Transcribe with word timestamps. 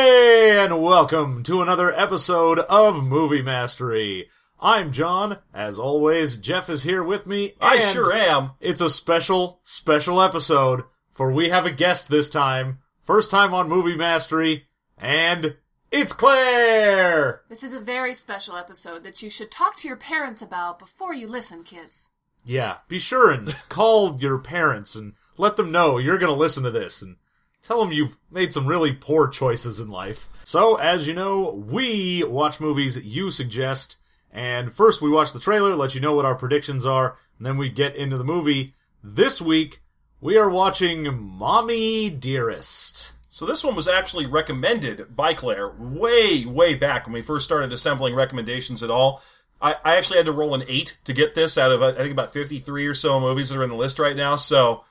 Hey, 0.00 0.64
and 0.64 0.80
welcome 0.80 1.42
to 1.42 1.60
another 1.60 1.92
episode 1.92 2.60
of 2.60 3.02
Movie 3.04 3.42
Mastery. 3.42 4.28
I'm 4.60 4.92
John. 4.92 5.38
As 5.52 5.76
always, 5.76 6.36
Jeff 6.36 6.70
is 6.70 6.84
here 6.84 7.02
with 7.02 7.26
me. 7.26 7.54
I 7.60 7.78
and 7.78 7.92
sure 7.92 8.12
am. 8.12 8.52
It's 8.60 8.80
a 8.80 8.90
special, 8.90 9.58
special 9.64 10.22
episode, 10.22 10.84
for 11.10 11.32
we 11.32 11.48
have 11.48 11.66
a 11.66 11.72
guest 11.72 12.08
this 12.08 12.30
time. 12.30 12.78
First 13.02 13.32
time 13.32 13.52
on 13.52 13.68
Movie 13.68 13.96
Mastery, 13.96 14.68
and 14.96 15.56
it's 15.90 16.12
Claire! 16.12 17.42
This 17.48 17.64
is 17.64 17.72
a 17.72 17.80
very 17.80 18.14
special 18.14 18.54
episode 18.54 19.02
that 19.02 19.20
you 19.20 19.28
should 19.28 19.50
talk 19.50 19.74
to 19.78 19.88
your 19.88 19.96
parents 19.96 20.40
about 20.40 20.78
before 20.78 21.12
you 21.12 21.26
listen, 21.26 21.64
kids. 21.64 22.10
Yeah, 22.44 22.76
be 22.86 23.00
sure 23.00 23.32
and 23.32 23.48
call 23.68 24.16
your 24.20 24.38
parents 24.38 24.94
and 24.94 25.14
let 25.36 25.56
them 25.56 25.72
know 25.72 25.98
you're 25.98 26.18
gonna 26.18 26.34
listen 26.34 26.62
to 26.62 26.70
this 26.70 27.02
and 27.02 27.16
tell 27.62 27.80
them 27.80 27.92
you've 27.92 28.16
made 28.30 28.52
some 28.52 28.66
really 28.66 28.92
poor 28.92 29.28
choices 29.28 29.80
in 29.80 29.88
life. 29.88 30.28
So, 30.44 30.76
as 30.76 31.06
you 31.06 31.14
know, 31.14 31.52
we 31.52 32.24
watch 32.24 32.60
movies 32.60 33.04
you 33.06 33.30
suggest, 33.30 33.98
and 34.32 34.72
first 34.72 35.02
we 35.02 35.10
watch 35.10 35.32
the 35.32 35.40
trailer, 35.40 35.74
let 35.74 35.94
you 35.94 36.00
know 36.00 36.14
what 36.14 36.24
our 36.24 36.34
predictions 36.34 36.86
are, 36.86 37.16
and 37.36 37.46
then 37.46 37.56
we 37.56 37.68
get 37.68 37.96
into 37.96 38.16
the 38.16 38.24
movie. 38.24 38.74
This 39.02 39.40
week, 39.40 39.82
we 40.20 40.36
are 40.38 40.50
watching 40.50 41.16
Mommy 41.16 42.10
Dearest. 42.10 43.12
So 43.28 43.46
this 43.46 43.62
one 43.62 43.76
was 43.76 43.86
actually 43.86 44.26
recommended 44.26 45.14
by 45.14 45.34
Claire 45.34 45.70
way, 45.78 46.44
way 46.44 46.74
back 46.74 47.06
when 47.06 47.12
we 47.12 47.20
first 47.20 47.44
started 47.44 47.72
assembling 47.72 48.14
recommendations 48.14 48.82
at 48.82 48.90
all. 48.90 49.22
I, 49.60 49.76
I 49.84 49.96
actually 49.96 50.16
had 50.16 50.26
to 50.26 50.32
roll 50.32 50.54
an 50.54 50.64
eight 50.66 50.98
to 51.04 51.12
get 51.12 51.34
this 51.34 51.58
out 51.58 51.70
of 51.70 51.82
I 51.82 51.92
think 51.92 52.12
about 52.12 52.32
fifty 52.32 52.58
three 52.58 52.86
or 52.86 52.94
so 52.94 53.20
movies 53.20 53.50
that 53.50 53.58
are 53.58 53.64
in 53.64 53.70
the 53.70 53.76
list 53.76 53.98
right 53.98 54.16
now. 54.16 54.36
So 54.36 54.84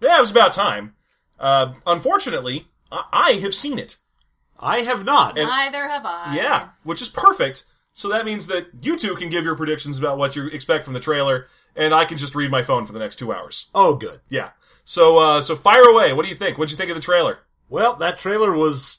yeah, 0.00 0.20
was 0.20 0.30
about 0.30 0.52
time. 0.52 0.94
Uh, 1.40 1.72
unfortunately, 1.86 2.66
I, 2.92 3.04
I 3.12 3.32
have 3.42 3.54
seen 3.54 3.78
it. 3.78 3.96
I 4.58 4.80
have 4.80 5.04
not. 5.04 5.36
Neither 5.36 5.88
have 5.88 6.02
I. 6.04 6.34
Yeah, 6.36 6.68
which 6.84 7.00
is 7.00 7.08
perfect. 7.08 7.64
So 7.94 8.08
that 8.10 8.24
means 8.26 8.46
that 8.48 8.68
you 8.82 8.96
two 8.96 9.14
can 9.16 9.30
give 9.30 9.42
your 9.44 9.56
predictions 9.56 9.98
about 9.98 10.18
what 10.18 10.36
you 10.36 10.46
expect 10.48 10.84
from 10.84 10.92
the 10.94 11.00
trailer, 11.00 11.46
and 11.74 11.92
I 11.94 12.04
can 12.04 12.18
just 12.18 12.34
read 12.34 12.50
my 12.50 12.62
phone 12.62 12.84
for 12.84 12.92
the 12.92 12.98
next 12.98 13.16
two 13.16 13.32
hours. 13.32 13.70
oh, 13.74 13.94
good. 13.94 14.20
Yeah. 14.28 14.50
So 14.84 15.18
uh, 15.18 15.40
so 15.42 15.56
fire 15.56 15.82
away. 15.88 16.12
What 16.12 16.24
do 16.24 16.28
you 16.30 16.34
think? 16.36 16.56
What 16.58 16.64
would 16.64 16.70
you 16.70 16.76
think 16.76 16.90
of 16.90 16.96
the 16.96 17.02
trailer? 17.02 17.38
Well, 17.68 17.94
that 17.96 18.18
trailer 18.18 18.54
was 18.56 18.98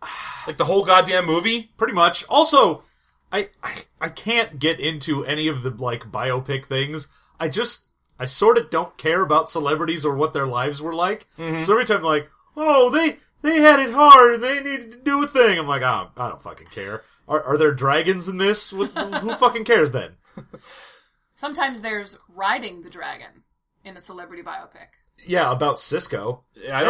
Like 0.46 0.56
the 0.56 0.64
whole 0.64 0.84
goddamn 0.84 1.26
movie? 1.26 1.70
pretty 1.76 1.94
much. 1.94 2.24
Also, 2.28 2.82
I, 3.32 3.48
I 3.62 3.74
I 4.00 4.08
can't 4.08 4.58
get 4.58 4.80
into 4.80 5.24
any 5.24 5.48
of 5.48 5.62
the 5.62 5.70
like 5.70 6.10
biopic 6.10 6.66
things. 6.66 7.08
I 7.40 7.48
just 7.48 7.88
I 8.22 8.26
sort 8.26 8.56
of 8.56 8.70
don't 8.70 8.96
care 8.96 9.20
about 9.20 9.48
celebrities 9.48 10.06
or 10.06 10.14
what 10.14 10.32
their 10.32 10.46
lives 10.46 10.80
were 10.80 10.94
like. 10.94 11.26
Mm-hmm. 11.36 11.64
So 11.64 11.72
every 11.72 11.84
time 11.84 11.96
I'm 11.96 12.04
like, 12.04 12.30
oh, 12.56 12.88
they 12.88 13.16
they 13.40 13.56
had 13.56 13.80
it 13.80 13.92
hard 13.92 14.34
and 14.34 14.44
they 14.44 14.60
needed 14.60 14.92
to 14.92 14.98
do 14.98 15.24
a 15.24 15.26
thing, 15.26 15.58
I'm 15.58 15.66
like, 15.66 15.82
oh, 15.82 16.12
I 16.16 16.28
don't 16.28 16.40
fucking 16.40 16.68
care. 16.68 17.02
Are, 17.26 17.42
are 17.42 17.58
there 17.58 17.74
dragons 17.74 18.28
in 18.28 18.38
this? 18.38 18.70
Who 18.70 18.86
fucking 19.34 19.64
cares 19.64 19.90
then? 19.90 20.12
Sometimes 21.34 21.80
there's 21.80 22.16
riding 22.28 22.82
the 22.82 22.90
dragon 22.90 23.42
in 23.84 23.96
a 23.96 24.00
celebrity 24.00 24.44
biopic. 24.44 24.86
Yeah, 25.26 25.50
about 25.50 25.80
Cisco. 25.80 26.44
I 26.72 26.84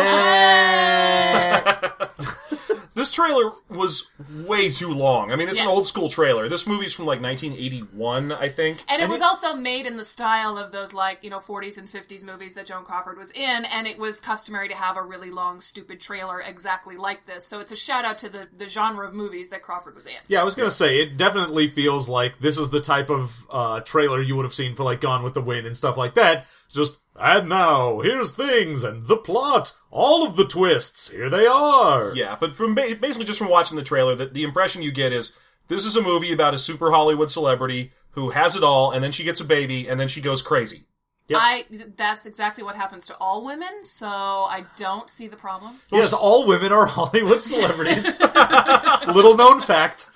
don't. 2.44 2.58
This 2.94 3.10
trailer 3.10 3.52
was 3.70 4.10
way 4.44 4.70
too 4.70 4.90
long. 4.90 5.30
I 5.32 5.36
mean, 5.36 5.48
it's 5.48 5.60
an 5.60 5.66
old 5.68 5.86
school 5.86 6.08
trailer. 6.10 6.48
This 6.48 6.66
movie's 6.66 6.92
from 6.92 7.06
like 7.06 7.20
1981, 7.22 8.32
I 8.32 8.48
think. 8.48 8.84
And 8.88 9.00
it 9.00 9.04
And 9.04 9.10
was 9.10 9.20
it- 9.20 9.24
also 9.26 9.54
made 9.54 9.86
in 9.86 9.96
the 9.96 10.04
style 10.04 10.58
of 10.58 10.72
those 10.72 10.92
like, 10.92 11.18
you 11.22 11.30
know, 11.30 11.38
40s 11.38 11.78
and 11.78 11.88
50s 11.88 12.22
movies 12.22 12.54
that 12.54 12.66
Joan 12.66 12.84
Crawford 12.84 13.16
was 13.16 13.30
in, 13.32 13.64
and 13.64 13.86
it 13.86 13.98
was 13.98 14.20
customary 14.20 14.68
to 14.68 14.74
have 14.74 14.96
a 14.96 15.02
really 15.02 15.30
long, 15.30 15.60
stupid 15.60 16.00
trailer 16.00 16.40
exactly 16.40 16.96
like 16.96 17.26
this. 17.26 17.46
So 17.46 17.60
it's 17.60 17.72
a 17.72 17.76
shout 17.76 18.04
out 18.04 18.18
to 18.18 18.28
the, 18.28 18.48
the 18.56 18.68
genre 18.68 19.06
of 19.08 19.14
movies 19.14 19.48
that 19.50 19.62
Crawford 19.62 19.94
was 19.94 20.06
in. 20.06 20.12
Yeah, 20.28 20.40
I 20.40 20.44
was 20.44 20.54
gonna 20.54 20.70
say 20.70 21.00
it 21.00 21.16
definitely 21.16 21.68
feels 21.68 22.08
like 22.08 22.38
this 22.40 22.58
is 22.58 22.70
the 22.70 22.80
type 22.80 23.10
of 23.10 23.46
uh, 23.50 23.80
trailer 23.80 24.20
you 24.20 24.36
would 24.36 24.44
have 24.44 24.54
seen 24.54 24.74
for 24.74 24.84
like 24.84 25.00
Gone 25.00 25.22
with 25.22 25.34
the 25.34 25.40
Wind 25.42 25.67
and 25.67 25.77
stuff 25.77 25.96
like 25.96 26.14
that. 26.14 26.46
Just 26.70 26.98
and 27.18 27.48
now 27.48 28.00
here's 28.00 28.33
things 28.33 28.83
and 28.83 29.06
the 29.06 29.17
plot, 29.17 29.77
all 29.90 30.27
of 30.27 30.36
the 30.36 30.46
twists. 30.46 31.11
Here 31.11 31.28
they 31.30 31.46
are. 31.46 32.14
Yeah, 32.14 32.36
but 32.39 32.56
from 32.56 32.74
ba- 32.74 32.96
basically 33.00 33.27
just 33.27 33.39
from 33.39 33.50
watching 33.50 33.77
the 33.77 33.84
trailer, 33.84 34.14
that 34.14 34.34
the 34.34 34.45
impression 34.45 34.83
you 34.83 34.92
get 34.92 35.12
is 35.12 35.36
this 35.68 35.84
is 35.84 35.96
a 35.96 36.02
movie 36.02 36.33
about 36.33 36.55
a 36.55 36.58
super 36.58 36.90
Hollywood 36.90 37.30
celebrity 37.30 37.92
who 38.11 38.30
has 38.30 38.56
it 38.56 38.62
all, 38.62 38.92
and 38.92 39.02
then 39.02 39.12
she 39.12 39.24
gets 39.24 39.40
a 39.40 39.45
baby, 39.45 39.89
and 39.89 39.98
then 39.98 40.08
she 40.08 40.20
goes 40.20 40.42
crazy. 40.42 40.83
Yep. 41.28 41.40
I 41.40 41.64
that's 41.96 42.27
exactly 42.27 42.64
what 42.64 42.74
happens 42.77 43.06
to 43.06 43.17
all 43.18 43.44
women, 43.44 43.84
so 43.84 44.06
I 44.06 44.64
don't 44.77 45.08
see 45.08 45.29
the 45.29 45.36
problem. 45.36 45.77
Yes, 45.90 46.12
all 46.12 46.46
women 46.46 46.73
are 46.73 46.86
Hollywood 46.86 47.40
celebrities. 47.40 48.20
Little 49.06 49.36
known 49.36 49.61
fact. 49.61 50.11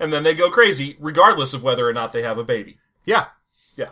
And 0.00 0.12
then 0.12 0.22
they 0.24 0.34
go 0.34 0.50
crazy, 0.50 0.96
regardless 0.98 1.54
of 1.54 1.62
whether 1.62 1.88
or 1.88 1.92
not 1.92 2.12
they 2.12 2.22
have 2.22 2.38
a 2.38 2.44
baby. 2.44 2.78
Yeah. 3.04 3.26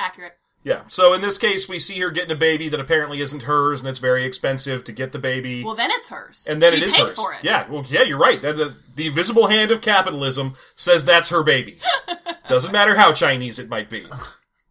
Accurate. 0.01 0.37
Yeah. 0.65 0.83
So 0.89 1.13
in 1.13 1.21
this 1.21 1.37
case, 1.37 1.69
we 1.69 1.79
see 1.79 2.01
her 2.01 2.11
getting 2.11 2.33
a 2.33 2.39
baby 2.39 2.71
that 2.71 2.81
apparently 2.81 3.21
isn't 3.21 3.43
hers, 3.43 3.81
and 3.81 3.89
it's 3.89 3.99
very 3.99 4.25
expensive 4.25 4.83
to 4.85 4.93
get 4.93 5.13
the 5.13 5.19
baby. 5.19 5.63
Well, 5.63 5.75
then 5.75 5.91
it's 5.93 6.09
hers. 6.09 6.47
and 6.51 6.61
then 6.61 6.73
she 6.73 6.79
it 6.79 6.85
is 6.85 6.97
paid 6.97 7.03
hers. 7.03 7.15
for 7.15 7.35
it. 7.35 7.41
Yeah, 7.45 7.69
well, 7.69 7.85
yeah, 7.87 8.03
you're 8.03 8.19
right. 8.19 8.41
That, 8.41 8.57
the, 8.57 8.75
the 8.97 9.07
invisible 9.09 9.47
hand 9.49 9.71
of 9.71 9.83
capitalism 9.83 10.55
says 10.75 11.05
that's 11.05 11.29
her 11.29 11.43
baby. 11.45 11.77
Doesn't 12.49 12.73
matter 12.73 12.97
how 12.97 13.13
Chinese 13.13 13.59
it 13.59 13.69
might 13.69 13.91
be. 13.91 14.07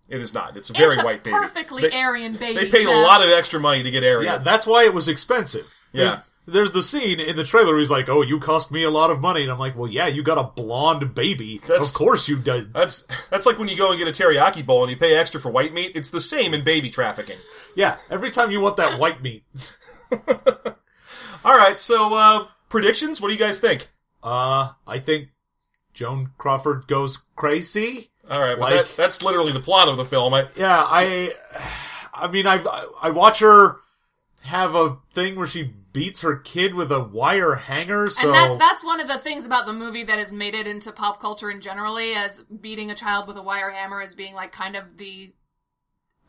It 0.09 0.19
is 0.19 0.33
not. 0.33 0.57
It's 0.57 0.69
a 0.69 0.73
very 0.73 0.95
it's 0.95 1.03
a 1.03 1.05
white 1.05 1.23
baby. 1.23 1.37
perfectly 1.37 1.83
They- 1.83 2.01
Aryan 2.01 2.33
baby. 2.33 2.55
They 2.59 2.69
paid 2.71 2.87
a 2.87 2.91
lot 2.91 3.21
of 3.23 3.29
extra 3.29 3.59
money 3.59 3.83
to 3.83 3.91
get 3.91 4.03
Aryan. 4.03 4.25
Yeah, 4.25 4.37
that's 4.39 4.65
why 4.65 4.85
it 4.85 4.93
was 4.93 5.07
expensive. 5.07 5.71
Yeah. 5.91 6.03
There's, 6.03 6.19
there's 6.45 6.71
the 6.73 6.83
scene 6.83 7.19
in 7.19 7.35
the 7.35 7.43
trailer 7.43 7.69
where 7.71 7.79
he's 7.79 7.89
like, 7.91 8.09
Oh, 8.09 8.21
you 8.21 8.39
cost 8.39 8.71
me 8.71 8.83
a 8.83 8.89
lot 8.89 9.11
of 9.11 9.21
money. 9.21 9.43
And 9.43 9.51
I'm 9.51 9.59
like, 9.59 9.75
Well, 9.77 9.89
yeah, 9.89 10.07
you 10.07 10.23
got 10.23 10.37
a 10.37 10.43
blonde 10.43 11.13
baby. 11.15 11.59
That's- 11.59 11.87
of 11.89 11.93
course 11.93 12.27
you 12.27 12.37
did. 12.37 12.73
That's 12.73 13.05
that's 13.29 13.45
like 13.45 13.57
when 13.59 13.67
you 13.69 13.77
go 13.77 13.91
and 13.91 13.97
get 13.99 14.07
a 14.07 14.11
teriyaki 14.11 14.65
bowl 14.65 14.83
and 14.83 14.91
you 14.91 14.97
pay 14.97 15.15
extra 15.15 15.39
for 15.39 15.49
white 15.51 15.73
meat. 15.73 15.91
It's 15.95 16.09
the 16.09 16.21
same 16.21 16.53
in 16.53 16.63
baby 16.63 16.89
trafficking. 16.89 17.37
Yeah, 17.75 17.97
every 18.09 18.29
time 18.31 18.51
you 18.51 18.59
want 18.61 18.77
that 18.77 18.99
white 18.99 19.21
meat. 19.21 19.43
All 21.45 21.57
right, 21.57 21.77
so 21.79 22.13
uh, 22.13 22.47
predictions. 22.69 23.19
What 23.19 23.27
do 23.27 23.33
you 23.33 23.39
guys 23.39 23.59
think? 23.59 23.89
Uh, 24.21 24.69
I 24.87 24.99
think 24.99 25.29
Joan 25.93 26.31
Crawford 26.37 26.87
goes 26.87 27.17
crazy. 27.35 28.09
All 28.29 28.39
right, 28.39 28.57
well, 28.57 28.73
Like- 28.75 28.87
that, 28.87 28.95
that's 28.97 29.21
literally 29.23 29.51
the 29.51 29.59
plot 29.59 29.89
of 29.89 29.97
the 29.97 30.05
film. 30.05 30.33
I, 30.33 30.47
Yeah, 30.55 30.85
I, 30.87 31.31
I 32.13 32.27
mean, 32.29 32.47
I, 32.47 32.63
I 33.01 33.09
watch 33.09 33.39
her 33.39 33.77
have 34.43 34.75
a 34.75 34.97
thing 35.13 35.35
where 35.35 35.47
she 35.47 35.63
beats 35.93 36.21
her 36.21 36.35
kid 36.35 36.75
with 36.75 36.91
a 36.91 36.99
wire 36.99 37.55
hanger. 37.55 38.07
So 38.09 38.27
And 38.27 38.35
that's 38.35 38.57
that's 38.57 38.83
one 38.85 38.99
of 38.99 39.07
the 39.07 39.17
things 39.17 39.45
about 39.45 39.65
the 39.65 39.73
movie 39.73 40.03
that 40.03 40.19
has 40.19 40.33
made 40.33 40.53
it 40.53 40.67
into 40.67 40.91
pop 40.91 41.19
culture 41.21 41.49
in 41.49 41.61
generally 41.61 42.13
as 42.13 42.43
beating 42.43 42.91
a 42.91 42.95
child 42.95 43.27
with 43.27 43.37
a 43.37 43.41
wire 43.41 43.71
hammer 43.71 44.01
as 44.01 44.15
being 44.15 44.33
like 44.35 44.51
kind 44.51 44.75
of 44.75 44.97
the 44.97 45.33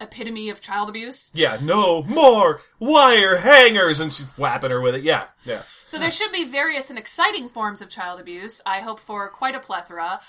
epitome 0.00 0.50
of 0.50 0.60
child 0.60 0.88
abuse. 0.88 1.30
yeah, 1.34 1.56
no 1.62 2.02
more 2.02 2.60
wire 2.78 3.36
hangers, 3.38 4.00
and 4.00 4.12
she's 4.12 4.26
whapping 4.36 4.70
her 4.70 4.80
with 4.80 4.94
it. 4.94 5.02
Yeah, 5.02 5.28
yeah. 5.44 5.62
So 5.86 5.98
there 5.98 6.10
should 6.10 6.32
be 6.32 6.44
various 6.44 6.90
and 6.90 6.98
exciting 6.98 7.48
forms 7.48 7.80
of 7.80 7.88
child 7.88 8.20
abuse. 8.20 8.60
I 8.66 8.80
hope 8.80 8.98
for 8.98 9.28
quite 9.28 9.54
a 9.54 9.60
plethora. 9.60 10.20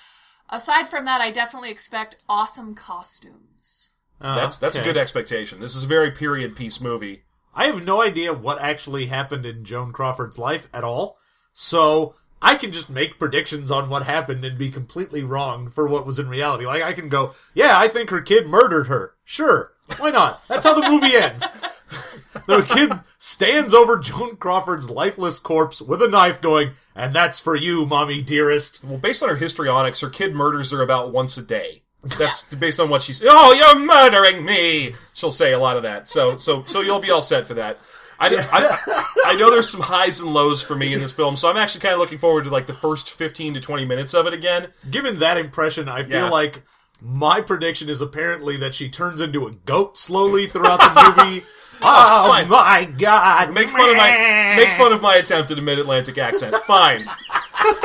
Aside 0.49 0.87
from 0.87 1.05
that, 1.05 1.21
I 1.21 1.31
definitely 1.31 1.71
expect 1.71 2.17
awesome 2.29 2.75
costumes. 2.75 3.89
Uh, 4.21 4.35
That's 4.35 4.57
that's 4.59 4.77
okay. 4.77 4.87
a 4.87 4.93
good 4.93 4.99
expectation. 4.99 5.59
This 5.59 5.75
is 5.75 5.83
a 5.83 5.87
very 5.87 6.11
period 6.11 6.55
piece 6.55 6.79
movie. 6.79 7.24
I 7.55 7.65
have 7.65 7.85
no 7.85 8.01
idea 8.01 8.33
what 8.33 8.61
actually 8.61 9.05
happened 9.05 9.45
in 9.45 9.63
Joan 9.63 9.93
Crawford's 9.93 10.37
life 10.37 10.67
at 10.73 10.83
all, 10.83 11.17
so 11.53 12.15
I 12.41 12.55
can 12.55 12.71
just 12.71 12.89
make 12.89 13.17
predictions 13.17 13.71
on 13.71 13.89
what 13.89 14.03
happened 14.03 14.43
and 14.43 14.57
be 14.57 14.69
completely 14.69 15.23
wrong 15.23 15.69
for 15.69 15.87
what 15.87 16.05
was 16.05 16.19
in 16.19 16.27
reality. 16.27 16.65
Like 16.65 16.83
I 16.83 16.93
can 16.93 17.07
go, 17.07 17.33
yeah, 17.53 17.79
I 17.79 17.87
think 17.87 18.09
her 18.09 18.21
kid 18.21 18.47
murdered 18.47 18.87
her. 18.87 19.15
Sure, 19.23 19.71
why 19.97 20.09
not? 20.09 20.45
That's 20.47 20.65
how 20.65 20.79
the 20.79 20.89
movie 20.89 21.15
ends. 21.15 21.47
the 22.45 22.65
kid 22.67 22.91
stands 23.17 23.73
over 23.73 23.99
Joan 23.99 24.35
Crawford's 24.35 24.89
lifeless 24.89 25.39
corpse 25.39 25.81
with 25.81 26.01
a 26.01 26.09
knife, 26.09 26.41
going, 26.41 26.71
"And 26.93 27.15
that's 27.15 27.39
for 27.39 27.55
you, 27.55 27.85
mommy 27.85 28.21
dearest." 28.21 28.83
Well, 28.83 28.97
based 28.97 29.23
on 29.23 29.29
her 29.29 29.35
histrionics, 29.35 30.01
her 30.01 30.09
kid 30.09 30.35
murders 30.35 30.71
her 30.71 30.81
about 30.81 31.13
once 31.13 31.37
a 31.37 31.41
day. 31.41 31.83
That's 32.19 32.53
based 32.55 32.79
on 32.79 32.89
what 32.89 33.03
she's. 33.03 33.23
Oh, 33.25 33.53
you're 33.53 33.79
murdering 33.79 34.45
me! 34.45 34.93
She'll 35.13 35.31
say 35.31 35.53
a 35.53 35.59
lot 35.59 35.75
of 35.77 35.83
that. 35.83 36.07
So, 36.07 36.37
so, 36.37 36.63
so 36.67 36.81
you'll 36.81 36.99
be 36.99 37.09
all 37.11 37.21
set 37.21 37.45
for 37.47 37.55
that. 37.55 37.79
I, 38.19 38.29
I, 38.29 39.31
I 39.33 39.35
know 39.35 39.49
there's 39.51 39.69
some 39.69 39.81
highs 39.81 40.21
and 40.21 40.33
lows 40.33 40.61
for 40.61 40.75
me 40.75 40.93
in 40.93 40.99
this 41.01 41.11
film, 41.11 41.35
so 41.35 41.49
I'm 41.49 41.57
actually 41.57 41.81
kind 41.81 41.93
of 41.93 41.99
looking 41.99 42.17
forward 42.17 42.45
to 42.45 42.49
like 42.49 42.65
the 42.67 42.73
first 42.73 43.09
15 43.11 43.55
to 43.55 43.59
20 43.59 43.83
minutes 43.85 44.13
of 44.13 44.25
it 44.27 44.33
again. 44.33 44.67
Given 44.89 45.19
that 45.19 45.37
impression, 45.37 45.89
I 45.89 46.03
feel 46.03 46.11
Yeah. 46.25 46.29
like 46.29 46.61
my 47.01 47.41
prediction 47.41 47.89
is 47.89 47.99
apparently 48.01 48.55
that 48.57 48.73
she 48.73 48.87
turns 48.89 49.19
into 49.19 49.47
a 49.47 49.51
goat 49.51 49.97
slowly 49.97 50.47
throughout 50.47 50.79
the 50.79 51.15
movie. 51.23 51.43
Ah, 51.81 52.23
oh 52.23 52.29
fine. 52.29 52.47
my 52.47 52.85
god! 52.97 53.53
Make 53.53 53.67
fun 53.69 53.89
of 53.89 53.97
my 53.97 54.53
make 54.55 54.69
fun 54.77 54.93
of 54.93 55.01
my 55.01 55.15
attempt 55.15 55.51
at 55.51 55.57
a 55.57 55.61
mid-Atlantic 55.61 56.17
accent. 56.17 56.55
Fine. 56.65 57.03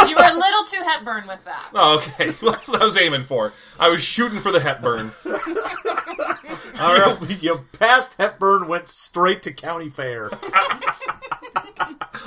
You 0.09 0.17
were 0.17 0.25
a 0.25 0.35
little 0.35 0.65
too 0.67 0.83
Hepburn 0.85 1.27
with 1.27 1.45
that. 1.45 1.71
Oh, 1.75 1.99
okay, 1.99 2.31
that's 2.43 2.69
what 2.69 2.83
I 2.83 2.85
was 2.85 2.97
aiming 2.97 3.25
for. 3.25 3.53
I 3.79 3.89
was 3.89 4.03
shooting 4.03 4.39
for 4.39 4.53
the 4.53 4.61
Hepburn. 4.61 5.13
you, 7.31 7.37
you 7.41 7.65
passed 7.79 8.19
Hepburn, 8.19 8.69
went 8.69 8.89
straight 8.89 9.43
to 9.45 9.53
county 9.53 9.89
fair. 9.89 10.31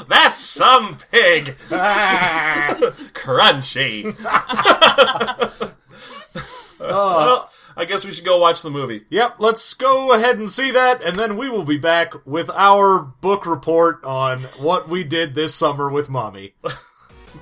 That's 0.09 0.39
some 0.39 0.97
pig. 1.11 1.55
Crunchy. 3.13 4.13
Uh. 6.79 6.81
well, 6.81 7.49
I 7.77 7.85
guess 7.85 8.05
we 8.05 8.11
should 8.11 8.25
go 8.25 8.39
watch 8.39 8.61
the 8.61 8.69
movie. 8.69 9.05
Yep, 9.09 9.35
let's 9.39 9.73
go 9.73 10.13
ahead 10.13 10.37
and 10.37 10.49
see 10.49 10.71
that, 10.71 11.03
and 11.03 11.15
then 11.15 11.37
we 11.37 11.49
will 11.49 11.63
be 11.63 11.77
back 11.77 12.13
with 12.25 12.49
our 12.49 12.99
book 12.99 13.45
report 13.45 14.03
on 14.03 14.39
what 14.59 14.89
we 14.89 15.03
did 15.03 15.35
this 15.35 15.55
summer 15.55 15.89
with 15.89 16.09
mommy. 16.09 16.55
And 17.35 17.41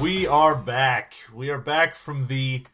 we 0.00 0.26
are 0.26 0.54
back. 0.54 1.14
We 1.32 1.48
are 1.48 1.58
back 1.58 1.94
from 1.94 2.26
the 2.26 2.64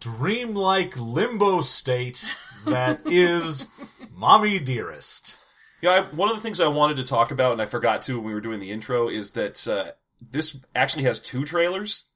dreamlike 0.00 0.94
limbo 0.98 1.62
state 1.62 2.26
that 2.66 3.00
is 3.06 3.68
Mommy 4.12 4.58
Dearest. 4.58 5.36
Yeah, 5.80 5.90
I, 5.90 6.00
one 6.14 6.28
of 6.30 6.34
the 6.34 6.40
things 6.40 6.60
I 6.60 6.68
wanted 6.68 6.96
to 6.96 7.04
talk 7.04 7.30
about, 7.30 7.52
and 7.52 7.62
I 7.62 7.66
forgot 7.66 8.02
to 8.02 8.16
when 8.16 8.24
we 8.24 8.34
were 8.34 8.40
doing 8.40 8.60
the 8.60 8.70
intro, 8.70 9.08
is 9.08 9.32
that 9.32 9.66
uh, 9.68 9.92
this 10.30 10.64
actually 10.74 11.04
has 11.04 11.20
two 11.20 11.44
trailers. 11.44 12.08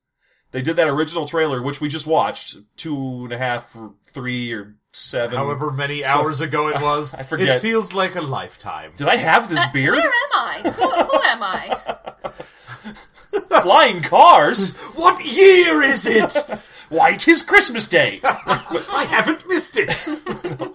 They 0.51 0.63
did 0.63 0.77
that 0.77 0.89
original 0.89 1.27
trailer, 1.27 1.63
which 1.63 1.79
we 1.81 1.89
just 1.89 2.07
watched, 2.07 2.57
two 2.77 3.25
and 3.25 3.33
a 3.33 3.39
half 3.39 3.77
or 3.77 3.93
three 4.07 4.53
or 4.53 4.77
seven. 4.93 5.37
However 5.37 5.71
many 5.71 6.05
hours 6.05 6.41
ago 6.41 6.69
it 6.69 6.81
was. 6.81 7.13
I 7.15 7.23
forget. 7.23 7.57
It 7.57 7.61
feels 7.61 7.95
like 7.95 8.17
a 8.17 8.23
lifetime. 8.23 8.93
Did 8.97 9.09
I 9.09 9.17
have 9.17 9.51
this 9.51 9.65
beard? 9.67 9.95
Where 9.95 10.07
am 10.07 10.33
I? 10.33 10.61
Who, 10.65 10.91
who 11.05 11.21
am 11.23 11.43
I? 11.43 11.77
Flying 13.63 14.01
cars? 14.03 14.77
What 14.99 15.25
year 15.25 15.81
is 15.83 16.07
it? 16.07 16.37
Why, 16.89 17.11
it 17.11 17.29
is 17.29 17.43
Christmas 17.43 17.89
Day! 17.89 18.21
I 18.25 19.07
haven't 19.11 19.47
missed 19.49 19.77
it. 19.77 19.93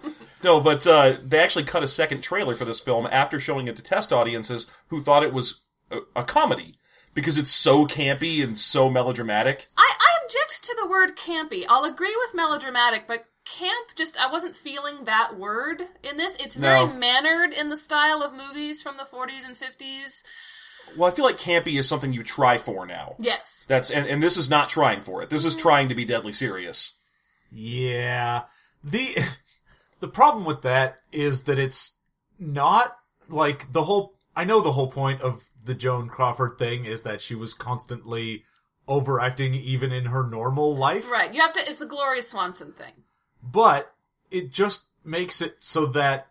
No, 0.44 0.60
but 0.60 0.86
uh, 0.86 1.16
they 1.24 1.40
actually 1.40 1.64
cut 1.64 1.84
a 1.84 1.88
second 1.88 2.20
trailer 2.20 2.54
for 2.54 2.66
this 2.66 2.82
film 2.82 3.08
after 3.10 3.40
showing 3.40 3.70
it 3.70 3.78
to 3.78 3.82
test 3.82 4.12
audiences 4.12 4.70
who 4.90 5.00
thought 5.00 5.24
it 5.24 5.32
was 5.32 5.62
a, 5.90 6.00
a 6.18 6.24
comedy 6.26 6.76
because 7.14 7.38
it's 7.38 7.50
so 7.50 7.86
campy 7.86 8.44
and 8.44 8.58
so 8.58 8.90
melodramatic. 8.90 9.68
I, 9.78 9.90
I 9.98 10.26
object 10.26 10.62
to 10.66 10.76
the 10.82 10.86
word 10.90 11.16
campy. 11.16 11.64
I'll 11.70 11.86
agree 11.86 12.14
with 12.18 12.36
melodramatic, 12.36 13.06
but 13.08 13.24
camp 13.46 13.92
just 13.96 14.22
I 14.22 14.30
wasn't 14.30 14.58
feeling 14.58 15.06
that 15.06 15.38
word 15.40 15.84
in 16.04 16.18
this. 16.18 16.36
It's 16.36 16.58
very 16.58 16.88
No. 16.88 16.94
mannered 16.94 17.54
in 17.54 17.70
the 17.70 17.78
style 17.78 18.22
of 18.22 18.34
movies 18.34 18.82
from 18.84 18.98
the 18.98 19.04
40s 19.04 19.46
and 19.46 19.56
50s. 19.56 20.26
Well, 20.98 21.10
I 21.10 21.14
feel 21.14 21.26
like 21.26 21.38
campy 21.38 21.80
is 21.80 21.88
something 21.88 22.14
you 22.14 22.24
try 22.24 22.58
for 22.58 22.86
now. 22.86 23.16
Yes. 23.20 23.66
That's 23.68 23.90
and, 23.90 24.08
and 24.08 24.22
this 24.22 24.38
is 24.38 24.50
not 24.50 24.70
trying 24.70 25.02
for 25.02 25.22
it. 25.22 25.30
This 25.30 25.46
is 25.46 25.56
mm-hmm. 25.56 25.68
trying 25.68 25.90
to 25.90 25.96
be 25.96 26.06
deadly 26.06 26.34
serious. 26.34 26.98
Yeah. 27.52 28.44
The 28.84 29.08
the 30.00 30.08
problem 30.08 30.46
with 30.46 30.62
that 30.64 30.98
is 31.12 31.44
that 31.44 31.60
it's 31.60 32.00
not 32.40 32.96
like 33.30 33.72
the 33.72 33.84
whole 33.84 34.16
I 34.36 34.44
know 34.44 34.62
the 34.62 34.74
whole 34.74 34.92
point 34.92 35.22
of 35.22 35.50
the 35.64 35.76
Joan 35.76 36.10
Crawford 36.10 36.58
thing 36.58 36.86
is 36.86 37.04
that 37.04 37.22
she 37.22 37.36
was 37.36 37.54
constantly 37.54 38.44
overacting 38.88 39.54
even 39.54 39.92
in 39.92 40.06
her 40.06 40.28
normal 40.28 40.76
life. 40.76 41.10
Right. 41.10 41.34
You 41.34 41.42
have 41.42 41.54
to 41.54 41.70
it's 41.70 41.82
a 41.82 41.86
Gloria 41.86 42.22
Swanson 42.22 42.74
thing. 42.74 42.94
But 43.42 43.94
it 44.32 44.52
just 44.52 44.90
makes 45.04 45.42
it 45.42 45.62
so 45.62 45.86
that 45.88 46.28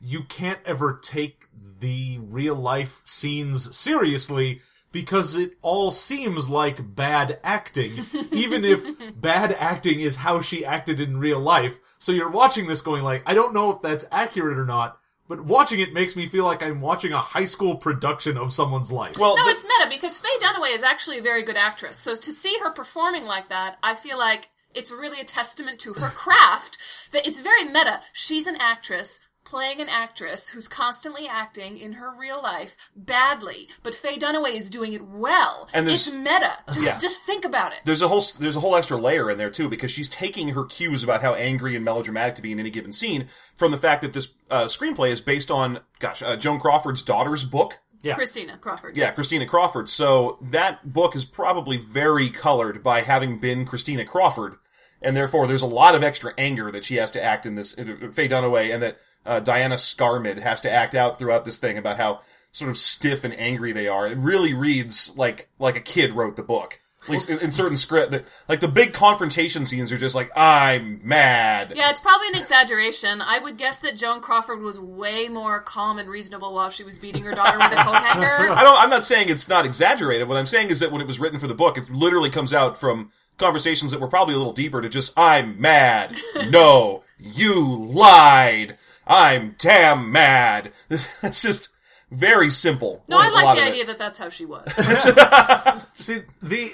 you 0.00 0.22
can't 0.22 0.60
ever 0.64 0.98
take 1.02 1.46
the 1.80 2.18
real 2.22 2.54
life 2.54 3.00
scenes 3.04 3.76
seriously 3.76 4.60
because 4.92 5.36
it 5.36 5.52
all 5.62 5.90
seems 5.90 6.50
like 6.50 6.94
bad 6.96 7.38
acting, 7.44 7.92
even 8.32 8.64
if 8.64 8.84
bad 9.20 9.52
acting 9.52 10.00
is 10.00 10.16
how 10.16 10.40
she 10.40 10.64
acted 10.64 11.00
in 11.00 11.16
real 11.18 11.38
life. 11.40 11.78
So 11.98 12.12
you're 12.12 12.30
watching 12.30 12.66
this 12.66 12.80
going 12.80 13.02
like, 13.04 13.22
I 13.26 13.34
don't 13.34 13.54
know 13.54 13.72
if 13.72 13.82
that's 13.82 14.06
accurate 14.10 14.58
or 14.58 14.66
not, 14.66 14.98
but 15.28 15.44
watching 15.44 15.78
it 15.78 15.92
makes 15.92 16.16
me 16.16 16.26
feel 16.26 16.44
like 16.44 16.60
I'm 16.62 16.80
watching 16.80 17.12
a 17.12 17.18
high 17.18 17.44
school 17.44 17.76
production 17.76 18.36
of 18.36 18.52
someone's 18.52 18.90
life. 18.90 19.16
Well, 19.16 19.36
No, 19.36 19.44
th- 19.44 19.54
it's 19.54 19.64
meta 19.64 19.88
because 19.88 20.18
Faye 20.18 20.28
Dunaway 20.42 20.74
is 20.74 20.82
actually 20.82 21.18
a 21.18 21.22
very 21.22 21.44
good 21.44 21.56
actress. 21.56 21.96
So 21.96 22.16
to 22.16 22.32
see 22.32 22.58
her 22.60 22.70
performing 22.72 23.26
like 23.26 23.48
that, 23.50 23.78
I 23.82 23.94
feel 23.94 24.18
like 24.18 24.48
it's 24.74 24.90
really 24.90 25.20
a 25.20 25.24
testament 25.24 25.78
to 25.80 25.92
her 25.94 26.08
craft 26.14 26.78
that 27.12 27.26
it's 27.28 27.40
very 27.40 27.64
meta. 27.64 28.00
She's 28.12 28.48
an 28.48 28.56
actress 28.58 29.20
playing 29.50 29.80
an 29.80 29.88
actress 29.88 30.50
who's 30.50 30.68
constantly 30.68 31.26
acting 31.28 31.76
in 31.76 31.94
her 31.94 32.10
real 32.16 32.40
life 32.42 32.76
badly, 32.96 33.68
but 33.82 33.94
Faye 33.94 34.16
Dunaway 34.18 34.54
is 34.54 34.70
doing 34.70 34.92
it 34.92 35.04
well. 35.06 35.68
And 35.74 35.88
it's 35.88 36.10
meta. 36.12 36.52
Just, 36.68 36.86
Yeah. 36.86 36.98
just 36.98 37.22
think 37.22 37.44
about 37.44 37.72
it. 37.72 37.80
there's 37.84 38.02
a 38.02 38.08
whole 38.08 38.22
there's 38.38 38.56
a 38.56 38.60
whole 38.60 38.76
extra 38.76 38.96
layer 38.96 39.30
in 39.30 39.38
there 39.38 39.50
too 39.50 39.68
because 39.68 39.90
she's 39.90 40.08
taking 40.08 40.50
her 40.50 40.64
cues 40.64 41.02
about 41.02 41.22
how 41.22 41.34
angry 41.34 41.74
and 41.76 41.84
melodramatic 41.84 42.36
to 42.36 42.42
be 42.42 42.52
in 42.52 42.60
any 42.60 42.70
given 42.70 42.92
scene 42.92 43.26
from 43.54 43.70
the 43.72 43.76
fact 43.76 44.02
that 44.02 44.12
this 44.12 44.32
uh, 44.50 44.64
screenplay 44.66 45.10
is 45.10 45.20
based 45.20 45.50
on 45.50 45.80
gosh 45.98 46.22
uh, 46.22 46.36
Joan 46.36 46.60
Crawford's 46.60 47.02
daughter's 47.02 47.44
book. 47.44 47.78
yeah. 48.02 48.14
Christina 48.14 48.56
Crawford. 48.58 48.96
Yeah, 48.96 49.10
Christina 49.10 49.46
Crawford. 49.46 49.88
So 49.90 50.38
that 50.40 50.92
book 50.92 51.14
is 51.16 51.24
probably 51.24 51.76
very 51.76 52.30
colored 52.30 52.82
by 52.82 53.02
having 53.02 53.38
been 53.40 53.64
Christina 53.66 54.04
Crawford, 54.04 54.56
and 55.02 55.16
therefore 55.16 55.46
there's 55.46 55.62
a 55.62 55.66
lot 55.66 55.94
of 55.94 56.02
extra 56.02 56.32
anger 56.38 56.70
that 56.72 56.84
she 56.84 56.96
has 56.96 57.10
to 57.12 57.22
act 57.22 57.44
in 57.46 57.56
this 57.56 57.76
uh, 57.78 58.08
Faye 58.12 58.28
Dunaway, 58.28 58.72
and 58.72 58.82
that 58.82 58.98
uh, 59.26 59.40
Diana 59.40 59.76
Scarwid 59.76 60.38
has 60.38 60.60
to 60.62 60.70
act 60.70 60.94
out 60.94 61.18
throughout 61.18 61.44
this 61.44 61.58
thing 61.58 61.78
about 61.78 61.98
how 61.98 62.20
sort 62.52 62.70
of 62.70 62.76
stiff 62.76 63.24
and 63.24 63.38
angry 63.38 63.72
they 63.72 63.88
are. 63.88 64.06
It 64.06 64.18
really 64.18 64.54
reads 64.54 65.16
like 65.16 65.48
like 65.58 65.76
a 65.76 65.80
kid 65.80 66.12
wrote 66.12 66.36
the 66.36 66.42
book. 66.42 66.80
At 67.04 67.08
least 67.08 67.30
in, 67.30 67.38
in 67.38 67.50
certain 67.50 67.78
script, 67.78 68.10
that 68.12 68.24
like 68.46 68.60
the 68.60 68.68
big 68.68 68.92
confrontation 68.92 69.64
scenes 69.64 69.90
are 69.90 69.96
just 69.96 70.14
like 70.14 70.30
I'm 70.36 71.00
mad. 71.02 71.72
Yeah, 71.74 71.90
it's 71.90 72.00
probably 72.00 72.28
an 72.28 72.34
exaggeration. 72.36 73.22
I 73.22 73.38
would 73.38 73.56
guess 73.56 73.80
that 73.80 73.96
Joan 73.96 74.20
Crawford 74.20 74.60
was 74.60 74.78
way 74.78 75.28
more 75.28 75.60
calm 75.60 75.98
and 75.98 76.10
reasonable 76.10 76.52
while 76.52 76.68
she 76.68 76.84
was 76.84 76.98
beating 76.98 77.24
her 77.24 77.32
daughter 77.32 77.58
with 77.58 77.72
a 77.72 77.76
coat 77.76 77.94
hanger. 77.94 78.26
I 78.52 78.62
don't. 78.62 78.78
I'm 78.78 78.90
not 78.90 79.06
saying 79.06 79.30
it's 79.30 79.48
not 79.48 79.64
exaggerated. 79.64 80.28
What 80.28 80.36
I'm 80.36 80.46
saying 80.46 80.68
is 80.68 80.80
that 80.80 80.92
when 80.92 81.00
it 81.00 81.06
was 81.06 81.18
written 81.18 81.40
for 81.40 81.46
the 81.46 81.54
book, 81.54 81.78
it 81.78 81.88
literally 81.88 82.30
comes 82.30 82.52
out 82.52 82.76
from 82.76 83.10
conversations 83.38 83.92
that 83.92 84.00
were 84.00 84.08
probably 84.08 84.34
a 84.34 84.38
little 84.38 84.52
deeper 84.52 84.82
to 84.82 84.90
just 84.90 85.14
"I'm 85.16 85.58
mad." 85.58 86.14
no, 86.50 87.02
you 87.18 87.76
lied. 87.76 88.76
I'm 89.10 89.56
damn 89.58 90.12
mad. 90.12 90.70
it's 90.90 91.42
just 91.42 91.70
very 92.10 92.50
simple. 92.50 93.04
No, 93.08 93.18
I 93.18 93.28
like 93.28 93.56
the 93.56 93.62
of 93.62 93.68
it. 93.68 93.70
idea 93.72 93.86
that 93.86 93.98
that's 93.98 94.18
how 94.18 94.28
she 94.28 94.46
was. 94.46 94.72
See 95.92 96.20
the 96.40 96.70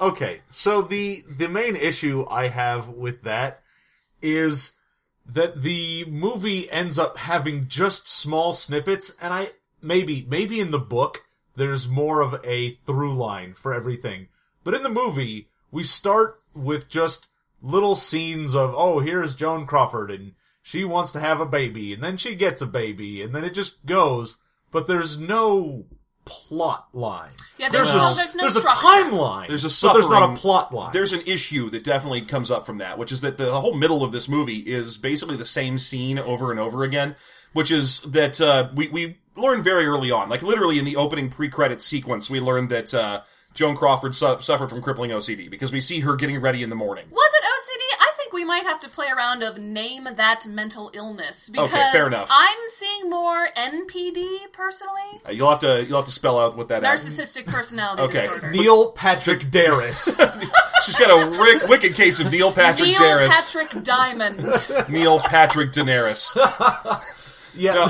okay, 0.00 0.40
so 0.50 0.82
the 0.82 1.22
the 1.28 1.48
main 1.48 1.76
issue 1.76 2.26
I 2.30 2.48
have 2.48 2.88
with 2.88 3.22
that 3.22 3.62
is 4.20 4.78
that 5.26 5.62
the 5.62 6.04
movie 6.06 6.70
ends 6.70 6.98
up 6.98 7.18
having 7.18 7.68
just 7.68 8.08
small 8.08 8.52
snippets, 8.52 9.14
and 9.20 9.32
I 9.32 9.48
maybe 9.82 10.26
maybe 10.28 10.60
in 10.60 10.70
the 10.70 10.78
book 10.78 11.22
there's 11.56 11.88
more 11.88 12.20
of 12.20 12.40
a 12.44 12.70
through 12.70 13.14
line 13.14 13.54
for 13.54 13.72
everything, 13.74 14.28
but 14.62 14.74
in 14.74 14.82
the 14.82 14.88
movie 14.88 15.48
we 15.70 15.84
start 15.84 16.40
with 16.54 16.88
just 16.88 17.28
little 17.60 17.96
scenes 17.96 18.54
of 18.54 18.74
oh 18.76 19.00
here's 19.00 19.34
Joan 19.34 19.66
Crawford 19.66 20.10
and 20.10 20.32
she 20.68 20.84
wants 20.84 21.12
to 21.12 21.20
have 21.20 21.40
a 21.40 21.46
baby, 21.46 21.94
and 21.94 22.04
then 22.04 22.18
she 22.18 22.34
gets 22.34 22.60
a 22.60 22.66
baby, 22.66 23.22
and 23.22 23.34
then 23.34 23.42
it 23.42 23.54
just 23.54 23.86
goes, 23.86 24.36
but 24.70 24.86
there's 24.86 25.18
no 25.18 25.86
plot 26.26 26.88
line. 26.92 27.30
Yeah, 27.56 27.70
there's, 27.70 27.90
There's 27.90 28.04
no, 28.04 28.12
a, 28.12 28.16
there's 28.16 28.34
no 28.34 28.42
there's 28.42 28.56
a 28.56 28.60
timeline. 28.60 29.48
There's 29.48 29.64
a 29.64 29.86
but 29.86 29.94
there's 29.94 30.10
not 30.10 30.30
a 30.30 30.36
plot 30.36 30.74
line. 30.74 30.90
There's 30.92 31.14
an 31.14 31.22
issue 31.22 31.70
that 31.70 31.84
definitely 31.84 32.20
comes 32.20 32.50
up 32.50 32.66
from 32.66 32.76
that, 32.78 32.98
which 32.98 33.12
is 33.12 33.22
that 33.22 33.38
the 33.38 33.50
whole 33.50 33.72
middle 33.72 34.04
of 34.04 34.12
this 34.12 34.28
movie 34.28 34.58
is 34.58 34.98
basically 34.98 35.36
the 35.36 35.46
same 35.46 35.78
scene 35.78 36.18
over 36.18 36.50
and 36.50 36.60
over 36.60 36.84
again, 36.84 37.16
which 37.54 37.70
is 37.70 38.02
that 38.02 38.38
uh, 38.38 38.68
we 38.74 38.88
we 38.88 39.16
learn 39.36 39.62
very 39.62 39.86
early 39.86 40.10
on, 40.10 40.28
like 40.28 40.42
literally 40.42 40.78
in 40.78 40.84
the 40.84 40.96
opening 40.96 41.30
pre-credit 41.30 41.80
sequence, 41.80 42.28
we 42.28 42.40
learned 42.40 42.68
that 42.68 42.92
uh, 42.92 43.22
Joan 43.54 43.74
Crawford 43.74 44.14
su- 44.14 44.36
suffered 44.40 44.68
from 44.68 44.82
crippling 44.82 45.12
OCD 45.12 45.48
because 45.48 45.72
we 45.72 45.80
see 45.80 46.00
her 46.00 46.14
getting 46.14 46.42
ready 46.42 46.62
in 46.62 46.68
the 46.68 46.76
morning. 46.76 47.06
Was 47.10 47.32
it 47.32 47.44
OCD? 47.44 47.47
I 47.47 47.47
think 47.47 47.47
we 48.38 48.44
might 48.44 48.62
have 48.62 48.78
to 48.80 48.88
play 48.88 49.08
around 49.08 49.42
of 49.42 49.58
name 49.58 50.06
that 50.14 50.46
mental 50.46 50.92
illness 50.94 51.48
because 51.48 51.70
fair 51.92 52.06
enough. 52.06 52.28
I'm 52.30 52.58
seeing 52.68 53.10
more 53.10 53.48
NPD 53.56 54.52
personally, 54.52 55.10
Uh, 55.26 55.32
you'll 55.32 55.50
have 55.50 55.58
to 55.58 55.84
you'll 55.84 55.96
have 55.98 56.04
to 56.06 56.12
spell 56.12 56.38
out 56.38 56.56
what 56.56 56.68
that 56.68 56.84
is. 56.84 56.88
narcissistic 57.18 57.46
personality 57.46 58.02
Okay. 58.04 58.22
disorder. 58.22 58.50
Neil 58.52 58.92
Patrick 58.92 59.40
Darris. 59.50 60.06
She's 60.84 60.96
got 60.96 61.10
a 61.10 61.30
rick, 61.42 61.68
wicked 61.68 61.94
case 61.94 62.20
of 62.20 62.30
Neil 62.30 62.52
Patrick 62.52 62.90
Darris. 62.90 63.00
Neil 63.00 63.18
Darris, 63.18 63.54
Patrick 63.54 63.82
Diamond. 63.82 64.88
Neil 64.88 65.18
Patrick 65.18 65.72
Daenerys. 65.72 66.36
yeah. 67.56 67.86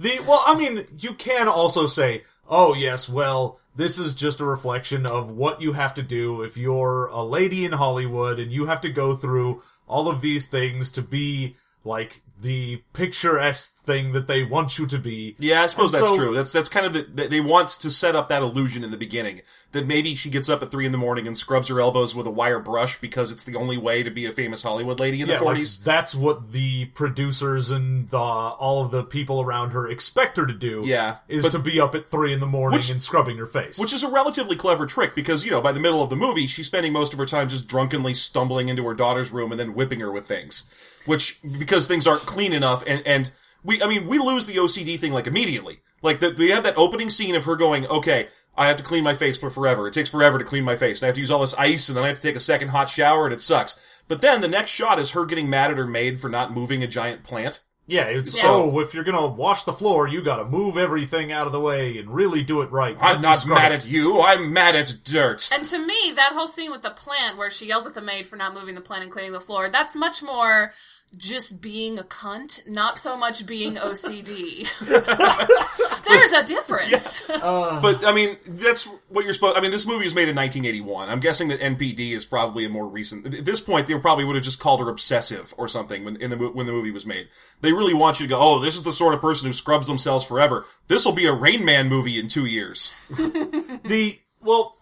the 0.00 0.24
well, 0.26 0.42
I 0.46 0.56
mean, 0.56 0.84
you 0.98 1.12
can 1.12 1.46
also 1.46 1.86
say, 1.86 2.24
oh 2.48 2.74
yes, 2.74 3.06
well, 3.06 3.60
this 3.78 3.98
is 3.98 4.14
just 4.14 4.40
a 4.40 4.44
reflection 4.44 5.06
of 5.06 5.30
what 5.30 5.62
you 5.62 5.72
have 5.72 5.94
to 5.94 6.02
do 6.02 6.42
if 6.42 6.56
you're 6.56 7.06
a 7.06 7.22
lady 7.22 7.64
in 7.64 7.72
Hollywood 7.72 8.38
and 8.38 8.52
you 8.52 8.66
have 8.66 8.80
to 8.82 8.90
go 8.90 9.16
through 9.16 9.62
all 9.86 10.08
of 10.08 10.20
these 10.20 10.46
things 10.48 10.90
to 10.92 11.00
be 11.02 11.56
like 11.84 12.20
the 12.42 12.82
picturesque 12.92 13.76
thing 13.84 14.12
that 14.12 14.26
they 14.26 14.42
want 14.44 14.78
you 14.78 14.86
to 14.86 14.98
be. 14.98 15.34
Yeah, 15.38 15.62
I 15.62 15.66
suppose 15.68 15.94
And 15.94 16.02
that's 16.02 16.10
so- 16.10 16.16
true. 16.16 16.34
That's 16.34 16.52
that's 16.52 16.68
kind 16.68 16.86
of 16.86 16.92
the 16.92 17.02
they- 17.02 17.28
they 17.28 17.40
want 17.40 17.68
to 17.70 17.90
set 17.90 18.14
up 18.14 18.28
that 18.28 18.42
illusion 18.42 18.84
in 18.84 18.90
the 18.90 18.96
beginning 18.96 19.40
that 19.72 19.86
maybe 19.86 20.14
she 20.14 20.30
gets 20.30 20.48
up 20.48 20.62
at 20.62 20.70
three 20.70 20.86
in 20.86 20.92
the 20.92 20.98
morning 20.98 21.26
and 21.26 21.36
scrubs 21.36 21.68
her 21.68 21.78
elbows 21.78 22.14
with 22.14 22.26
a 22.26 22.30
wire 22.30 22.58
brush 22.58 22.98
because 23.00 23.30
it's 23.30 23.44
the 23.44 23.54
only 23.54 23.76
way 23.76 24.02
to 24.02 24.10
be 24.10 24.24
a 24.24 24.32
famous 24.32 24.62
Hollywood 24.62 24.98
lady 24.98 25.20
in 25.20 25.26
Yeah, 25.28 25.34
the 25.38 25.44
like, 25.44 25.54
forties. 25.56 25.76
that's 25.76 26.14
what 26.14 26.52
the 26.52 26.86
producers 26.86 27.70
and 27.70 28.08
the, 28.08 28.16
all 28.16 28.82
of 28.82 28.90
the 28.90 29.02
people 29.04 29.42
around 29.42 29.72
her 29.72 29.86
expect 29.86 30.38
her 30.38 30.46
to 30.46 30.54
do. 30.54 30.82
Yeah, 30.86 31.16
is 31.28 31.44
but- 31.44 31.52
to 31.52 31.58
be 31.58 31.78
up 31.80 31.94
at 31.94 32.08
three 32.08 32.32
in 32.32 32.40
the 32.40 32.46
morning 32.46 32.78
Which- 32.78 32.88
and 32.90 33.02
scrubbing 33.02 33.36
her 33.36 33.46
face. 33.46 33.78
which 33.78 33.92
is 33.92 34.02
a 34.02 34.08
relatively 34.08 34.56
clever 34.56 34.86
trick 34.86 35.14
because 35.14 35.44
you 35.44 35.50
know 35.50 35.60
by 35.60 35.72
the 35.72 35.80
middle 35.80 36.02
of 36.02 36.08
the 36.10 36.16
movie 36.16 36.46
she's 36.46 36.66
spending 36.66 36.92
most 36.92 37.12
of 37.12 37.18
her 37.18 37.26
time 37.26 37.48
just 37.50 37.68
drunkenly 37.68 38.14
stumbling 38.14 38.68
into 38.70 38.82
her 38.86 38.94
daughter's 38.94 39.30
room 39.30 39.50
and 39.52 39.60
then 39.60 39.74
whipping 39.74 40.00
her 40.00 40.10
with 40.10 40.26
things 40.26 40.64
which 41.06 41.40
because 41.58 41.86
things 41.86 42.06
aren't 42.06 42.22
clean 42.22 42.52
enough 42.52 42.82
and 42.86 43.02
and 43.06 43.30
we 43.64 43.82
i 43.82 43.86
mean 43.86 44.06
we 44.06 44.18
lose 44.18 44.46
the 44.46 44.54
ocd 44.56 44.98
thing 44.98 45.12
like 45.12 45.26
immediately 45.26 45.80
like 46.02 46.20
the, 46.20 46.34
we 46.38 46.50
have 46.50 46.62
that 46.64 46.76
opening 46.78 47.10
scene 47.10 47.34
of 47.34 47.44
her 47.44 47.56
going 47.56 47.86
okay 47.86 48.28
I 48.58 48.66
have 48.66 48.76
to 48.78 48.82
clean 48.82 49.04
my 49.04 49.14
face 49.14 49.38
for 49.38 49.50
forever. 49.50 49.86
It 49.88 49.94
takes 49.94 50.10
forever 50.10 50.38
to 50.38 50.44
clean 50.44 50.64
my 50.64 50.76
face. 50.76 51.00
And 51.00 51.06
I 51.06 51.08
have 51.08 51.14
to 51.14 51.20
use 51.20 51.30
all 51.30 51.40
this 51.40 51.54
ice, 51.54 51.88
and 51.88 51.96
then 51.96 52.04
I 52.04 52.08
have 52.08 52.16
to 52.16 52.22
take 52.22 52.36
a 52.36 52.40
second 52.40 52.68
hot 52.68 52.90
shower, 52.90 53.24
and 53.24 53.32
it 53.32 53.40
sucks. 53.40 53.80
But 54.08 54.20
then 54.20 54.40
the 54.40 54.48
next 54.48 54.70
shot 54.70 54.98
is 54.98 55.12
her 55.12 55.24
getting 55.24 55.48
mad 55.48 55.70
at 55.70 55.76
her 55.78 55.86
maid 55.86 56.20
for 56.20 56.28
not 56.28 56.52
moving 56.52 56.82
a 56.82 56.86
giant 56.86 57.22
plant. 57.24 57.60
yeah, 57.90 58.02
it's 58.02 58.34
Yes. 58.34 58.42
so 58.42 58.80
if 58.80 58.92
you're 58.92 59.02
gonna 59.02 59.26
wash 59.26 59.62
the 59.62 59.72
floor, 59.72 60.06
you 60.06 60.20
gotta 60.20 60.44
move 60.44 60.76
everything 60.76 61.32
out 61.32 61.46
of 61.46 61.54
the 61.54 61.60
way 61.60 61.96
and 61.96 62.14
really 62.14 62.42
do 62.42 62.60
it 62.60 62.70
right. 62.70 62.94
I'm 63.00 63.22
not 63.22 63.46
mad 63.46 63.72
at 63.72 63.86
you. 63.86 64.20
I'm 64.20 64.52
mad 64.52 64.76
at 64.76 64.94
dirt. 65.04 65.48
And 65.54 65.64
to 65.64 65.78
me, 65.78 66.12
that 66.14 66.32
whole 66.34 66.48
scene 66.48 66.70
with 66.70 66.82
the 66.82 66.90
plant 66.90 67.38
where 67.38 67.48
she 67.50 67.64
yells 67.66 67.86
at 67.86 67.94
the 67.94 68.02
maid 68.02 68.26
for 68.26 68.36
not 68.36 68.52
moving 68.52 68.74
the 68.74 68.82
plant 68.82 69.04
and 69.04 69.10
cleaning 69.12 69.32
the 69.32 69.40
floor, 69.40 69.70
that's 69.70 69.96
much 69.96 70.22
more 70.22 70.72
just 71.16 71.60
being 71.62 71.98
a 71.98 72.02
cunt, 72.02 72.68
not 72.68 72.98
so 72.98 73.16
much 73.16 73.46
being 73.46 73.74
OCD. 73.76 74.68
There's 76.08 76.32
a 76.32 76.44
difference. 76.44 77.28
But 77.80 78.04
I 78.04 78.12
mean, 78.12 78.36
that's 78.46 78.84
what 79.08 79.24
you're 79.24 79.34
supposed. 79.34 79.56
I 79.56 79.60
mean, 79.60 79.70
this 79.70 79.86
movie 79.86 80.04
was 80.04 80.14
made 80.14 80.28
in 80.28 80.36
1981. 80.36 81.08
I'm 81.08 81.20
guessing 81.20 81.48
that 81.48 81.60
NPD 81.60 82.12
is 82.12 82.24
probably 82.24 82.64
a 82.64 82.68
more 82.68 82.86
recent. 82.86 83.26
At 83.34 83.44
this 83.44 83.60
point, 83.60 83.86
they 83.86 83.98
probably 83.98 84.24
would 84.24 84.34
have 84.34 84.44
just 84.44 84.58
called 84.58 84.80
her 84.80 84.88
obsessive 84.88 85.54
or 85.56 85.68
something 85.68 86.04
when 86.04 86.16
in 86.16 86.30
the 86.30 86.36
when 86.36 86.66
the 86.66 86.72
movie 86.72 86.90
was 86.90 87.06
made. 87.06 87.28
They 87.60 87.72
really 87.72 87.94
want 87.94 88.20
you 88.20 88.26
to 88.26 88.30
go, 88.30 88.38
oh, 88.40 88.58
this 88.58 88.76
is 88.76 88.82
the 88.82 88.92
sort 88.92 89.14
of 89.14 89.20
person 89.20 89.46
who 89.46 89.52
scrubs 89.52 89.86
themselves 89.86 90.24
forever. 90.24 90.66
This 90.88 91.04
will 91.04 91.14
be 91.14 91.26
a 91.26 91.32
Rain 91.32 91.64
Man 91.64 91.88
movie 91.88 92.18
in 92.18 92.28
two 92.28 92.46
years. 92.46 92.92
the 93.10 94.18
well 94.40 94.76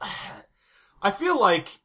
i 1.02 1.10
feel 1.10 1.40
like 1.40 1.78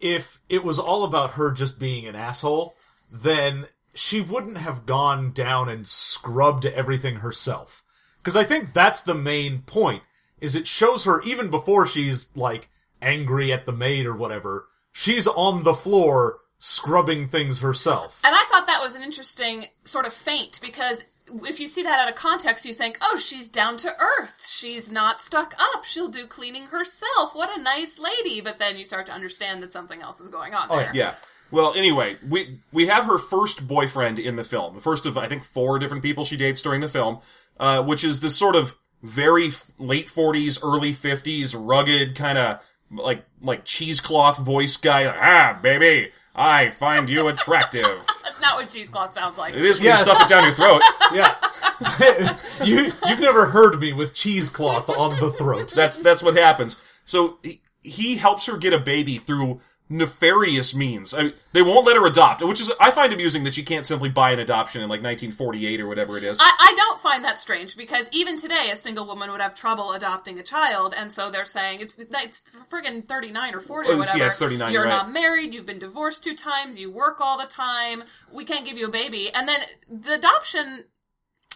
if 0.00 0.40
it 0.48 0.64
was 0.64 0.78
all 0.78 1.04
about 1.04 1.32
her 1.32 1.50
just 1.50 1.78
being 1.78 2.06
an 2.06 2.16
asshole 2.16 2.74
then 3.10 3.66
she 4.00 4.20
wouldn't 4.20 4.58
have 4.58 4.86
gone 4.86 5.32
down 5.32 5.68
and 5.68 5.86
scrubbed 5.86 6.66
everything 6.66 7.16
herself 7.16 7.84
because 8.18 8.36
i 8.36 8.44
think 8.44 8.72
that's 8.72 9.02
the 9.02 9.14
main 9.14 9.62
point 9.62 10.02
is 10.40 10.54
it 10.54 10.66
shows 10.66 11.04
her 11.04 11.20
even 11.22 11.50
before 11.50 11.86
she's 11.86 12.36
like 12.36 12.68
angry 13.02 13.52
at 13.52 13.66
the 13.66 13.72
maid 13.72 14.06
or 14.06 14.16
whatever 14.16 14.66
she's 14.92 15.26
on 15.26 15.62
the 15.62 15.74
floor 15.74 16.38
scrubbing 16.58 17.26
things 17.26 17.60
herself 17.60 18.20
And 18.22 18.34
I 18.34 18.44
thought 18.50 18.66
that 18.66 18.82
was 18.82 18.94
an 18.94 19.02
interesting 19.02 19.64
sort 19.84 20.06
of 20.06 20.12
feint 20.12 20.60
because 20.60 21.04
if 21.44 21.60
you 21.60 21.68
see 21.68 21.82
that 21.82 21.98
out 21.98 22.08
of 22.08 22.14
context, 22.14 22.64
you 22.64 22.72
think, 22.72 22.98
oh, 23.00 23.18
she's 23.18 23.48
down 23.48 23.76
to 23.78 23.92
earth. 23.98 24.44
She's 24.46 24.90
not 24.90 25.20
stuck 25.20 25.54
up. 25.58 25.84
She'll 25.84 26.08
do 26.08 26.26
cleaning 26.26 26.66
herself. 26.66 27.34
What 27.34 27.56
a 27.56 27.62
nice 27.62 27.98
lady. 27.98 28.40
But 28.40 28.58
then 28.58 28.76
you 28.76 28.84
start 28.84 29.06
to 29.06 29.12
understand 29.12 29.62
that 29.62 29.72
something 29.72 30.02
else 30.02 30.20
is 30.20 30.28
going 30.28 30.54
on 30.54 30.68
oh, 30.70 30.76
there. 30.76 30.90
Yeah. 30.94 31.14
Well, 31.50 31.74
anyway, 31.74 32.16
we 32.28 32.58
we 32.72 32.86
have 32.86 33.04
her 33.04 33.18
first 33.18 33.66
boyfriend 33.66 34.18
in 34.18 34.36
the 34.36 34.44
film, 34.44 34.74
the 34.74 34.80
first 34.80 35.06
of 35.06 35.18
I 35.18 35.26
think 35.26 35.42
four 35.44 35.78
different 35.78 36.02
people 36.02 36.24
she 36.24 36.36
dates 36.36 36.62
during 36.62 36.80
the 36.80 36.88
film, 36.88 37.18
uh, 37.58 37.82
which 37.82 38.04
is 38.04 38.20
this 38.20 38.36
sort 38.36 38.56
of 38.56 38.76
very 39.02 39.48
f- 39.48 39.70
late 39.78 40.08
forties, 40.08 40.62
early 40.62 40.92
fifties, 40.92 41.54
rugged 41.54 42.14
kind 42.16 42.38
of 42.38 42.60
like 42.90 43.24
like 43.40 43.64
cheesecloth 43.64 44.38
voice 44.38 44.76
guy. 44.76 45.06
Like, 45.06 45.16
ah, 45.20 45.58
baby, 45.62 46.12
I 46.34 46.70
find 46.70 47.08
you 47.08 47.28
attractive. 47.28 47.84
That's 48.22 48.40
not 48.40 48.56
what 48.56 48.68
cheesecloth 48.68 49.12
sounds 49.12 49.36
like. 49.38 49.54
it 49.54 49.64
is 49.64 49.78
when 49.78 49.86
Yeah. 49.86 49.92
you 49.92 49.98
stuff 49.98 50.20
it 50.22 50.28
down 50.28 50.44
your 50.44 50.52
throat. 50.52 50.80
yeah 51.12 51.34
you 52.64 52.92
you've 53.08 53.20
never 53.20 53.46
heard 53.46 53.80
me 53.80 53.92
with 53.92 54.14
cheesecloth 54.14 54.88
on 54.88 55.18
the 55.18 55.30
throat 55.32 55.72
That's 55.74 55.98
that's 55.98 56.22
what 56.22 56.36
happens. 56.36 56.82
So 57.04 57.38
he, 57.42 57.60
he 57.82 58.16
helps 58.16 58.46
her 58.46 58.56
get 58.56 58.72
a 58.72 58.78
baby 58.78 59.16
through 59.18 59.60
nefarious 59.90 60.74
means. 60.74 61.12
I 61.12 61.24
mean, 61.24 61.32
they 61.52 61.62
won't 61.62 61.84
let 61.84 61.96
her 61.96 62.06
adopt, 62.06 62.42
which 62.42 62.60
is 62.60 62.72
I 62.80 62.92
find 62.92 63.12
amusing 63.12 63.44
that 63.44 63.54
she 63.54 63.64
can't 63.64 63.84
simply 63.84 64.08
buy 64.08 64.30
an 64.30 64.38
adoption 64.38 64.80
in 64.80 64.88
like 64.88 65.02
1948 65.02 65.80
or 65.80 65.86
whatever 65.88 66.16
it 66.16 66.22
is. 66.22 66.38
I, 66.40 66.50
I 66.58 66.74
don't 66.76 67.00
find 67.00 67.24
that 67.24 67.38
strange 67.38 67.76
because 67.76 68.08
even 68.12 68.36
today, 68.38 68.68
a 68.72 68.76
single 68.76 69.06
woman 69.06 69.30
would 69.32 69.40
have 69.40 69.54
trouble 69.54 69.92
adopting 69.92 70.38
a 70.38 70.42
child, 70.42 70.94
and 70.96 71.12
so 71.12 71.30
they're 71.30 71.44
saying 71.44 71.80
it's 71.80 71.98
it's 71.98 72.42
friggin' 72.70 73.06
thirty 73.06 73.32
nine 73.32 73.54
or 73.54 73.60
40 73.60 73.90
or 73.90 73.94
yeah, 74.16 74.26
it's 74.26 74.38
39, 74.38 74.72
You're 74.72 74.82
you're 74.82 74.88
right. 74.88 74.96
not 74.96 75.12
married. 75.12 75.52
You've 75.52 75.66
been 75.66 75.80
divorced 75.80 76.22
two 76.22 76.36
times. 76.36 76.78
You 76.78 76.90
work 76.90 77.20
all 77.20 77.36
the 77.38 77.46
time. 77.46 78.04
We 78.32 78.44
can't 78.44 78.64
give 78.64 78.78
you 78.78 78.86
a 78.86 78.90
baby. 78.90 79.30
And 79.34 79.48
then 79.48 79.60
the 79.88 80.14
adoption. 80.14 80.84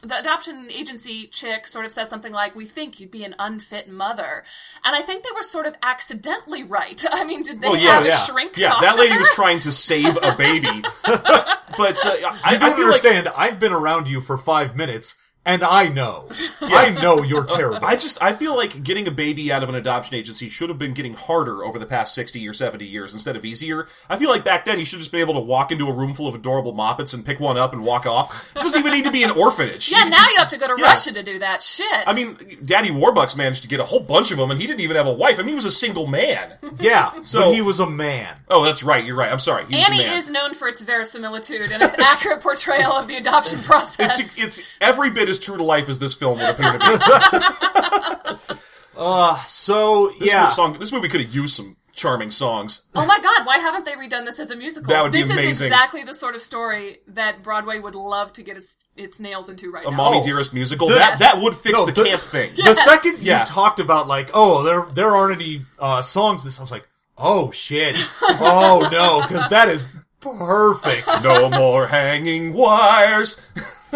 The 0.04 0.18
adoption 0.18 0.68
agency 0.70 1.26
chick 1.26 1.66
sort 1.66 1.84
of 1.84 1.90
says 1.90 2.08
something 2.08 2.32
like, 2.32 2.54
"We 2.54 2.66
think 2.66 3.00
you'd 3.00 3.10
be 3.10 3.24
an 3.24 3.34
unfit 3.38 3.88
mother," 3.88 4.44
and 4.84 4.94
I 4.94 5.00
think 5.00 5.24
they 5.24 5.30
were 5.34 5.42
sort 5.42 5.66
of 5.66 5.74
accidentally 5.82 6.62
right. 6.62 7.02
I 7.10 7.24
mean, 7.24 7.42
did 7.42 7.60
they 7.60 7.68
Well, 7.68 7.76
yeah, 7.78 7.94
have 7.94 8.06
yeah. 8.06 8.22
a 8.22 8.26
shrink? 8.26 8.56
Yeah, 8.56 8.68
talk 8.68 8.82
that 8.82 8.94
to 8.94 9.00
lady 9.00 9.14
her? 9.14 9.18
was 9.18 9.28
trying 9.30 9.60
to 9.60 9.72
save 9.72 10.16
a 10.22 10.34
baby. 10.36 10.68
but 11.04 12.06
uh, 12.06 12.10
I, 12.10 12.38
I 12.44 12.50
I 12.50 12.58
don't 12.58 12.76
feel 12.76 12.86
like 12.86 13.04
understand. 13.04 13.28
I've 13.36 13.58
been 13.58 13.72
around 13.72 14.08
you 14.08 14.20
for 14.20 14.36
five 14.38 14.76
minutes, 14.76 15.16
and 15.46 15.62
I 15.62 15.88
know. 15.88 16.28
I 16.60 16.90
know 16.90 17.22
you're 17.22 17.44
terrible. 17.44 17.84
I 17.84 17.96
just 17.96 18.20
I 18.22 18.32
feel 18.32 18.56
like 18.56 18.82
getting 18.82 19.06
a 19.06 19.10
baby 19.10 19.52
out 19.52 19.62
of 19.62 19.68
an 19.68 19.74
adoption 19.74 20.14
agency 20.16 20.48
should 20.48 20.68
have 20.68 20.78
been 20.78 20.94
getting 20.94 21.14
harder 21.14 21.64
over 21.64 21.78
the 21.78 21.86
past 21.86 22.14
sixty 22.14 22.46
or 22.48 22.52
seventy 22.52 22.86
years 22.86 23.12
instead 23.12 23.36
of 23.36 23.44
easier. 23.44 23.86
I 24.08 24.16
feel 24.16 24.30
like 24.30 24.44
back 24.44 24.64
then 24.64 24.78
you 24.78 24.84
should 24.84 24.96
have 24.96 25.02
just 25.02 25.12
been 25.12 25.20
able 25.20 25.34
to 25.34 25.40
walk 25.40 25.70
into 25.72 25.86
a 25.88 25.92
room 25.92 26.14
full 26.14 26.26
of 26.28 26.34
adorable 26.34 26.72
moppets 26.72 27.14
and 27.14 27.24
pick 27.24 27.40
one 27.40 27.56
up 27.58 27.72
and 27.72 27.84
walk 27.84 28.06
off. 28.06 28.50
It 28.56 28.60
doesn't 28.60 28.78
even 28.78 28.92
need 28.92 29.04
to 29.04 29.10
be 29.12 29.22
an 29.22 29.30
orphanage. 29.30 29.90
Yeah, 29.90 30.04
You 30.04 30.10
now 30.10 30.16
just- 30.16 30.30
you 30.30 30.38
have 30.38 30.48
to 30.50 30.58
go 30.58 30.66
to 30.74 30.80
yeah. 30.80 30.88
Russia 30.88 31.12
to 31.14 31.22
do 31.22 31.38
that 31.40 31.62
shit. 31.62 32.04
I 32.06 32.12
mean, 32.14 32.36
Daddy 32.64 32.88
Warbucks 32.90 33.36
managed 33.36 33.62
to 33.62 33.68
get 33.68 33.80
a 33.80 33.84
whole 33.84 34.00
bunch 34.00 34.30
of 34.30 34.38
them, 34.38 34.50
and 34.50 34.60
he 34.60 34.66
didn't 34.66 34.80
even 34.80 34.96
have 34.96 35.06
a 35.06 35.12
wife. 35.12 35.38
I 35.38 35.42
mean, 35.42 35.48
he 35.50 35.54
was 35.54 35.64
a 35.64 35.70
single 35.70 36.06
man. 36.06 36.54
yeah, 36.80 37.20
So- 37.20 37.40
but 37.40 37.54
he 37.54 37.60
was 37.60 37.80
a 37.80 37.86
man. 37.88 38.36
Oh, 38.48 38.64
that's 38.64 38.82
right. 38.82 39.04
You're 39.04 39.16
right. 39.16 39.30
I'm 39.30 39.38
sorry. 39.38 39.66
He 39.66 39.74
was 39.76 39.84
a 39.84 39.90
Annie 39.90 39.98
man. 40.04 40.16
is 40.16 40.30
known 40.30 40.54
for 40.54 40.68
its 40.68 40.82
verisimilitude 40.82 41.70
and 41.70 41.82
its 41.82 41.98
accurate 41.98 42.40
portrayal 42.42 42.92
of 42.92 43.06
the 43.08 43.16
adoption 43.16 43.58
process. 43.60 44.18
It's, 44.20 44.42
it's 44.42 44.62
every 44.80 45.10
bit 45.10 45.28
as 45.28 45.33
true 45.38 45.56
to 45.56 45.62
life 45.64 45.88
as 45.88 45.98
this 45.98 46.14
film 46.14 46.38
would 46.38 46.48
appear 46.50 46.72
to 46.72 46.78
be. 46.78 48.54
So 49.46 50.10
This, 50.18 50.32
yeah, 50.32 50.44
mo- 50.44 50.50
song, 50.50 50.72
this 50.78 50.92
movie 50.92 51.08
could 51.08 51.20
have 51.20 51.34
used 51.34 51.54
some 51.56 51.76
charming 51.92 52.30
songs. 52.30 52.86
oh 52.94 53.06
my 53.06 53.18
god, 53.20 53.46
why 53.46 53.58
haven't 53.58 53.84
they 53.84 53.92
redone 53.92 54.24
this 54.24 54.40
as 54.40 54.50
a 54.50 54.56
musical? 54.56 54.88
That 54.88 55.02
would 55.02 55.12
be 55.12 55.18
this 55.18 55.26
is 55.30 55.32
amazing. 55.32 55.66
exactly 55.66 56.02
the 56.02 56.14
sort 56.14 56.34
of 56.34 56.40
story 56.40 56.98
that 57.08 57.42
Broadway 57.42 57.78
would 57.78 57.94
love 57.94 58.32
to 58.34 58.42
get 58.42 58.56
its 58.56 58.78
its 58.96 59.20
nails 59.20 59.48
into 59.48 59.70
right 59.70 59.84
A 59.84 59.90
now. 59.90 59.94
A 59.94 59.96
Mommy 59.96 60.18
Oh. 60.18 60.22
Dearest 60.22 60.54
musical. 60.54 60.88
The- 60.88 60.94
that 60.94 61.18
that 61.20 61.40
would 61.42 61.54
fix 61.54 61.78
No, 61.78 61.86
the, 61.86 61.92
the- 61.92 62.04
camp 62.04 62.22
thing. 62.22 62.50
the 62.56 62.74
second 62.74 63.16
Yeah. 63.20 63.40
you 63.40 63.46
talked 63.46 63.78
about 63.80 64.08
like, 64.08 64.30
oh, 64.34 64.62
there 64.62 64.86
there 64.94 65.14
aren't 65.14 65.40
any 65.40 65.60
uh, 65.78 66.02
songs. 66.02 66.42
This 66.44 66.58
I 66.58 66.62
was 66.62 66.72
like, 66.72 66.88
oh 67.18 67.50
shit, 67.52 67.96
oh 68.22 68.88
no, 68.90 69.22
because 69.22 69.48
that 69.50 69.68
is 69.68 69.84
perfect. 70.20 71.06
no 71.22 71.48
more 71.50 71.86
hanging 71.86 72.52
wires. 72.54 73.46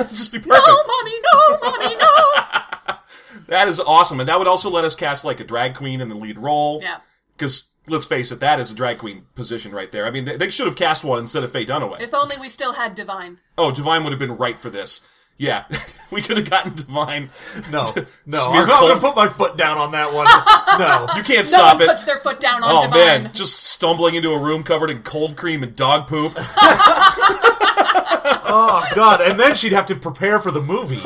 Just 0.11 0.33
be 0.33 0.39
perfect. 0.39 0.67
No, 0.67 0.83
mommy, 0.87 1.15
no, 1.33 1.59
mommy, 1.63 1.97
no. 1.97 2.95
That 3.49 3.69
is 3.69 3.81
awesome, 3.81 4.21
and 4.21 4.29
that 4.29 4.39
would 4.39 4.49
also 4.49 4.69
let 4.69 4.85
us 4.85 4.95
cast 4.95 5.25
like 5.25 5.41
a 5.41 5.45
drag 5.45 5.75
queen 5.75 6.01
in 6.03 6.09
the 6.09 6.15
lead 6.15 6.39
role. 6.39 6.81
yeah. 6.83 6.99
Because 7.37 7.71
let's 7.87 8.05
face 8.05 8.31
it, 8.33 8.41
that 8.41 8.61
is 8.61 8.71
a 8.71 8.75
drag 8.75 8.99
queen 8.99 9.25
position 9.35 9.73
right 9.73 9.91
there. 9.91 10.05
I 10.07 10.11
mean, 10.11 10.25
they, 10.27 10.37
they 10.37 10.51
should 10.51 10.67
have 10.67 10.77
cast 10.77 11.03
one 11.05 11.19
instead 11.21 11.45
of 11.45 11.53
Faye 11.53 11.65
Dunaway. 11.65 12.01
If 12.03 12.13
only 12.13 12.37
we 12.39 12.49
still 12.51 12.75
had 12.75 12.95
Divine. 12.95 13.39
oh, 13.57 13.71
Divine 13.71 14.03
would 14.05 14.11
have 14.13 14.19
been 14.19 14.37
right 14.37 14.57
for 14.57 14.69
this. 14.69 15.07
Yeah, 15.39 15.65
we 16.11 16.21
could 16.21 16.37
have 16.37 16.51
gotten 16.51 16.75
Divine. 16.75 17.31
No, 17.71 17.85
no, 18.27 18.39
Smear 18.39 18.63
I'm 18.63 18.69
not 18.69 18.81
gonna 18.81 19.01
put 19.01 19.15
my 19.17 19.29
foot 19.29 19.57
down 19.57 19.79
on 19.79 19.93
that 19.93 20.13
one. 20.13 20.27
No, 20.81 21.07
You 21.17 21.23
can't 21.23 21.39
No 21.39 21.45
stop 21.45 21.75
one 21.75 21.83
it. 21.83 21.87
puts 21.89 22.03
their 22.05 22.19
foot 22.19 22.41
down 22.41 22.63
on 22.65 22.71
Oh 22.71 22.83
Divine. 22.83 23.23
man, 23.23 23.31
just 23.33 23.57
stumbling 23.63 24.17
into 24.17 24.31
a 24.33 24.39
room 24.39 24.65
covered 24.65 24.91
in 24.91 25.03
cold 25.03 25.37
cream 25.37 25.63
and 25.63 25.75
dog 25.77 26.07
poop. 26.09 26.33
Oh 28.49 28.85
god, 28.95 29.21
and 29.21 29.39
then 29.39 29.55
she'd 29.55 29.73
have 29.73 29.87
to 29.87 29.95
prepare 29.95 30.39
for 30.41 30.51
the 30.51 30.61
movie. 30.63 31.01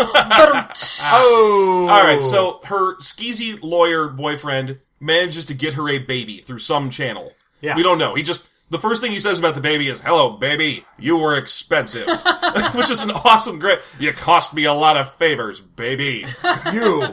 Oh, 1.14 1.88
All 1.90 2.02
right, 2.02 2.22
so 2.22 2.61
her 2.64 2.96
skeezy 2.96 3.62
lawyer 3.62 4.08
boyfriend 4.08 4.78
manages 5.00 5.46
to 5.46 5.54
get 5.54 5.75
her 5.75 5.88
a 5.88 5.99
baby 5.99 6.38
through 6.38 6.58
some 6.61 6.90
channel. 6.90 7.32
Yeah. 7.61 7.76
We 7.76 7.82
don't 7.82 7.99
know. 7.99 8.14
He 8.14 8.22
just 8.22 8.49
the 8.70 8.78
first 8.78 9.02
thing 9.02 9.12
he 9.12 9.20
says 9.20 9.38
about 9.38 9.54
the 9.54 9.61
baby 9.61 9.88
is, 9.88 10.00
"Hello, 10.00 10.30
baby, 10.30 10.84
you 10.99 11.18
were 11.18 11.37
expensive," 11.37 12.06
which 12.75 12.90
is 12.90 13.02
an 13.02 13.11
awesome, 13.11 13.58
great. 13.58 13.78
You 13.99 14.12
cost 14.12 14.54
me 14.54 14.64
a 14.64 14.72
lot 14.72 14.96
of 14.96 15.12
favors, 15.12 15.61
baby. 15.61 16.25
You, 16.72 17.04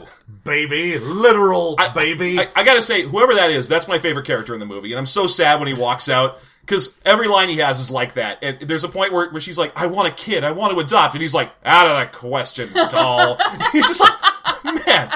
baby, 0.46 0.98
literal 0.98 1.76
baby. 1.94 2.40
I, 2.40 2.48
I 2.56 2.64
gotta 2.64 2.82
say, 2.82 3.02
whoever 3.02 3.34
that 3.36 3.52
is, 3.52 3.68
that's 3.68 3.88
my 3.90 4.00
favorite 4.00 4.26
character 4.26 4.54
in 4.54 4.62
the 4.62 4.66
movie, 4.66 4.92
and 4.92 5.00
I'm 5.00 5.06
so 5.06 5.28
sad 5.28 5.60
when 5.60 5.68
he 5.68 5.74
walks 5.74 6.08
out 6.08 6.40
because 6.70 7.02
every 7.04 7.28
line 7.28 7.50
he 7.50 7.58
has 7.58 7.80
is 7.80 7.90
like 7.90 8.14
that. 8.14 8.38
And 8.44 8.60
there's 8.60 8.84
a 8.84 8.88
point 8.88 9.12
where, 9.12 9.32
where 9.32 9.42
she's 9.42 9.58
like, 9.58 9.76
"I 9.76 9.88
want 9.88 10.08
a 10.08 10.12
kid, 10.12 10.44
I 10.44 10.52
want 10.52 10.72
to 10.72 10.80
adopt," 10.80 11.16
and 11.16 11.22
he's 11.22 11.34
like, 11.34 11.52
"Out 11.66 11.88
of 11.88 12.12
the 12.12 12.18
question, 12.18 12.70
doll." 12.90 13.40
he's 13.72 13.88
just 13.88 14.00
like, 14.00 14.86
man. 14.86 15.10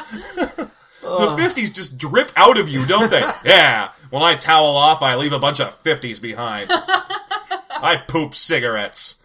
The 1.02 1.36
fifties 1.38 1.70
just 1.70 2.00
drip 2.00 2.32
out 2.36 2.60
of 2.60 2.68
you, 2.70 2.86
don't 2.88 3.12
they? 3.12 3.22
yeah. 3.46 3.92
When 4.10 4.24
I 4.24 4.34
towel 4.36 4.76
off, 4.76 5.04
I 5.04 5.16
leave 5.16 5.32
a 5.34 5.40
bunch 5.40 5.60
of 5.60 5.76
fifties 5.76 6.20
behind. 6.20 6.70
I 6.72 8.02
poop 8.08 8.34
cigarettes. 8.34 9.22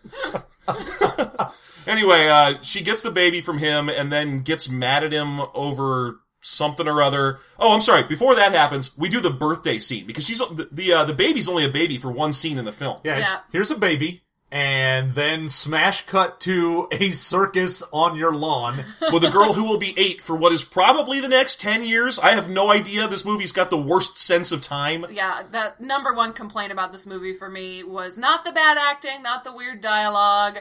anyway, 1.86 2.26
uh, 2.26 2.54
she 2.60 2.82
gets 2.82 3.00
the 3.00 3.10
baby 3.10 3.40
from 3.40 3.56
him 3.56 3.88
and 3.88 4.12
then 4.12 4.40
gets 4.40 4.68
mad 4.68 5.02
at 5.02 5.12
him 5.12 5.40
over 5.54 6.20
something 6.40 6.86
or 6.88 7.02
other. 7.02 7.38
Oh, 7.58 7.74
I'm 7.74 7.80
sorry. 7.80 8.04
Before 8.04 8.34
that 8.36 8.52
happens, 8.52 8.96
we 8.96 9.08
do 9.08 9.20
the 9.20 9.30
birthday 9.30 9.78
scene 9.78 10.06
because 10.06 10.24
she's 10.26 10.38
the 10.38 10.68
the, 10.70 10.92
uh, 10.92 11.04
the 11.04 11.12
baby's 11.14 11.48
only 11.48 11.64
a 11.64 11.68
baby 11.70 11.96
for 11.98 12.10
one 12.10 12.32
scene 12.32 12.58
in 12.58 12.64
the 12.64 12.72
film. 12.72 12.98
yeah, 13.04 13.18
it's, 13.18 13.32
Yeah. 13.32 13.40
here's 13.52 13.70
a 13.70 13.76
baby, 13.76 14.22
and 14.50 15.14
then 15.14 15.46
smash 15.48 16.06
cut 16.06 16.40
to 16.40 16.88
a 16.90 17.10
circus 17.10 17.82
on 17.92 18.16
your 18.16 18.32
lawn. 18.32 18.76
with 19.12 19.22
a 19.24 19.30
girl 19.30 19.52
who 19.52 19.64
will 19.64 19.78
be 19.78 19.92
eight 19.98 20.22
for 20.22 20.34
what 20.36 20.52
is 20.52 20.64
probably 20.64 21.20
the 21.20 21.28
next 21.28 21.60
ten 21.60 21.84
years. 21.84 22.18
I 22.18 22.32
have 22.32 22.48
no 22.48 22.70
idea. 22.72 23.08
This 23.08 23.24
movie's 23.26 23.52
got 23.52 23.68
the 23.70 23.80
worst 23.82 24.18
sense 24.18 24.50
of 24.52 24.62
time. 24.62 25.04
Yeah, 25.10 25.42
the 25.50 25.74
number 25.78 26.14
one 26.14 26.32
complaint 26.32 26.72
about 26.72 26.92
this 26.92 27.06
movie 27.06 27.34
for 27.34 27.50
me 27.50 27.82
was 27.82 28.16
not 28.16 28.44
the 28.44 28.52
bad 28.52 28.78
acting, 28.78 29.22
not 29.22 29.44
the 29.44 29.52
weird 29.54 29.80
dialogue, 29.82 30.58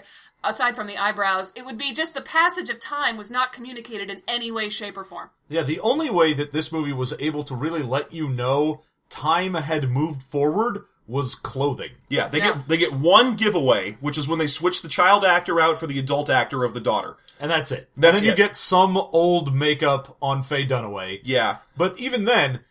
aside 0.50 0.76
from 0.76 0.88
the 0.88 0.98
eyebrows. 0.98 1.54
It 1.56 1.66
would 1.66 1.78
be 1.78 1.94
just 1.94 2.14
the 2.14 2.22
passage 2.22 2.70
of 2.70 2.80
time 2.80 3.18
was 3.18 3.30
not 3.32 3.54
communicated 3.54 4.10
in 4.10 4.22
any 4.28 4.52
way, 4.52 4.70
shape, 4.70 4.98
or 4.98 5.04
form. 5.04 5.30
Yeah, 5.50 5.64
the 5.64 5.80
only 5.80 6.10
way 6.10 6.34
that 6.34 6.52
this 6.52 6.72
movie 6.72 6.94
was 6.94 7.14
able 7.20 7.44
to 7.44 7.56
really 7.56 7.84
let 7.84 8.14
you 8.14 8.30
know 8.30 8.82
time 9.10 9.54
had 9.54 9.90
moved 9.90 10.22
forward 10.24 10.84
was 11.08 11.36
clothing. 11.36 11.92
Yeah, 12.10 12.28
they 12.28 12.40
Yeah. 12.40 12.50
get 12.56 12.68
they 12.68 12.78
get 12.78 12.92
one 12.94 13.36
giveaway, 13.36 13.98
which 14.02 14.18
is 14.18 14.28
when 14.28 14.40
they 14.40 14.48
switch 14.48 14.82
the 14.82 14.90
child 14.90 15.24
actor 15.24 15.60
out 15.62 15.78
for 15.78 15.88
the 15.88 15.98
adult 16.00 16.30
actor 16.30 16.66
of 16.66 16.74
the 16.74 16.82
daughter. 16.82 17.16
And 17.40 17.50
that's 17.50 17.72
it. 17.72 17.90
That's 17.96 18.18
and 18.20 18.28
then 18.28 18.32
you 18.32 18.36
get 18.36 18.58
some 18.58 18.98
old 18.98 19.56
makeup 19.56 20.18
on 20.22 20.44
Faye 20.44 20.66
Dunaway. 20.66 21.22
Yeah, 21.24 21.58
But 21.78 21.98
even 22.00 22.26
then, 22.26 22.62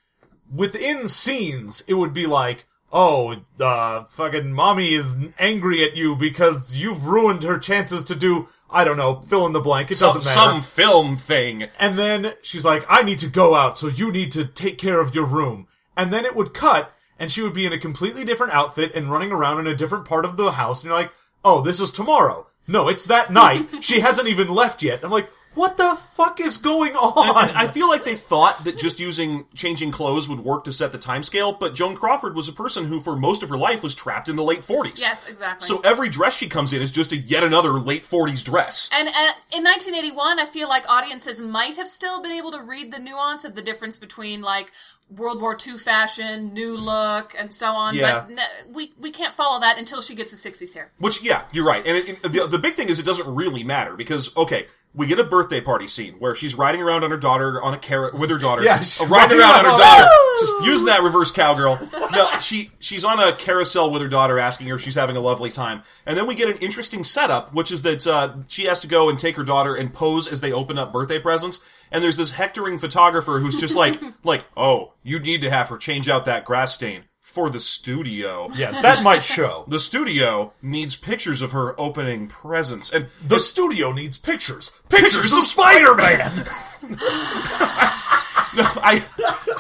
within 0.55 1.09
scenes, 1.09 1.83
it 1.89 1.95
would 1.95 2.13
be 2.13 2.27
like, 2.27 2.67
oh, 2.93 3.37
uh, 3.61 4.05
fucking 4.05 4.53
mommy 4.53 4.95
is 4.95 5.17
angry 5.39 5.85
at 5.85 5.97
you 5.97 6.17
because 6.17 6.75
you've 6.77 7.07
ruined 7.07 7.43
her 7.43 7.59
chances 7.59 8.05
to 8.05 8.15
do, 8.15 8.49
I 8.71 8.85
don't 8.85 8.97
know, 8.97 9.21
fill 9.21 9.47
in 9.47 9.53
the 9.53 9.61
blank. 9.61 9.91
It 9.91 9.97
some, 9.97 10.09
doesn't 10.09 10.25
matter. 10.25 10.51
some 10.51 10.61
film 10.61 11.17
thing. 11.17 11.65
And 11.79 11.99
then 11.99 12.33
she's 12.43 12.65
like, 12.65 12.85
I 12.89 13.03
need 13.03 13.19
to 13.21 13.29
go 13.29 13.55
out, 13.55 13.79
so 13.79 13.89
you 13.89 14.13
need 14.13 14.33
to 14.33 14.45
take 14.45 14.79
care 14.79 15.01
of 15.01 15.15
your 15.15 15.27
room. 15.27 15.67
And 15.97 16.13
then 16.13 16.25
it 16.25 16.37
would 16.37 16.55
cut, 16.55 16.93
and 17.19 17.31
she 17.31 17.43
would 17.43 17.55
be 17.55 17.67
in 17.67 17.73
a 17.73 17.79
completely 17.79 18.25
different 18.25 18.55
outfit 18.55 18.93
and 18.95 19.11
running 19.11 19.33
around 19.33 19.61
in 19.61 19.67
a 19.67 19.77
different 19.77 20.05
part 20.05 20.25
of 20.25 20.37
the 20.37 20.53
house. 20.53 20.83
And 20.83 20.89
you're 20.89 20.99
like, 20.99 21.13
oh, 21.45 21.61
this 21.63 21.81
is 21.81 21.91
tomorrow. 21.91 22.47
No, 22.69 22.89
it's 22.89 23.05
that 23.07 23.33
night. 23.33 23.69
she 23.81 24.01
hasn't 24.01 24.29
even 24.29 24.49
left 24.49 24.83
yet. 24.83 25.05
I'm 25.05 25.11
like, 25.11 25.31
what 25.57 25.77
the 25.77 25.97
fuck 26.15 26.39
is 26.41 26.57
going 26.59 26.95
on? 26.95 27.49
And 27.49 27.59
I 27.59 27.67
feel 27.67 27.89
like 27.89 28.05
they 28.05 28.15
thought 28.15 28.63
that 28.65 28.79
just 28.79 29.01
using 29.01 29.47
changing 29.55 29.91
clothes 29.91 30.29
would 30.29 30.41
work 30.41 30.65
to 30.65 30.73
set 30.73 30.93
the 30.93 30.99
timescale, 30.99 31.59
but 31.59 31.75
Joan 31.75 31.97
Crawford 31.97 32.37
was 32.37 32.49
a 32.49 32.53
person 32.53 32.85
who, 32.85 33.01
for 33.01 33.17
most 33.17 33.43
of 33.43 33.49
her 33.49 33.57
life, 33.57 33.83
was 33.83 33.95
trapped 33.95 34.29
in 34.29 34.37
the 34.37 34.43
late 34.45 34.61
40s. 34.61 35.01
Yes, 35.01 35.29
exactly. 35.29 35.67
So 35.67 35.81
every 35.85 36.09
dress 36.09 36.37
she 36.37 36.49
comes 36.49 36.73
in 36.73 36.81
is 36.81 36.93
just 36.93 37.11
a 37.13 37.17
yet 37.17 37.43
another 37.43 37.73
late 37.73 38.03
40s 38.05 38.45
dress. 38.45 38.89
And 38.93 39.09
uh, 39.09 39.13
in 39.53 39.65
1981, 39.65 40.39
I 40.39 40.47
feel 40.47 40.69
like 40.69 40.89
audiences 40.89 41.41
might 41.41 41.77
have 41.77 41.89
still 41.89 42.23
been 42.23 42.33
able 42.33 42.53
to 42.53 42.61
read 42.63 42.93
the 42.93 42.99
nuance 42.99 43.45
of 43.45 43.55
the 43.55 43.63
difference 43.63 43.99
between 43.99 44.43
like 44.43 44.71
World 45.09 45.41
War 45.41 45.57
II 45.65 45.79
fashion, 45.79 46.53
new 46.53 46.77
look, 46.77 47.33
and 47.39 47.55
so 47.55 47.69
on. 47.73 47.95
Yeah. 47.95 48.25
But 48.29 48.39
n- 48.41 48.75
we 48.75 48.93
we 48.99 49.11
can't 49.13 49.33
follow 49.33 49.61
that 49.61 49.79
until 49.79 50.03
she 50.03 50.15
gets 50.17 50.31
the 50.33 50.51
60s 50.51 50.75
hair. 50.75 50.91
Which, 50.99 51.23
yeah, 51.23 51.45
you're 51.53 51.65
right. 51.67 51.87
And 51.87 51.97
it, 51.97 52.09
it- 52.09 52.23
the, 52.23 52.47
the 52.51 52.59
big 52.59 52.75
thing 52.75 52.89
is 52.89 52.99
it 52.99 53.07
doesn't 53.07 53.33
really 53.33 53.63
matter 53.63 53.95
because, 53.97 54.37
okay, 54.37 54.67
we 54.97 55.07
get 55.07 55.19
a 55.19 55.25
birthday 55.25 55.61
party 55.61 55.87
scene 55.87 56.15
where 56.15 56.35
she's 56.35 56.55
riding 56.55 56.81
around 56.83 57.05
on 57.05 57.11
her 57.11 57.17
daughter 57.19 57.63
on 57.63 57.75
a 57.75 57.79
car 57.79 58.11
with 58.15 58.31
her 58.31 58.39
daughter. 58.39 58.63
Yeah, 58.63 58.79
she's 58.79 59.01
Uh, 59.01 59.05
riding 59.07 59.37
riding 59.37 59.41
around 59.41 59.59
on 59.59 59.65
her 59.67 59.71
around. 59.71 59.79
daughter, 59.81 60.09
just 60.41 60.65
using 60.65 60.87
that 60.87 61.03
reverse 61.03 61.31
cowgirl. 61.31 61.79
No, 62.13 62.25
she 62.41 62.71
she's 62.79 63.05
on 63.05 63.21
a 63.21 63.33
carousel 63.33 63.91
with 63.91 64.01
her 64.01 64.09
daughter, 64.09 64.39
asking 64.39 64.69
her 64.69 64.77
if 64.77 64.81
she's 64.81 64.95
having 64.95 65.17
a 65.17 65.21
lovely 65.21 65.51
time. 65.51 65.83
And 66.07 66.17
then 66.17 66.27
we 66.27 66.35
get 66.35 66.49
an 66.49 66.57
interesting 66.63 67.05
setup, 67.05 67.53
which 67.53 67.71
is 67.71 67.83
that 67.83 68.07
uh, 68.07 68.37
she 68.49 68.65
has 68.65 68.81
to 68.81 68.87
go 68.89 69.11
and 69.11 69.19
take 69.19 69.37
her 69.37 69.43
daughter 69.45 69.75
and 69.75 69.93
pose 69.93 70.27
as 70.27 70.41
they 70.41 70.51
open 70.53 70.79
up 70.79 70.93
birthday 70.95 71.19
presents. 71.19 71.63
And 71.93 72.03
there's 72.03 72.17
this 72.17 72.31
hectoring 72.31 72.79
photographer 72.79 73.39
who's 73.41 73.61
just 73.61 73.77
like, 73.77 74.01
like, 74.25 74.45
oh, 74.57 74.95
you 75.03 75.19
need 75.19 75.43
to 75.43 75.51
have 75.51 75.69
her 75.69 75.77
change 75.77 76.09
out 76.09 76.25
that 76.25 76.45
grass 76.47 76.73
stain 76.75 77.05
for 77.37 77.51
the 77.51 77.61
studio. 77.61 78.49
yeah, 78.55 78.81
that 78.81 79.05
might 79.05 79.23
show. 79.23 79.65
The 79.69 79.79
studio 79.79 80.55
needs 80.63 80.97
pictures 80.97 81.43
of 81.43 81.53
her 81.53 81.79
opening 81.79 82.29
presents, 82.29 82.91
and 82.91 83.09
The 83.23 83.39
studio 83.39 83.93
needs 83.93 84.17
pictures. 84.17 84.73
Pictures, 84.89 85.33
of 85.37 85.45
Spider-Man! 85.45 86.33
No, 88.57 88.63
I, 88.65 89.05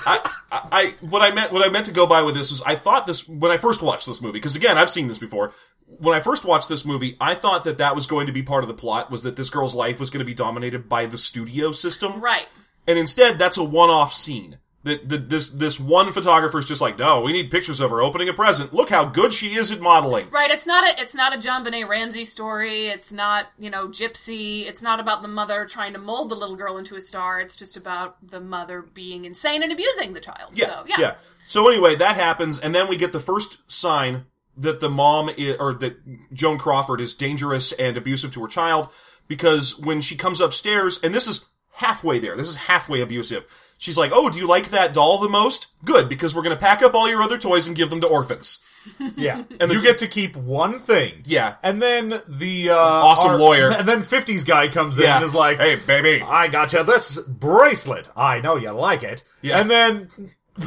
I, 0.07 0.31
I, 0.73 0.95
what 1.03 1.21
I 1.21 1.35
meant, 1.35 1.53
what 1.53 1.62
I 1.67 1.69
meant 1.71 1.85
to 1.87 1.93
go 1.93 2.07
by 2.07 2.23
with 2.23 2.35
this 2.35 2.49
was, 2.51 2.62
I 2.62 2.75
thought 2.77 3.07
this 3.07 3.29
when 3.29 3.51
I 3.51 3.59
first 3.59 3.83
watched 3.83 4.07
this 4.07 4.23
movie, 4.23 4.39
because 4.39 4.57
again, 4.57 4.79
I've 4.79 4.89
seen 4.89 5.07
this 5.09 5.19
before. 5.19 5.53
When 5.87 6.17
I 6.17 6.21
first 6.21 6.47
watched 6.47 6.71
this 6.71 6.87
movie, 6.87 7.15
I 7.21 7.35
thought 7.35 7.65
that 7.65 7.77
that 7.79 7.95
was 7.95 8.07
going 8.07 8.27
to 8.29 8.33
be 8.33 8.43
part 8.43 8.65
of 8.65 8.69
the 8.69 8.75
plot, 8.75 9.11
was 9.11 9.23
that 9.25 9.37
this 9.37 9.51
girl's 9.51 9.75
life 9.75 10.01
was 10.01 10.09
going 10.09 10.21
to 10.21 10.25
be 10.25 10.33
dominated 10.35 10.89
by 10.89 11.05
the 11.05 11.19
studio 11.19 11.73
system, 11.73 12.21
Right. 12.23 12.47
and 12.89 12.99
instead, 12.99 13.39
that's 13.39 13.59
a 13.59 13.65
one-off 13.65 14.15
scene. 14.15 14.61
That, 14.87 15.09
that 15.09 15.29
this 15.29 15.49
this 15.51 15.81
one 15.81 16.12
photographer 16.12 16.61
is 16.61 16.66
just 16.66 16.81
like, 16.81 16.96
no, 16.96 17.20
we 17.20 17.33
need 17.33 17.51
pictures 17.51 17.81
of 17.81 17.90
her 17.90 18.01
opening 18.01 18.29
a 18.29 18.33
present. 18.33 18.72
Look 18.72 18.88
how 18.88 19.05
good 19.05 19.33
she 19.33 19.55
is 19.55 19.72
at 19.72 19.81
modeling. 19.81 20.31
Right, 20.31 20.51
it's 20.51 20.66
not 20.66 20.85
a 20.85 21.03
it's 21.03 21.14
not 21.14 21.35
a 21.35 21.38
JonBenét 21.38 21.88
Ramsey 21.88 22.25
story. 22.25 22.87
It's 22.87 23.12
not 23.12 23.49
you 23.59 23.68
know 23.68 23.88
Gypsy. 23.88 24.66
It's 24.66 24.83
not 24.83 25.01
about 25.01 25.22
the 25.22 25.29
mother 25.29 25.66
trying 25.66 25.92
to 25.94 25.99
mold 25.99 26.31
the 26.31 26.37
little 26.37 26.55
girl 26.55 26.79
into 26.79 26.94
a 26.94 27.01
star. 27.01 27.40
It's 27.40 27.57
just 27.57 27.77
about 27.77 28.16
the 28.25 28.40
mother 28.40 28.83
being 28.83 29.25
insane 29.25 29.64
and 29.64 29.72
abusing 29.72 30.12
the 30.12 30.20
child. 30.20 30.53
Yeah, 30.55 30.66
so, 30.66 30.85
yeah, 30.87 30.96
yeah. 30.99 31.14
So 31.46 31.68
anyway, 31.68 31.96
that 31.96 32.16
happens, 32.16 32.61
and 32.61 32.72
then 32.72 32.88
we 32.88 32.96
get 32.96 33.12
the 33.12 33.20
first 33.20 33.59
sign 33.70 34.27
that 34.57 34.81
the 34.81 34.88
mom 34.88 35.31
is, 35.37 35.57
or 35.59 35.75
that 35.75 35.99
Joan 36.33 36.59
Crawford 36.59 37.01
is 37.01 37.14
dangerous 37.14 37.72
and 37.72 37.96
abusive 37.96 38.33
to 38.35 38.42
her 38.42 38.49
child 38.49 38.88
because 39.29 39.79
when 39.79 40.01
she 40.01 40.16
comes 40.16 40.40
upstairs, 40.40 41.01
and 41.03 41.12
this 41.12 41.27
is 41.27 41.46
halfway 41.72 42.18
there, 42.18 42.37
this 42.37 42.49
is 42.49 42.57
halfway 42.57 43.01
abusive. 43.01 43.46
She's 43.79 43.99
like, 43.99 44.11
"Oh, 44.15 44.31
do 44.31 44.39
you 44.39 44.47
like 44.49 44.69
that 44.71 44.95
doll 44.95 45.19
the 45.19 45.29
most? 45.29 45.69
Good, 45.85 46.09
because 46.09 46.35
we're 46.35 46.43
going 46.43 46.57
to 46.57 46.61
pack 46.61 46.83
up 46.83 46.95
all 46.95 47.09
your 47.09 47.23
other 47.23 47.39
toys 47.39 47.67
and 47.67 47.77
give 47.77 47.91
them 47.91 48.01
to 48.01 48.07
orphans." 48.07 48.59
Yeah. 49.17 49.43
And 49.61 49.73
you 49.73 49.83
get 49.83 49.99
to 49.99 50.07
keep 50.07 50.37
one 50.37 50.79
thing. 50.79 51.23
Yeah. 51.25 51.57
And 51.65 51.83
then 51.83 52.21
the, 52.29 52.71
uh... 52.71 52.77
Awesome 52.77 53.33
our- 53.33 53.39
lawyer. 53.39 53.73
And 53.77 53.89
then 53.89 54.03
50s 54.03 54.47
guy 54.47 54.69
comes 54.69 54.99
in 54.99 55.05
Yeah. 55.05 55.17
and 55.17 55.25
is 55.25 55.35
like, 55.35 55.59
"Hey, 55.59 55.75
baby." 55.75 56.23
I 56.23 56.47
got 56.47 56.73
you 56.73 56.85
this 56.85 57.19
bracelet. 57.21 58.09
I 58.17 58.41
know 58.41 58.55
you 58.55 58.71
like 58.71 59.03
it. 59.03 59.25
Yeah. 59.43 59.61
And 59.61 59.69
then, 59.69 60.09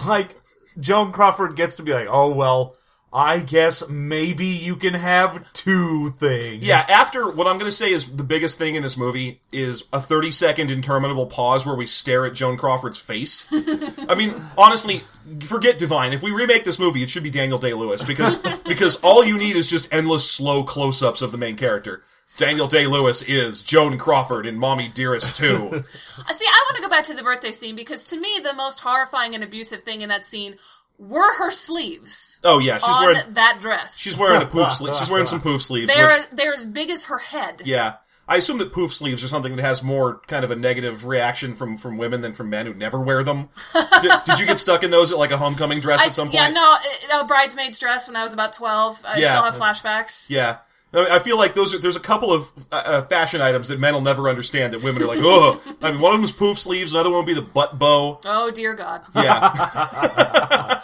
like, 0.05 0.35
Joan 0.79 1.13
Crawford 1.13 1.55
gets 1.55 1.77
to 1.77 1.83
be 1.83 1.93
like, 1.93 2.07
oh, 2.09 2.29
well, 2.33 2.75
I 3.11 3.39
guess 3.39 3.89
maybe 3.89 4.45
you 4.45 4.75
can 4.75 4.93
have 4.93 5.51
two 5.53 6.11
things. 6.11 6.65
Yeah, 6.67 6.83
after 6.91 7.31
what 7.31 7.47
I'm 7.47 7.57
going 7.57 7.69
to 7.69 7.75
say 7.75 7.91
is 7.91 8.15
the 8.15 8.23
biggest 8.23 8.57
thing 8.57 8.75
in 8.75 8.83
this 8.83 8.97
movie 8.97 9.39
is 9.51 9.83
a 9.91 9.99
30 9.99 10.31
second 10.31 10.71
interminable 10.71 11.25
pause 11.25 11.65
where 11.65 11.75
we 11.75 11.87
stare 11.87 12.25
at 12.25 12.35
Joan 12.35 12.55
Crawford's 12.55 12.99
face. 12.99 13.47
I 13.51 14.13
mean, 14.15 14.33
honestly, 14.57 15.01
forget 15.41 15.79
Divine. 15.79 16.13
If 16.13 16.21
we 16.21 16.31
remake 16.31 16.65
this 16.65 16.77
movie, 16.77 17.01
it 17.01 17.09
should 17.09 17.23
be 17.23 17.31
Daniel 17.31 17.57
Day 17.57 17.73
Lewis 17.73 18.03
because 18.03 18.35
because 18.65 18.97
all 19.01 19.23
you 19.25 19.37
need 19.37 19.55
is 19.55 19.69
just 19.69 19.91
endless 19.91 20.29
slow 20.29 20.63
close 20.63 21.01
ups 21.01 21.21
of 21.23 21.31
the 21.31 21.37
main 21.37 21.55
character. 21.55 22.03
Daniel 22.37 22.67
Day 22.67 22.87
Lewis 22.87 23.21
is 23.23 23.61
Joan 23.61 23.97
Crawford 23.97 24.45
in 24.45 24.55
Mommy 24.55 24.87
Dearest 24.87 25.35
2. 25.35 25.83
Uh, 26.19 26.33
See, 26.33 26.45
I 26.45 26.65
want 26.67 26.75
to 26.75 26.81
go 26.83 26.89
back 26.89 27.05
to 27.05 27.13
the 27.13 27.23
birthday 27.23 27.51
scene 27.51 27.75
because 27.75 28.05
to 28.05 28.19
me 28.19 28.39
the 28.43 28.53
most 28.53 28.81
horrifying 28.81 29.33
and 29.33 29.43
abusive 29.43 29.81
thing 29.81 30.01
in 30.01 30.09
that 30.09 30.25
scene 30.25 30.57
were 30.99 31.33
her 31.39 31.49
sleeves 31.49 32.39
Oh 32.43 32.59
yeah, 32.59 32.77
she's 32.77 32.87
on 32.89 33.01
wearing 33.05 33.33
that 33.33 33.59
dress. 33.61 33.97
she's 33.97 34.17
wearing 34.17 34.41
a 34.41 34.45
poof 34.45 34.69
sleeve. 34.71 34.95
She's 34.95 35.09
wearing 35.09 35.25
some 35.25 35.39
poof 35.41 35.61
sleeves. 35.69 35.91
they're 35.93 36.07
which, 36.07 36.27
they're 36.33 36.53
as 36.53 36.65
big 36.65 36.89
as 36.89 37.05
her 37.05 37.17
head. 37.19 37.61
yeah. 37.65 37.93
I 38.27 38.35
assume 38.35 38.59
that 38.59 38.71
poof 38.71 38.93
sleeves 38.93 39.23
are 39.23 39.27
something 39.27 39.55
that 39.55 39.63
has 39.63 39.81
more 39.81 40.21
kind 40.27 40.45
of 40.45 40.51
a 40.51 40.55
negative 40.55 41.07
reaction 41.07 41.55
from, 41.55 41.75
from 41.77 41.97
women 41.97 42.21
than 42.21 42.33
from 42.33 42.51
men 42.51 42.67
who 42.67 42.75
never 42.75 43.01
wear 43.01 43.23
them. 43.23 43.49
did, 44.03 44.11
did 44.27 44.37
you 44.39 44.45
get 44.45 44.59
stuck 44.59 44.83
in 44.83 44.91
those 44.91 45.11
at 45.11 45.17
like 45.17 45.31
a 45.31 45.37
homecoming 45.37 45.79
dress 45.79 46.01
I- 46.01 46.05
at 46.05 46.13
some 46.15 46.27
point? 46.27 46.35
yeah, 46.35 46.49
no, 46.49 46.75
uh, 47.15 47.21
a 47.23 47.25
bridesmaid's 47.25 47.79
dress 47.79 48.07
when 48.07 48.15
I 48.15 48.23
was 48.23 48.31
about 48.33 48.53
twelve. 48.53 49.01
I 49.03 49.17
Yeah. 49.17 49.29
still 49.31 49.43
have 49.43 49.55
flashbacks. 49.55 50.29
Yeah. 50.29 50.57
I 50.93 51.15
I 51.15 51.19
feel 51.19 51.37
like 51.39 51.55
those 51.55 51.73
are, 51.73 51.79
there's 51.79 51.95
a 51.95 51.99
couple 51.99 52.31
of 52.31 52.51
uh, 52.71 52.83
uh, 52.85 53.01
fashion 53.03 53.41
items 53.41 53.69
that 53.69 53.79
men 53.79 53.95
will 53.95 54.01
never 54.01 54.29
understand 54.29 54.73
that 54.73 54.83
women 54.83 55.01
are 55.01 55.07
like, 55.07 55.19
oh, 55.23 55.59
I 55.81 55.91
mean, 55.91 55.99
one 56.01 56.11
of 56.13 56.17
them 56.19 56.23
is 56.25 56.31
poof 56.31 56.59
sleeves, 56.59 56.93
another 56.93 57.09
one 57.09 57.19
would 57.19 57.25
be 57.27 57.33
the 57.33 57.41
butt 57.41 57.79
bow. 57.79 58.19
Oh 58.25 58.51
dear 58.51 58.75
God. 58.75 59.01
Yeah. 59.15 60.75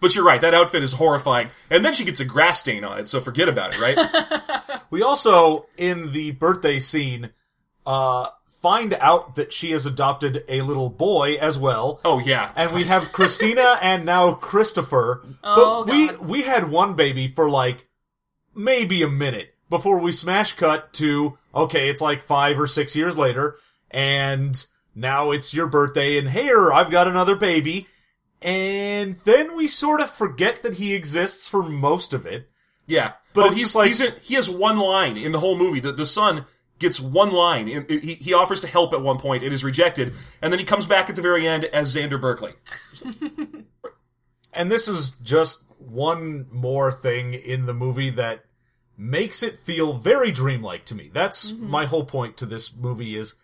but 0.00 0.14
you're 0.14 0.24
right. 0.24 0.40
That 0.40 0.54
outfit 0.54 0.82
is 0.82 0.92
horrifying. 0.94 1.48
And 1.70 1.84
then 1.84 1.94
she 1.94 2.04
gets 2.04 2.20
a 2.20 2.24
grass 2.24 2.60
stain 2.60 2.84
on 2.84 2.98
it, 2.98 3.08
so 3.08 3.20
forget 3.20 3.48
about 3.48 3.74
it, 3.74 3.80
right? 3.80 4.80
We 4.90 5.02
also, 5.02 5.66
in 5.76 6.12
the 6.12 6.30
birthday 6.32 6.78
scene, 6.78 7.30
uh, 7.84 8.28
find 8.62 8.94
out 8.94 9.34
that 9.34 9.52
she 9.52 9.72
has 9.72 9.86
adopted 9.86 10.44
a 10.48 10.62
little 10.62 10.88
boy 10.88 11.34
as 11.34 11.58
well. 11.58 12.00
oh 12.04 12.18
yeah. 12.20 12.52
And 12.54 12.72
we 12.72 12.84
have 12.84 13.10
Christina 13.12 13.76
and 13.82 14.04
now 14.04 14.34
Christopher. 14.34 15.22
Oh, 15.42 15.84
but 15.84 15.92
we 15.92 16.06
God. 16.06 16.18
we 16.20 16.42
had 16.42 16.70
one 16.70 16.94
baby 16.94 17.26
for 17.28 17.50
like 17.50 17.88
maybe 18.54 19.02
a 19.02 19.08
minute 19.08 19.54
before 19.68 19.98
we 19.98 20.12
smash 20.12 20.52
cut 20.52 20.92
to 20.94 21.36
okay, 21.54 21.88
it's 21.88 22.00
like 22.00 22.22
five 22.22 22.58
or 22.60 22.66
six 22.66 22.94
years 22.94 23.18
later, 23.18 23.56
and 23.90 24.64
now 24.94 25.32
it's 25.32 25.52
your 25.52 25.66
birthday, 25.66 26.18
and 26.18 26.30
here 26.30 26.72
I've 26.72 26.90
got 26.90 27.08
another 27.08 27.36
baby. 27.36 27.86
And 28.44 29.16
then 29.24 29.56
we 29.56 29.66
sort 29.68 30.00
of 30.00 30.10
forget 30.10 30.62
that 30.62 30.74
he 30.74 30.94
exists 30.94 31.48
for 31.48 31.62
most 31.62 32.12
of 32.12 32.26
it. 32.26 32.48
Yeah, 32.86 33.12
But 33.32 33.42
but 33.42 33.46
it's 33.48 33.56
he's 33.56 33.74
like- 33.74 33.88
he's 33.88 34.00
in, 34.00 34.12
he 34.20 34.34
has 34.34 34.48
one 34.50 34.78
line 34.78 35.16
in 35.16 35.32
the 35.32 35.40
whole 35.40 35.56
movie. 35.56 35.80
The 35.80 35.92
the 35.92 36.04
son 36.06 36.44
gets 36.78 37.00
one 37.00 37.30
line. 37.30 37.66
In- 37.68 37.86
He 37.88 38.14
he 38.14 38.34
offers 38.34 38.60
to 38.60 38.66
help 38.66 38.92
at 38.92 39.00
one 39.00 39.18
point. 39.18 39.42
It 39.42 39.52
is 39.54 39.64
rejected, 39.64 40.12
and 40.42 40.52
then 40.52 40.58
he 40.60 40.66
comes 40.66 40.84
back 40.84 41.08
at 41.08 41.16
the 41.16 41.22
very 41.22 41.48
end 41.48 41.64
as 41.64 41.94
Xander 41.94 42.20
Berkeley. 42.20 42.52
And 44.56 44.70
this 44.70 44.86
is 44.86 45.10
just 45.10 45.64
one 45.78 46.46
more 46.50 46.92
thing 46.92 47.34
in 47.34 47.66
the 47.66 47.74
movie 47.74 48.10
that 48.10 48.44
makes 48.96 49.42
it 49.42 49.58
feel 49.58 49.94
very 49.94 50.30
dreamlike 50.30 50.84
to 50.86 50.94
me. 50.94 51.10
That's 51.12 51.50
mm-hmm. 51.50 51.68
my 51.70 51.86
whole 51.86 52.04
point 52.04 52.36
to 52.36 52.46
this 52.46 52.74
movie 52.74 53.16
is 53.16 53.34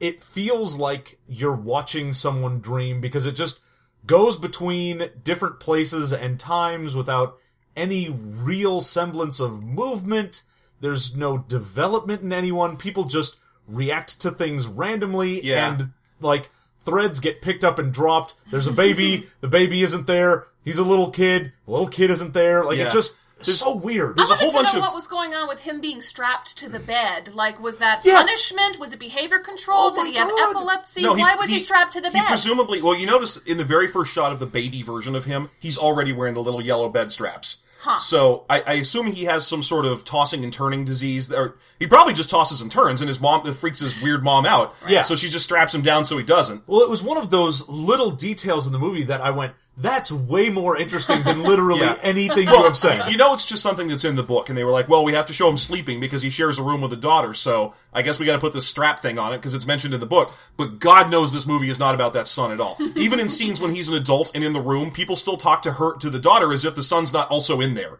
it 0.00 0.22
feels 0.24 0.78
like 0.78 1.18
you're 1.28 1.54
watching 1.54 2.14
someone 2.14 2.60
dream 2.60 3.00
because 3.00 3.26
it 3.26 3.32
just 3.32 3.60
goes 4.06 4.36
between 4.36 5.08
different 5.22 5.60
places 5.60 6.12
and 6.12 6.38
times 6.38 6.94
without 6.94 7.38
any 7.76 8.08
real 8.10 8.80
semblance 8.80 9.40
of 9.40 9.62
movement. 9.62 10.42
There's 10.80 11.16
no 11.16 11.38
development 11.38 12.22
in 12.22 12.32
anyone. 12.32 12.76
People 12.76 13.04
just 13.04 13.38
react 13.66 14.20
to 14.20 14.30
things 14.30 14.66
randomly 14.66 15.42
Yeah. 15.44 15.72
and 15.72 15.90
like 16.20 16.50
threads 16.84 17.18
get 17.20 17.40
picked 17.42 17.64
up 17.64 17.78
and 17.78 17.92
dropped. 17.92 18.34
There's 18.50 18.66
a 18.66 18.72
baby, 18.72 19.26
the 19.40 19.48
baby 19.48 19.82
isn't 19.82 20.06
there. 20.06 20.46
He's 20.64 20.78
a 20.78 20.84
little 20.84 21.10
kid, 21.10 21.52
the 21.64 21.70
little 21.72 21.88
kid 21.88 22.10
isn't 22.10 22.34
there. 22.34 22.64
Like 22.64 22.78
Yeah. 22.78 22.88
it 22.88 22.92
just 22.92 23.16
it's 23.48 23.58
so 23.60 23.74
weird. 23.76 24.16
there's 24.16 24.30
I 24.30 24.34
a 24.34 24.36
whole 24.36 24.48
wanted 24.52 24.68
to 24.68 24.72
bunch 24.72 24.74
know 24.74 24.78
of- 24.80 24.86
what 24.86 24.94
was 24.94 25.06
going 25.06 25.34
on 25.34 25.48
with 25.48 25.60
him 25.60 25.80
being 25.80 26.00
strapped 26.00 26.56
to 26.58 26.68
the 26.68 26.80
bed. 26.80 27.34
Like, 27.34 27.60
was 27.60 27.78
that 27.78 28.02
Yeah. 28.04 28.18
punishment? 28.22 28.78
Was 28.78 28.92
it 28.92 28.98
behavior 28.98 29.38
control? 29.38 29.78
Oh 29.78 29.94
Did 29.94 30.00
my 30.02 30.06
he 30.08 30.14
have 30.16 30.28
God. 30.28 30.50
epilepsy? 30.50 31.06
Why 31.06 31.34
was 31.36 31.48
he, 31.50 31.58
strapped 31.58 31.92
to 31.94 32.00
the 32.00 32.08
He 32.10 32.18
bed? 32.18 32.26
presumably, 32.28 32.82
well, 32.82 32.96
you 32.96 33.06
notice 33.06 33.36
in 33.38 33.56
the 33.56 33.64
very 33.64 33.86
first 33.88 34.12
shot 34.12 34.32
of 34.32 34.38
the 34.38 34.46
baby 34.46 34.82
version 34.82 35.14
of 35.14 35.24
him, 35.24 35.50
he's 35.58 35.78
already 35.78 36.12
wearing 36.12 36.34
the 36.34 36.42
little 36.42 36.62
yellow 36.62 36.88
bed 36.88 37.12
straps. 37.12 37.58
Huh. 37.80 37.98
So 37.98 38.46
I, 38.48 38.62
I 38.66 38.72
assume 38.74 39.08
he 39.08 39.24
has 39.26 39.46
some 39.46 39.62
sort 39.62 39.84
of 39.84 40.06
tossing 40.06 40.42
and 40.42 40.50
turning 40.50 40.86
disease, 40.86 41.30
or 41.30 41.56
he 41.78 41.86
probably 41.86 42.14
just 42.14 42.30
tosses 42.30 42.62
and 42.62 42.72
turns, 42.72 43.02
and 43.02 43.08
his 43.08 43.20
mom 43.20 43.44
freaks 43.52 43.80
his 43.80 44.02
weird 44.02 44.24
mom 44.24 44.46
out. 44.46 44.74
Yeah. 44.88 45.02
So 45.02 45.14
she 45.16 45.28
just 45.28 45.44
straps 45.44 45.74
him 45.74 45.82
down 45.82 46.06
so 46.06 46.16
he 46.16 46.24
doesn't. 46.24 46.62
Well, 46.66 46.80
it 46.80 46.88
was 46.88 47.02
one 47.02 47.18
of 47.18 47.28
those 47.28 47.68
little 47.68 48.10
details 48.10 48.66
in 48.66 48.72
the 48.72 48.78
movie 48.78 49.02
that 49.04 49.20
I 49.20 49.32
went, 49.32 49.52
that's 49.76 50.12
way 50.12 50.50
more 50.50 50.76
interesting 50.76 51.22
than 51.24 51.42
literally 51.42 51.80
Yeah. 51.84 51.96
anything 52.02 52.48
you 52.48 52.62
have 52.64 52.76
said. 52.76 53.10
You 53.10 53.16
know, 53.16 53.34
it's 53.34 53.44
just 53.46 53.62
something 53.62 53.88
that's 53.88 54.04
in 54.04 54.14
the 54.14 54.22
book, 54.22 54.48
and 54.48 54.56
they 54.56 54.62
were 54.64 54.70
like, 54.70 54.88
"Well, 54.88 55.02
we 55.04 55.12
have 55.14 55.26
to 55.26 55.32
show 55.32 55.48
him 55.48 55.58
sleeping 55.58 55.98
because 56.00 56.22
he 56.22 56.30
shares 56.30 56.58
a 56.58 56.62
room 56.62 56.80
with 56.80 56.92
a 56.92 56.96
daughter, 56.96 57.34
so 57.34 57.74
I 57.92 58.02
guess 58.02 58.18
we 58.20 58.26
got 58.26 58.34
to 58.34 58.38
put 58.38 58.52
this 58.52 58.66
strap 58.68 59.00
thing 59.00 59.18
on 59.18 59.32
it 59.32 59.38
because 59.38 59.52
it's 59.54 59.66
mentioned 59.66 59.92
in 59.94 60.00
the 60.00 60.06
book." 60.06 60.32
But 60.56 60.78
God 60.78 61.10
knows 61.10 61.32
this 61.32 61.46
movie 61.46 61.68
is 61.70 61.78
not 61.78 61.94
about 61.94 62.12
that 62.12 62.28
son 62.28 62.52
at 62.52 62.60
all. 62.60 62.76
Even 62.96 63.18
in 63.18 63.28
scenes 63.28 63.60
when 63.60 63.74
he's 63.74 63.88
an 63.88 63.94
adult 63.94 64.30
and 64.34 64.44
in 64.44 64.52
the 64.52 64.60
room, 64.60 64.90
people 64.92 65.16
still 65.16 65.36
talk 65.36 65.62
to 65.62 65.72
her 65.72 65.96
to 65.98 66.08
the 66.10 66.20
daughter 66.20 66.52
as 66.52 66.64
if 66.64 66.74
the 66.76 66.82
son's 66.84 67.12
not 67.12 67.28
also 67.30 67.60
in 67.60 67.74
there. 67.74 67.98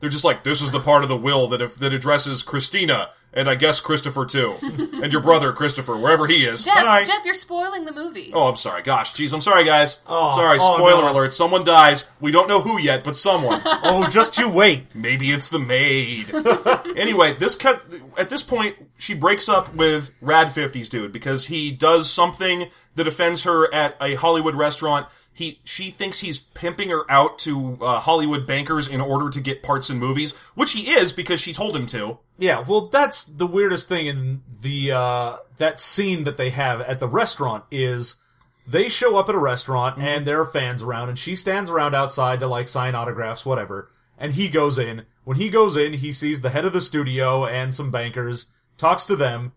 They're 0.00 0.10
just 0.10 0.24
like, 0.24 0.42
"This 0.42 0.62
is 0.62 0.72
the 0.72 0.80
part 0.80 1.02
of 1.02 1.08
the 1.08 1.16
will 1.16 1.46
that 1.48 1.60
if, 1.60 1.76
that 1.76 1.92
addresses 1.92 2.42
Christina 2.42 3.10
and 3.32 3.50
I 3.50 3.54
guess 3.54 3.80
Christopher 3.80 4.24
too, 4.24 4.54
and 4.62 5.12
your 5.12 5.20
brother 5.20 5.52
Christopher, 5.52 5.96
wherever 5.96 6.26
he 6.26 6.44
is." 6.44 6.62
Jeff, 6.62 6.76
Bye. 6.76 7.04
Jeff, 7.04 7.24
you're 7.24 7.34
spoiling 7.34 7.84
the 7.84 7.92
movie. 7.92 8.30
Oh, 8.34 8.48
I'm 8.48 8.56
sorry. 8.56 8.82
Gosh, 8.82 9.14
jeez, 9.14 9.32
I'm 9.32 9.40
sorry, 9.40 9.64
guys. 9.64 10.02
Oh, 10.06 10.30
sorry. 10.32 10.58
oh, 10.60 10.76
Spoiler 10.76 11.02
no. 11.02 11.12
alert. 11.12 11.32
Someone 11.34 11.64
dies. 11.64 12.10
We 12.20 12.32
don't 12.32 12.48
know 12.48 12.60
who 12.60 12.80
yet, 12.80 13.04
but 13.04 13.16
someone. 13.16 13.60
oh, 13.64 14.08
just 14.10 14.38
you 14.38 14.50
wait. 14.50 14.94
Maybe 14.94 15.28
it's 15.28 15.48
the 15.48 15.58
maid. 15.58 16.26
anyway, 16.96 17.34
this 17.34 17.54
cut 17.56 17.82
at 18.18 18.30
this 18.30 18.42
point 18.42 18.76
she 18.98 19.14
breaks 19.14 19.48
up 19.48 19.74
with 19.74 20.14
Rad 20.20 20.48
50s 20.48 20.88
dude 20.88 21.12
because 21.12 21.46
he 21.46 21.70
does 21.70 22.10
something 22.10 22.70
that 22.94 23.06
offends 23.06 23.44
her 23.44 23.72
at 23.72 23.96
a 24.00 24.14
Hollywood 24.14 24.54
restaurant. 24.54 25.06
He 25.36 25.60
she 25.64 25.90
thinks 25.90 26.20
he's 26.20 26.38
pimping 26.38 26.88
her 26.88 27.04
out 27.10 27.38
to 27.40 27.76
uh, 27.82 28.00
Hollywood 28.00 28.46
bankers 28.46 28.88
in 28.88 29.02
order 29.02 29.28
to 29.28 29.38
get 29.38 29.62
parts 29.62 29.90
in 29.90 29.98
movies, 29.98 30.34
which 30.54 30.72
he 30.72 30.90
is 30.90 31.12
because 31.12 31.40
she 31.40 31.52
told 31.52 31.76
him 31.76 31.86
to. 31.88 32.20
Yeah, 32.38 32.64
well, 32.66 32.86
that's 32.86 33.26
the 33.26 33.46
weirdest 33.46 33.86
thing 33.86 34.06
in 34.06 34.40
the 34.62 34.92
uh, 34.92 35.36
that 35.58 35.78
scene 35.78 36.24
that 36.24 36.38
they 36.38 36.48
have 36.48 36.80
at 36.80 37.00
the 37.00 37.06
restaurant 37.06 37.64
is 37.70 38.16
they 38.66 38.88
show 38.88 39.18
up 39.18 39.28
at 39.28 39.34
a 39.34 39.38
restaurant 39.38 40.00
and 40.00 40.26
there 40.26 40.40
are 40.40 40.46
fans 40.46 40.82
around, 40.82 41.10
and 41.10 41.18
she 41.18 41.36
stands 41.36 41.68
around 41.68 41.94
outside 41.94 42.40
to 42.40 42.46
like 42.46 42.66
sign 42.66 42.94
autographs, 42.94 43.44
whatever. 43.44 43.90
And 44.16 44.32
he 44.32 44.48
goes 44.48 44.78
in. 44.78 45.04
When 45.24 45.36
he 45.36 45.50
goes 45.50 45.76
in, 45.76 45.92
he 45.92 46.14
sees 46.14 46.40
the 46.40 46.48
head 46.48 46.64
of 46.64 46.72
the 46.72 46.80
studio 46.80 47.44
and 47.44 47.74
some 47.74 47.90
bankers, 47.90 48.46
talks 48.78 49.04
to 49.04 49.16
them. 49.16 49.52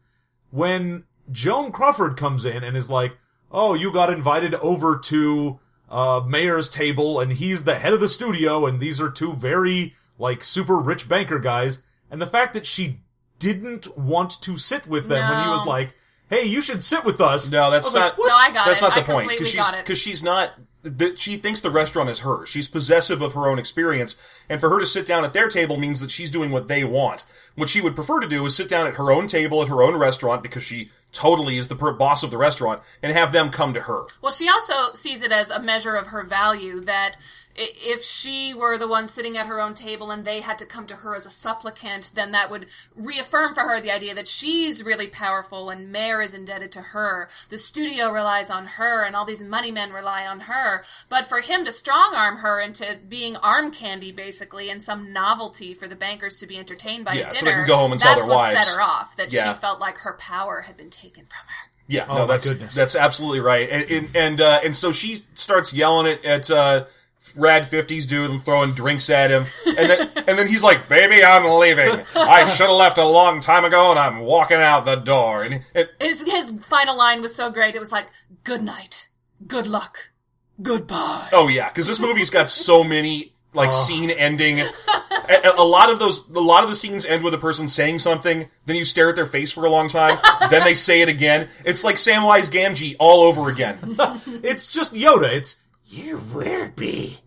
When 0.52 1.06
Joan 1.32 1.72
Crawford 1.72 2.18
comes 2.18 2.46
in 2.46 2.66
and 2.66 2.76
is 2.76 2.90
like, 2.90 3.18
"Oh, 3.50 3.76
you 3.76 3.94
got 3.94 4.12
invited 4.12 4.56
over 4.56 5.00
to 5.06 5.62
uh, 5.90 6.22
Mayer's 6.26 6.70
table, 6.70 7.20
and 7.20 7.34
he's 7.34 7.64
the 7.64 7.76
head 7.76 7.94
of 7.94 8.00
the 8.00 8.10
studio, 8.10 8.66
and 8.66 8.80
these 8.80 9.02
are 9.02 9.10
two 9.10 9.34
very 9.34 9.96
like 10.18 10.44
super 10.44 10.78
rich 10.78 11.10
banker 11.10 11.40
guys." 11.40 11.84
And 12.12 12.22
the 12.22 12.28
fact 12.28 12.54
that 12.54 12.66
she 12.66 13.00
didn't 13.40 13.98
want 13.98 14.42
to 14.42 14.58
sit 14.58 14.88
with 14.88 15.08
them 15.08 15.30
when 15.30 15.44
he 15.44 15.50
was 15.50 15.66
like, 15.66 15.96
"Hey, 16.30 16.44
you 16.44 16.62
should 16.62 16.84
sit 16.84 17.06
with 17.06 17.22
us." 17.22 17.50
No, 17.50 17.72
that's 17.72 17.88
was 17.88 17.96
like, 17.96 18.18
not. 18.18 18.28
No, 18.28 18.34
I 18.34 18.52
got 18.52 18.66
that's 18.66 18.82
it. 18.82 18.86
not 18.86 18.96
the 18.96 19.02
I 19.02 19.14
point 19.14 19.30
because 19.30 19.50
she's 19.50 19.60
got 19.60 19.74
it. 19.74 19.86
because 19.86 20.00
she's 20.00 20.24
not. 20.24 20.52
That 20.84 21.20
she 21.20 21.36
thinks 21.36 21.60
the 21.60 21.70
restaurant 21.70 22.10
is 22.10 22.20
hers. 22.20 22.48
She's 22.48 22.70
possessive 22.70 23.22
of 23.22 23.34
her 23.34 23.50
own 23.50 23.60
experience, 23.60 24.16
and 24.48 24.62
for 24.62 24.70
her 24.70 24.80
to 24.80 24.86
sit 24.86 25.06
down 25.06 25.26
at 25.26 25.34
their 25.34 25.50
table 25.50 25.76
means 25.76 26.00
that 26.00 26.10
she's 26.10 26.32
doing 26.32 26.52
what 26.52 26.70
they 26.70 26.86
want. 26.86 27.26
What 27.56 27.68
she 27.68 27.82
would 27.82 27.96
prefer 27.96 28.22
to 28.22 28.28
do 28.30 28.46
is 28.46 28.56
sit 28.56 28.70
down 28.70 28.88
at 28.88 28.94
her 28.94 29.12
own 29.12 29.28
table 29.28 29.62
at 29.62 29.68
her 29.68 29.84
own 29.84 29.98
restaurant 29.98 30.42
because 30.42 30.64
she 30.64 30.90
totally 31.12 31.58
is 31.58 31.68
the 31.68 31.76
boss 31.76 32.24
of 32.24 32.32
the 32.32 32.38
restaurant, 32.38 32.82
and 33.02 33.12
have 33.12 33.32
them 33.32 33.50
come 33.50 33.74
to 33.74 33.82
her. 33.82 34.06
Well, 34.22 34.32
she 34.32 34.50
also 34.50 34.94
sees 34.94 35.22
it 35.22 35.32
as 35.32 35.50
a 35.50 35.62
measure 35.62 35.96
of 35.96 36.08
her 36.08 36.24
value 36.24 36.80
that 36.82 37.18
if 37.62 38.04
she 38.04 38.54
were 38.54 38.78
the 38.78 38.88
one 38.88 39.08
sitting 39.08 39.38
at 39.38 39.48
her 39.48 39.60
own 39.60 39.74
table 39.74 40.12
and 40.12 40.24
they 40.24 40.40
had 40.42 40.58
to 40.60 40.66
come 40.66 40.88
to 40.88 40.96
her 40.98 41.16
as 41.16 41.26
a 41.26 41.30
supplicant, 41.30 42.12
then 42.16 42.32
that 42.32 42.50
would 42.50 42.68
reaffirm 42.96 43.54
for 43.54 43.62
her 43.62 43.82
the 43.82 43.92
idea 43.92 44.16
that 44.16 44.28
she's 44.28 44.84
really 44.84 45.08
powerful 45.08 45.70
and 45.70 45.92
Mayer 45.92 46.22
is 46.22 46.34
indebted 46.34 46.72
to 46.74 46.82
her. 46.82 47.28
The 47.50 47.58
studio 47.58 48.12
relies 48.12 48.50
on 48.50 48.66
her 48.66 49.04
and 49.04 49.16
all 49.16 49.26
these 49.26 49.44
money 49.44 49.72
men 49.72 49.92
rely 49.92 50.26
on 50.26 50.42
her. 50.42 50.84
But 51.10 51.26
for 51.26 51.42
him 51.42 51.66
to 51.66 51.72
strong 51.72 52.14
arm 52.16 52.38
her 52.38 52.60
into 52.62 52.98
being 53.08 53.36
arm 53.38 53.72
candy, 53.72 54.12
basically, 54.12 54.70
and 54.70 54.82
some 54.82 55.12
novelty 55.12 55.74
for 55.74 55.88
the 55.88 55.96
bankers 55.96 56.38
to 56.38 56.48
be 56.48 56.58
entertained 56.58 57.04
by 57.06 57.14
Yeah, 57.14 57.30
a 57.30 57.34
so 57.36 57.46
dinner, 57.46 57.52
they 57.52 57.56
can 57.64 57.68
go 57.68 57.76
home 57.76 57.92
and 57.92 58.00
tell 58.00 58.16
that's 58.16 58.28
what 58.28 58.54
set 58.54 58.74
her 58.76 58.82
off. 58.82 59.16
That 59.18 59.34
Yeah. 59.34 59.54
she 59.54 59.60
felt 59.60 59.80
like 59.80 59.98
her 60.00 60.14
power 60.14 60.62
had 60.62 60.78
been 60.78 60.90
taken 60.90 61.26
from 61.26 61.46
her. 61.48 61.70
Yeah, 61.88 62.06
Oh, 62.08 62.14
no, 62.14 62.20
my 62.22 62.26
that's 62.34 62.48
goodness. 62.48 62.76
that's 62.76 62.96
absolutely 62.96 63.40
right. 63.40 63.68
And 63.70 63.90
and 63.92 64.10
and, 64.16 64.42
uh, 64.42 64.60
and 64.64 64.76
so 64.76 64.92
she 64.92 65.24
starts 65.34 65.74
yelling 65.74 66.06
at 66.06 66.24
at 66.24 66.52
uh, 66.52 66.86
Rad 67.36 67.68
Fifties 67.68 68.06
dude 68.06 68.32
and 68.32 68.42
throwing 68.42 68.72
drinks 68.72 69.10
at 69.10 69.30
him, 69.32 69.46
and 69.66 69.90
then 69.90 70.10
and 70.16 70.40
then 70.40 70.48
he's 70.48 70.64
like, 70.64 70.88
"Baby, 70.90 71.24
I'm 71.24 71.44
leaving. 71.60 72.02
I 72.16 72.46
should 72.46 72.68
have 72.68 72.78
left 72.78 72.98
a 72.98 73.06
long 73.06 73.40
time 73.40 73.66
ago, 73.66 73.92
and 73.92 74.00
I'm 74.00 74.20
walking 74.20 74.58
out 74.58 74.86
the 74.86 74.96
door." 74.96 75.44
And, 75.44 75.62
and 75.76 75.90
His 76.00 76.24
his 76.24 76.52
final 76.66 76.98
line 76.98 77.22
was 77.22 77.36
so 77.36 77.52
great. 77.52 77.76
It 77.76 77.80
was 77.80 77.92
like, 77.92 78.08
"Good 78.44 78.62
night, 78.62 79.10
good 79.48 79.68
luck, 79.68 80.12
goodbye." 80.62 81.30
oh 81.34 81.48
yeah, 81.48 81.70
because 81.70 81.88
this 81.88 82.00
movie's 82.00 82.30
got 82.30 82.50
so 82.50 82.84
many 82.84 83.34
like 83.54 83.74
scene 83.74 84.12
ending. 84.12 84.60
A, 84.60 85.52
a 85.58 85.64
lot 85.64 85.92
of 85.92 86.00
those, 86.00 86.30
a 86.30 86.40
lot 86.40 86.64
of 86.64 86.70
the 86.70 86.76
scenes 86.76 87.06
end 87.06 87.24
with 87.24 87.34
a 87.34 87.38
person 87.38 87.68
saying 87.68 88.00
something, 88.00 88.48
then 88.66 88.76
you 88.76 88.86
stare 88.86 89.10
at 89.10 89.16
their 89.16 89.26
face 89.26 89.52
for 89.52 89.66
a 89.66 89.70
long 89.70 89.88
time, 89.88 90.18
then 90.50 90.64
they 90.64 90.74
say 90.74 91.02
it 91.02 91.10
again. 91.10 91.48
It's 91.66 91.84
like 91.84 91.96
Samwise 91.96 92.50
Gamgee 92.52 92.96
all 93.00 93.22
over 93.22 93.50
again. 93.50 93.78
It's 94.44 94.72
just 94.72 94.94
Yoda. 94.94 95.32
It's 95.34 95.62
you 95.90 96.22
will 96.34 96.70
be, 96.76 97.18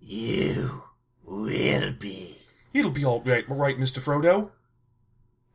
you 0.00 0.82
will 1.24 1.92
be. 1.92 2.36
It'll 2.72 2.90
be 2.90 3.04
all 3.04 3.22
right, 3.22 3.44
right, 3.48 3.78
Mister 3.78 4.00
Frodo. 4.00 4.50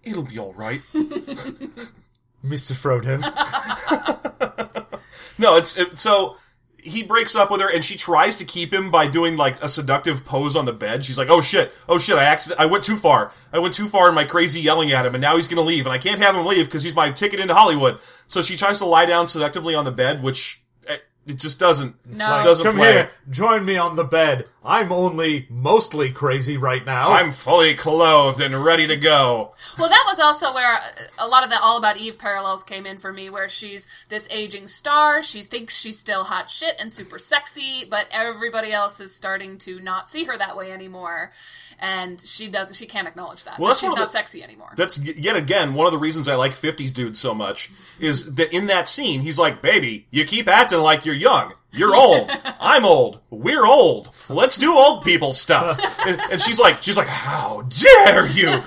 It'll 0.03 0.23
be 0.23 0.39
all 0.39 0.53
right. 0.53 0.79
Mr. 2.43 2.73
Frodo. 2.73 3.19
No, 5.39 5.55
it's 5.55 5.77
it, 5.77 5.97
so 5.97 6.35
he 6.77 7.01
breaks 7.01 7.35
up 7.35 7.49
with 7.49 7.61
her 7.61 7.73
and 7.73 7.83
she 7.83 7.95
tries 7.97 8.35
to 8.37 8.45
keep 8.45 8.73
him 8.73 8.91
by 8.91 9.07
doing 9.07 9.37
like 9.37 9.61
a 9.63 9.69
seductive 9.69 10.25
pose 10.25 10.55
on 10.55 10.65
the 10.65 10.73
bed. 10.73 11.05
She's 11.05 11.17
like, 11.17 11.29
"Oh 11.29 11.41
shit, 11.41 11.71
oh 11.87 11.97
shit, 11.97 12.17
I 12.17 12.25
accident, 12.25 12.59
I 12.59 12.65
went 12.65 12.83
too 12.83 12.97
far. 12.97 13.31
I 13.53 13.59
went 13.59 13.73
too 13.73 13.87
far 13.87 14.09
in 14.09 14.15
my 14.15 14.25
crazy 14.25 14.59
yelling 14.59 14.91
at 14.91 15.05
him, 15.05 15.15
and 15.15 15.21
now 15.21 15.37
he's 15.37 15.47
gonna 15.47 15.61
leave, 15.61 15.85
and 15.85 15.93
I 15.93 15.97
can't 15.97 16.21
have 16.21 16.35
him 16.35 16.45
leave 16.45 16.65
because 16.65 16.83
he's 16.83 16.95
my 16.95 17.11
ticket 17.11 17.39
into 17.39 17.53
Hollywood." 17.53 17.99
So 18.27 18.41
she 18.41 18.57
tries 18.57 18.79
to 18.79 18.85
lie 18.85 19.05
down 19.05 19.27
seductively 19.27 19.73
on 19.75 19.85
the 19.85 19.91
bed, 19.91 20.21
which. 20.21 20.61
It 21.27 21.37
just 21.37 21.59
doesn't 21.59 21.95
No. 22.05 22.43
doesn't 22.43 22.65
Come 22.65 22.75
play. 22.77 22.91
here, 22.93 23.11
join 23.29 23.65
me 23.65 23.77
on 23.77 23.95
the 23.95 24.03
bed. 24.03 24.45
I'm 24.63 24.91
only 24.91 25.47
mostly 25.49 26.11
crazy 26.11 26.57
right 26.57 26.85
now. 26.85 27.11
I'm 27.13 27.31
fully 27.31 27.75
clothed 27.75 28.41
and 28.41 28.63
ready 28.63 28.87
to 28.87 28.97
go. 28.97 29.53
Well, 29.77 29.87
that 29.89 30.03
was 30.07 30.19
also 30.19 30.53
where 30.53 30.73
uh, 30.75 30.81
a 31.17 31.27
lot 31.27 31.45
of 31.45 31.49
the 31.49 31.59
All 31.61 31.77
About 31.77 31.97
Eve 31.97 32.19
parallels 32.19 32.63
came 32.63 32.85
in 32.85 32.97
for 32.97 33.13
me, 33.13 33.29
where 33.29 33.47
she's 33.47 33.87
this 34.09 34.29
aging 34.31 34.67
star. 34.67 35.23
She 35.23 35.43
thinks 35.43 35.79
she's 35.79 35.97
still 35.97 36.25
hot 36.25 36.49
shit 36.49 36.75
and 36.79 36.91
super 36.91 37.19
sexy, 37.19 37.85
but 37.89 38.07
everybody 38.11 38.73
else 38.73 38.99
is 38.99 39.15
starting 39.15 39.57
to 39.59 39.79
not 39.79 40.09
see 40.09 40.25
her 40.25 40.37
that 40.37 40.57
way 40.57 40.73
anymore. 40.73 41.31
And 41.81 42.19
she 42.19 42.49
doesn't, 42.49 42.75
she 42.75 42.85
can't 42.85 43.07
acknowledge 43.07 43.45
that. 43.45 43.57
Well, 43.57 43.69
that 43.69 43.77
she's 43.77 43.89
not 43.93 43.99
the- 43.99 44.09
sexy 44.09 44.43
anymore. 44.43 44.73
That's 44.75 44.97
yet 45.17 45.37
again 45.37 45.73
one 45.73 45.85
of 45.87 45.93
the 45.93 45.97
reasons 45.97 46.27
I 46.27 46.35
like 46.35 46.51
50s 46.51 46.93
dudes 46.93 47.19
so 47.19 47.33
much 47.33 47.71
is 48.01 48.35
that 48.35 48.53
in 48.53 48.65
that 48.65 48.89
scene 48.89 49.21
he's 49.21 49.39
like, 49.39 49.61
"Baby, 49.61 50.05
you 50.11 50.25
keep 50.25 50.49
acting 50.49 50.79
like 50.79 51.05
you're 51.05 51.15
young. 51.15 51.53
You're 51.71 51.95
old. 51.95 52.31
I'm 52.59 52.85
old. 52.85 53.19
We're 53.29 53.65
old. 53.65 54.09
Let's 54.27 54.57
do 54.57 54.73
old 54.73 55.03
people 55.03 55.33
stuff." 55.33 55.79
And, 56.07 56.19
and 56.31 56.41
she's 56.41 56.59
like, 56.59 56.81
she's 56.81 56.97
like, 56.97 57.07
"How 57.07 57.61
dare 57.69 58.27
you?" 58.27 58.59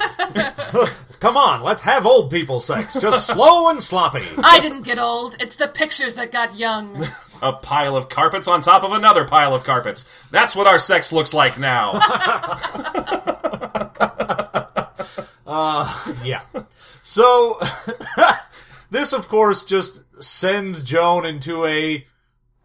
Come 1.23 1.37
on, 1.37 1.63
let's 1.63 1.83
have 1.83 2.05
old 2.05 2.33
people 2.33 2.59
sex. 2.59 2.99
Just 2.99 3.27
slow 3.33 3.69
and 3.69 3.81
sloppy. 3.81 4.25
I 4.43 4.59
didn't 4.59 4.83
get 4.83 4.99
old. 4.99 5.37
It's 5.39 5.55
the 5.55 5.69
pictures 5.69 6.17
that 6.17 6.33
got 6.33 6.57
young. 6.57 7.01
A 7.41 7.53
pile 7.53 7.97
of 7.97 8.09
carpets 8.09 8.49
on 8.49 8.61
top 8.61 8.83
of 8.83 8.93
another 8.93 9.25
pile 9.25 9.55
of 9.55 9.63
carpets. 9.63 10.11
That's 10.33 10.57
what 10.57 10.67
our 10.67 10.81
sex 10.81 11.13
looks 11.13 11.33
like 11.33 11.59
now. 11.59 12.01
Uh, 15.55 16.15
yeah. 16.25 16.41
So, 17.03 17.59
this, 18.91 19.13
of 19.13 19.29
course, 19.29 19.67
just 19.67 20.23
sends 20.23 20.83
Joan 20.83 21.27
into 21.27 21.67
a. 21.67 22.07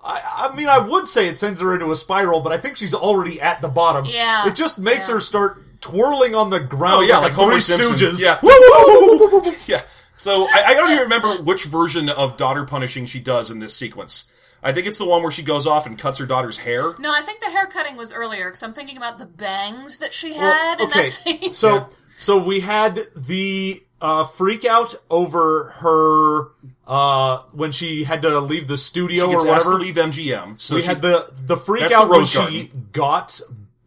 I, 0.07 0.49
I 0.49 0.55
mean, 0.55 0.67
I 0.69 0.77
would 0.79 1.07
say 1.07 1.27
it 1.27 1.37
sends 1.37 1.59
her 1.61 1.73
into 1.73 1.91
a 1.91 1.95
spiral, 1.95 2.39
but 2.39 2.51
I 2.53 2.57
think 2.57 2.77
she's 2.77 2.93
already 2.93 3.41
at 3.41 3.61
the 3.61 3.67
bottom. 3.67 4.05
Yeah. 4.05 4.47
It 4.47 4.55
just 4.55 4.79
makes 4.79 5.07
Yeah. 5.09 5.15
her 5.15 5.19
start 5.19 5.61
twirling 5.81 6.33
on 6.33 6.49
the 6.49 6.59
ground 6.61 6.95
Oh 6.97 7.01
yeah, 7.01 7.15
like, 7.17 7.23
like 7.23 7.31
the 7.33 7.37
Homer 7.41 7.51
Three 7.53 7.59
Simpson. 7.61 7.95
Stooges. 7.95 8.21
Yeah. 8.23 8.39
Woo, 8.41 8.49
woo, 8.49 8.85
woo, 8.87 9.17
woo, 9.19 9.29
woo, 9.31 9.39
woo. 9.41 9.51
Yeah. 9.67 9.81
So 10.15 10.47
I, 10.49 10.63
I 10.67 10.73
don't 10.73 10.89
even 10.91 11.03
remember 11.03 11.43
which 11.43 11.65
version 11.65 12.09
of 12.09 12.37
daughter 12.37 12.63
punishing 12.65 13.05
she 13.05 13.19
does 13.19 13.51
in 13.51 13.59
this 13.59 13.75
sequence. 13.75 14.31
I 14.63 14.73
think 14.73 14.87
it's 14.87 14.97
the 14.97 15.05
one 15.05 15.21
where 15.21 15.31
she 15.31 15.43
goes 15.43 15.67
off 15.67 15.85
and 15.85 15.97
cuts 15.99 16.17
her 16.17 16.25
daughter's 16.25 16.57
hair. 16.57 16.95
No, 16.97 17.13
I 17.13 17.21
think 17.21 17.41
the 17.41 17.51
hair 17.51 17.67
cutting 17.67 17.95
was 17.95 18.11
earlier 18.11 18.45
because 18.45 18.63
I'm 18.63 18.73
thinking 18.73 18.97
about 18.97 19.19
the 19.19 19.27
bangs 19.27 19.99
that 19.99 20.13
she 20.13 20.31
Well, 20.31 20.51
had 20.51 20.81
in 20.81 20.89
that 20.89 21.09
scene. 21.09 21.53
So, 21.53 21.89
so 22.17 22.43
we 22.43 22.60
had 22.62 22.99
the 23.15 23.82
uh, 24.01 24.25
freak 24.25 24.65
out 24.65 24.95
over 25.10 25.65
her 25.82 26.49
uh, 26.88 27.39
when 27.51 27.71
she 27.71 28.03
had 28.03 28.21
to 28.23 28.39
leave 28.39 28.67
the 28.67 28.77
studio 28.77 29.25
She 29.25 29.32
gets 29.32 29.45
or 29.45 29.49
asked 29.49 29.63
to 29.65 29.69
whatever. 29.71 29.84
leave 29.84 29.95
MGM. 29.95 30.60
So 30.60 30.75
we 30.75 30.82
she, 30.82 30.88
had 30.88 31.01
the 31.01 31.30
the 31.34 31.58
freak 31.58 31.84
out 31.91 32.06
the 32.06 32.10
when 32.10 32.19
Rose 32.19 32.30
she 32.32 32.71
got 32.91 33.39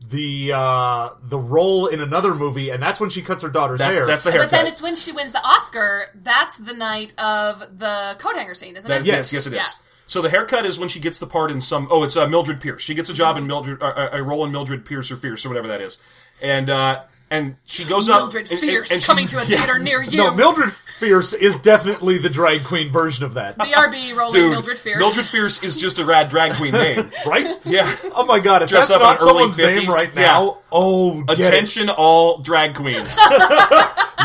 the 0.02 0.52
uh, 0.52 1.10
the 1.22 1.38
role 1.38 1.86
in 1.86 2.00
another 2.00 2.34
movie, 2.34 2.70
and 2.70 2.82
that's 2.82 2.98
when 3.00 3.10
she 3.10 3.22
cuts 3.22 3.42
her 3.42 3.48
daughter's 3.48 3.78
that's 3.78 3.96
hair. 3.98 4.06
that's 4.06 4.24
the 4.24 4.32
haircut. 4.32 4.50
but 4.50 4.56
then 4.56 4.66
it's 4.66 4.82
when 4.82 4.96
she 4.96 5.12
wins 5.12 5.30
the 5.32 5.42
Oscar. 5.44 6.06
That's 6.16 6.58
the 6.58 6.72
night 6.72 7.14
of 7.18 7.60
the 7.78 8.16
coat 8.18 8.34
hanger 8.36 8.54
scene, 8.54 8.76
isn't 8.76 8.88
That- 8.88 9.02
it? 9.02 9.06
yes, 9.06 9.32
Yes. 9.32 9.32
yes, 9.32 9.46
it 9.46 9.52
is. 9.52 9.56
Yeah. 9.56 9.86
So 10.06 10.20
the 10.20 10.28
haircut 10.30 10.66
is 10.66 10.76
when 10.80 10.88
she 10.88 10.98
gets 10.98 11.20
the 11.20 11.26
part 11.28 11.52
in 11.52 11.60
some. 11.60 11.86
Oh, 11.88 12.02
it's 12.02 12.16
uh, 12.16 12.26
Mildred 12.26 12.60
Pierce. 12.60 12.82
She 12.82 12.94
gets 12.94 13.08
a 13.08 13.14
job 13.14 13.36
in 13.38 13.46
Mildred, 13.46 13.80
uh, 13.80 14.08
a 14.12 14.20
role 14.24 14.44
in 14.44 14.50
Mildred 14.50 14.84
Pierce 14.84 15.12
or 15.12 15.16
Fierce 15.16 15.46
or 15.46 15.50
whatever 15.50 15.68
that 15.68 15.80
is, 15.80 15.98
and 16.42 16.68
uh, 16.68 17.02
and 17.30 17.56
she 17.64 17.84
goes 17.84 18.08
up. 18.08 18.20
Mildred 18.22 18.50
and- 18.50 18.62
and- 18.62 18.90
and 18.92 19.02
coming 19.02 19.26
to 19.28 19.38
a 19.38 19.44
yeah. 19.44 19.58
theater 19.58 19.78
near 19.78 20.02
you. 20.02 20.16
no, 20.16 20.34
Mildred 20.34 20.72
Fierce 20.72 21.32
is 21.32 21.58
definitely 21.58 22.18
the 22.18 22.28
drag 22.28 22.62
queen 22.64 22.90
version 22.90 23.24
of 23.24 23.32
that, 23.34 23.56
BRB 23.56 24.14
rolling 24.14 24.34
Dude, 24.42 24.50
Mildred 24.52 24.78
Fierce. 24.78 24.98
Mildred 25.00 25.24
Fierce 25.26 25.62
is 25.62 25.76
just 25.76 25.98
a 25.98 26.04
rad 26.04 26.28
drag 26.28 26.52
queen 26.52 26.72
name. 26.72 27.10
right? 27.26 27.48
Yeah. 27.64 27.90
Oh 28.14 28.24
my 28.26 28.38
god, 28.38 28.62
if 28.62 28.68
Dress 28.68 28.88
that's 28.88 29.00
up 29.00 29.02
not 29.02 29.16
in 29.20 29.28
early 29.28 29.50
someone's 29.52 29.58
name 29.58 29.86
50s? 29.86 29.88
right 29.88 30.10
Yeah. 30.14 30.22
now, 30.22 30.58
oh, 30.70 31.22
get 31.22 31.38
it. 31.40 31.46
Attention, 31.46 31.88
all 31.88 32.38
drag 32.38 32.74
queens. 32.74 33.18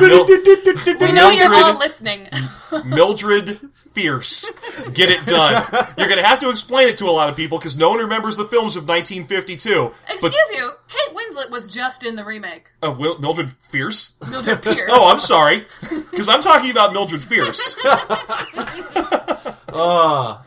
Mil- 0.02 0.26
we 0.28 1.12
know 1.14 1.30
you're 1.30 1.54
all 1.56 1.78
listening. 1.80 2.28
Mildred 2.86 3.60
Fierce. 3.96 4.52
Get 4.94 5.10
it 5.10 5.26
done. 5.26 5.66
You're 5.98 6.08
going 6.10 6.20
to 6.22 6.26
have 6.28 6.40
to 6.42 6.50
explain 6.50 6.90
it 6.90 6.98
to 6.98 7.06
a 7.06 7.12
lot 7.12 7.30
of 7.30 7.36
people 7.36 7.58
because 7.58 7.78
no 7.78 7.90
one 7.90 8.00
remembers 8.00 8.36
the 8.36 8.44
films 8.46 8.76
of 8.76 8.84
1952. 8.88 9.92
Excuse 10.10 10.22
but, 10.22 10.34
you, 10.56 10.72
Kate 10.90 11.16
Winslet 11.16 11.50
was 11.50 11.68
just 11.70 12.04
in 12.04 12.16
the 12.18 12.26
remake. 12.26 12.70
uh, 12.84 12.92
Wil- 12.92 13.18
Mildred 13.20 13.50
Fierce? 13.52 14.18
Mildred 14.30 14.62
Pierce. 14.62 14.92
Oh, 14.94 15.10
I'm 15.12 15.20
sorry. 15.20 15.66
Because 16.12 16.28
I'm 16.30 16.42
talking 16.42 16.70
about 16.72 16.92
Mildred 16.94 17.22
Fierce. 17.24 17.76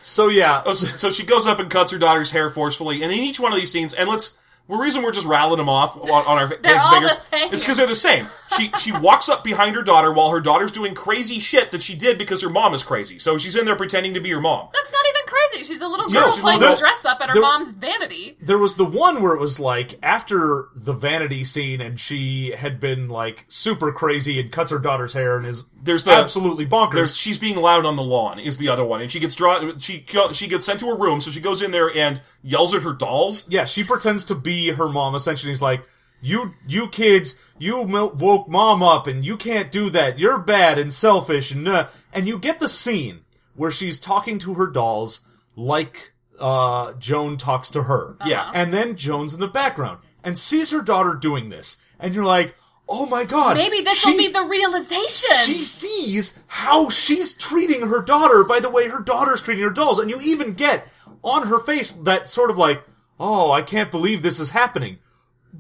So 0.01 0.29
yeah, 0.29 0.63
Oh, 0.65 0.73
so, 0.75 0.87
so 0.97 1.11
she 1.11 1.25
goes 1.27 1.47
up 1.47 1.59
and 1.59 1.69
cuts 1.71 1.93
her 1.93 1.99
daughter's 1.99 2.31
hair 2.31 2.49
forcefully, 2.51 3.03
and 3.03 3.13
in 3.13 3.19
each 3.19 3.39
one 3.39 3.53
of 3.53 3.59
these 3.59 3.71
scenes, 3.71 3.93
and 3.95 4.09
let's. 4.09 4.39
The 4.71 4.77
reason 4.77 5.03
we're 5.03 5.13
just 5.13 5.27
rattling 5.27 5.57
them 5.57 5.69
off 5.71 5.97
on, 5.97 6.11
on 6.11 6.37
our 6.39 6.47
They're 6.49 6.59
heads 6.75 6.85
all 6.85 6.93
fingers 6.93 7.11
the 7.15 7.21
same. 7.21 7.53
is 7.55 7.61
because 7.61 7.79
they're 7.79 7.87
the 7.87 7.95
same. 7.95 8.27
She 8.57 8.71
she 8.79 8.93
walks 8.93 9.29
up 9.29 9.45
behind 9.45 9.75
her 9.77 9.83
daughter 9.83 10.13
while 10.13 10.31
her 10.31 10.41
daughter's 10.41 10.73
doing 10.73 10.95
crazy 10.95 11.39
shit 11.41 11.71
that 11.73 11.83
she 11.83 11.95
did 11.95 12.19
because 12.19 12.43
her 12.43 12.49
mom 12.51 12.73
is 12.75 12.83
crazy. 12.83 13.19
So 13.19 13.37
she's 13.39 13.55
in 13.57 13.67
there 13.67 13.77
pretending 13.77 14.15
to 14.15 14.21
be 14.21 14.31
her 14.31 14.41
mom. 14.41 14.69
That's 14.73 14.91
not 14.93 15.05
even 15.11 15.23
crazy. 15.27 15.65
She's 15.65 15.81
a 15.83 15.89
little 15.89 16.09
No, 16.09 16.21
girl 16.21 16.31
she's 16.31 16.39
a 16.39 16.43
playing 16.43 16.61
little 16.61 16.77
dress 16.77 17.05
up 17.05 17.21
at 17.21 17.29
her 17.29 17.35
There- 17.35 17.43
mom's 17.43 17.73
vanity. 17.73 18.37
there 18.41 18.59
was 18.59 18.77
the 18.77 18.85
one 18.85 19.23
where 19.23 19.35
it 19.35 19.41
was 19.41 19.61
like 19.61 19.99
after 20.03 20.69
the 20.75 20.93
vanity 20.93 21.45
scene 21.45 21.81
and 21.81 22.01
she 22.01 22.53
had 22.53 22.81
been 22.81 23.09
like 23.09 23.45
super 23.49 23.93
crazy 23.93 24.41
and 24.41 24.51
cuts 24.51 24.71
her 24.71 24.79
daughter's 24.79 25.13
hair 25.13 25.37
and 25.37 25.47
is 25.47 25.67
There's 25.83 26.05
the- 26.05 26.13
absolutely 26.13 26.67
bonkers. 26.67 26.95
There's 26.95 27.17
she's 27.17 27.39
being 27.39 27.57
loud 27.57 27.85
on 27.85 27.97
the 27.97 28.03
lawn 28.03 28.39
is 28.39 28.59
the 28.59 28.69
other 28.69 28.85
one, 28.85 29.01
and 29.01 29.11
she 29.11 29.21
gets 29.21 29.35
drawn. 29.35 29.79
She 29.79 30.05
she 30.33 30.49
gets 30.49 30.65
sent 30.67 30.81
to 30.81 30.87
her 30.89 30.97
room, 30.97 31.21
so 31.21 31.31
she 31.31 31.41
goes 31.41 31.61
in 31.63 31.71
there 31.71 31.95
and 31.95 32.21
yells 32.43 32.73
at 32.75 32.83
her 32.83 32.93
dolls. 32.93 33.47
yeah, 33.49 33.65
she 33.65 33.85
pretends 33.85 34.25
to 34.27 34.35
be 34.35 34.71
her 34.71 34.89
mom. 34.89 35.15
Essentially, 35.15 35.51
he's 35.53 35.63
like, 35.63 35.83
"You, 36.21 36.55
you 36.67 36.89
kids, 36.89 37.39
you 37.59 37.83
woke 37.83 38.49
mom 38.49 38.83
up, 38.83 39.07
and 39.07 39.25
you 39.25 39.37
can't 39.37 39.71
do 39.71 39.91
that. 39.91 40.19
You're 40.19 40.39
bad 40.39 40.79
and 40.79 40.93
selfish." 40.93 41.51
And 41.53 41.67
uh, 41.69 41.89
and 42.13 42.27
you 42.27 42.39
get 42.39 42.61
the 42.61 42.69
scene 42.69 43.21
where 43.55 43.71
she's 43.71 43.99
talking 44.01 44.39
to 44.41 44.55
her 44.55 44.69
dolls 44.71 45.21
like 45.57 46.13
uh, 46.39 46.93
Joan 46.95 47.37
talks 47.37 47.71
to 47.73 47.83
her. 47.85 48.17
Yeah. 48.25 48.51
and 48.55 48.73
then 48.73 48.95
Joan's 48.97 49.35
in 49.35 49.41
the 49.41 49.49
background 49.49 49.99
and 50.23 50.39
sees 50.39 50.71
her 50.71 50.83
daughter 50.83 51.15
doing 51.15 51.49
this, 51.49 51.79
and 51.99 52.15
you're 52.15 52.25
like, 52.25 52.55
"Oh 52.89 53.07
my 53.07 53.25
god, 53.25 53.57
Maybe 53.57 53.81
this 53.81 54.03
she- 54.05 54.11
will 54.11 54.19
be 54.19 54.29
the 54.29 54.45
realization. 54.45 55.31
she 55.45 55.63
sees 55.65 56.39
how 56.47 56.89
she's 56.89 57.35
treating 57.35 57.89
her 57.89 58.03
daughter 58.03 58.45
by 58.45 58.61
the 58.61 58.71
way 58.71 58.89
her 58.89 59.01
daughter's 59.01 59.43
treating 59.43 59.65
her 59.65 59.71
dolls, 59.71 59.99
and 59.99 60.11
you 60.11 60.21
even 60.21 60.53
get 60.53 60.87
on 61.25 61.49
her 61.49 61.59
face 61.59 61.93
that 61.93 62.29
sort 62.29 62.51
of 62.51 62.59
like, 62.59 62.83
"Oh, 63.19 63.51
I 63.51 63.63
can't 63.63 63.91
believe 63.91 64.23
this 64.23 64.39
is 64.39 64.51
happening." 64.51 64.99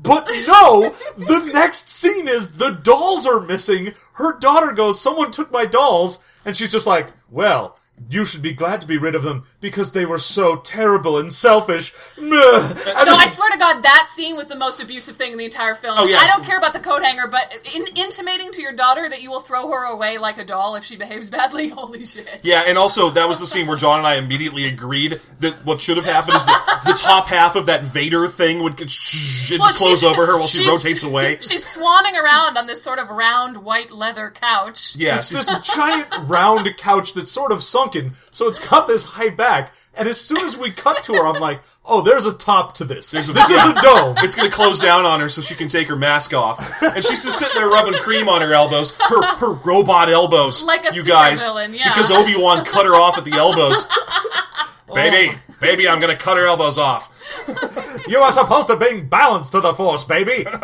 But 0.00 0.28
no, 0.46 0.94
the 1.16 1.50
next 1.52 1.88
scene 1.88 2.28
is 2.28 2.52
the 2.52 2.80
dolls 2.82 3.26
are 3.26 3.40
missing. 3.40 3.94
Her 4.12 4.38
daughter 4.38 4.72
goes, 4.72 5.00
"Someone 5.00 5.32
took 5.32 5.50
my 5.50 5.66
dolls," 5.66 6.18
and 6.44 6.56
she's 6.56 6.72
just 6.72 6.86
like, 6.86 7.08
"Well." 7.28 7.78
You 8.10 8.24
should 8.24 8.42
be 8.42 8.52
glad 8.52 8.80
to 8.80 8.86
be 8.86 8.96
rid 8.98 9.14
of 9.14 9.22
them 9.22 9.44
because 9.60 9.92
they 9.92 10.04
were 10.04 10.18
so 10.18 10.56
terrible 10.56 11.18
and 11.18 11.32
selfish. 11.32 11.94
And 12.16 12.30
No, 12.30 12.36
I 13.16 13.26
swear 13.26 13.50
to 13.50 13.58
God, 13.58 13.82
that 13.82 14.06
scene 14.08 14.36
was 14.36 14.48
the 14.48 14.56
most 14.56 14.80
abusive 14.80 15.16
thing 15.16 15.32
in 15.32 15.38
the 15.38 15.44
entire 15.44 15.74
film. 15.74 15.96
Oh, 15.98 16.06
yeah. 16.06 16.18
I 16.18 16.26
don't 16.26 16.44
care 16.44 16.58
about 16.58 16.72
the 16.72 16.80
coat 16.80 17.02
hanger, 17.02 17.26
but 17.26 17.52
in- 17.74 17.86
intimating 17.96 18.52
to 18.52 18.62
your 18.62 18.72
daughter 18.72 19.08
that 19.08 19.22
you 19.22 19.30
will 19.30 19.40
throw 19.40 19.68
her 19.70 19.84
away 19.84 20.18
like 20.18 20.38
a 20.38 20.44
doll 20.44 20.74
if 20.76 20.84
she 20.84 20.96
behaves 20.96 21.30
badly, 21.30 21.68
holy 21.78 22.06
shit. 22.06 22.40
Yeah, 22.42 22.64
and 22.66 22.78
also 22.78 23.10
that 23.10 23.28
was 23.28 23.40
the 23.40 23.46
scene 23.46 23.66
where 23.66 23.76
John 23.76 23.98
and 23.98 24.06
I 24.06 24.16
immediately 24.16 24.66
agreed 24.66 25.20
that 25.40 25.54
what 25.64 25.80
should 25.80 25.96
have 25.96 26.06
happened 26.06 26.36
is 26.36 26.44
the, 26.46 26.58
the 26.86 26.92
top 26.94 27.26
half 27.26 27.56
of 27.56 27.66
that 27.66 27.84
Vader 27.84 28.26
thing 28.26 28.62
would 28.62 28.76
get 28.76 28.88
Well, 28.88 29.68
just 29.68 29.78
close 29.78 30.04
over 30.04 30.26
her 30.26 30.38
while 30.38 30.46
she 30.46 30.66
rotates 30.68 31.02
away. 31.02 31.38
She's 31.40 31.64
swanning 31.64 32.14
around 32.20 32.56
on 32.56 32.66
this 32.66 32.82
sort 32.82 32.98
of 32.98 33.08
round 33.10 33.58
white 33.64 33.90
leather 33.90 34.30
couch. 34.30 34.96
Yeah, 34.96 35.16
It's 35.18 35.30
this 35.30 35.50
giant 35.74 36.08
round 36.28 36.68
couch 36.76 37.14
that's 37.14 37.30
sort 37.30 37.52
of 37.52 37.62
sunken, 37.88 38.12
so 38.30 38.48
it's 38.48 38.58
got 38.58 38.86
this 38.88 39.04
high 39.04 39.30
back. 39.30 39.72
And 39.98 40.08
as 40.08 40.20
soon 40.20 40.38
as 40.38 40.56
we 40.56 40.70
cut 40.70 41.02
to 41.04 41.14
her, 41.14 41.26
I'm 41.26 41.40
like, 41.40 41.60
"Oh, 41.84 42.02
there's 42.02 42.26
a 42.26 42.32
top 42.32 42.74
to 42.74 42.84
this. 42.84 43.10
There's 43.10 43.28
a- 43.28 43.32
this 43.32 43.50
is 43.50 43.64
a 43.64 43.74
dome." 43.82 44.14
it's 44.18 44.34
going 44.34 44.48
to 44.48 44.54
close 44.54 44.78
down 44.78 45.04
on 45.04 45.20
her 45.20 45.28
so 45.28 45.42
she 45.42 45.54
can 45.54 45.68
take 45.68 45.88
her 45.88 45.96
mask 45.96 46.34
off, 46.34 46.82
and 46.82 47.02
she's 47.04 47.22
just 47.22 47.38
sitting 47.38 47.54
there 47.56 47.68
rubbing 47.68 47.94
cream 47.94 48.28
on 48.28 48.40
her 48.40 48.52
elbows, 48.52 48.94
her 48.96 49.22
her 49.36 49.52
robot 49.64 50.08
elbows, 50.08 50.62
Like 50.64 50.88
a 50.88 50.94
you 50.94 51.04
guys, 51.04 51.46
supervillain, 51.46 51.76
yeah. 51.76 51.88
because 51.90 52.10
Obi 52.10 52.34
Wan 52.36 52.64
cut 52.64 52.86
her 52.86 52.94
off 52.94 53.18
at 53.18 53.24
the 53.24 53.32
elbows. 53.32 53.84
baby, 54.94 55.34
oh. 55.34 55.54
baby, 55.60 55.88
I'm 55.88 56.00
going 56.00 56.16
to 56.16 56.22
cut 56.22 56.36
her 56.36 56.46
elbows 56.46 56.78
off. 56.78 57.14
You 58.08 58.18
are 58.20 58.32
supposed 58.32 58.68
to 58.68 58.76
bring 58.76 59.06
balance 59.08 59.50
to 59.50 59.60
the 59.60 59.74
force, 59.74 60.04
baby. 60.04 60.46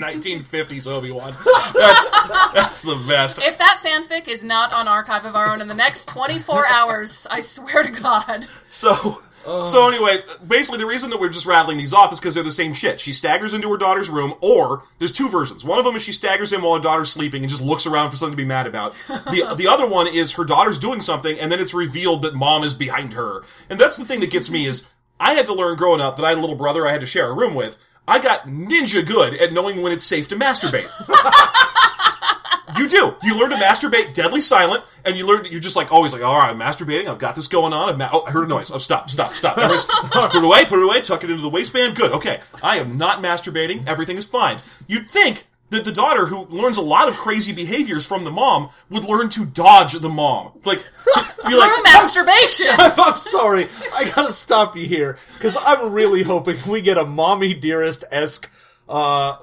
1950s 0.00 0.86
Obi 0.86 1.10
Wan. 1.10 1.34
That's 1.74 2.10
that's 2.54 2.82
the 2.82 3.02
best. 3.08 3.42
If 3.42 3.58
that 3.58 3.80
fanfic 3.84 4.28
is 4.28 4.44
not 4.44 4.72
on 4.72 4.88
Archive 4.88 5.24
of 5.24 5.36
Our 5.36 5.52
Own 5.52 5.60
in 5.60 5.68
the 5.68 5.74
next 5.74 6.08
24 6.08 6.66
hours, 6.66 7.26
I 7.30 7.40
swear 7.40 7.82
to 7.82 7.90
God. 7.90 8.46
So 8.68 9.22
So 9.44 9.88
anyway, 9.88 10.18
basically 10.46 10.78
the 10.78 10.86
reason 10.86 11.10
that 11.10 11.18
we're 11.18 11.30
just 11.30 11.46
rattling 11.46 11.78
these 11.78 11.94
off 11.94 12.12
is 12.12 12.20
because 12.20 12.34
they're 12.34 12.44
the 12.44 12.52
same 12.52 12.72
shit. 12.72 13.00
She 13.00 13.12
staggers 13.12 13.54
into 13.54 13.70
her 13.70 13.78
daughter's 13.78 14.10
room, 14.10 14.34
or 14.40 14.84
there's 14.98 15.12
two 15.12 15.28
versions. 15.28 15.64
One 15.64 15.78
of 15.78 15.84
them 15.84 15.96
is 15.96 16.02
she 16.02 16.12
staggers 16.12 16.52
in 16.52 16.60
while 16.62 16.74
her 16.74 16.80
daughter's 16.80 17.10
sleeping 17.10 17.42
and 17.42 17.50
just 17.50 17.62
looks 17.62 17.86
around 17.86 18.10
for 18.10 18.16
something 18.16 18.36
to 18.36 18.42
be 18.42 18.46
mad 18.46 18.66
about. 18.66 18.94
The 19.08 19.54
the 19.58 19.66
other 19.66 19.86
one 19.86 20.06
is 20.06 20.34
her 20.34 20.44
daughter's 20.44 20.78
doing 20.78 21.00
something, 21.00 21.38
and 21.38 21.50
then 21.50 21.58
it's 21.58 21.74
revealed 21.74 22.22
that 22.22 22.34
mom 22.34 22.64
is 22.64 22.74
behind 22.74 23.14
her. 23.14 23.42
And 23.70 23.78
that's 23.78 23.96
the 23.96 24.04
thing 24.04 24.20
that 24.20 24.30
gets 24.30 24.50
me 24.50 24.66
is 24.66 24.86
I 25.18 25.34
had 25.34 25.46
to 25.46 25.54
learn 25.54 25.76
growing 25.76 26.00
up 26.00 26.16
that 26.16 26.24
I 26.24 26.30
had 26.30 26.38
a 26.38 26.40
little 26.40 26.56
brother 26.56 26.86
I 26.86 26.92
had 26.92 27.00
to 27.00 27.06
share 27.06 27.30
a 27.30 27.34
room 27.34 27.54
with. 27.54 27.78
I 28.10 28.18
got 28.18 28.46
ninja 28.46 29.06
good 29.06 29.34
at 29.34 29.52
knowing 29.52 29.80
when 29.82 29.92
it's 29.92 30.04
safe 30.04 30.28
to 30.28 30.36
masturbate. 30.36 30.88
You 32.78 32.88
do. 32.88 33.14
You 33.22 33.38
learn 33.38 33.50
to 33.50 33.56
masturbate 33.56 34.14
deadly 34.14 34.40
silent, 34.40 34.84
and 35.04 35.14
you 35.14 35.26
learn. 35.26 35.42
That 35.42 35.50
you're 35.52 35.60
just 35.60 35.76
like 35.76 35.92
always 35.92 36.14
like, 36.14 36.22
all 36.22 36.38
right, 36.38 36.48
I'm 36.50 36.58
masturbating. 36.58 37.08
I've 37.08 37.18
got 37.18 37.34
this 37.34 37.46
going 37.46 37.74
on. 37.74 37.90
I've 37.90 37.98
ma- 37.98 38.08
oh, 38.10 38.24
I 38.26 38.30
heard 38.30 38.44
a 38.44 38.46
noise. 38.46 38.70
Oh, 38.70 38.78
stop, 38.78 39.10
stop, 39.10 39.32
stop. 39.34 39.58
Everybody's- 39.58 39.84
Just 40.14 40.30
put 40.30 40.38
it 40.38 40.44
away, 40.44 40.64
put 40.64 40.78
it 40.78 40.84
away. 40.84 41.00
Tuck 41.02 41.22
it 41.22 41.28
into 41.28 41.42
the 41.42 41.48
waistband. 41.48 41.94
Good. 41.96 42.12
Okay. 42.12 42.40
I 42.62 42.78
am 42.78 42.96
not 42.96 43.22
masturbating. 43.22 43.86
Everything 43.86 44.16
is 44.16 44.24
fine. 44.24 44.58
You'd 44.86 45.06
think 45.06 45.44
that 45.70 45.84
the 45.84 45.92
daughter, 45.92 46.26
who 46.26 46.44
learns 46.46 46.76
a 46.76 46.82
lot 46.82 47.08
of 47.08 47.16
crazy 47.16 47.52
behaviors 47.52 48.04
from 48.06 48.24
the 48.24 48.30
mom, 48.30 48.70
would 48.90 49.04
learn 49.04 49.30
to 49.30 49.44
dodge 49.44 49.92
the 49.94 50.08
mom. 50.08 50.52
Like, 50.64 50.78
be 51.46 51.56
like, 51.56 51.72
Through 51.72 51.82
masturbation. 51.84 52.68
I'm 52.78 53.16
sorry. 53.18 53.68
I 53.94 54.10
gotta 54.14 54.32
stop 54.32 54.76
you 54.76 54.86
here 54.86 55.16
because 55.34 55.56
I'm 55.60 55.92
really 55.92 56.22
hoping 56.22 56.56
we 56.68 56.80
get 56.80 56.98
a 56.98 57.04
Mommie 57.04 57.54
Dearest 57.54 58.04
esque 58.10 58.50
uh, 58.88 59.36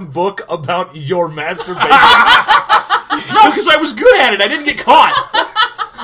book 0.04 0.40
about 0.48 0.96
your 0.96 1.28
masturbation. 1.28 1.88
no, 1.90 3.50
because 3.50 3.68
I 3.68 3.76
was 3.78 3.92
good 3.92 4.20
at 4.20 4.32
it. 4.32 4.40
I 4.40 4.48
didn't 4.48 4.64
get 4.64 4.78
caught. 4.78 5.50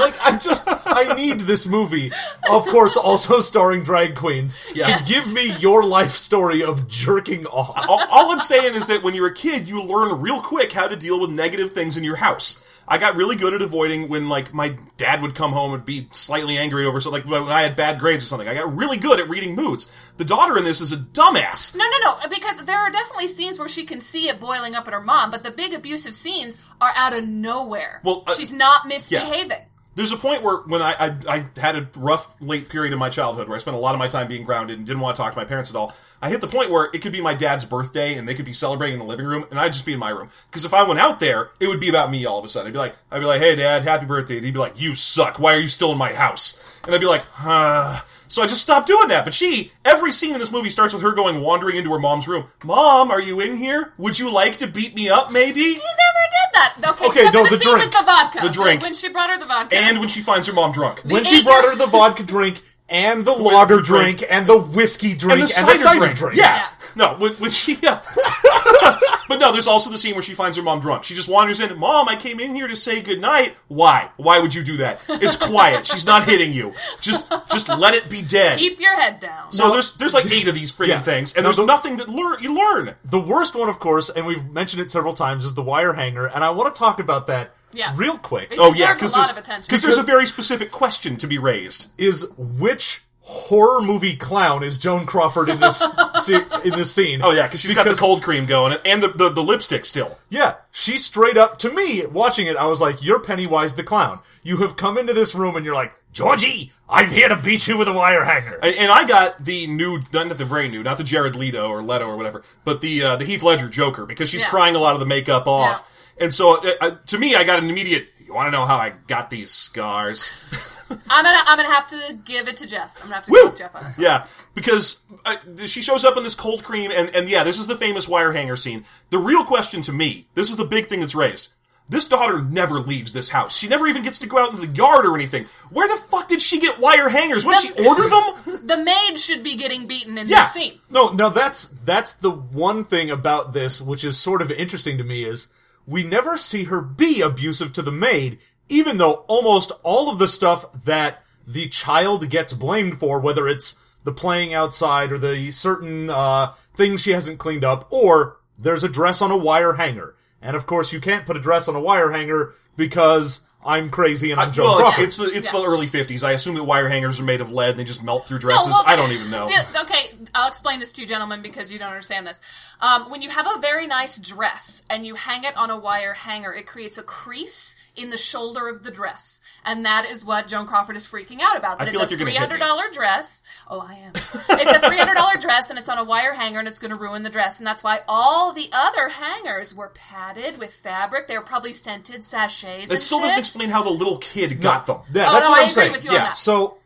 Like 0.00 0.20
I 0.20 0.36
just 0.38 0.64
I 0.66 1.14
need 1.14 1.40
this 1.40 1.66
movie. 1.66 2.12
Of 2.48 2.66
course, 2.66 2.96
also 2.96 3.40
starring 3.40 3.82
drag 3.82 4.14
queens. 4.16 4.56
Yes. 4.74 5.06
To 5.06 5.12
give 5.12 5.34
me 5.34 5.56
your 5.58 5.84
life 5.84 6.12
story 6.12 6.62
of 6.62 6.88
jerking 6.88 7.46
off. 7.46 7.88
all, 7.88 8.00
all 8.10 8.32
I'm 8.32 8.40
saying 8.40 8.74
is 8.74 8.86
that 8.88 9.02
when 9.02 9.14
you're 9.14 9.28
a 9.28 9.34
kid, 9.34 9.68
you 9.68 9.82
learn 9.82 10.20
real 10.20 10.40
quick 10.40 10.72
how 10.72 10.88
to 10.88 10.96
deal 10.96 11.20
with 11.20 11.30
negative 11.30 11.72
things 11.72 11.96
in 11.96 12.04
your 12.04 12.16
house. 12.16 12.64
I 12.90 12.98
got 12.98 13.14
really 13.14 13.36
good 13.36 13.54
at 13.54 13.62
avoiding 13.62 14.08
when 14.08 14.28
like 14.28 14.52
my 14.52 14.76
dad 14.96 15.22
would 15.22 15.36
come 15.36 15.52
home 15.52 15.74
and 15.74 15.84
be 15.84 16.08
slightly 16.10 16.58
angry 16.58 16.84
over 16.86 16.98
something, 16.98 17.22
like 17.22 17.30
when 17.30 17.44
I 17.44 17.62
had 17.62 17.76
bad 17.76 18.00
grades 18.00 18.24
or 18.24 18.26
something. 18.26 18.48
I 18.48 18.54
got 18.54 18.76
really 18.76 18.96
good 18.96 19.20
at 19.20 19.28
reading 19.28 19.54
moods. 19.54 19.92
The 20.16 20.24
daughter 20.24 20.58
in 20.58 20.64
this 20.64 20.80
is 20.80 20.90
a 20.90 20.96
dumbass. 20.96 21.76
No, 21.76 21.84
no, 21.84 21.98
no. 22.02 22.28
Because 22.28 22.64
there 22.64 22.78
are 22.78 22.90
definitely 22.90 23.28
scenes 23.28 23.60
where 23.60 23.68
she 23.68 23.84
can 23.84 24.00
see 24.00 24.28
it 24.28 24.40
boiling 24.40 24.74
up 24.74 24.88
in 24.88 24.92
her 24.92 25.00
mom, 25.00 25.30
but 25.30 25.44
the 25.44 25.52
big 25.52 25.72
abusive 25.72 26.14
scenes 26.14 26.58
are 26.80 26.90
out 26.96 27.12
of 27.12 27.24
nowhere. 27.24 28.00
Well, 28.02 28.24
uh, 28.26 28.34
she's 28.34 28.52
not 28.52 28.86
misbehaving. 28.86 29.58
There's 29.96 30.12
a 30.12 30.16
point 30.16 30.42
where 30.42 30.58
when 30.62 30.80
I, 30.80 30.94
I 30.98 31.16
I 31.28 31.60
had 31.60 31.76
a 31.76 31.88
rough 31.96 32.40
late 32.40 32.68
period 32.68 32.92
in 32.92 32.98
my 32.98 33.10
childhood 33.10 33.48
where 33.48 33.56
I 33.56 33.60
spent 33.60 33.76
a 33.76 33.80
lot 33.80 33.94
of 33.94 33.98
my 33.98 34.08
time 34.08 34.28
being 34.28 34.44
grounded 34.44 34.78
and 34.78 34.86
didn't 34.86 35.00
want 35.00 35.16
to 35.16 35.22
talk 35.22 35.32
to 35.32 35.38
my 35.38 35.44
parents 35.44 35.68
at 35.68 35.76
all. 35.76 35.94
I 36.22 36.30
hit 36.30 36.40
the 36.40 36.46
point 36.46 36.70
where 36.70 36.90
it 36.94 37.02
could 37.02 37.12
be 37.12 37.20
my 37.20 37.34
dad's 37.34 37.64
birthday 37.64 38.16
and 38.16 38.28
they 38.28 38.34
could 38.34 38.44
be 38.44 38.52
celebrating 38.52 38.94
in 38.94 38.98
the 39.00 39.06
living 39.06 39.26
room 39.26 39.46
and 39.50 39.58
I'd 39.58 39.72
just 39.72 39.84
be 39.84 39.92
in 39.92 39.98
my 39.98 40.10
room. 40.10 40.28
Because 40.48 40.64
if 40.64 40.72
I 40.72 40.84
went 40.84 41.00
out 41.00 41.18
there, 41.18 41.50
it 41.58 41.66
would 41.66 41.80
be 41.80 41.88
about 41.88 42.10
me 42.10 42.24
all 42.24 42.38
of 42.38 42.44
a 42.44 42.48
sudden. 42.48 42.68
I'd 42.68 42.72
be 42.72 42.78
like, 42.78 42.94
I'd 43.10 43.18
be 43.18 43.24
like, 43.24 43.40
hey 43.40 43.56
dad, 43.56 43.82
happy 43.82 44.06
birthday. 44.06 44.36
And 44.36 44.44
he'd 44.44 44.54
be 44.54 44.60
like, 44.60 44.80
you 44.80 44.94
suck. 44.94 45.38
Why 45.38 45.54
are 45.54 45.60
you 45.60 45.68
still 45.68 45.92
in 45.92 45.98
my 45.98 46.12
house? 46.12 46.78
And 46.84 46.94
I'd 46.94 47.00
be 47.00 47.06
like, 47.06 47.24
huh. 47.32 48.00
So 48.30 48.42
I 48.42 48.46
just 48.46 48.62
stopped 48.62 48.86
doing 48.86 49.08
that. 49.08 49.24
But 49.24 49.34
she, 49.34 49.72
every 49.84 50.12
scene 50.12 50.32
in 50.32 50.38
this 50.38 50.52
movie 50.52 50.70
starts 50.70 50.94
with 50.94 51.02
her 51.02 51.12
going 51.12 51.40
wandering 51.40 51.76
into 51.76 51.90
her 51.92 51.98
mom's 51.98 52.28
room. 52.28 52.46
Mom, 52.64 53.10
are 53.10 53.20
you 53.20 53.40
in 53.40 53.56
here? 53.56 53.92
Would 53.98 54.18
you 54.20 54.30
like 54.32 54.56
to 54.58 54.68
beat 54.68 54.94
me 54.94 55.08
up, 55.08 55.32
maybe? 55.32 55.60
She 55.60 55.70
never 55.74 56.24
did 56.30 56.54
that. 56.54 56.74
Okay, 56.92 57.06
Okay, 57.06 57.20
except 57.20 57.34
no, 57.34 57.44
for 57.44 57.50
the, 57.50 57.56
the 57.56 57.62
scene 57.62 57.72
drink. 57.74 57.90
with 57.90 57.98
the 57.98 58.04
vodka. 58.06 58.38
The 58.42 58.48
drink. 58.50 58.82
When 58.82 58.94
she 58.94 59.08
brought 59.08 59.30
her 59.30 59.38
the 59.38 59.46
vodka. 59.46 59.76
And 59.76 59.98
when 59.98 60.08
she 60.08 60.22
finds 60.22 60.46
her 60.46 60.52
mom 60.52 60.70
drunk. 60.70 61.00
When 61.00 61.24
she 61.24 61.42
brought 61.42 61.64
her 61.64 61.74
the 61.74 61.86
vodka 61.86 62.22
drink 62.22 62.60
and 62.88 63.24
the 63.24 63.32
lager 63.32 63.80
drink. 63.80 64.18
drink 64.18 64.30
and 64.30 64.46
the 64.46 64.58
whiskey 64.60 65.14
drink 65.16 65.32
and 65.32 65.40
the 65.40 65.44
and 65.44 65.50
cider, 65.50 65.72
the 65.72 65.78
cider 65.78 65.98
drink. 65.98 66.18
drink. 66.18 66.36
Yeah. 66.36 66.56
Yeah. 66.56 66.68
No, 67.00 67.14
when, 67.16 67.32
when 67.34 67.50
she. 67.50 67.78
Yeah. 67.82 68.00
but 69.28 69.38
no, 69.40 69.52
there's 69.52 69.66
also 69.66 69.88
the 69.90 69.96
scene 69.96 70.14
where 70.14 70.22
she 70.22 70.34
finds 70.34 70.56
her 70.58 70.62
mom 70.62 70.80
drunk. 70.80 71.04
She 71.04 71.14
just 71.14 71.28
wanders 71.30 71.58
in. 71.60 71.78
Mom, 71.78 72.08
I 72.08 72.16
came 72.16 72.38
in 72.40 72.54
here 72.54 72.68
to 72.68 72.76
say 72.76 73.00
goodnight. 73.00 73.56
Why? 73.68 74.10
Why 74.18 74.38
would 74.40 74.54
you 74.54 74.62
do 74.62 74.76
that? 74.78 75.02
It's 75.08 75.36
quiet. 75.36 75.86
She's 75.86 76.04
not 76.04 76.28
hitting 76.28 76.52
you. 76.52 76.74
Just, 77.00 77.32
just 77.50 77.68
let 77.70 77.94
it 77.94 78.10
be 78.10 78.20
dead. 78.22 78.58
Keep 78.58 78.80
your 78.80 78.94
head 78.96 79.18
down. 79.18 79.50
so 79.50 79.70
there's, 79.72 79.94
there's 79.94 80.12
like 80.14 80.30
eight 80.30 80.46
of 80.46 80.54
these 80.54 80.72
freaking 80.72 80.88
Yeah. 80.88 81.00
things, 81.00 81.32
and 81.34 81.42
No, 81.44 81.50
there's 81.52 81.66
nothing 81.66 81.96
that 81.96 82.08
learn. 82.10 82.42
You 82.42 82.54
learn. 82.54 82.94
The 83.04 83.20
worst 83.20 83.54
one, 83.54 83.68
of 83.70 83.78
course, 83.78 84.10
and 84.10 84.26
we've 84.26 84.48
mentioned 84.50 84.82
it 84.82 84.90
several 84.90 85.14
times, 85.14 85.44
is 85.46 85.54
the 85.54 85.62
wire 85.62 85.94
hanger, 85.94 86.26
and 86.26 86.44
I 86.44 86.50
want 86.50 86.74
to 86.74 86.78
talk 86.78 87.00
about 87.00 87.26
that 87.28 87.54
Yeah. 87.72 87.92
real 87.96 88.18
quick. 88.18 88.52
It 88.52 88.58
Oh 88.60 88.74
yeah, 88.74 88.92
deserves 88.94 89.14
a 89.14 89.18
lot 89.18 89.44
there's 89.46 89.66
because 89.66 89.82
there's 89.82 89.96
a 89.98 90.02
very 90.02 90.26
specific 90.26 90.70
question 90.70 91.16
to 91.16 91.26
be 91.26 91.38
raised. 91.38 91.90
is 91.96 92.26
which 92.36 93.02
horror 93.32 93.80
movie 93.80 94.16
clown 94.16 94.62
is 94.64 94.76
Joan 94.78 95.06
Crawford 95.06 95.48
in 95.48 95.60
this 95.60 95.78
se- 96.16 96.44
in 96.64 96.72
this 96.72 96.92
scene? 96.92 97.20
Oh 97.22 97.30
yeah, 97.30 97.46
because 97.46 97.60
she's 97.60 97.74
got 97.74 97.86
the 97.86 97.94
cold 97.94 98.22
cream 98.22 98.44
going 98.46 98.76
and 98.84 99.02
the, 99.02 99.08
the 99.08 99.28
the 99.30 99.42
lipstick 99.42 99.84
still. 99.84 100.18
Yeah, 100.28 100.54
she 100.72 100.98
straight 100.98 101.36
up 101.36 101.58
to 101.58 101.72
me 101.72 102.04
watching 102.06 102.46
it. 102.46 102.56
I 102.56 102.66
was 102.66 102.80
like, 102.80 103.02
"You're 103.02 103.20
Pennywise 103.20 103.74
the 103.76 103.84
clown. 103.84 104.18
You 104.42 104.56
have 104.58 104.76
come 104.76 104.98
into 104.98 105.12
this 105.12 105.34
room 105.34 105.54
and 105.56 105.64
you're 105.64 105.74
like, 105.74 105.92
Georgie, 106.12 106.72
I'm 106.88 107.10
here 107.10 107.28
to 107.28 107.36
beat 107.36 107.68
you 107.68 107.78
with 107.78 107.88
a 107.88 107.92
wire 107.92 108.24
hanger." 108.24 108.58
And, 108.62 108.74
and 108.74 108.90
I 108.90 109.06
got 109.06 109.44
the 109.44 109.66
new, 109.68 110.00
not 110.12 110.28
the 110.36 110.44
very 110.44 110.68
new, 110.68 110.82
not 110.82 110.98
the 110.98 111.04
Jared 111.04 111.36
Leto 111.36 111.68
or 111.68 111.82
Leto 111.82 112.06
or 112.06 112.16
whatever, 112.16 112.42
but 112.64 112.80
the 112.80 113.02
uh, 113.04 113.16
the 113.16 113.24
Heath 113.24 113.42
Ledger 113.42 113.68
Joker 113.68 114.06
because 114.06 114.28
she's 114.30 114.42
Yeah. 114.42 114.48
crying 114.50 114.74
a 114.74 114.80
lot 114.80 114.94
of 114.94 115.00
the 115.00 115.06
makeup 115.06 115.46
off. 115.46 115.86
And 116.18 116.34
so, 116.34 116.58
uh, 116.62 116.70
uh, 116.80 116.90
to 117.06 117.18
me, 117.18 117.34
I 117.36 117.44
got 117.44 117.62
an 117.62 117.70
immediate. 117.70 118.08
You 118.26 118.34
want 118.34 118.46
to 118.48 118.50
know 118.50 118.64
how 118.66 118.76
I 118.76 118.92
got 119.06 119.30
these 119.30 119.50
scars? 119.50 120.30
I'm 120.90 121.24
gonna 121.24 121.38
I'm 121.46 121.56
gonna 121.58 121.72
have 121.72 121.88
to 121.90 122.18
give 122.24 122.48
it 122.48 122.56
to 122.58 122.66
Jeff. 122.66 122.94
I'm 122.98 123.02
gonna 123.04 123.14
have 123.16 123.24
to 123.26 123.30
Woo! 123.30 123.44
give 123.46 123.56
Jeff 123.58 123.74
on 123.76 123.84
this. 123.84 123.96
one. 123.98 124.04
Yeah, 124.04 124.26
because 124.54 125.06
uh, 125.24 125.36
she 125.66 125.82
shows 125.82 126.04
up 126.04 126.16
in 126.16 126.22
this 126.22 126.34
cold 126.34 126.64
cream, 126.64 126.90
and 126.94 127.14
and 127.14 127.28
yeah, 127.28 127.44
this 127.44 127.58
is 127.58 127.66
the 127.66 127.76
famous 127.76 128.08
wire 128.08 128.32
hanger 128.32 128.56
scene. 128.56 128.84
The 129.10 129.18
real 129.18 129.44
question 129.44 129.82
to 129.82 129.92
me, 129.92 130.26
this 130.34 130.50
is 130.50 130.56
the 130.56 130.64
big 130.64 130.86
thing 130.86 131.00
that's 131.00 131.14
raised. 131.14 131.50
This 131.88 132.06
daughter 132.06 132.40
never 132.40 132.78
leaves 132.78 133.12
this 133.12 133.30
house. 133.30 133.58
She 133.58 133.66
never 133.66 133.88
even 133.88 134.02
gets 134.04 134.20
to 134.20 134.28
go 134.28 134.38
out 134.38 134.50
into 134.54 134.64
the 134.64 134.72
yard 134.76 135.04
or 135.06 135.16
anything. 135.16 135.46
Where 135.70 135.88
the 135.88 136.00
fuck 136.00 136.28
did 136.28 136.40
she 136.40 136.60
get 136.60 136.78
wire 136.78 137.08
hangers? 137.08 137.44
When 137.44 137.56
did 137.60 137.76
she 137.76 137.86
order 137.88 138.08
them? 138.08 138.58
The 138.70 138.76
maid 138.76 139.18
should 139.18 139.42
be 139.42 139.56
getting 139.56 139.88
beaten 139.88 140.16
in 140.16 140.28
Yeah. 140.28 140.42
this 140.42 140.52
scene. 140.52 140.78
No, 140.88 141.08
no, 141.08 141.30
that's 141.30 141.68
that's 141.70 142.12
the 142.12 142.30
one 142.30 142.84
thing 142.84 143.10
about 143.10 143.52
this 143.52 143.80
which 143.82 144.04
is 144.04 144.16
sort 144.16 144.40
of 144.42 144.52
interesting 144.52 144.98
to 144.98 145.04
me 145.04 145.24
is 145.24 145.48
we 145.86 146.04
never 146.04 146.36
see 146.36 146.64
her 146.64 146.80
be 146.80 147.20
abusive 147.22 147.72
to 147.72 147.82
the 147.82 147.90
maid, 147.90 148.38
even 148.70 148.96
though 148.96 149.24
almost 149.26 149.72
all 149.82 150.10
of 150.10 150.18
the 150.18 150.28
stuff 150.28 150.66
that 150.84 151.22
the 151.46 151.68
child 151.68 152.30
gets 152.30 152.52
blamed 152.52 152.98
for, 152.98 153.20
whether 153.20 153.46
it's 153.48 153.78
the 154.04 154.12
playing 154.12 154.54
outside 154.54 155.12
or 155.12 155.18
the 155.18 155.50
certain 155.50 156.08
uh, 156.08 156.54
things 156.74 157.02
she 157.02 157.10
hasn't 157.10 157.38
cleaned 157.38 157.64
up, 157.64 157.86
or 157.90 158.38
there's 158.58 158.84
a 158.84 158.88
dress 158.88 159.20
on 159.20 159.30
a 159.30 159.36
wire 159.36 159.74
hanger. 159.74 160.14
And 160.40 160.56
of 160.56 160.66
course, 160.66 160.92
you 160.92 161.00
can't 161.00 161.26
put 161.26 161.36
a 161.36 161.40
dress 161.40 161.68
on 161.68 161.74
a 161.74 161.80
wire 161.80 162.12
hanger 162.12 162.54
because 162.76 163.48
I'm 163.64 163.90
crazy 163.90 164.30
and 164.32 164.40
I'm 164.40 164.52
Joan 164.52 164.64
well, 164.66 164.86
it's, 164.88 164.98
it's 164.98 165.16
the 165.18 165.24
it's 165.36 165.52
Yeah. 165.52 165.60
the 165.60 165.66
early 165.66 165.86
'50s. 165.86 166.22
I 166.24 166.32
assume 166.32 166.54
that 166.54 166.64
wire 166.64 166.88
hangers 166.88 167.20
are 167.20 167.24
made 167.24 167.40
of 167.42 167.50
lead. 167.52 167.70
and 167.70 167.78
They 167.78 167.84
just 167.84 168.02
melt 168.02 168.26
through 168.26 168.38
No, 168.38 168.40
dresses. 168.40 168.68
well, 168.68 168.82
I 168.86 168.96
don't 168.96 169.12
even 169.12 169.30
know. 169.30 169.48
the- 169.48 169.80
okay, 169.82 170.14
I'll 170.34 170.48
explain 170.48 170.80
this 170.80 170.92
to 170.94 171.02
you, 171.02 171.06
gentlemen, 171.06 171.42
because 171.42 171.70
you 171.70 171.78
don't 171.78 171.88
understand 171.88 172.26
this. 172.26 172.40
Um, 172.80 173.10
when 173.10 173.20
you 173.20 173.28
have 173.28 173.46
a 173.54 173.58
very 173.60 173.86
nice 173.86 174.16
dress 174.18 174.84
and 174.88 175.04
you 175.04 175.14
hang 175.14 175.44
it 175.44 175.54
on 175.58 175.68
a 175.68 175.76
wire 175.78 176.14
hanger, 176.14 176.52
it 176.54 176.66
creates 176.66 176.96
a 176.96 177.02
crease 177.02 177.76
in 177.96 178.08
the 178.08 178.16
shoulder 178.16 178.68
of 178.68 178.82
the 178.82 178.90
dress, 178.90 179.42
and 179.64 179.84
that 179.84 180.06
is 180.06 180.24
what 180.24 180.48
Joan 180.48 180.66
Crawford 180.66 180.96
is 180.96 181.06
freaking 181.06 181.40
out 181.42 181.58
about. 181.58 181.78
That 181.78 181.88
feel 181.90 182.00
it's 182.00 182.04
like 182.04 182.06
a 182.08 182.10
you're 182.12 182.18
three 182.20 182.24
gonna 182.32 182.32
hit 182.32 182.38
hundred 182.40 182.60
me. 182.60 182.66
dollar 182.66 182.84
dress. 182.90 183.42
Oh, 183.68 183.80
I 183.80 183.94
am. 183.96 184.12
it's 184.14 184.72
a 184.72 184.80
three 184.88 184.96
hundred 184.96 185.14
dollar 185.16 185.36
dress, 185.36 185.68
and 185.68 185.78
it's 185.78 185.88
on 185.90 185.98
a 185.98 186.04
wire 186.04 186.32
hanger, 186.32 186.60
and 186.60 186.66
it's 186.68 186.78
going 186.78 186.94
to 186.94 186.98
ruin 186.98 187.24
the 187.24 187.28
dress, 187.30 187.58
and 187.58 187.66
that's 187.66 187.84
why 187.84 188.00
all 188.08 188.54
the 188.54 188.70
other 188.72 189.10
hangers 189.10 189.74
were 189.74 189.88
padded 189.90 190.58
with 190.58 190.72
fabric. 190.72 191.28
They 191.28 191.36
were 191.36 191.44
probably 191.44 191.74
scented 191.74 192.24
sachets. 192.24 192.88
It 192.88 192.94
and 192.94 193.02
still 193.02 193.20
shit. 193.20 193.30
doesn't 193.30 193.44
explain 193.50 193.70
how 193.70 193.82
the 193.82 193.90
little 193.90 194.18
kid 194.18 194.60
got 194.60 194.86
them. 194.86 194.98
Yeah, 195.12 195.28
Oh, 195.28 195.32
that's 195.34 195.44
no, 195.44 195.50
what 195.50 195.58
I 195.58 195.62
I'm 195.62 195.70
agree 195.70 195.72
saying. 195.74 195.92
with 195.92 196.04
you 196.04 196.10
on 196.10 196.16
Yeah, 196.16 196.24
that. 196.24 196.36
So 196.36 196.76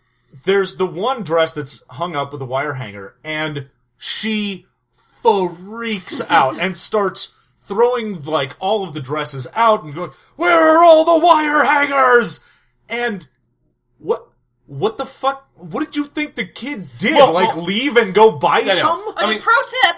there's 0.44 0.77
the 0.77 0.87
one 0.87 1.22
dress 1.22 1.53
that's 1.53 1.85
hung 1.90 2.16
up 2.16 2.33
with 2.33 2.42
a 2.42 2.44
wire 2.46 2.74
hanger, 2.74 3.14
and 3.24 3.68
she 3.98 4.66
freaks 4.92 6.20
out 6.31 6.59
and 6.61 6.77
starts 6.77 7.35
throwing 7.62 8.22
like 8.24 8.55
all 8.61 8.85
of 8.87 8.92
the 8.94 9.00
dresses 9.00 9.46
out 9.55 9.83
and 9.85 9.94
going, 9.94 10.11
"Where 10.37 10.77
are 10.79 10.85
all 10.85 11.05
the 11.18 11.24
wire 11.24 11.64
hangers?" 11.64 12.44
And 12.88 13.27
what? 13.98 14.27
What 14.66 14.96
the 14.96 15.05
fuck? 15.07 15.46
What 15.57 15.85
did 15.85 15.94
you 15.96 16.05
think 16.07 16.35
the 16.37 16.46
kid 16.46 16.88
did? 16.98 17.14
Well, 17.14 17.33
like 17.33 17.55
well- 17.55 17.64
leave 17.64 17.96
and 17.96 18.14
go 18.14 18.33
buy 18.33 18.61
Yeah, 18.61 18.72
I 18.72 18.74
know. 18.77 18.81
some? 18.81 19.09
Okay, 19.11 19.24
I 19.27 19.29
mean- 19.31 19.42
pro 19.42 19.55
tip: 19.68 19.96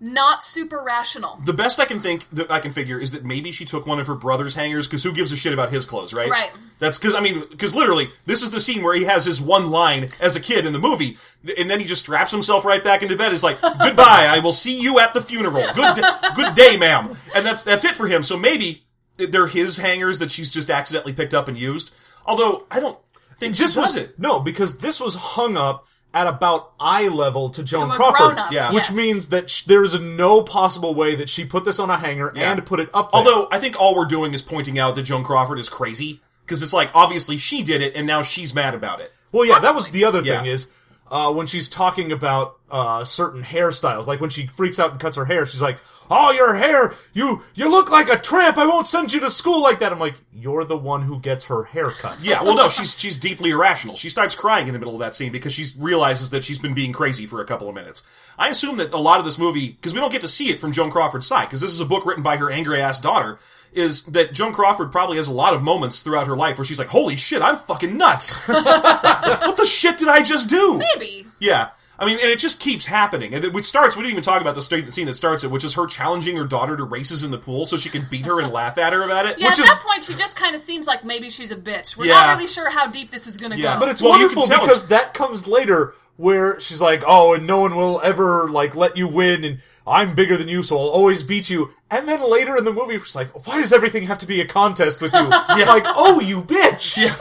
not 0.00 0.44
super 0.44 0.82
rational. 0.82 1.40
The 1.44 1.52
best 1.52 1.80
I 1.80 1.84
can 1.84 1.98
think 2.00 2.28
that 2.30 2.50
I 2.50 2.60
can 2.60 2.70
figure 2.70 2.98
is 2.98 3.12
that 3.12 3.24
maybe 3.24 3.50
she 3.50 3.64
took 3.64 3.86
one 3.86 3.98
of 3.98 4.06
her 4.06 4.14
brother's 4.14 4.54
hangers 4.54 4.86
because 4.86 5.02
who 5.02 5.12
gives 5.12 5.32
a 5.32 5.36
shit 5.36 5.52
about 5.52 5.70
his 5.70 5.86
clothes, 5.86 6.14
right? 6.14 6.30
Right. 6.30 6.50
That's 6.78 6.98
because 6.98 7.14
I 7.14 7.20
mean, 7.20 7.42
because 7.50 7.74
literally, 7.74 8.08
this 8.26 8.42
is 8.42 8.50
the 8.50 8.60
scene 8.60 8.82
where 8.82 8.94
he 8.94 9.04
has 9.04 9.24
his 9.24 9.40
one 9.40 9.70
line 9.70 10.08
as 10.20 10.36
a 10.36 10.40
kid 10.40 10.66
in 10.66 10.72
the 10.72 10.78
movie, 10.78 11.16
and 11.58 11.68
then 11.68 11.80
he 11.80 11.84
just 11.84 12.02
straps 12.02 12.30
himself 12.30 12.64
right 12.64 12.82
back 12.84 13.02
into 13.02 13.16
bed. 13.16 13.32
It's 13.32 13.42
like, 13.42 13.60
"Goodbye, 13.62 14.26
I 14.28 14.38
will 14.38 14.52
see 14.52 14.80
you 14.80 15.00
at 15.00 15.14
the 15.14 15.20
funeral. 15.20 15.64
Good, 15.74 15.96
d- 15.96 16.02
good 16.36 16.54
day, 16.54 16.76
ma'am." 16.76 17.16
And 17.34 17.44
that's 17.44 17.64
that's 17.64 17.84
it 17.84 17.96
for 17.96 18.06
him. 18.06 18.22
So 18.22 18.36
maybe 18.36 18.84
they're 19.16 19.48
his 19.48 19.78
hangers 19.78 20.20
that 20.20 20.30
she's 20.30 20.50
just 20.50 20.70
accidentally 20.70 21.12
picked 21.12 21.34
up 21.34 21.48
and 21.48 21.56
used. 21.58 21.92
Although 22.24 22.66
I 22.70 22.78
don't. 22.78 22.98
think 23.38 23.56
this 23.56 23.76
was 23.76 23.94
does 23.94 23.96
it. 23.96 24.18
no 24.18 24.38
because 24.40 24.78
this 24.78 25.00
was 25.00 25.14
hung 25.14 25.56
up 25.56 25.86
at 26.14 26.26
about 26.26 26.72
eye 26.80 27.08
level 27.08 27.50
to 27.50 27.62
Joan 27.62 27.88
To 27.88 27.92
a 27.94 27.96
Crawford, 27.96 28.16
grown-up, 28.36 28.52
Yeah. 28.52 28.72
which 28.72 28.88
yes. 28.88 28.96
means 28.96 29.28
that 29.28 29.50
sh- 29.50 29.62
there 29.64 29.84
is 29.84 29.98
no 30.00 30.42
possible 30.42 30.94
way 30.94 31.14
that 31.14 31.28
she 31.28 31.44
put 31.44 31.64
this 31.64 31.78
on 31.78 31.90
a 31.90 31.98
hanger 31.98 32.32
Yeah. 32.34 32.50
and 32.52 32.64
put 32.64 32.80
it 32.80 32.88
up. 32.94 33.12
There. 33.12 33.18
Although 33.20 33.48
I 33.52 33.58
think 33.58 33.78
all 33.78 33.94
we're 33.94 34.06
doing 34.06 34.32
is 34.34 34.40
pointing 34.42 34.78
out 34.78 34.94
that 34.96 35.02
Joan 35.02 35.22
Crawford 35.22 35.58
is 35.58 35.68
crazy 35.68 36.20
because 36.44 36.62
it's 36.62 36.72
like 36.72 36.90
obviously 36.94 37.36
she 37.36 37.62
did 37.62 37.82
it 37.82 37.94
and 37.94 38.06
now 38.06 38.22
she's 38.22 38.54
mad 38.54 38.74
about 38.74 39.00
it. 39.00 39.12
Well, 39.32 39.44
yeah, 39.44 39.58
that 39.58 39.74
was 39.74 39.90
the 39.90 40.04
other 40.06 40.22
Yeah. 40.22 40.38
thing 40.40 40.50
is 40.50 40.68
uh, 41.10 41.30
when 41.32 41.46
she's 41.46 41.68
talking 41.68 42.10
about 42.12 42.56
uh, 42.70 43.04
certain 43.04 43.42
hairstyles, 43.42 44.06
like 44.06 44.20
when 44.20 44.30
she 44.30 44.46
freaks 44.46 44.78
out 44.78 44.90
and 44.92 45.00
cuts 45.00 45.16
her 45.16 45.24
hair, 45.26 45.44
she's 45.46 45.62
like, 45.62 45.78
"Oh, 46.10 46.32
your 46.32 46.54
hair! 46.54 46.94
You 47.12 47.42
you 47.54 47.70
look 47.70 47.90
like 47.90 48.08
a 48.08 48.18
tramp! 48.18 48.58
I 48.58 48.66
won't 48.66 48.86
send 48.86 49.12
you 49.12 49.20
to 49.20 49.30
school 49.30 49.62
like 49.62 49.78
that." 49.80 49.92
I'm 49.92 49.98
like, 49.98 50.14
"You're 50.32 50.64
the 50.64 50.76
one 50.76 51.02
who 51.02 51.18
gets 51.20 51.44
her 51.44 51.64
hair 51.64 51.90
cut." 51.90 52.22
Yeah, 52.28 52.42
well, 52.42 52.56
no, 52.56 52.68
she's 52.68 52.98
she's 52.98 53.16
deeply 53.16 53.50
irrational. 53.50 53.96
She 53.96 54.10
starts 54.10 54.34
crying 54.34 54.66
in 54.66 54.72
the 54.72 54.78
middle 54.78 54.94
of 54.94 55.00
that 55.00 55.14
scene 55.14 55.32
because 55.32 55.52
she 55.52 55.66
realizes 55.78 56.30
that 56.30 56.44
she's 56.44 56.58
been 56.58 56.74
being 56.74 56.92
crazy 56.92 57.26
for 57.26 57.40
a 57.40 57.44
couple 57.44 57.68
of 57.68 57.74
minutes. 57.74 58.02
I 58.38 58.48
assume 58.48 58.76
that 58.76 58.92
a 58.92 58.98
lot 58.98 59.18
of 59.18 59.24
this 59.24 59.38
movie, 59.38 59.70
because 59.70 59.94
we 59.94 60.00
don't 60.00 60.12
get 60.12 60.22
to 60.22 60.28
see 60.28 60.48
it 60.50 60.58
from 60.58 60.72
Joan 60.72 60.90
Crawford's 60.90 61.26
side, 61.26 61.46
because 61.46 61.60
this 61.60 61.70
is 61.70 61.80
a 61.80 61.84
book 61.84 62.06
written 62.06 62.22
by 62.22 62.36
her 62.36 62.50
angry 62.50 62.80
ass 62.80 63.00
daughter, 63.00 63.38
is 63.72 64.04
that 64.04 64.32
Joan 64.32 64.52
Crawford 64.52 64.92
probably 64.92 65.16
has 65.16 65.28
a 65.28 65.32
lot 65.32 65.54
of 65.54 65.62
moments 65.62 66.02
throughout 66.02 66.26
her 66.26 66.36
life 66.36 66.58
where 66.58 66.64
she's 66.64 66.78
like, 66.78 66.88
"Holy 66.88 67.16
shit, 67.16 67.42
I'm 67.42 67.56
fucking 67.56 67.96
nuts! 67.96 68.36
what 68.48 69.56
the 69.56 69.66
shit 69.66 69.98
did 69.98 70.08
I 70.08 70.22
just 70.22 70.48
do?" 70.48 70.78
Maybe. 70.78 71.26
Yeah. 71.40 71.70
I 72.00 72.06
mean, 72.06 72.18
and 72.20 72.28
it 72.30 72.38
just 72.38 72.60
keeps 72.60 72.86
happening. 72.86 73.34
And 73.34 73.44
it 73.44 73.64
starts, 73.64 73.96
we 73.96 74.02
didn't 74.02 74.12
even 74.12 74.22
talk 74.22 74.40
about 74.40 74.54
the 74.54 74.62
scene 74.62 75.06
that 75.06 75.16
starts 75.16 75.42
it, 75.42 75.50
which 75.50 75.64
is 75.64 75.74
her 75.74 75.86
challenging 75.86 76.36
her 76.36 76.44
daughter 76.44 76.76
to 76.76 76.84
races 76.84 77.24
in 77.24 77.30
the 77.32 77.38
pool 77.38 77.66
so 77.66 77.76
she 77.76 77.88
can 77.88 78.06
beat 78.08 78.24
her 78.26 78.40
and 78.40 78.52
laugh 78.52 78.78
at 78.78 78.92
her 78.92 79.02
about 79.02 79.26
it. 79.26 79.38
Yeah, 79.38 79.46
which 79.48 79.58
at 79.58 79.64
is, 79.64 79.66
that 79.68 79.82
point, 79.84 80.04
she 80.04 80.14
just 80.14 80.36
kind 80.36 80.54
of 80.54 80.60
seems 80.60 80.86
like 80.86 81.04
maybe 81.04 81.28
she's 81.28 81.50
a 81.50 81.56
bitch. 81.56 81.96
We're 81.96 82.06
Yeah. 82.06 82.14
not 82.14 82.34
really 82.36 82.46
sure 82.46 82.70
how 82.70 82.86
deep 82.86 83.10
this 83.10 83.26
is 83.26 83.36
going 83.36 83.50
to 83.52 83.58
Yeah, 83.58 83.74
go. 83.74 83.80
But 83.80 83.88
it's 83.88 84.00
Well, 84.00 84.12
you 84.12 84.26
wonderful 84.26 84.42
can 84.44 84.50
tell 84.52 84.60
because 84.66 84.84
it's- 84.84 84.90
that 85.02 85.12
comes 85.14 85.48
later 85.48 85.94
where 86.16 86.58
she's 86.60 86.80
like, 86.80 87.02
"Oh, 87.06 87.34
and 87.34 87.46
no 87.46 87.60
one 87.60 87.76
will 87.76 88.00
ever 88.02 88.48
like 88.50 88.74
let 88.74 88.96
you 88.96 89.06
win, 89.06 89.44
and 89.44 89.58
I'm 89.86 90.14
bigger 90.16 90.36
than 90.36 90.48
you, 90.48 90.64
so 90.64 90.76
I'll 90.76 90.88
always 90.88 91.22
beat 91.22 91.48
you." 91.48 91.70
And 91.92 92.08
then 92.08 92.20
later 92.28 92.56
in 92.56 92.64
the 92.64 92.72
movie, 92.72 92.98
she's 92.98 93.14
like, 93.14 93.46
"Why 93.46 93.60
does 93.60 93.72
everything 93.72 94.04
have 94.08 94.18
to 94.18 94.26
be 94.26 94.40
a 94.40 94.44
contest 94.44 95.00
with 95.00 95.12
you?" 95.12 95.20
it's 95.50 95.68
Like, 95.68 95.84
"Oh, 95.86 96.18
you 96.20 96.42
bitch!" 96.42 96.96
Yeah. 96.96 97.14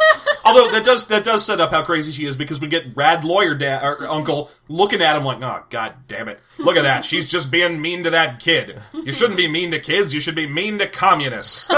Although 0.47 0.71
that 0.71 0.85
does 0.85 1.07
that 1.07 1.25
does 1.25 1.45
set 1.45 1.59
up 1.59 1.71
how 1.71 1.83
crazy 1.83 2.11
she 2.11 2.25
is 2.25 2.35
because 2.35 2.61
we 2.61 2.67
get 2.67 2.95
rad 2.95 3.23
lawyer 3.23 3.53
dad 3.53 3.83
or 3.83 4.07
uncle 4.07 4.49
looking 4.67 5.01
at 5.01 5.15
him 5.15 5.23
like, 5.23 5.41
oh 5.41 5.63
god 5.69 5.93
damn 6.07 6.27
it, 6.27 6.39
look 6.57 6.77
at 6.77 6.83
that, 6.83 7.03
she's 7.05 7.27
just 7.27 7.51
being 7.51 7.81
mean 7.81 8.03
to 8.03 8.09
that 8.11 8.39
kid. 8.39 8.79
You 8.93 9.11
shouldn't 9.11 9.37
be 9.37 9.49
mean 9.49 9.71
to 9.71 9.79
kids. 9.79 10.13
You 10.13 10.21
should 10.21 10.35
be 10.35 10.47
mean 10.47 10.79
to 10.79 10.87
communists. 10.87 11.67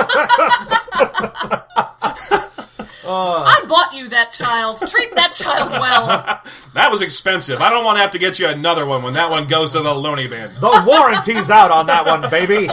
I 3.11 3.65
bought 3.67 3.93
you 3.93 4.07
that 4.09 4.31
child. 4.31 4.77
Treat 4.87 5.15
that 5.15 5.33
child 5.33 5.71
well. 5.71 6.07
that 6.73 6.91
was 6.91 7.01
expensive. 7.01 7.61
I 7.61 7.69
don't 7.69 7.83
want 7.83 7.97
to 7.97 8.01
have 8.01 8.11
to 8.11 8.19
get 8.19 8.39
you 8.39 8.47
another 8.47 8.85
one 8.85 9.03
when 9.03 9.13
that 9.15 9.29
one 9.31 9.47
goes 9.47 9.71
to 9.71 9.81
the 9.81 9.93
loony 9.93 10.27
bin. 10.27 10.51
The 10.59 10.83
warranty's 10.85 11.49
out 11.49 11.71
on 11.71 11.87
that 11.87 12.05
one, 12.05 12.29
baby. 12.29 12.69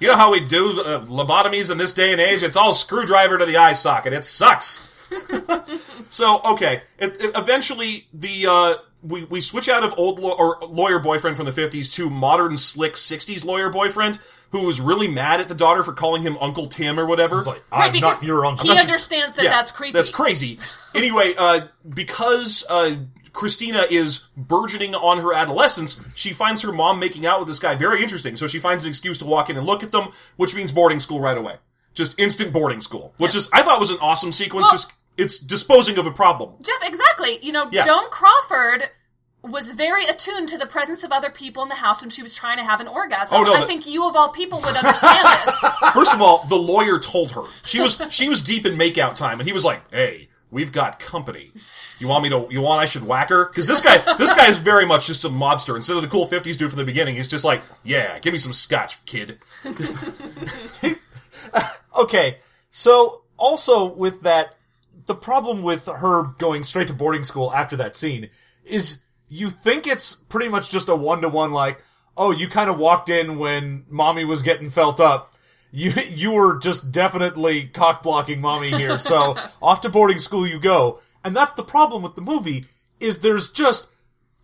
You 0.00 0.08
know 0.08 0.16
how 0.16 0.32
we 0.32 0.40
do 0.40 0.80
uh, 0.80 1.04
lobotomies 1.04 1.70
in 1.70 1.78
this 1.78 1.92
day 1.92 2.12
and 2.12 2.20
age? 2.20 2.42
It's 2.42 2.56
all 2.56 2.74
screwdriver 2.74 3.38
to 3.38 3.46
the 3.46 3.56
eye 3.56 3.72
socket. 3.72 4.12
It 4.12 4.24
sucks. 4.24 4.87
so 6.10 6.40
okay, 6.44 6.82
it, 6.98 7.20
it- 7.20 7.36
eventually 7.36 8.06
the 8.12 8.46
uh, 8.48 8.74
we 9.02 9.24
we 9.24 9.40
switch 9.40 9.68
out 9.68 9.82
of 9.84 9.94
old 9.98 10.18
law- 10.20 10.36
or 10.38 10.58
lawyer 10.68 10.98
boyfriend 10.98 11.36
from 11.36 11.46
the 11.46 11.52
fifties 11.52 11.90
to 11.94 12.10
modern 12.10 12.56
slick 12.56 12.96
sixties 12.96 13.44
lawyer 13.44 13.70
boyfriend 13.70 14.18
who 14.50 14.64
was 14.66 14.80
really 14.80 15.08
mad 15.08 15.40
at 15.40 15.48
the 15.48 15.54
daughter 15.54 15.82
for 15.82 15.92
calling 15.92 16.22
him 16.22 16.36
Uncle 16.40 16.66
Tim 16.68 16.98
or 16.98 17.04
whatever. 17.04 17.38
It's 17.38 17.46
like, 17.46 17.62
Right, 17.70 17.86
I'm 17.88 17.92
because 17.92 18.22
not 18.22 18.26
your 18.26 18.46
uncle. 18.46 18.72
he 18.72 18.78
understands 18.80 19.34
that 19.34 19.44
Yeah, 19.44 19.50
that's 19.50 19.70
creepy. 19.70 19.92
That's 19.92 20.08
crazy. 20.08 20.58
Anyway, 20.94 21.34
uh, 21.36 21.66
because 21.94 22.64
uh, 22.70 22.96
Christina 23.34 23.84
is 23.90 24.28
burgeoning 24.38 24.94
on 24.94 25.18
her 25.18 25.34
adolescence, 25.34 26.02
she 26.14 26.32
finds 26.32 26.62
her 26.62 26.72
mom 26.72 26.98
making 26.98 27.26
out 27.26 27.40
with 27.40 27.48
this 27.48 27.58
guy 27.58 27.74
very 27.74 28.02
interesting. 28.02 28.36
So 28.36 28.46
she 28.46 28.58
finds 28.58 28.84
an 28.84 28.88
excuse 28.88 29.18
to 29.18 29.26
walk 29.26 29.50
in 29.50 29.58
and 29.58 29.66
look 29.66 29.82
at 29.82 29.92
them, 29.92 30.12
which 30.36 30.54
means 30.54 30.72
boarding 30.72 30.98
school 30.98 31.20
right 31.20 31.36
away. 31.36 31.56
Just 31.92 32.18
instant 32.18 32.50
boarding 32.50 32.80
school, 32.80 33.12
which 33.18 33.34
is 33.34 33.50
I 33.52 33.60
thought 33.62 33.78
was 33.78 33.90
an 33.90 33.98
awesome 34.00 34.32
sequence. 34.32 34.64
Well- 34.68 34.72
just 34.72 34.92
it's 35.18 35.38
disposing 35.38 35.98
of 35.98 36.06
a 36.06 36.10
problem. 36.10 36.52
Jeff, 36.62 36.78
exactly. 36.88 37.38
You 37.42 37.52
know, 37.52 37.68
Yeah. 37.70 37.84
Joan 37.84 38.08
Crawford 38.10 38.88
was 39.42 39.72
very 39.72 40.04
attuned 40.04 40.48
to 40.48 40.58
the 40.58 40.66
presence 40.66 41.04
of 41.04 41.12
other 41.12 41.30
people 41.30 41.62
in 41.62 41.68
the 41.68 41.74
house 41.76 42.00
when 42.02 42.10
she 42.10 42.22
was 42.22 42.34
trying 42.34 42.56
to 42.56 42.64
have 42.64 42.80
an 42.80 42.88
orgasm. 42.88 43.38
Oh, 43.38 43.44
no, 43.44 43.52
I 43.52 43.60
the- 43.60 43.66
think 43.66 43.86
you 43.86 44.06
of 44.08 44.16
all 44.16 44.30
people 44.30 44.58
would 44.64 44.76
understand 44.76 45.26
this. 45.46 45.60
First 45.94 46.12
of 46.14 46.20
all, 46.22 46.44
the 46.48 46.56
lawyer 46.56 46.98
told 46.98 47.32
her 47.32 47.42
she 47.64 47.80
was 47.80 48.00
she 48.10 48.28
was 48.28 48.40
deep 48.42 48.64
in 48.66 48.76
makeout 48.78 49.14
time, 49.14 49.38
and 49.40 49.46
he 49.46 49.52
was 49.52 49.64
like, 49.64 49.80
"Hey, 49.92 50.28
we've 50.50 50.72
got 50.72 50.98
company. 50.98 51.52
You 52.00 52.08
want 52.08 52.22
me 52.24 52.30
to? 52.30 52.46
You 52.50 52.60
want 52.62 52.82
I 52.82 52.86
should 52.86 53.04
whack 53.06 53.28
her? 53.30 53.46
Because 53.46 53.66
this 53.68 53.80
guy 53.80 53.98
this 54.16 54.32
guy 54.34 54.48
is 54.50 54.58
very 54.58 54.84
much 54.86 55.06
just 55.06 55.24
a 55.24 55.28
mobster. 55.28 55.76
Instead 55.76 55.96
of 55.96 56.02
the 56.02 56.08
cool 56.08 56.26
'50s 56.26 56.56
dude 56.56 56.70
from 56.70 56.78
the 56.78 56.84
beginning, 56.84 57.14
he's 57.16 57.28
just 57.28 57.44
like, 57.44 57.62
"Yeah, 57.84 58.18
give 58.18 58.32
me 58.32 58.38
some 58.40 58.52
scotch, 58.52 59.04
kid." 59.06 59.38
Okay, 61.98 62.38
so 62.70 63.22
also 63.36 63.92
with 63.92 64.22
that, 64.22 64.54
the 65.08 65.14
problem 65.14 65.62
with 65.62 65.86
her 65.86 66.24
going 66.38 66.62
straight 66.62 66.86
to 66.88 66.94
boarding 66.94 67.24
school 67.24 67.52
after 67.52 67.76
that 67.76 67.96
scene 67.96 68.28
is 68.64 69.00
you 69.28 69.50
think 69.50 69.86
it's 69.86 70.14
pretty 70.14 70.48
much 70.48 70.70
just 70.70 70.88
a 70.88 70.94
one 70.94 71.22
to 71.22 71.28
one, 71.28 71.50
like, 71.50 71.82
oh, 72.16 72.30
you 72.30 72.46
kind 72.48 72.70
of 72.70 72.78
walked 72.78 73.08
in 73.08 73.38
when 73.38 73.84
mommy 73.88 74.24
was 74.24 74.42
getting 74.42 74.70
felt 74.70 75.00
up. 75.00 75.34
You 75.72 75.92
you 76.10 76.32
were 76.32 76.58
just 76.58 76.92
definitely 76.92 77.66
cock 77.66 78.02
blocking 78.02 78.40
mommy 78.40 78.70
here, 78.70 78.98
so 78.98 79.36
off 79.62 79.80
to 79.80 79.88
boarding 79.88 80.18
school 80.18 80.46
you 80.46 80.60
go. 80.60 81.00
And 81.24 81.34
that's 81.34 81.52
the 81.52 81.64
problem 81.64 82.02
with 82.02 82.14
the 82.14 82.22
movie 82.22 82.66
is 83.00 83.20
there's 83.20 83.50
just 83.50 83.90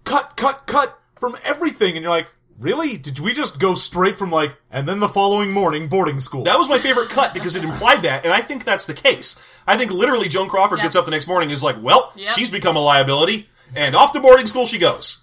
cut, 0.05 0.37
cut, 0.37 0.67
cut 0.67 0.99
from 1.21 1.37
everything, 1.45 1.95
and 1.95 2.03
you're 2.03 2.11
like, 2.11 2.29
really? 2.59 2.97
Did 2.97 3.21
we 3.21 3.35
just 3.35 3.59
go 3.59 3.75
straight 3.75 4.19
from 4.19 4.31
like, 4.31 4.57
and 4.71 4.89
then 4.89 5.01
the 5.01 5.09
following 5.09 5.53
morning 5.53 5.89
boarding 5.89 6.21
school? 6.21 6.45
That 6.45 6.59
was 6.59 6.69
my 6.69 6.79
favorite 6.79 7.11
cut 7.11 7.35
because 7.35 7.55
it 7.55 7.65
implied 7.65 8.03
that, 8.03 8.25
and 8.25 8.33
I 8.33 8.41
think 8.41 8.65
that's 8.65 8.87
the 8.87 8.95
case. 8.95 9.43
I 9.67 9.77
think 9.77 9.91
literally 9.91 10.29
Joan 10.29 10.49
Crawford 10.49 10.79
Yep. 10.79 10.85
gets 10.85 10.97
up 10.97 11.05
the 11.05 11.11
next 11.11 11.27
morning 11.27 11.49
and 11.49 11.55
is 11.55 11.62
like, 11.62 11.77
"Well, 11.81 12.12
Yep. 12.17 12.31
she's 12.35 12.51
become 12.51 12.77
a 12.77 12.81
liability," 12.81 13.49
and 13.75 13.95
off 13.97 14.12
to 14.12 14.21
boarding 14.21 14.47
school 14.47 14.67
she 14.67 14.79
goes. 14.79 15.19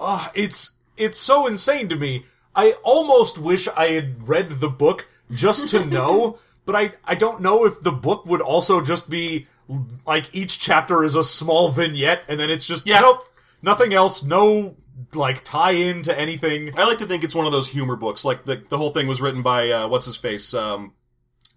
Ah, 0.00 0.30
it's 0.34 0.76
it's 0.96 1.18
so 1.18 1.46
insane 1.46 1.88
to 1.88 1.96
me. 1.96 2.24
I 2.54 2.72
almost 2.82 3.38
wish 3.38 3.68
I 3.68 3.88
had 3.88 4.28
read 4.28 4.60
the 4.60 4.68
book 4.68 5.06
just 5.30 5.68
to 5.70 5.84
know, 5.96 6.38
but 6.66 6.74
I 6.76 6.92
I 7.04 7.14
don't 7.14 7.40
know 7.40 7.64
if 7.64 7.80
the 7.80 7.92
book 7.92 8.26
would 8.26 8.40
also 8.40 8.80
just 8.80 9.08
be 9.10 9.46
like 10.06 10.34
each 10.34 10.58
chapter 10.58 11.04
is 11.04 11.14
a 11.14 11.22
small 11.24 11.68
vignette 11.70 12.22
and 12.28 12.40
then 12.40 12.48
it's 12.50 12.66
just 12.66 12.86
Yeah. 12.86 13.00
nope, 13.00 13.28
nothing 13.62 13.92
else, 13.92 14.22
no 14.22 14.76
like 15.14 15.44
tie 15.44 15.72
in 15.72 16.02
to 16.02 16.18
anything. 16.18 16.76
I 16.78 16.84
like 16.84 16.98
to 16.98 17.06
think 17.06 17.22
it's 17.24 17.34
one 17.34 17.46
of 17.46 17.52
those 17.52 17.68
humor 17.68 17.96
books. 17.96 18.24
Like 18.24 18.44
the 18.44 18.62
the 18.68 18.78
whole 18.78 18.90
thing 18.90 19.06
was 19.06 19.20
written 19.20 19.42
by 19.42 19.70
uh, 19.70 19.88
what's 19.88 20.06
his 20.06 20.16
face? 20.16 20.54
Um, 20.54 20.92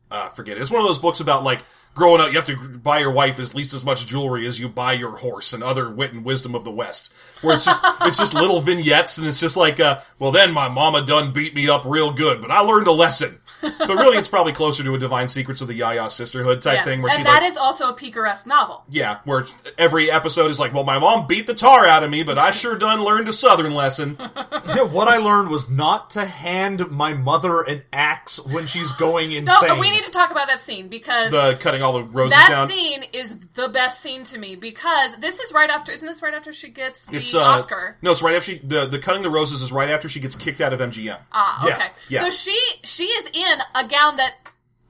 uh, 0.10 0.30
forget 0.30 0.58
it. 0.58 0.62
It's 0.62 0.70
one 0.72 0.82
of 0.82 0.88
those 0.88 1.00
books 1.00 1.20
about 1.22 1.44
like 1.44 1.62
growing 1.94 2.22
up. 2.22 2.30
You 2.30 2.36
have 2.36 2.46
to 2.46 2.80
buy 2.80 3.00
your 3.00 3.12
wife 3.12 3.40
at 3.40 3.54
least 3.54 3.74
as 3.74 3.86
much 3.86 4.06
jewelry 4.06 4.48
as 4.48 4.60
you 4.60 4.70
buy 4.70 4.94
your 4.94 5.18
horse 5.18 5.54
and 5.54 5.64
other 5.64 5.92
wit 5.92 6.14
and 6.14 6.24
wisdom 6.24 6.56
of 6.56 6.64
the 6.64 6.72
West. 6.72 7.14
Where 7.42 7.56
it's 7.56 7.66
just 7.66 7.84
it's 8.02 8.18
just 8.18 8.34
little 8.34 8.62
vignettes 8.62 9.18
and 9.18 9.28
it's 9.28 9.40
just 9.40 9.58
like, 9.58 9.80
uh, 9.80 10.00
well, 10.20 10.32
then 10.32 10.54
my 10.54 10.70
mama 10.70 11.06
done 11.06 11.34
beat 11.34 11.56
me 11.56 11.70
up 11.70 11.84
real 11.86 12.12
good, 12.14 12.42
but 12.42 12.52
I 12.52 12.60
learned 12.62 12.88
a 12.88 12.92
lesson. 12.92 13.40
But 13.62 13.90
really, 13.90 14.18
it's 14.18 14.30
probably 14.30 14.54
closer 14.54 14.84
to 14.84 14.96
a 14.96 15.00
Divine 15.00 15.28
Secrets 15.28 15.62
of 15.62 15.68
the 15.68 15.74
Ya-Ya 15.76 16.08
Sisterhood 16.08 16.62
type 16.62 16.74
yes. 16.76 16.88
thing, 16.88 17.02
where 17.02 17.12
and 17.12 17.20
she 17.20 17.24
that 17.24 17.42
like, 17.42 17.50
is 17.52 17.58
also 17.58 17.90
a 17.90 17.94
picaresque 17.94 18.48
novel. 18.48 18.84
yeah, 18.90 19.18
where 19.26 19.46
every 19.78 20.10
episode 20.12 20.50
is 20.52 20.60
like, 20.60 20.74
well, 20.74 20.84
my 20.84 20.98
mom 21.00 21.28
beat 21.28 21.48
the 21.48 21.54
tar 21.54 21.86
out 21.86 22.04
of 22.04 22.10
me, 22.10 22.24
but 22.24 22.38
I 22.38 22.52
sure 22.52 22.78
done 22.78 23.04
learned 23.04 23.28
a 23.28 23.34
Southern 23.34 23.74
lesson. 23.74 24.18
Yeah, 24.76 24.84
what 24.84 25.08
I 25.08 25.18
learned 25.18 25.50
was 25.50 25.70
not 25.70 26.12
to 26.12 26.24
hand 26.26 26.90
my 26.92 27.14
mother 27.14 27.62
an 27.64 27.82
axe 27.92 28.40
when 28.46 28.68
she's 28.68 28.92
going 28.94 29.32
No, 29.32 29.36
insane. 29.38 29.80
we 29.80 29.90
need 29.90 30.04
to 30.04 30.12
talk 30.12 30.30
about 30.32 30.48
that 30.48 30.62
scene 30.62 30.88
because 30.88 31.32
The 31.32 31.58
cutting 31.60 31.82
all 31.82 31.94
the 31.94 32.04
roses 32.04 32.38
that 32.38 32.50
down. 32.50 32.68
scene 32.70 33.04
is 33.12 33.38
the 33.56 33.68
best 33.70 34.00
scene 34.02 34.24
to 34.26 34.38
me 34.38 34.56
because 34.56 35.18
this 35.18 35.40
is 35.40 35.52
right 35.52 35.70
after. 35.70 35.92
Isn't 35.92 36.08
this 36.08 36.22
right 36.22 36.34
after 36.34 36.54
she 36.54 36.70
gets 36.70 37.08
the 37.08 37.18
It's 37.18 37.34
uh, 37.34 37.40
Oscar? 37.40 37.98
No, 38.02 38.12
it's 38.12 38.22
right 38.22 38.36
after 38.36 38.52
she 38.52 38.60
the 38.60 38.86
the 38.86 39.00
cutting 39.00 39.24
the 39.24 39.30
roses 39.32 39.62
is 39.62 39.72
right 39.72 39.90
after 39.90 40.08
she 40.08 40.20
gets 40.20 40.36
kicked 40.36 40.62
out 40.62 40.72
of 40.74 40.80
MGM. 40.80 41.18
Ah, 41.34 41.68
Yeah, 41.68 41.76
okay. 41.76 41.88
yeah. 42.08 42.22
So 42.22 42.30
she 42.30 42.58
she 42.84 43.06
is 43.06 43.28
in 43.34 43.51
a 43.76 43.88
gown 43.88 44.18
that 44.18 44.36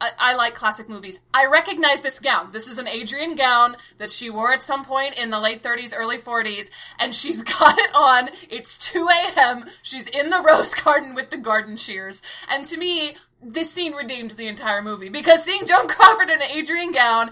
I, 0.02 0.12
I 0.18 0.36
like 0.36 0.56
classic 0.56 0.90
movies. 0.90 1.20
I 1.34 1.46
recognize 1.46 2.02
this 2.02 2.20
gown. 2.20 2.52
This 2.52 2.68
is 2.68 2.78
an 2.78 2.88
Adrian 2.88 3.36
gown 3.36 3.78
that 4.00 4.12
she 4.12 4.30
wore 4.30 4.52
at 4.52 4.64
some 4.64 4.84
point 4.84 5.18
in 5.18 5.30
the 5.30 5.40
late 5.40 5.62
30s, 5.62 5.94
early 5.96 6.18
40s, 6.18 6.72
and 7.00 7.14
she's 7.14 7.44
got 7.60 7.78
it 7.78 7.92
on. 7.94 8.30
It's 8.50 8.78
2 8.92 9.08
a.m. 9.08 9.66
She's 9.84 10.08
in 10.08 10.32
the 10.32 10.42
rose 10.42 10.74
garden 10.84 11.14
with 11.16 11.30
the 11.30 11.38
garden 11.38 11.78
shears, 11.78 12.22
and 12.50 12.66
to 12.66 12.78
me. 12.78 13.16
This 13.44 13.72
scene 13.72 13.94
redeemed 13.94 14.30
the 14.30 14.46
entire 14.46 14.84
movie 14.84 15.10
because 15.10 15.44
seeing 15.44 15.66
Joan 15.66 15.88
Crawford 15.88 16.30
in 16.30 16.44
an 16.44 16.52
Adrian 16.52 16.92
gown, 16.92 17.32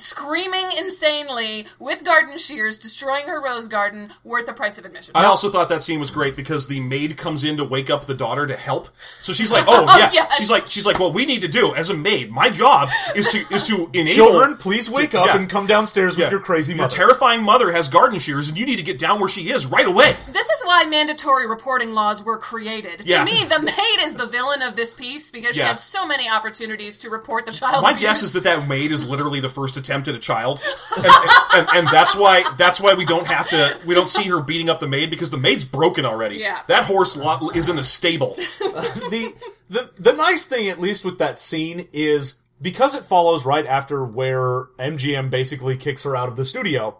screaming 0.00 0.66
insanely 0.78 1.66
with 1.78 2.04
garden 2.04 2.38
shears, 2.38 2.78
destroying 2.78 3.26
her 3.26 3.40
rose 3.40 3.68
garden, 3.68 4.12
worth 4.24 4.46
the 4.46 4.52
price 4.52 4.78
of 4.78 4.84
admission. 4.84 5.12
I 5.14 5.24
also 5.24 5.50
thought 5.50 5.68
that 5.68 5.82
scene 5.82 6.00
was 6.00 6.10
great 6.10 6.36
because 6.36 6.66
the 6.66 6.80
maid 6.80 7.16
comes 7.16 7.44
in 7.44 7.56
to 7.58 7.64
wake 7.64 7.90
up 7.90 8.04
the 8.04 8.14
daughter 8.14 8.46
to 8.46 8.56
help. 8.56 8.88
So 9.20 9.32
she's 9.32 9.52
like, 9.52 9.64
"Oh 9.68 9.84
yeah." 9.98 10.10
yes. 10.12 10.36
She's 10.36 10.50
like, 10.50 10.64
"She's 10.68 10.86
like, 10.86 10.98
what 10.98 11.14
we 11.14 11.26
need 11.26 11.42
to 11.42 11.48
do 11.48 11.74
as 11.74 11.90
a 11.90 11.94
maid, 11.94 12.30
my 12.30 12.50
job 12.50 12.88
is 13.14 13.26
to 13.28 13.44
is 13.54 13.66
to 13.68 13.90
enable 13.92 14.10
Children, 14.10 14.56
please 14.56 14.90
wake 14.90 15.14
up 15.14 15.26
Yeah. 15.26 15.36
and 15.36 15.48
come 15.48 15.66
downstairs 15.66 16.16
Yeah. 16.16 16.26
with 16.26 16.32
your 16.32 16.40
crazy 16.40 16.72
Your 16.72 16.82
mother. 16.82 16.96
terrifying 16.96 17.42
mother 17.42 17.70
has 17.72 17.88
garden 17.88 18.18
shears, 18.18 18.48
and 18.48 18.58
you 18.58 18.66
need 18.66 18.76
to 18.78 18.84
get 18.84 18.98
down 18.98 19.20
where 19.20 19.28
she 19.28 19.50
is 19.50 19.66
right 19.66 19.86
away." 19.86 20.16
This 20.30 20.48
is 20.48 20.62
why 20.64 20.84
mandatory 20.84 21.46
reporting 21.46 21.92
laws 21.92 22.22
were 22.24 22.38
created. 22.38 23.02
Yeah. 23.04 23.18
To 23.18 23.24
me, 23.24 23.44
the 23.44 23.60
maid 23.60 23.98
is 24.00 24.14
the 24.14 24.26
villain 24.26 24.62
of 24.62 24.76
this 24.76 24.94
piece 24.94 25.30
because 25.30 25.56
she 25.56 25.62
had 25.62 25.80
so 25.80 26.06
many 26.06 26.28
opportunities 26.28 26.98
to 26.98 27.10
report 27.10 27.46
the 27.46 27.52
child 27.52 27.82
My 27.82 27.90
abuse. 27.90 28.02
guess 28.02 28.22
is 28.22 28.32
that 28.34 28.44
that 28.44 28.68
maid 28.68 28.92
is 28.92 29.08
literally 29.08 29.40
the 29.40 29.48
first 29.48 29.76
attempt 29.76 29.89
at 29.90 30.08
a 30.08 30.18
child, 30.18 30.62
and, 30.96 31.06
and, 31.54 31.68
and 31.76 31.88
that's 31.88 32.14
why 32.14 32.44
that's 32.56 32.80
why 32.80 32.94
we 32.94 33.04
don't 33.04 33.26
have 33.26 33.48
to 33.48 33.78
we 33.86 33.94
don't 33.94 34.08
see 34.08 34.28
her 34.28 34.40
beating 34.40 34.68
up 34.68 34.80
the 34.80 34.88
maid 34.88 35.10
because 35.10 35.30
the 35.30 35.38
maid's 35.38 35.64
broken 35.64 36.04
already. 36.04 36.36
Yeah. 36.36 36.60
that 36.68 36.84
horse 36.84 37.16
lot 37.16 37.56
is 37.56 37.68
in 37.68 37.76
the 37.76 37.84
stable. 37.84 38.34
the 38.58 39.34
the 39.68 39.90
the 39.98 40.12
nice 40.12 40.46
thing, 40.46 40.68
at 40.68 40.80
least 40.80 41.04
with 41.04 41.18
that 41.18 41.38
scene, 41.38 41.88
is 41.92 42.40
because 42.62 42.94
it 42.94 43.04
follows 43.04 43.44
right 43.44 43.66
after 43.66 44.04
where 44.04 44.64
MGM 44.78 45.30
basically 45.30 45.76
kicks 45.76 46.02
her 46.04 46.16
out 46.16 46.28
of 46.28 46.36
the 46.36 46.44
studio, 46.44 46.98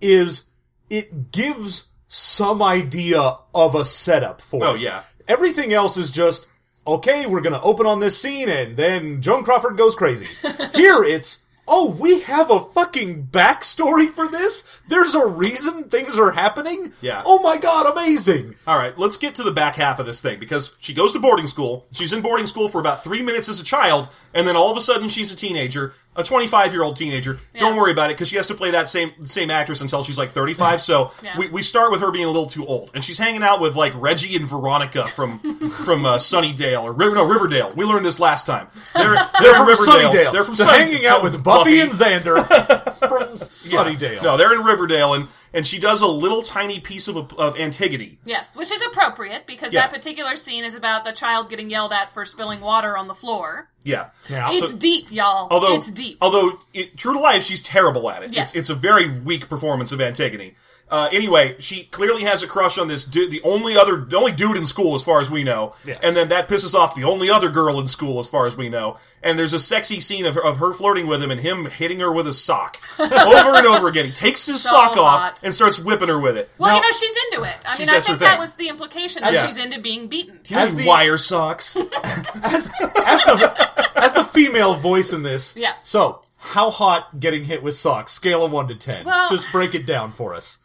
is 0.00 0.48
it 0.90 1.32
gives 1.32 1.88
some 2.08 2.62
idea 2.62 3.36
of 3.54 3.74
a 3.74 3.84
setup 3.84 4.40
for. 4.40 4.64
Oh 4.64 4.74
it. 4.74 4.82
yeah, 4.82 5.02
Everything 5.26 5.72
else 5.72 5.96
is 5.96 6.10
just 6.10 6.46
okay. 6.86 7.26
We're 7.26 7.40
gonna 7.40 7.60
open 7.62 7.86
on 7.86 8.00
this 8.00 8.20
scene, 8.20 8.48
and 8.48 8.76
then 8.76 9.22
Joan 9.22 9.44
Crawford 9.44 9.76
goes 9.76 9.94
crazy. 9.94 10.26
Here, 10.74 11.02
it's. 11.02 11.42
Oh, 11.66 11.92
we 11.92 12.22
have 12.22 12.50
a 12.50 12.64
fucking 12.64 13.28
backstory 13.28 14.08
for 14.08 14.28
this? 14.28 14.80
There's 14.88 15.14
a 15.14 15.26
reason 15.26 15.84
things 15.84 16.18
are 16.18 16.32
happening? 16.32 16.92
Yeah. 17.00 17.22
Oh 17.24 17.40
my 17.40 17.56
god, 17.56 17.90
amazing! 17.92 18.56
All 18.66 18.76
right, 18.76 18.98
let's 18.98 19.16
get 19.16 19.36
to 19.36 19.42
the 19.42 19.52
back 19.52 19.76
half 19.76 20.00
of 20.00 20.06
this 20.06 20.20
thing 20.20 20.40
because 20.40 20.76
she 20.80 20.92
goes 20.92 21.12
to 21.12 21.20
boarding 21.20 21.46
school. 21.46 21.86
She's 21.92 22.12
in 22.12 22.20
boarding 22.20 22.46
school 22.46 22.68
for 22.68 22.80
about 22.80 23.04
three 23.04 23.22
minutes 23.22 23.48
as 23.48 23.60
a 23.60 23.64
child, 23.64 24.08
and 24.34 24.46
then 24.46 24.56
all 24.56 24.70
of 24.70 24.76
a 24.76 24.80
sudden 24.80 25.08
she's 25.08 25.32
a 25.32 25.36
teenager, 25.36 25.94
a 26.14 26.22
25 26.22 26.72
year 26.72 26.82
old 26.82 26.96
teenager. 26.96 27.38
Don't 27.58 27.76
worry 27.76 27.92
about 27.92 28.10
it 28.10 28.14
because 28.16 28.28
she 28.28 28.36
has 28.36 28.46
to 28.48 28.54
play 28.54 28.72
that 28.72 28.88
same 28.88 29.12
same 29.22 29.50
actress 29.50 29.80
until 29.80 30.04
she's 30.04 30.18
like 30.18 30.28
35. 30.28 30.80
So 30.80 31.10
Yeah. 31.22 31.38
we, 31.38 31.48
we 31.48 31.62
start 31.62 31.90
with 31.90 32.00
her 32.02 32.10
being 32.10 32.26
a 32.26 32.30
little 32.30 32.46
too 32.46 32.66
old, 32.66 32.90
and 32.94 33.02
she's 33.02 33.18
hanging 33.18 33.42
out 33.42 33.60
with 33.60 33.76
like 33.76 33.92
Reggie 33.96 34.36
and 34.36 34.46
Veronica 34.48 35.04
from 35.08 35.38
from 35.70 36.04
uh, 36.04 36.16
Sunnydale 36.18 36.82
or 36.82 36.92
River, 36.92 37.14
no 37.14 37.26
Riverdale. 37.26 37.72
We 37.76 37.84
learned 37.84 38.04
this 38.04 38.20
last 38.20 38.46
time. 38.46 38.68
They're 38.94 39.14
they're 39.40 39.54
from 39.54 39.66
Riverdale. 39.68 40.10
Sunnydale. 40.12 40.32
They're 40.32 40.44
from 40.44 40.54
They're 40.54 40.66
Sunny- 40.66 40.78
hanging 40.92 41.06
out 41.06 41.22
with 41.22 41.42
Buffy, 41.42 41.80
and 41.80 41.90
Xander 41.90 42.36
from 42.98 43.38
Sunnydale. 43.48 44.22
No, 44.22 44.36
they're 44.36 44.52
in 44.54 44.64
Riverdale, 44.64 45.14
and 45.14 45.28
and 45.54 45.66
she 45.66 45.78
does 45.78 46.00
a 46.00 46.06
little 46.06 46.42
tiny 46.42 46.80
piece 46.80 47.08
of 47.08 47.16
of 47.38 47.58
Antigone. 47.58 48.18
Yes, 48.24 48.56
which 48.56 48.70
is 48.72 48.82
appropriate 48.86 49.46
because 49.46 49.72
Yeah. 49.72 49.82
that 49.82 49.92
particular 49.92 50.36
scene 50.36 50.64
is 50.64 50.74
about 50.74 51.04
the 51.04 51.12
child 51.12 51.48
getting 51.50 51.70
yelled 51.70 51.92
at 51.92 52.10
for 52.12 52.24
spilling 52.24 52.60
water 52.60 52.96
on 52.96 53.08
the 53.08 53.14
floor. 53.14 53.68
Yeah. 53.84 54.10
Yeah. 54.28 54.50
It's 54.52 54.70
So- 54.72 54.76
deep, 54.78 55.10
y'all. 55.10 55.48
Although, 55.50 55.74
it's 55.76 55.90
deep. 55.90 56.18
Although, 56.20 56.60
it, 56.72 56.96
true 56.96 57.12
to 57.14 57.18
life, 57.18 57.42
she's 57.42 57.60
terrible 57.62 58.08
at 58.10 58.22
it. 58.22 58.32
Yes. 58.32 58.50
It's, 58.50 58.58
it's 58.58 58.70
a 58.70 58.74
very 58.74 59.08
weak 59.08 59.48
performance 59.48 59.90
of 59.92 60.00
Antigone. 60.00 60.54
Uh, 60.92 61.08
anyway, 61.10 61.56
she 61.58 61.84
clearly 61.84 62.22
has 62.22 62.42
a 62.42 62.46
crush 62.46 62.76
on 62.76 62.86
this 62.86 63.06
dude, 63.06 63.30
the 63.30 63.40
only 63.44 63.78
other, 63.78 63.96
the 63.96 64.14
only 64.14 64.30
dude 64.30 64.58
in 64.58 64.66
school, 64.66 64.94
as 64.94 65.02
far 65.02 65.22
as 65.22 65.30
we 65.30 65.42
know. 65.42 65.74
Yes. 65.86 66.04
And 66.04 66.14
then 66.14 66.28
that 66.28 66.48
pisses 66.48 66.74
off 66.74 66.94
the 66.94 67.04
only 67.04 67.30
other 67.30 67.48
girl 67.48 67.80
in 67.80 67.86
school, 67.88 68.18
as 68.20 68.26
far 68.26 68.46
as 68.46 68.58
we 68.58 68.68
know. 68.68 68.98
And 69.22 69.38
there's 69.38 69.54
a 69.54 69.58
sexy 69.60 70.00
scene 70.00 70.26
of 70.26 70.34
her, 70.34 70.44
of 70.44 70.58
her 70.58 70.74
flirting 70.74 71.06
with 71.06 71.22
him 71.22 71.30
and 71.30 71.40
him 71.40 71.64
hitting 71.64 72.00
her 72.00 72.12
with 72.12 72.26
a 72.28 72.34
sock 72.34 72.76
over 72.98 73.10
and 73.56 73.66
over 73.66 73.88
again. 73.88 74.04
He 74.04 74.12
takes 74.12 74.44
his 74.44 74.62
So 74.62 74.68
sock 74.68 74.92
hot. 74.96 75.32
off 75.32 75.42
and 75.42 75.54
starts 75.54 75.78
whipping 75.78 76.08
her 76.08 76.20
with 76.20 76.36
it. 76.36 76.50
well, 76.58 76.70
Now- 76.70 76.76
you 76.76 76.82
know, 76.82 76.90
she's 76.90 77.16
into 77.32 77.48
it. 77.48 77.56
I 77.64 77.78
mean, 77.78 77.88
I 77.88 78.00
think 78.00 78.18
that 78.18 78.32
thing. 78.32 78.38
was 78.38 78.56
the 78.56 78.68
implication 78.68 79.22
that 79.22 79.32
Yeah. 79.32 79.46
she's 79.46 79.56
into 79.56 79.80
being 79.80 80.08
beaten. 80.08 80.40
As 80.50 80.74
As 80.74 80.76
the- 80.76 80.86
wire 80.86 81.16
socks. 81.16 81.74
as, 82.04 82.70
as 83.06 83.24
the 83.24 83.70
as 83.96 84.12
the 84.12 84.24
female 84.24 84.74
voice 84.74 85.12
in 85.14 85.22
this. 85.22 85.56
Yeah. 85.56 85.72
So, 85.84 86.20
how 86.36 86.70
hot 86.70 87.18
getting 87.20 87.44
hit 87.44 87.62
with 87.62 87.74
socks? 87.76 88.12
Scale 88.12 88.44
of 88.44 88.50
one 88.52 88.68
to 88.68 88.74
ten. 88.74 89.06
Well- 89.06 89.28
Just 89.30 89.50
break 89.52 89.74
it 89.74 89.86
down 89.86 90.10
for 90.10 90.34
us. 90.34 90.58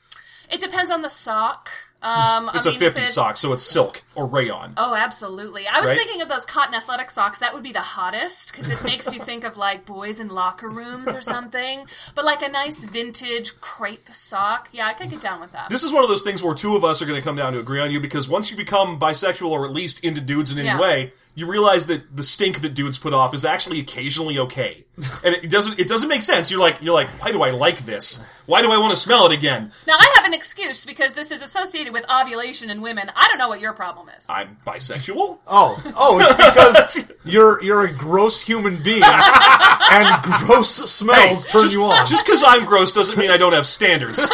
It 0.50 0.60
depends 0.60 0.89
on 0.91 1.02
the 1.02 1.10
sock. 1.10 1.70
Um, 2.00 2.52
It's 2.54 2.68
I 2.68 2.70
a 2.70 2.74
mean, 2.74 2.82
if 2.84 2.88
50 2.93 3.00
it's- 3.02 3.14
sock, 3.16 3.38
so 3.38 3.54
it's 3.54 3.66
silk 3.66 4.04
or 4.14 4.28
rayon. 4.28 4.74
Oh, 4.78 4.93
absolutely. 4.93 5.68
I 5.68 5.80
was 5.82 5.89
Right? 5.89 5.98
thinking 5.98 6.22
of 6.22 6.30
those 6.30 6.45
cotton 6.45 6.76
athletic 6.76 7.10
socks. 7.10 7.39
That 7.39 7.56
would 7.56 7.64
be 7.64 7.72
the 7.74 7.82
hottest 7.82 8.52
because 8.52 8.70
it 8.70 8.84
makes 8.84 9.12
you 9.12 9.20
think 9.20 9.43
of 9.43 9.58
like 9.58 9.84
boys 9.84 10.20
in 10.20 10.28
locker 10.30 10.70
rooms 10.70 11.10
or 11.12 11.22
something. 11.22 11.88
But 12.14 12.24
like 12.24 12.43
a 12.43 12.50
nice 12.50 12.84
vintage 12.84 13.60
crepe 13.62 14.10
sock. 14.14 14.70
Yeah, 14.72 14.86
I 14.86 14.93
could 14.93 15.10
get 15.10 15.22
down 15.22 15.41
with 15.41 15.54
that. 15.54 15.70
This 15.72 15.82
is 15.82 15.91
one 15.91 16.04
of 16.04 16.10
those 16.10 16.22
things 16.22 16.43
where 16.43 16.54
two 16.54 16.76
of 16.76 16.86
us 16.86 17.02
are 17.02 17.06
going 17.08 17.20
to 17.20 17.26
come 17.26 17.36
down 17.36 17.54
to 17.54 17.60
agree 17.60 17.82
on 17.82 17.89
you 17.89 18.00
because 18.00 18.30
once 18.30 18.52
you 18.52 18.58
become 18.58 19.00
bisexual 19.00 19.50
or 19.50 19.66
at 19.66 19.72
least 19.74 20.00
into 20.04 20.22
dudes 20.22 20.52
in 20.52 20.60
any 20.60 20.68
Yeah. 20.68 20.80
way, 20.80 21.14
you 21.38 21.46
realize 21.46 21.86
that 21.86 22.18
the 22.18 22.24
stink 22.24 22.62
that 22.62 22.74
dudes 22.74 22.98
put 22.98 23.14
off 23.14 23.32
is 23.36 23.46
actually 23.46 23.80
occasionally 23.80 24.40
okay, 24.40 24.84
and 25.24 25.36
it 25.36 25.52
doesn't 25.52 25.80
it 25.80 25.88
doesn't 25.88 26.10
make 26.10 26.24
sense. 26.24 26.50
You're 26.50 26.60
like 26.60 26.82
you're 26.82 26.96
like, 26.96 27.08
why 27.22 27.32
do 27.32 27.44
I 27.44 27.52
like 27.52 27.78
this? 27.86 28.26
Why 28.48 28.62
do 28.64 28.72
I 28.72 28.78
want 28.80 28.92
to 28.92 28.96
smell 28.96 29.26
it 29.30 29.38
again? 29.38 29.72
Now, 29.86 29.98
I 30.00 30.14
have 30.16 30.26
an 30.26 30.34
excuse 30.34 30.86
because 30.86 31.14
this 31.14 31.32
is 31.32 31.42
associated 31.42 31.92
with 31.92 32.10
ovulation 32.10 32.70
in 32.70 32.82
women. 32.82 33.12
I 33.14 33.28
don't 33.28 33.38
know 33.38 33.50
what 33.50 33.60
your 33.60 33.74
problem 33.74 34.08
is. 34.18 34.26
I'm 34.30 34.58
bisexual. 34.66 35.40
Oh, 35.46 35.94
oh, 35.98 36.20
it's 36.22 36.96
because 37.06 37.12
you're 37.26 37.62
you're 37.62 37.86
a 37.86 37.94
gross 37.94 38.42
human 38.42 38.82
being, 38.82 39.04
and 39.92 40.24
gross 40.24 40.70
smells 40.70 41.46
Hey, 41.46 41.52
turn 41.52 41.62
just, 41.64 41.74
you 41.76 41.84
on. 41.84 42.06
Just 42.08 42.26
because 42.26 42.42
I'm 42.44 42.66
gross 42.66 42.92
doesn't 42.94 43.18
mean 43.20 43.30
I 43.30 43.38
don't 43.38 43.54
have 43.54 43.68
standards. 43.68 44.32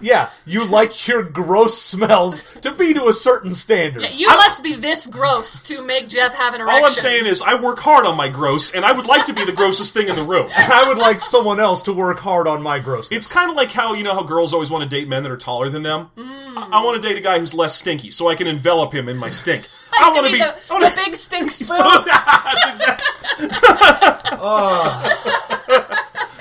yeah, 0.00 0.30
you 0.46 0.66
like 0.66 1.06
your 1.06 1.22
gross 1.22 1.76
smells 1.80 2.42
to 2.62 2.72
be 2.72 2.94
to 2.94 3.08
a 3.08 3.12
certain 3.12 3.54
standard. 3.54 4.08
you 4.10 4.26
must 4.26 4.62
be 4.64 4.74
this 4.74 5.06
gross 5.06 5.60
to 5.62 5.82
make 6.00 6.08
Jeff 6.08 6.34
have 6.34 6.54
an 6.54 6.60
erection. 6.60 6.80
All 6.80 6.86
I'm 6.86 6.92
saying 6.92 7.26
is 7.26 7.42
I 7.42 7.60
work 7.60 7.78
hard 7.78 8.06
on 8.06 8.16
my 8.16 8.28
gross, 8.28 8.74
and 8.74 8.84
I 8.84 8.92
would 8.92 9.06
like 9.06 9.26
to 9.26 9.32
be 9.32 9.44
the 9.44 9.52
grossest 9.52 9.92
thing 9.94 10.08
in 10.08 10.16
the 10.16 10.22
room. 10.24 10.50
And 10.56 10.72
I 10.80 10.88
would 10.88 10.98
like 10.98 11.20
someone 11.20 11.60
else 11.60 11.82
to 11.84 11.92
work 11.92 12.18
hard 12.18 12.46
on 12.48 12.62
my 12.62 12.78
gross. 12.78 13.10
It's 13.12 13.32
kind 13.32 13.50
of 13.50 13.56
like 13.56 13.70
how 13.70 13.94
you 13.94 14.04
know 14.04 14.14
how 14.14 14.22
girls 14.22 14.52
always 14.54 14.70
want 14.70 14.82
to 14.84 14.88
date 14.88 15.08
men 15.08 15.22
that 15.22 15.30
are 15.32 15.36
taller 15.36 15.68
than 15.68 15.82
them. 15.82 16.10
Mm. 16.16 16.56
I, 16.56 16.68
I 16.80 16.84
want 16.84 17.00
to 17.02 17.08
date 17.08 17.16
a 17.16 17.20
guy 17.20 17.38
who's 17.38 17.54
less 17.54 17.74
stinky, 17.76 18.10
so 18.10 18.28
I 18.28 18.34
can 18.34 18.46
envelop 18.46 18.92
him 18.94 19.08
in 19.08 19.16
my 19.16 19.28
stink. 19.30 19.68
I 19.94 20.10
to 20.10 20.14
want 20.14 20.26
to 20.26 20.32
be 20.32 20.38
be. 20.38 20.44
the, 20.44 20.54
wanna- 20.70 20.90
the 20.90 21.02
big 21.04 21.16
stink 21.16 21.50
spoon. 21.50 21.78
That's 21.78 22.80
exactly- 22.80 23.08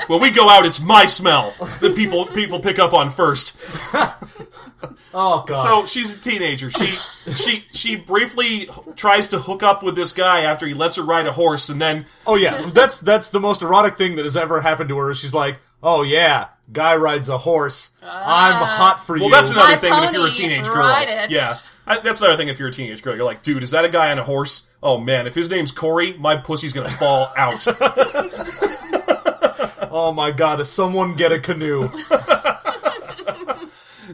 when 0.08 0.22
we 0.22 0.32
go 0.32 0.50
out, 0.50 0.66
it's 0.66 0.82
my 0.82 1.06
smell 1.06 1.54
that 1.60 1.94
people 1.96 2.26
people 2.28 2.60
pick 2.60 2.80
up 2.80 2.94
on 2.94 3.10
first. 3.10 3.58
oh 5.14 5.44
god. 5.48 5.64
So 5.64 5.86
she's 5.86 6.18
a 6.18 6.22
teenager. 6.22 6.70
She 6.72 6.86
she 7.34 7.64
she 7.74 7.96
briefly 7.96 8.70
tries 8.96 9.28
to 9.30 9.40
hook 9.40 9.64
up 9.64 9.84
with 9.84 9.96
this 9.96 10.12
guy 10.12 10.42
after 10.42 10.68
he 10.68 10.74
lets 10.74 10.96
her 10.96 11.04
ride 11.04 11.28
a 11.28 11.32
horse, 11.32 11.70
and 11.70 11.82
then 11.82 12.06
Oh 12.26 12.36
yeah, 12.36 12.70
that's 12.74 13.00
that's 13.00 13.30
the 13.30 13.40
most 13.40 13.62
erotic 13.62 13.98
thing 13.98 14.16
that 14.16 14.26
has 14.26 14.38
ever 14.38 14.62
happened 14.62 14.90
to 14.90 14.98
her. 14.98 15.14
She's 15.14 15.34
like, 15.34 15.58
"Oh 15.82 16.04
yeah, 16.04 16.48
guy 16.72 16.96
rides 16.96 17.30
a 17.30 17.38
horse. 17.38 17.96
I'm 18.02 18.62
ah. 18.62 18.66
hot 18.66 19.06
for 19.06 19.14
well, 19.14 19.24
you." 19.24 19.32
Well, 19.32 19.42
that's 19.42 19.52
another 19.52 19.72
My 19.72 19.78
thing. 19.78 19.92
That 19.92 20.04
if 20.06 20.14
you're 20.14 20.28
a 20.28 20.32
teenage 20.32 20.68
girl, 20.68 20.88
ride 20.88 21.10
it. 21.10 21.32
yeah. 21.32 21.54
I, 21.88 22.00
that's 22.00 22.22
another 22.22 22.38
thing. 22.38 22.48
If 22.48 22.60
you're 22.60 22.70
a 22.70 22.72
teenage 22.72 23.02
girl, 23.02 23.16
you're 23.16 23.26
like, 23.26 23.42
dude, 23.42 23.64
is 23.64 23.72
that 23.72 23.84
a 23.84 23.90
guy 23.90 24.12
on 24.12 24.20
a 24.20 24.24
horse? 24.24 24.72
Oh 24.84 24.98
man, 25.00 25.28
if 25.28 25.36
his 25.36 25.50
name's 25.50 25.72
Corey, 25.72 26.16
my 26.18 26.38
pussy's 26.38 26.74
gonna 26.74 26.90
fall 26.90 27.32
out. 27.36 27.66
oh 29.92 30.12
my 30.14 30.32
god, 30.32 30.58
does 30.58 30.72
someone 30.72 31.16
get 31.16 31.32
a 31.32 31.40
canoe? 31.40 31.88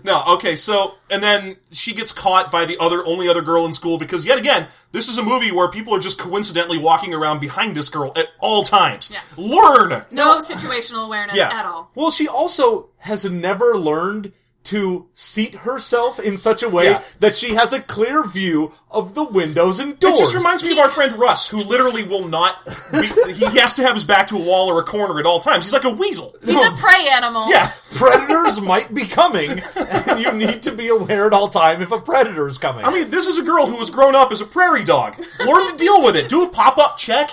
No, 0.04 0.24
okay, 0.36 0.56
so 0.56 0.94
and 1.10 1.22
then 1.24 1.58
she 1.72 1.94
gets 1.94 2.12
caught 2.12 2.52
by 2.52 2.66
the 2.66 2.78
other 2.80 3.04
only 3.06 3.28
other 3.28 3.42
girl 3.42 3.66
in 3.66 3.74
school 3.74 3.98
because 3.98 4.26
yet 4.26 4.38
again, 4.40 4.68
this 4.92 5.10
is 5.10 5.18
a 5.18 5.24
movie 5.24 5.52
where 5.52 5.70
people 5.70 5.94
are 5.94 6.00
just 6.00 6.20
coincidentally 6.20 6.78
walking 6.78 7.14
around 7.14 7.40
behind 7.42 7.76
this 7.76 7.90
girl 7.90 8.14
at 8.16 8.26
all 8.40 8.64
times. 8.64 9.10
Yeah. 9.12 9.20
Learn. 9.36 10.06
No 10.12 10.38
situational 10.38 11.06
awareness 11.06 11.36
Yeah. 11.36 11.50
at 11.52 11.66
all. 11.66 11.92
Well, 11.96 12.12
she 12.12 12.28
also 12.28 12.90
has 13.00 13.26
never 13.30 13.76
learned 13.78 14.32
to 14.68 15.08
seat 15.14 15.56
herself 15.56 16.20
in 16.20 16.36
such 16.38 16.62
a 16.64 16.70
way 16.70 16.86
Yeah. 16.92 17.04
that 17.20 17.36
she 17.36 17.56
has 17.56 17.74
a 17.74 17.80
clear 17.80 18.24
view 18.26 18.74
of 18.92 19.16
the 19.16 19.24
windows 19.24 19.80
and 19.80 19.98
doors. 20.00 20.20
It 20.20 20.24
just 20.24 20.36
reminds 20.36 20.64
me 20.64 20.72
of 20.74 20.80
our 20.80 20.90
friend 20.90 21.18
Russ, 21.18 21.48
who 21.48 21.58
literally 21.64 22.04
will 22.04 22.28
not. 22.28 22.66
Be, 22.92 23.08
he 23.34 23.46
has 23.60 23.74
to 23.76 23.84
have 23.84 23.96
his 23.96 24.04
back 24.04 24.28
to 24.28 24.36
a 24.38 24.42
wall 24.42 24.70
or 24.70 24.80
a 24.80 24.84
corner 24.84 25.20
at 25.20 25.26
all 25.26 25.40
times. 25.40 25.64
He's 25.66 25.74
like 25.74 25.84
a 25.86 25.94
weasel. 25.94 26.34
He's 26.44 26.56
a 26.56 26.72
prey 26.72 27.08
animal. 27.12 27.50
Yeah. 27.50 27.72
predators 27.96 28.62
might 28.62 28.94
be 28.94 29.06
coming, 29.06 29.52
and 29.76 30.20
you 30.20 30.32
need 30.34 30.64
to 30.64 30.72
be 30.72 30.88
aware 30.90 31.28
at 31.28 31.34
all 31.34 31.48
time 31.50 31.82
if 31.82 31.92
a 31.92 32.00
predator 32.00 32.48
is 32.48 32.58
coming. 32.58 32.86
I 32.86 32.92
mean, 32.92 33.10
this 33.10 33.28
is 33.28 33.38
a 33.38 33.44
girl 33.44 33.66
who 33.66 33.78
was 33.78 33.90
grown 33.90 34.16
up 34.16 34.32
as 34.32 34.42
a 34.42 34.46
prairie 34.46 34.84
dog. 34.84 35.18
Learn 35.40 35.72
to 35.72 35.78
deal 35.78 36.04
with 36.04 36.16
it. 36.16 36.30
Do 36.30 36.44
a 36.44 36.50
pop 36.50 36.78
up 36.78 36.98
check. 36.98 37.32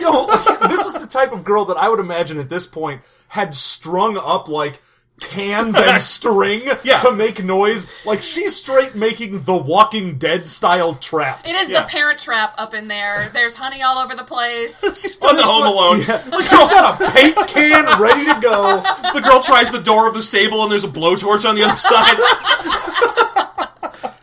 Yo, 0.00 0.26
this 0.68 0.86
is 0.86 0.94
the 0.94 1.06
type 1.08 1.32
of 1.32 1.44
girl 1.44 1.64
that 1.66 1.76
I 1.76 1.88
would 1.88 2.00
imagine 2.00 2.38
at 2.38 2.48
this 2.48 2.66
point 2.66 3.02
had 3.28 3.54
strung 3.54 4.16
up 4.16 4.48
like 4.48 4.80
cans 5.20 5.76
and 5.76 6.00
string 6.00 6.62
Yeah. 6.84 6.98
to 6.98 7.12
make 7.12 7.42
noise. 7.42 7.90
Like 8.06 8.22
she's 8.22 8.54
straight 8.56 8.94
making 8.94 9.42
the 9.42 9.56
Walking 9.56 10.16
Dead 10.18 10.46
style 10.48 10.94
traps. 10.94 11.50
It 11.50 11.56
is 11.56 11.70
Yeah. 11.70 11.82
the 11.82 11.88
parent 11.88 12.18
trap 12.18 12.54
up 12.58 12.74
in 12.74 12.88
there. 12.88 13.28
There's 13.32 13.54
honey 13.54 13.82
all 13.82 13.98
over 13.98 14.14
the 14.14 14.24
place. 14.24 14.80
she's 15.02 15.18
On 15.24 15.36
the 15.36 15.42
Home 15.42 15.66
Alone, 15.66 15.98
She's 16.38 16.50
got 16.50 17.00
a 17.00 17.10
paint 17.12 17.36
can 17.48 18.00
ready 18.00 18.24
to 18.26 18.40
go. 18.40 18.80
the 19.14 19.20
girl 19.20 19.40
tries 19.40 19.70
the 19.70 19.82
door 19.82 20.08
of 20.08 20.14
the 20.14 20.22
stable 20.22 20.62
and 20.62 20.70
there's 20.70 20.84
a 20.84 20.88
blowtorch 20.88 21.48
on 21.48 21.54
the 21.54 21.64
other 21.64 21.78
side. 21.78 22.18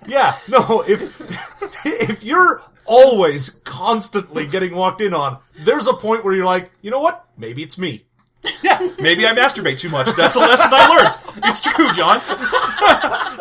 Yeah, 0.08 0.38
no, 0.48 0.84
if 0.88 1.20
if 1.86 2.24
you're 2.24 2.62
always 2.86 3.50
constantly 3.64 4.46
getting 4.46 4.76
walked 4.76 5.02
in 5.02 5.14
on, 5.16 5.39
there's 5.58 5.88
a 5.88 5.93
point 5.93 6.24
where 6.24 6.34
you're 6.36 6.46
like, 6.46 6.72
you 6.84 6.91
know 6.91 7.00
what? 7.02 7.26
Maybe 7.38 7.64
it's 7.64 7.78
me. 7.80 8.05
Yeah, 8.64 8.80
maybe 9.00 9.26
I 9.26 9.34
masturbate 9.34 9.80
too 9.80 9.89
much. 9.89 10.08
That's 10.16 10.36
a 10.36 10.39
lesson 10.39 10.70
I 10.74 10.88
learned. 10.89 11.46
It's 11.46 11.62
true, 11.62 11.91
John. 11.93 12.18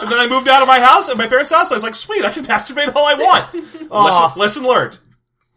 and 0.01 0.11
then 0.11 0.19
I 0.19 0.27
moved 0.29 0.49
out 0.49 0.63
of 0.63 0.69
my 0.69 0.81
house, 0.81 1.09
and 1.09 1.19
my 1.19 1.27
parents' 1.27 1.51
house, 1.53 1.69
and 1.69 1.75
I 1.75 1.77
was 1.77 1.83
like, 1.85 1.95
sweet, 1.95 2.25
I 2.25 2.31
can 2.31 2.45
masturbate 2.45 2.95
all 2.95 3.07
I 3.07 3.15
want. 3.15 3.55
Lesson, 3.91 4.39
lesson 4.41 4.63
learned. 4.67 4.99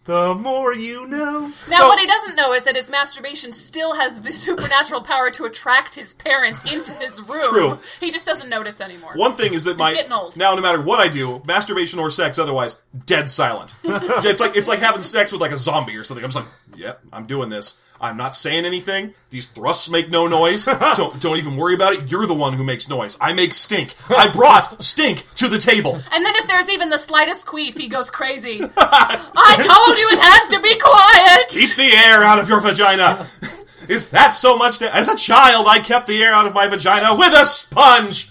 The 0.06 0.36
more 0.36 0.74
you 0.74 1.06
know. 1.06 1.52
Now, 1.70 1.80
So- 1.80 1.88
what 1.89 2.00
he 2.00 2.08
doesn't 2.08 2.38
know 2.38 2.54
is 2.54 2.64
that 2.64 2.78
his 2.78 2.89
masturbation 2.89 3.52
still 3.52 3.95
has 3.95 4.22
the 4.22 4.32
supernatural 4.32 5.02
power 5.02 5.30
to 5.32 5.43
attract 5.43 5.95
his 5.95 6.14
parents 6.14 6.64
into 6.72 6.93
his 6.93 7.20
room. 7.20 7.50
true. 7.50 7.80
He 8.00 8.10
just 8.10 8.26
doesn't 8.26 8.50
notice 8.50 8.80
anymore. 8.80 9.12
One 9.16 9.34
thing 9.34 9.54
is 9.54 9.66
that 9.66 9.76
my 9.78 9.93
getting 9.93 10.14
old. 10.14 10.38
now, 10.38 10.54
no 10.56 10.62
matter 10.62 10.82
what 10.82 11.02
I 11.02 11.10
do, 11.10 11.41
masturbation 11.45 12.00
or 12.00 12.10
sex, 12.10 12.39
otherwise, 12.39 12.82
dead 13.06 13.30
silent. 13.30 13.76
it's 13.84 14.39
like 14.39 14.56
it's 14.56 14.70
like 14.70 14.80
having 14.80 15.02
sex 15.02 15.34
with 15.34 15.41
like 15.41 15.52
a 15.52 15.58
zombie 15.58 15.98
or 15.98 16.06
something. 16.06 16.24
I'm 16.24 16.32
just 16.32 16.45
like, 16.45 16.54
yep, 16.78 17.01
I'm 17.11 17.25
doing 17.25 17.49
this. 17.49 17.82
I'm 17.99 18.15
not 18.15 18.36
saying 18.36 18.65
anything. 18.65 19.15
These 19.32 19.47
thrusts 19.47 19.89
make 19.89 20.09
no 20.09 20.28
noise. 20.28 20.65
don't 20.95 21.19
don't 21.19 21.38
even 21.38 21.57
worry 21.57 21.73
about 21.73 21.93
it. 21.93 22.11
You're 22.11 22.28
the 22.28 22.34
one 22.36 22.53
who 22.53 22.63
makes 22.63 22.88
noise. 22.88 23.17
I 23.19 23.34
make 23.34 23.53
stink. 23.53 23.95
I 24.09 24.32
brought 24.32 24.84
stink 24.84 25.25
to 25.36 25.47
the 25.47 25.57
table. 25.57 25.99
And 26.11 26.23
then 26.23 26.36
if 26.36 26.47
there's 26.47 26.69
even 26.69 26.89
the 26.89 26.99
slightest 26.99 27.47
queef, 27.47 27.78
he 27.78 27.88
goes 27.88 28.11
crazy. 28.11 28.61
I 28.78 29.55
told 29.57 29.97
you 29.97 30.07
it 30.11 30.19
had 30.19 30.47
to 30.49 30.61
be 30.61 30.78
quiet. 30.78 31.49
Keep 31.49 31.75
the 31.75 31.95
air 32.05 32.23
out 32.23 32.39
of 32.39 32.47
your 32.47 32.61
vagina. 32.61 33.25
Is 33.89 34.11
that 34.11 34.36
so 34.36 34.57
much? 34.57 34.80
To, 34.80 34.95
as 34.95 35.07
a 35.07 35.15
child, 35.15 35.65
I 35.67 35.80
kept 35.80 36.07
the 36.07 36.21
air 36.21 36.34
out 36.34 36.45
of 36.45 36.53
my 36.53 36.67
vagina 36.67 37.15
with 37.15 37.34
a 37.34 37.45
sponge 37.45 38.30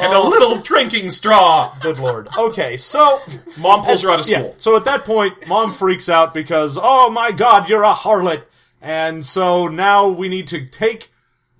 and 0.00 0.12
a 0.12 0.20
little 0.28 0.58
drinking 0.58 1.10
straw. 1.10 1.74
Good 1.80 1.98
lord. 1.98 2.28
Okay, 2.36 2.76
so 2.76 3.20
Mom 3.58 3.84
pulls 3.84 4.02
her 4.02 4.10
out 4.10 4.18
of 4.20 4.24
school. 4.24 4.38
yeah, 4.46 4.52
so 4.56 4.76
at 4.76 4.84
that 4.84 5.04
point, 5.04 5.46
mom 5.48 5.72
freaks 5.72 6.08
out 6.08 6.32
because, 6.34 6.78
oh 6.80 7.10
my 7.10 7.32
god, 7.32 7.68
you're 7.68 7.84
a 7.84 7.92
harlot. 7.92 8.42
And 8.82 9.24
so 9.24 9.68
now 9.68 10.08
we 10.08 10.28
need 10.28 10.46
to 10.48 10.66
take 10.66 11.10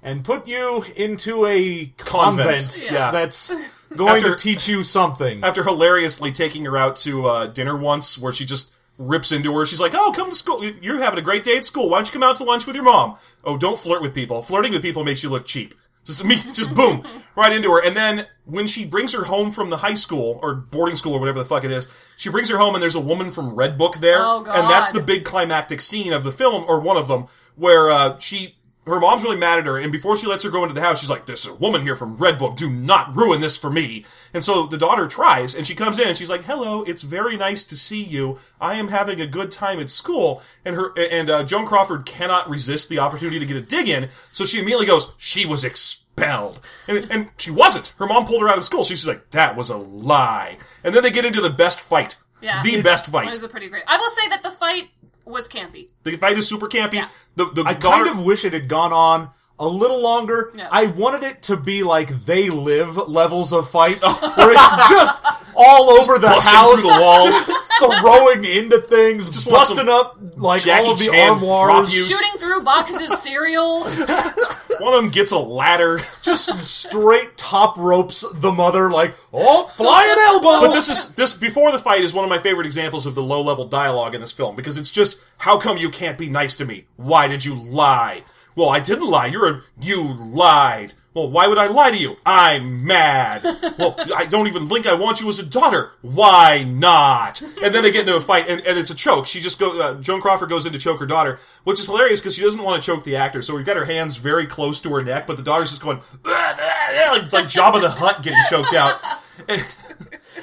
and 0.03 0.25
put 0.25 0.49
you 0.49 0.85
into 0.97 1.45
a 1.45 1.87
convent, 1.99 2.49
Convent, 2.49 2.85
yeah. 2.91 3.11
that's 3.11 3.53
going 3.95 4.17
After- 4.17 4.35
to 4.35 4.43
teach 4.43 4.67
you 4.67 4.83
something. 4.83 5.45
after 5.45 5.63
hilariously 5.63 6.33
taking 6.33 6.65
her 6.65 6.79
out 6.79 6.97
to 6.97 7.27
uh, 7.27 7.47
dinner 7.47 7.77
once, 7.77 8.17
where 8.17 8.33
she 8.33 8.47
just 8.47 8.73
rips 8.97 9.33
into 9.33 9.53
her. 9.55 9.67
She's 9.67 9.81
like, 9.81 9.93
"Oh, 9.95 10.13
come 10.13 10.31
to 10.31 10.37
school. 10.37 10.65
You're 10.65 11.03
having 11.03 11.19
a 11.19 11.23
great 11.23 11.45
day 11.45 11.57
at 11.59 11.67
school. 11.67 11.91
Why 11.91 11.99
don't 11.99 12.07
you 12.07 12.13
come 12.13 12.23
out 12.23 12.37
to 12.37 12.45
lunch 12.45 12.67
with 12.67 12.77
your 12.77 12.85
mom? 12.85 13.17
Oh, 13.45 13.57
don't 13.59 13.79
flirt 13.79 14.01
with 14.03 14.15
people. 14.15 14.43
Flirting 14.43 14.73
with 14.73 14.81
people 14.83 15.05
makes 15.05 15.23
you 15.23 15.29
look 15.29 15.45
cheap." 15.47 15.75
Just 16.05 16.25
me, 16.25 16.35
just 16.37 16.75
boom, 16.75 17.03
right 17.37 17.53
into 17.53 17.71
her. 17.71 17.85
And 17.85 17.97
then 17.97 18.27
when 18.45 18.67
she 18.67 18.85
brings 18.87 19.13
her 19.13 19.25
home 19.25 19.51
from 19.51 19.71
the 19.71 19.77
high 19.79 19.95
school 19.95 20.41
or 20.43 20.55
boarding 20.55 20.97
school 20.97 21.13
or 21.15 21.21
whatever 21.21 21.39
the 21.39 21.45
fuck 21.45 21.65
it 21.65 21.71
is, 21.71 21.89
she 22.17 22.31
brings 22.31 22.49
her 22.51 22.59
home 22.59 22.75
and 22.75 22.83
there's 22.83 22.95
a 22.95 23.01
woman 23.01 23.31
from 23.31 23.55
Redbook 23.57 24.01
there, 24.01 24.19
Oh, 24.21 24.43
God. 24.43 24.59
and 24.59 24.69
that's 24.69 24.93
the 24.93 25.01
big 25.01 25.25
climactic 25.25 25.81
scene 25.81 26.13
of 26.13 26.25
the 26.25 26.33
film 26.33 26.65
or 26.69 26.81
one 26.81 26.97
of 26.97 27.09
them 27.09 27.27
where 27.57 27.91
uh, 27.91 28.19
she. 28.19 28.57
Her 28.91 29.01
mom's 29.01 29.23
really 29.23 29.37
mad 29.37 29.59
at 29.59 29.67
her, 29.67 29.79
and 29.79 29.91
before 29.91 30.17
she 30.17 30.27
lets 30.27 30.45
her 30.45 30.51
go 30.51 30.63
into 30.63 30.75
the 30.75 30.81
house, 30.83 31.01
she's 31.01 31.09
like, 31.11 31.25
"There's 31.27 31.47
a 31.47 31.55
woman 31.55 31.83
here 31.83 31.97
from 31.97 32.19
Redbook. 32.19 32.57
Do 32.57 32.69
not 32.71 33.15
ruin 33.17 33.41
this 33.41 33.57
for 33.57 33.71
me." 33.71 34.05
And 34.35 34.45
so 34.45 34.67
the 34.67 34.77
daughter 34.79 35.07
tries, 35.07 35.55
and 35.55 35.67
she 35.67 35.75
comes 35.75 35.99
in, 35.99 36.09
and 36.09 36.17
she's 36.19 36.29
like, 36.31 36.45
"Hello, 36.45 36.83
it's 36.83 37.03
very 37.03 37.37
nice 37.37 37.65
to 37.67 37.77
see 37.77 38.03
you. 38.03 38.39
I 38.61 38.75
am 38.75 38.89
having 38.89 39.21
a 39.21 39.27
good 39.27 39.51
time 39.51 39.81
at 39.81 39.91
school." 39.91 40.43
And 40.65 40.77
her 40.77 40.93
and 40.99 41.31
uh, 41.31 41.45
Joan 41.45 41.67
Crawford 41.67 42.05
cannot 42.05 42.49
resist 42.51 42.89
the 42.89 42.99
opportunity 42.99 43.39
to 43.39 43.47
get 43.47 43.57
a 43.57 43.63
dig 43.63 43.89
in, 43.89 44.09
so 44.33 44.45
she 44.45 44.59
immediately 44.59 44.87
goes, 44.87 45.13
"She 45.19 45.47
was 45.47 45.65
expelled," 45.65 46.61
and, 46.89 47.07
and 47.11 47.31
she 47.39 47.51
wasn't. 47.51 47.93
Her 47.99 48.07
mom 48.07 48.27
pulled 48.27 48.43
her 48.43 48.49
out 48.49 48.59
of 48.59 48.65
school. 48.65 48.85
She's 48.85 49.07
like, 49.07 49.31
"That 49.31 49.57
was 49.57 49.71
a 49.71 49.77
lie." 49.77 50.59
And 50.85 50.95
then 50.95 51.03
they 51.03 51.11
get 51.11 51.25
into 51.25 51.41
the 51.41 51.51
best 51.51 51.81
fight, 51.81 52.17
Yeah. 52.41 52.63
the 52.63 52.81
best 52.83 53.09
It 53.09 53.11
fight. 53.13 53.29
was 53.29 53.43
a 53.43 53.49
pretty 53.49 53.69
great. 53.69 53.85
I 53.87 53.97
will 53.99 54.11
say 54.11 54.29
that 54.31 54.43
the 54.43 54.51
fight 54.51 54.91
was 55.31 55.49
campy. 55.49 55.91
The 56.03 56.17
fight 56.17 56.37
is 56.39 56.49
super 56.49 56.69
campy. 56.69 56.95
Yeah. 56.95 57.09
The 57.37 57.47
the 57.47 57.65
I 57.67 57.75
daughter, 57.75 58.05
kind 58.05 58.19
of 58.19 58.25
wish 58.25 58.45
it 58.45 58.53
had 58.53 58.69
gone 58.69 58.93
on 58.93 59.31
a 59.61 59.69
little 59.69 60.03
longer. 60.03 60.51
Yeah. 60.55 60.69
I 60.73 60.87
wanted 60.87 61.23
it 61.23 61.43
to 61.45 61.57
be 61.57 61.83
like 61.83 62.09
they 62.25 62.49
live 62.49 62.97
levels 62.97 63.53
of 63.53 63.69
fight, 63.71 64.01
where 64.03 64.53
it's 64.53 64.89
just 64.89 65.25
all 65.55 65.91
over 65.91 66.19
the 66.19 66.29
house, 66.29 66.83
the 66.83 66.99
walls. 66.99 68.01
throwing 68.01 68.45
into 68.45 68.79
things, 68.79 69.29
Just 69.29 69.49
busting 69.49 69.89
up 69.89 70.17
like 70.37 70.63
Jackie 70.63 70.87
all 70.87 70.93
of 70.93 70.99
the 70.99 71.07
Chan 71.07 71.31
armoires. 71.31 71.93
Shooting 71.93 72.41
through 72.41 72.63
boxes 72.63 73.11
of 73.11 73.19
cereal. 73.19 73.85
one 74.81 74.95
of 74.95 75.03
them 75.03 75.11
gets 75.11 75.33
a 75.33 75.39
ladder. 75.39 76.01
just 76.23 76.49
straight 76.59 77.37
top 77.37 77.77
ropes 77.77 78.25
the 78.35 78.51
mother 78.51 78.91
like, 78.91 79.15
oh, 79.33 79.69
flying 79.69 80.17
elbow. 80.19 80.67
But 80.67 80.73
this 80.73 80.89
is 80.89 81.15
this 81.15 81.35
before 81.35 81.71
the 81.71 81.79
fight 81.79 82.01
is 82.01 82.15
one 82.15 82.25
of 82.25 82.31
my 82.31 82.39
favorite 82.39 82.67
examples 82.67 83.05
of 83.05 83.15
the 83.15 83.23
low 83.23 83.43
level 83.43 83.67
dialogue 83.67 84.15
in 84.15 84.23
this 84.23 84.33
film 84.33 84.57
because 84.57 84.79
it's 84.79 84.91
just 84.91 85.19
how 85.37 85.59
come 85.59 85.77
you 85.77 85.91
can't 85.91 86.17
be 86.17 86.29
nice 86.31 86.57
to 86.57 86.65
me? 86.65 86.87
Why 86.97 87.29
did 87.29 87.45
you 87.45 87.55
lie? 87.55 88.23
Well, 88.55 88.71
I 88.71 88.81
didn't 88.81 89.09
lie. 89.09 89.27
You're 89.27 89.49
a 89.49 89.63
you 89.81 90.03
lied. 90.03 90.95
Well, 91.13 91.29
why 91.29 91.49
would 91.49 91.59
I 91.59 91.67
lie 91.67 91.91
to 91.91 91.97
you? 91.97 92.17
I'm 92.25 92.85
mad. 92.87 93.43
Well, 93.77 93.97
I 94.17 94.27
don't 94.27 94.47
even 94.47 94.67
think 94.67 94.87
I 94.87 94.95
want 94.95 95.21
you 95.21 95.29
as 95.29 95.41
a 95.41 95.47
daughter. 95.47 95.91
Why 96.03 96.65
not? 96.65 97.43
And 97.43 97.75
then 97.75 97.83
they 97.83 97.91
get 97.91 98.03
into 98.03 98.17
a 98.17 98.21
fight, 98.21 98.49
and, 98.49 98.61
and 98.61 98.79
it's 98.79 98.91
a 98.91 98.95
choke. 98.95 99.27
She 99.27 99.41
just 99.41 99.59
go. 99.59 99.81
Uh, 99.81 99.95
Joan 100.01 100.21
Crawford 100.21 100.51
goes 100.51 100.67
in 100.67 100.73
to 100.73 100.79
choke 100.79 101.01
her 101.01 101.07
daughter, 101.07 101.41
which 101.65 101.81
is 101.81 101.87
hilarious 101.87 102.21
because 102.21 102.37
she 102.37 102.43
doesn't 102.43 102.63
want 102.63 102.81
to 102.81 102.87
choke 102.87 103.03
the 103.05 103.17
actor. 103.17 103.43
So 103.43 103.57
we've 103.57 103.67
got 103.67 103.77
her 103.77 103.85
hands 103.85 104.17
very 104.17 104.47
close 104.47 104.81
to 104.83 104.95
her 104.95 105.03
neck, 105.03 105.27
but 105.27 105.37
the 105.37 105.43
daughter's 105.43 105.71
just 105.71 105.83
going 105.83 105.99
like, 106.25 107.33
like 107.33 107.47
Jabba 107.47 107.81
the 107.81 107.91
Hutt 107.91 108.23
getting 108.23 108.43
choked 108.49 108.75
out. 108.75 109.01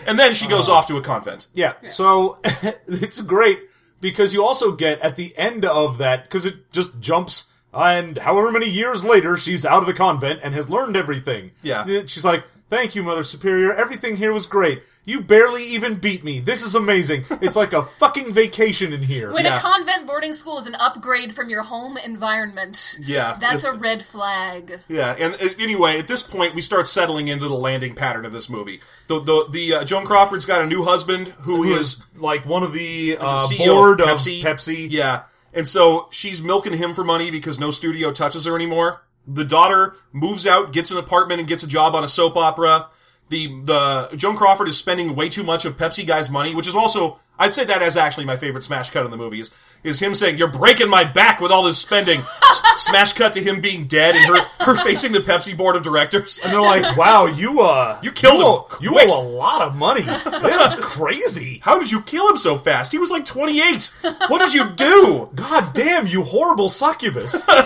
And 0.08 0.18
then 0.18 0.34
she 0.34 0.48
goes 0.48 0.70
off 0.70 0.88
to 0.88 0.98
a 0.98 1.02
convent. 1.02 1.48
Yeah. 1.54 1.74
So 1.88 2.40
it's 2.88 3.22
great 3.22 3.60
because 4.00 4.34
you 4.34 4.44
also 4.44 4.72
get 4.72 5.00
at 5.02 5.16
the 5.16 5.34
end 5.38 5.66
of 5.66 5.98
that 5.98 6.24
because 6.24 6.46
it 6.46 6.72
just 6.72 7.00
jumps 7.00 7.50
and 7.74 8.18
however 8.20 8.52
many 8.52 8.70
years 8.70 9.04
later 9.06 9.38
she's 9.38 9.66
out 9.66 9.82
of 9.82 9.88
the 9.88 9.94
convent 9.94 10.40
and 10.44 10.54
has 10.54 10.70
learned 10.70 10.96
everything. 10.98 11.52
Yeah. 11.62 11.86
She's 12.06 12.26
like, 12.26 12.44
"Thank 12.70 12.96
you, 12.96 13.04
Mother 13.04 13.24
Superior. 13.24 13.74
Everything 13.74 14.16
here 14.18 14.34
was 14.34 14.46
great. 14.46 14.84
You 15.06 15.22
barely 15.22 15.64
even 15.64 15.96
beat 15.96 16.22
me. 16.26 16.42
This 16.42 16.64
is 16.64 16.76
amazing. 16.76 17.24
It's 17.42 17.56
like 17.56 17.72
a 17.74 17.84
fucking 17.84 18.34
vacation 18.34 18.92
in 18.94 19.02
here." 19.04 19.32
When 19.32 19.46
Yeah. 19.46 19.58
a 19.58 19.60
convent 19.60 20.06
boarding 20.08 20.34
school 20.34 20.58
is 20.58 20.66
an 20.66 20.76
upgrade 20.76 21.34
from 21.34 21.50
your 21.50 21.64
home 21.64 21.98
environment, 21.98 22.98
Yeah, 23.00 23.38
that's 23.40 23.64
a 23.64 23.78
red 23.78 24.04
flag. 24.04 24.80
Yeah, 24.90 25.16
and 25.18 25.34
uh, 25.36 25.48
anyway, 25.60 25.98
at 26.00 26.08
this 26.08 26.22
point, 26.24 26.56
we 26.56 26.62
start 26.62 26.88
settling 26.88 27.28
into 27.30 27.48
the 27.48 27.56
landing 27.56 27.96
pattern 27.96 28.26
of 28.26 28.32
this 28.34 28.50
movie. 28.50 28.82
The 29.08 29.20
the 29.22 29.46
the 29.52 29.74
uh, 29.76 29.84
Joan 29.86 30.06
Crawford's 30.06 30.46
got 30.46 30.62
a 30.62 30.66
new 30.68 30.84
husband 30.84 31.30
who 31.40 31.64
Who 31.64 31.74
is 31.74 31.80
is 31.80 32.06
like 32.18 32.46
one 32.46 32.64
of 32.64 32.74
the 32.74 33.18
uh, 33.20 33.40
CEO 33.40 33.68
board 33.76 34.02
of 34.02 34.10
of 34.10 34.18
Pepsi. 34.20 34.42
Pepsi. 34.42 34.88
Yeah. 34.90 35.24
And 35.54 35.68
so 35.68 36.08
she's 36.12 36.42
milking 36.42 36.74
him 36.74 36.94
for 36.94 37.04
money 37.04 37.32
because 37.32 37.60
no 37.60 37.72
studio 37.72 38.12
touches 38.12 38.46
her 38.46 38.56
anymore. 38.56 39.04
The 39.28 39.44
daughter 39.44 39.96
moves 40.14 40.46
out, 40.46 40.72
gets 40.72 40.92
an 40.92 40.98
apartment, 40.98 41.40
and 41.40 41.50
gets 41.50 41.64
a 41.64 41.68
job 41.68 41.96
on 41.96 42.04
a 42.04 42.08
soap 42.08 42.38
opera. 42.38 42.88
The 43.30 43.48
the 43.64 44.10
Joan 44.16 44.38
Crawford 44.38 44.70
is 44.70 44.78
spending 44.78 45.16
way 45.16 45.28
too 45.28 45.44
much 45.44 45.66
of 45.66 45.76
Pepsi 45.76 46.08
guy's 46.08 46.30
money, 46.30 46.56
which 46.56 46.68
is 46.68 46.76
also 46.76 47.20
I'd 47.38 47.54
say 47.54 47.66
that 47.66 47.82
is 47.82 47.98
actually 47.98 48.26
my 48.26 48.38
favorite 48.38 48.64
smash 48.64 48.90
cut 48.90 49.06
in 49.06 49.12
the 49.12 49.18
movie 49.18 49.44
is, 49.88 49.98
is 49.98 50.02
him 50.02 50.14
saying, 50.14 50.38
You're 50.38 50.52
breaking 50.52 50.90
my 50.90 51.04
back 51.04 51.40
with 51.42 51.52
all 51.52 51.64
this 51.66 51.78
spending. 51.78 52.20
S- 52.20 52.62
smash 52.84 53.14
cut 53.14 53.34
to 53.34 53.42
him 53.42 53.62
being 53.62 53.88
dead 53.88 54.16
and 54.16 54.26
her, 54.36 54.42
her 54.64 54.76
facing 54.84 55.12
the 55.12 55.20
Pepsi 55.20 55.56
board 55.58 55.76
of 55.76 55.82
directors. 55.84 56.40
And 56.44 56.54
they're 56.54 56.62
like, 56.62 56.96
"Wow, 56.98 57.26
you 57.26 57.62
uh, 57.62 58.00
You 58.04 58.12
killed 58.12 58.40
him 58.40 58.46
owe, 58.46 58.68
You 58.80 58.92
quick." 58.92 59.10
owe 59.10 59.22
a 59.22 59.24
lot 59.28 59.62
of 59.62 59.76
money. 59.76 60.02
That's 60.02 60.76
crazy. 60.76 61.60
How 61.64 61.80
did 61.80 61.92
you 61.92 62.02
kill 62.02 62.30
him 62.30 62.38
so 62.38 62.58
fast? 62.58 62.92
He 62.92 62.98
was 62.98 63.10
like 63.12 63.26
28. 63.26 63.92
What 64.28 64.40
did 64.40 64.54
you 64.54 64.70
do? 64.72 65.30
God 65.36 65.74
damn, 65.74 66.08
you 66.08 66.24
horrible 66.24 66.70
succubus. 66.70 67.44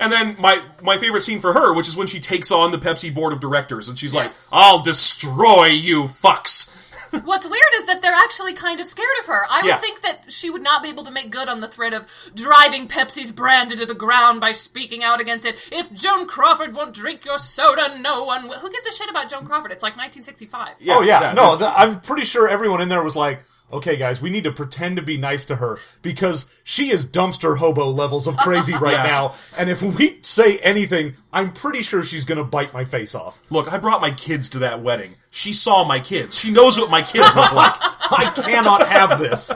And 0.00 0.12
then 0.12 0.36
my 0.38 0.62
my 0.80 0.96
favorite 0.98 1.22
scene 1.22 1.40
for 1.40 1.52
her, 1.52 1.74
which 1.74 1.88
is 1.88 1.96
when 1.96 2.06
she 2.06 2.20
takes 2.20 2.52
on 2.52 2.70
the 2.70 2.78
Pepsi 2.78 3.12
board 3.12 3.32
of 3.32 3.40
directors, 3.40 3.88
and 3.88 3.98
she's 3.98 4.14
Yes. 4.14 4.52
like, 4.52 4.60
"I'll 4.62 4.80
destroy 4.80 5.66
you, 5.66 6.04
fucks." 6.04 6.70
What's 7.24 7.46
weird 7.46 7.72
is 7.76 7.86
that 7.86 8.02
they're 8.02 8.12
actually 8.12 8.54
kind 8.54 8.80
of 8.80 8.86
scared 8.88 9.06
of 9.20 9.26
her. 9.26 9.46
I 9.50 9.62
Yeah. 9.64 9.74
would 9.74 9.82
think 9.82 10.02
that 10.02 10.30
she 10.32 10.50
would 10.50 10.62
not 10.62 10.82
be 10.82 10.88
able 10.88 11.04
to 11.04 11.10
make 11.10 11.30
good 11.30 11.48
on 11.48 11.60
the 11.60 11.68
threat 11.68 11.92
of 11.94 12.06
driving 12.34 12.88
Pepsi's 12.88 13.32
brand 13.32 13.72
into 13.72 13.86
the 13.86 13.94
ground 13.94 14.40
by 14.40 14.52
speaking 14.52 15.02
out 15.04 15.20
against 15.20 15.44
it. 15.46 15.56
If 15.72 15.92
Joan 15.92 16.26
Crawford 16.26 16.74
won't 16.74 16.94
drink 16.94 17.24
your 17.24 17.38
soda, 17.38 17.98
no 17.98 18.24
one 18.24 18.48
will. 18.48 18.58
Who 18.58 18.70
gives 18.70 18.86
a 18.86 18.92
shit 18.92 19.08
about 19.10 19.28
Joan 19.30 19.46
Crawford? 19.46 19.72
It's 19.72 19.82
like 19.82 19.96
1965. 19.96 20.74
oh 20.90 21.02
yeah, 21.02 21.32
no, 21.34 21.54
I'm 21.76 22.00
pretty 22.00 22.24
sure 22.24 22.48
everyone 22.48 22.80
in 22.80 22.88
there 22.88 23.02
was 23.02 23.16
like, 23.16 23.40
okay, 23.70 23.96
guys, 23.96 24.22
we 24.22 24.30
need 24.30 24.44
to 24.44 24.52
pretend 24.52 24.96
to 24.96 25.02
be 25.02 25.18
nice 25.18 25.44
to 25.46 25.56
her 25.56 25.78
because 26.00 26.50
she 26.64 26.90
is 26.90 27.06
dumpster 27.06 27.58
hobo 27.58 27.90
levels 27.90 28.26
of 28.26 28.36
crazy 28.38 28.74
right 28.80 28.92
Yeah. 28.92 29.02
now. 29.02 29.34
And 29.58 29.68
if 29.68 29.82
we 29.82 30.18
say 30.22 30.56
anything, 30.58 31.14
I'm 31.32 31.52
pretty 31.52 31.82
sure 31.82 32.04
she's 32.04 32.24
going 32.24 32.38
to 32.38 32.44
bite 32.44 32.72
my 32.72 32.84
face 32.84 33.14
off. 33.14 33.42
Look, 33.50 33.70
I 33.72 33.78
brought 33.78 34.00
my 34.00 34.10
kids 34.10 34.48
to 34.50 34.60
that 34.60 34.82
wedding. 34.82 35.14
She 35.30 35.52
saw 35.52 35.84
my 35.84 36.00
kids. 36.00 36.38
She 36.38 36.50
knows 36.50 36.78
what 36.78 36.90
my 36.90 37.02
kids 37.02 37.36
look 37.36 37.52
like. 37.52 37.74
I 38.10 38.32
cannot 38.34 38.88
have 38.88 39.18
this. 39.18 39.52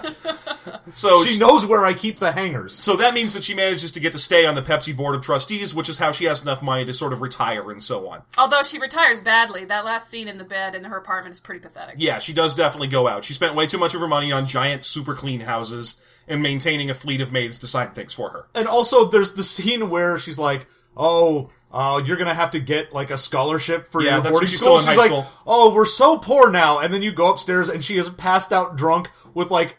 So 0.92 1.24
She 1.24 1.38
knows 1.38 1.64
where 1.64 1.86
I 1.86 1.94
keep 1.94 2.18
the 2.18 2.32
hangers. 2.32 2.74
So 2.74 2.96
that 2.96 3.14
means 3.14 3.32
that 3.32 3.42
she 3.44 3.54
manages 3.54 3.92
to 3.92 4.00
get 4.00 4.12
to 4.12 4.18
stay 4.18 4.44
on 4.44 4.54
the 4.54 4.60
Pepsi 4.62 4.94
board 4.94 5.14
of 5.14 5.22
trustees, 5.22 5.74
which 5.74 5.88
is 5.88 5.98
how 5.98 6.12
she 6.12 6.26
has 6.26 6.42
enough 6.42 6.62
money 6.62 6.84
to 6.84 6.92
sort 6.92 7.14
of 7.14 7.22
retire 7.22 7.70
and 7.70 7.82
so 7.82 8.06
on. 8.08 8.22
Although 8.36 8.62
she 8.62 8.78
retires 8.78 9.22
badly, 9.22 9.64
that 9.64 9.84
last 9.86 10.10
scene 10.10 10.28
in 10.28 10.36
the 10.36 10.44
bed 10.44 10.74
in 10.74 10.84
her 10.84 10.98
apartment 10.98 11.32
is 11.34 11.40
pretty 11.40 11.60
pathetic. 11.60 11.94
Yeah, 11.98 12.18
she 12.18 12.34
does 12.34 12.54
definitely 12.54 12.88
go 12.88 13.08
out. 13.08 13.24
She 13.24 13.32
spent 13.32 13.54
way 13.54 13.66
too 13.66 13.78
much 13.78 13.94
of 13.94 14.00
her 14.02 14.08
money 14.08 14.30
on 14.30 14.44
giant, 14.44 14.84
super 14.84 15.14
clean 15.14 15.40
houses 15.40 16.02
and 16.28 16.42
maintaining 16.42 16.90
a 16.90 16.94
fleet 16.94 17.20
of 17.22 17.32
maids 17.32 17.56
to 17.58 17.66
sign 17.66 17.88
things 17.92 18.12
for 18.12 18.28
her. 18.30 18.46
And 18.54 18.68
also, 18.68 19.06
there's 19.06 19.32
the 19.32 19.42
scene 19.44 19.88
where 19.88 20.18
she's 20.18 20.38
like, 20.38 20.66
"Oh, 20.96 21.50
uh, 21.72 22.02
you're 22.04 22.16
gonna 22.16 22.34
have 22.34 22.50
to 22.52 22.60
get 22.60 22.92
like 22.92 23.10
a 23.10 23.18
scholarship 23.18 23.86
for 23.86 24.02
Yeah, 24.02 24.20
your 24.22 24.30
boarding 24.30 24.48
school." 24.48 24.78
she's 24.78 24.96
like, 24.96 25.10
school. 25.10 25.26
"Oh, 25.46 25.74
we're 25.74 25.86
so 25.86 26.18
poor 26.18 26.50
now." 26.50 26.78
And 26.80 26.92
then 26.92 27.02
you 27.02 27.12
go 27.12 27.30
upstairs, 27.30 27.68
and 27.68 27.84
she 27.84 27.96
is 27.96 28.08
passed 28.08 28.52
out 28.52 28.76
drunk 28.76 29.10
with 29.34 29.50
like 29.50 29.78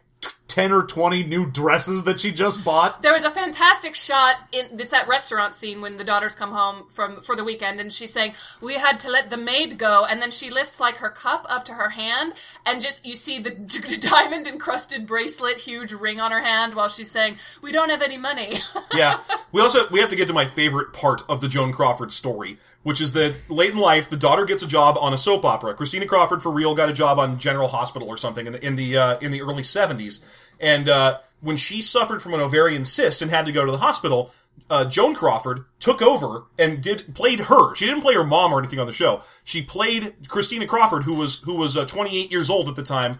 t- 0.53 0.61
ten 0.61 0.71
or 0.71 0.83
twenty 0.83 1.23
new 1.23 1.45
dresses 1.45 2.03
that 2.03 2.19
she 2.19 2.31
just 2.31 2.63
bought. 2.63 3.01
There 3.01 3.13
was 3.13 3.23
a 3.23 3.31
fantastic 3.31 3.95
shot 3.95 4.35
in 4.51 4.79
it's 4.79 4.91
that 4.91 5.07
restaurant 5.07 5.55
scene 5.55 5.81
when 5.81 5.97
the 5.97 6.03
daughters 6.03 6.35
come 6.35 6.51
home 6.51 6.85
from 6.89 7.21
for 7.21 7.35
the 7.35 7.43
weekend 7.43 7.79
and 7.79 7.91
she's 7.91 8.13
saying, 8.13 8.33
We 8.61 8.75
had 8.75 8.99
to 9.01 9.09
let 9.09 9.29
the 9.29 9.37
maid 9.37 9.77
go 9.77 10.05
and 10.05 10.21
then 10.21 10.31
she 10.31 10.49
lifts 10.49 10.79
like 10.79 10.97
her 10.97 11.09
cup 11.09 11.45
up 11.49 11.65
to 11.65 11.73
her 11.73 11.89
hand 11.89 12.33
and 12.65 12.81
just 12.81 13.05
you 13.05 13.15
see 13.15 13.39
the 13.39 13.51
diamond 13.99 14.47
encrusted 14.47 15.07
bracelet, 15.07 15.57
huge 15.57 15.91
ring 15.91 16.19
on 16.19 16.31
her 16.31 16.41
hand 16.41 16.75
while 16.75 16.89
she's 16.89 17.11
saying, 17.11 17.37
We 17.61 17.71
don't 17.71 17.89
have 17.89 18.01
any 18.01 18.17
money. 18.17 18.57
Yeah. 18.93 19.19
We 19.51 19.61
also 19.61 19.87
we 19.89 19.99
have 20.01 20.09
to 20.09 20.15
get 20.15 20.27
to 20.27 20.33
my 20.33 20.45
favorite 20.45 20.93
part 20.93 21.23
of 21.27 21.41
the 21.41 21.47
Joan 21.47 21.71
Crawford 21.71 22.11
story, 22.11 22.57
which 22.83 23.01
is 23.01 23.13
that 23.13 23.35
late 23.49 23.71
in 23.71 23.77
life 23.77 24.09
the 24.09 24.17
daughter 24.17 24.45
gets 24.45 24.61
a 24.61 24.67
job 24.67 24.97
on 24.99 25.13
a 25.13 25.17
soap 25.17 25.45
opera. 25.45 25.73
Christina 25.73 26.05
Crawford 26.05 26.43
for 26.43 26.51
real 26.51 26.75
got 26.75 26.89
a 26.89 26.93
job 26.93 27.17
on 27.17 27.39
General 27.39 27.67
Hospital 27.67 28.07
or 28.07 28.17
something 28.17 28.45
in 28.45 28.53
the 28.53 28.65
in 28.65 28.75
the 28.75 28.97
uh, 28.97 29.19
in 29.19 29.31
the 29.31 29.41
early 29.41 29.63
70s. 29.63 30.23
And 30.59 30.87
uh, 30.89 31.19
when 31.41 31.57
she 31.57 31.81
suffered 31.81 32.21
from 32.21 32.33
an 32.33 32.39
ovarian 32.39 32.85
cyst 32.85 33.21
and 33.21 33.29
had 33.31 33.45
to 33.45 33.51
go 33.51 33.65
to 33.65 33.71
the 33.71 33.77
hospital, 33.79 34.31
uh, 34.69 34.85
Joan 34.85 35.13
Crawford 35.13 35.65
took 35.79 36.01
over 36.01 36.45
and 36.57 36.81
did 36.81 37.13
played 37.15 37.39
her. 37.41 37.75
She 37.75 37.85
didn't 37.85 38.01
play 38.01 38.13
her 38.13 38.23
mom 38.23 38.53
or 38.53 38.59
anything 38.59 38.79
on 38.79 38.85
the 38.87 38.93
show. 38.93 39.21
She 39.43 39.61
played 39.61 40.15
Christina 40.27 40.65
Crawford, 40.65 41.03
who 41.03 41.15
was 41.15 41.39
who 41.41 41.55
was 41.55 41.75
uh, 41.75 41.85
28 41.85 42.31
years 42.31 42.49
old 42.49 42.69
at 42.69 42.75
the 42.75 42.83
time, 42.83 43.19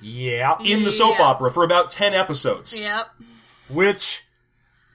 Yeah, 0.00 0.56
in 0.64 0.82
the 0.84 0.92
soap 0.92 1.16
Yeah. 1.18 1.24
opera 1.26 1.50
for 1.50 1.64
about 1.64 1.90
10 1.90 2.12
episodes. 2.14 2.78
yep. 2.80 3.08
which 3.68 4.24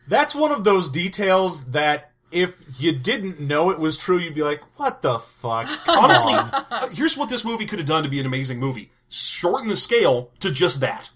that's 0.07 0.36
one 0.36 0.51
of 0.51 0.64
those 0.64 0.89
details 0.89 1.72
that 1.72 2.11
if 2.32 2.57
you 2.80 2.91
didn't 2.93 3.39
know 3.39 3.70
it 3.70 3.78
was 3.80 3.97
true, 3.97 4.18
you'd 4.18 4.34
be 4.34 4.41
like, 4.43 4.61
"What 4.80 5.01
the 5.03 5.20
fuck?" 5.20 5.68
Come 5.86 6.03
Honestly, 6.05 6.34
on. 6.34 6.49
uh, 6.72 6.88
here's 6.89 7.16
what 7.16 7.30
this 7.30 7.45
movie 7.45 7.66
could 7.68 7.78
have 7.80 7.88
done 7.88 8.01
to 8.03 8.09
be 8.09 8.20
an 8.20 8.26
amazing 8.26 8.59
movie. 8.59 8.91
Shorten 9.16 9.68
the 9.68 9.76
scale 9.76 10.32
to 10.39 10.49
just 10.51 10.80
that. 10.80 11.11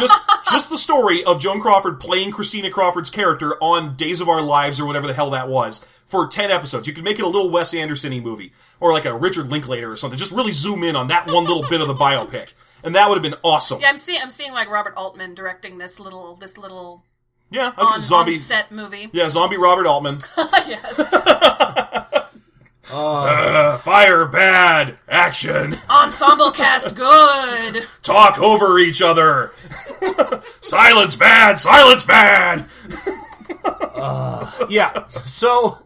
just 0.00 0.20
just 0.50 0.68
the 0.68 0.76
story 0.76 1.22
of 1.22 1.38
Joan 1.40 1.60
Crawford 1.60 2.00
playing 2.00 2.32
Christina 2.32 2.70
Crawford's 2.70 3.08
character 3.08 3.56
on 3.62 3.94
Days 3.94 4.20
of 4.20 4.28
Our 4.28 4.42
Lives 4.42 4.80
or 4.80 4.84
whatever 4.84 5.06
the 5.06 5.14
hell 5.14 5.30
that 5.30 5.48
was 5.48 5.84
for 6.06 6.26
10 6.26 6.50
episodes. 6.50 6.88
You 6.88 6.92
could 6.94 7.04
make 7.04 7.20
it 7.20 7.24
a 7.24 7.28
little 7.28 7.48
Wes 7.50 7.72
Anderson-y 7.72 8.18
movie 8.18 8.52
or 8.80 8.92
like 8.92 9.04
a 9.04 9.14
Richard 9.16 9.46
Linklater 9.52 9.90
or 9.90 9.96
something. 9.96 10.18
Just 10.18 10.32
really 10.32 10.50
zoom 10.50 10.82
in 10.82 10.96
on 10.96 11.06
that 11.06 11.28
one 11.28 11.44
little 11.44 11.64
bit 11.68 11.80
of 11.80 11.86
the 11.86 11.94
biopic. 11.94 12.52
And 12.82 12.96
that 12.96 13.08
would 13.08 13.14
have 13.14 13.22
been 13.22 13.38
awesome. 13.44 13.80
Yeah, 13.80 13.90
I'm 13.90 13.98
seeing 13.98 14.20
I'm 14.20 14.30
seeing 14.30 14.52
like 14.52 14.68
Robert 14.68 14.94
Altman 14.96 15.34
directing 15.34 15.78
this 15.78 16.00
little 16.00 16.34
this 16.34 16.58
little 16.58 17.04
Yeah, 17.50 17.68
okay, 17.68 17.80
on, 17.80 18.00
zombie. 18.00 18.32
on 18.32 18.38
set 18.38 18.72
movie. 18.72 19.08
Yeah, 19.12 19.28
zombie 19.28 19.56
Robert 19.56 19.86
Altman. 19.86 20.18
yes. 20.66 21.14
Uh, 22.90 23.78
fire 23.78 24.26
bad. 24.26 24.96
Action. 25.08 25.74
Ensemble 25.90 26.50
cast 26.50 26.94
good. 26.94 27.84
Talk 28.02 28.38
over 28.38 28.78
each 28.78 29.02
other. 29.02 29.50
silence 30.60 31.16
bad. 31.16 31.58
Silence 31.58 32.04
bad. 32.04 32.64
yeah. 34.68 35.06
So 35.08 35.78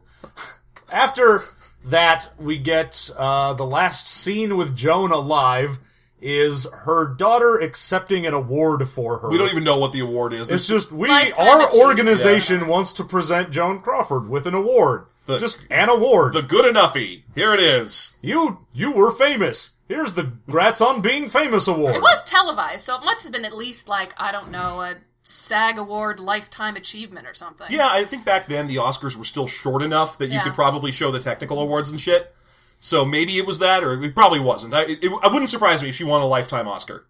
after 0.93 1.43
that, 1.87 2.29
we 2.39 2.59
get 2.59 3.11
uh, 3.17 3.55
the 3.55 3.67
last 3.67 4.09
scene 4.09 4.57
with 4.57 4.77
Joan 4.77 5.11
alive. 5.11 5.79
Is 6.23 6.67
her 6.85 7.07
daughter 7.07 7.59
accepting 7.59 8.27
an 8.27 8.35
award 8.35 8.87
for 8.89 9.19
her? 9.19 9.29
We 9.31 9.39
don't 9.39 9.51
even 9.51 9.65
know 9.65 9.79
what 9.79 9.93
the 9.93 10.01
award 10.01 10.33
is. 10.33 10.51
It's 10.51 10.67
just 10.67 10.93
we, 10.93 11.09
our 11.11 11.27
achievement. 11.29 11.75
organization 11.81 12.67
wants 12.67 12.93
to 12.95 13.05
present 13.05 13.51
Joan 13.51 13.81
Crawford 13.81 14.29
with 14.29 14.47
an 14.47 14.55
award. 14.55 15.07
The- 15.27 15.39
just 15.39 15.65
an 15.71 15.89
award. 15.89 16.33
the 16.35 16.43
good 16.43 16.65
enoughy. 16.73 17.23
Here 17.35 17.55
it 17.55 17.61
is. 17.61 18.17
you 18.21 18.67
you 18.73 18.93
were 18.93 19.13
famous. 19.13 19.73
Here's 19.89 20.13
the 20.15 20.33
Grats 20.49 20.85
on 20.85 21.01
Being 21.01 21.29
Famous 21.29 21.67
award. 21.67 21.95
It 21.97 22.03
was 22.03 22.23
televised, 22.25 22.81
so 22.83 22.97
it 22.97 23.05
must 23.05 23.25
have 23.25 23.33
been 23.33 23.45
at 23.45 23.57
least 23.57 23.89
like 23.89 24.13
I 24.19 24.31
don't 24.31 24.51
know 24.51 24.81
a 24.83 24.97
SAG 25.25 25.79
Award 25.79 26.21
Lifetime 26.21 26.77
Achievement 26.77 27.27
or 27.27 27.35
something. 27.35 27.67
Yeah, 27.71 27.89
I 27.91 28.05
think 28.05 28.25
back 28.25 28.47
then 28.47 28.67
the 28.67 28.77
Oscars 28.77 29.17
were 29.17 29.25
still 29.25 29.47
short 29.47 29.83
enough 29.83 30.19
that 30.19 30.27
you 30.29 30.35
Yeah. 30.35 30.45
could 30.45 30.55
probably 30.55 30.93
show 30.93 31.11
the 31.11 31.19
technical 31.21 31.61
awards 31.61 31.91
and 31.91 32.01
shit. 32.01 32.35
So 32.81 33.05
maybe 33.05 33.37
it 33.37 33.47
was 33.47 33.59
that, 33.59 33.85
or 33.85 34.03
it 34.03 34.15
probably 34.15 34.41
wasn't. 34.41 34.73
I, 34.75 34.85
it, 34.85 35.05
it 35.05 35.11
wouldn't 35.33 35.51
surprise 35.51 35.83
me 35.83 35.91
if 35.91 35.95
she 35.95 36.05
won 36.05 36.23
a 36.23 36.27
lifetime 36.27 36.67
Oscar, 36.67 37.05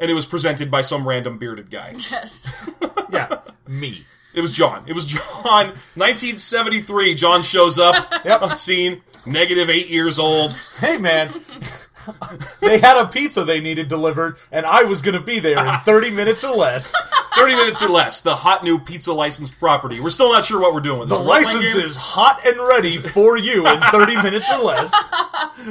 and 0.00 0.10
it 0.10 0.14
was 0.14 0.26
presented 0.26 0.70
by 0.70 0.82
some 0.82 1.06
random 1.06 1.38
bearded 1.38 1.70
guy. 1.70 1.94
Yes. 2.10 2.70
yeah, 3.10 3.38
me. 3.68 4.02
It 4.34 4.40
was 4.40 4.52
John. 4.52 4.84
It 4.86 4.94
was 4.94 5.06
John. 5.06 5.68
1973. 5.96 7.14
John 7.14 7.42
shows 7.42 7.78
up 7.78 8.24
Yep. 8.24 8.42
on 8.42 8.56
scene. 8.56 9.02
Negative 9.24 9.70
eight 9.70 9.88
years 9.88 10.18
old. 10.18 10.52
Hey 10.78 10.96
man, 10.98 11.28
they 12.60 12.78
had 12.78 13.02
a 13.02 13.06
pizza 13.06 13.44
they 13.44 13.60
needed 13.60 13.88
delivered, 13.88 14.36
and 14.52 14.66
I 14.66 14.84
was 14.84 15.02
gonna 15.02 15.22
be 15.22 15.38
there 15.38 15.58
in 15.58 15.80
30 15.80 16.10
minutes 16.10 16.44
or 16.44 16.54
less. 16.56 16.94
30 17.38 17.54
minutes 17.54 17.82
or 17.82 17.88
less. 17.88 18.22
The 18.22 18.34
hot 18.34 18.64
new 18.64 18.80
pizza 18.80 19.12
licensed 19.12 19.60
property. 19.60 20.00
We're 20.00 20.10
still 20.10 20.32
not 20.32 20.44
sure 20.44 20.60
what 20.60 20.74
we're 20.74 20.80
doing 20.80 20.98
with 20.98 21.08
this. 21.08 21.18
The 21.18 21.24
license 21.24 21.74
game? 21.74 21.84
is 21.84 21.96
hot 21.96 22.44
and 22.44 22.58
ready 22.58 22.90
for 22.90 23.36
you 23.36 23.64
in 23.66 23.80
30 23.80 24.16
minutes 24.22 24.50
or 24.52 24.58
less. 24.58 24.92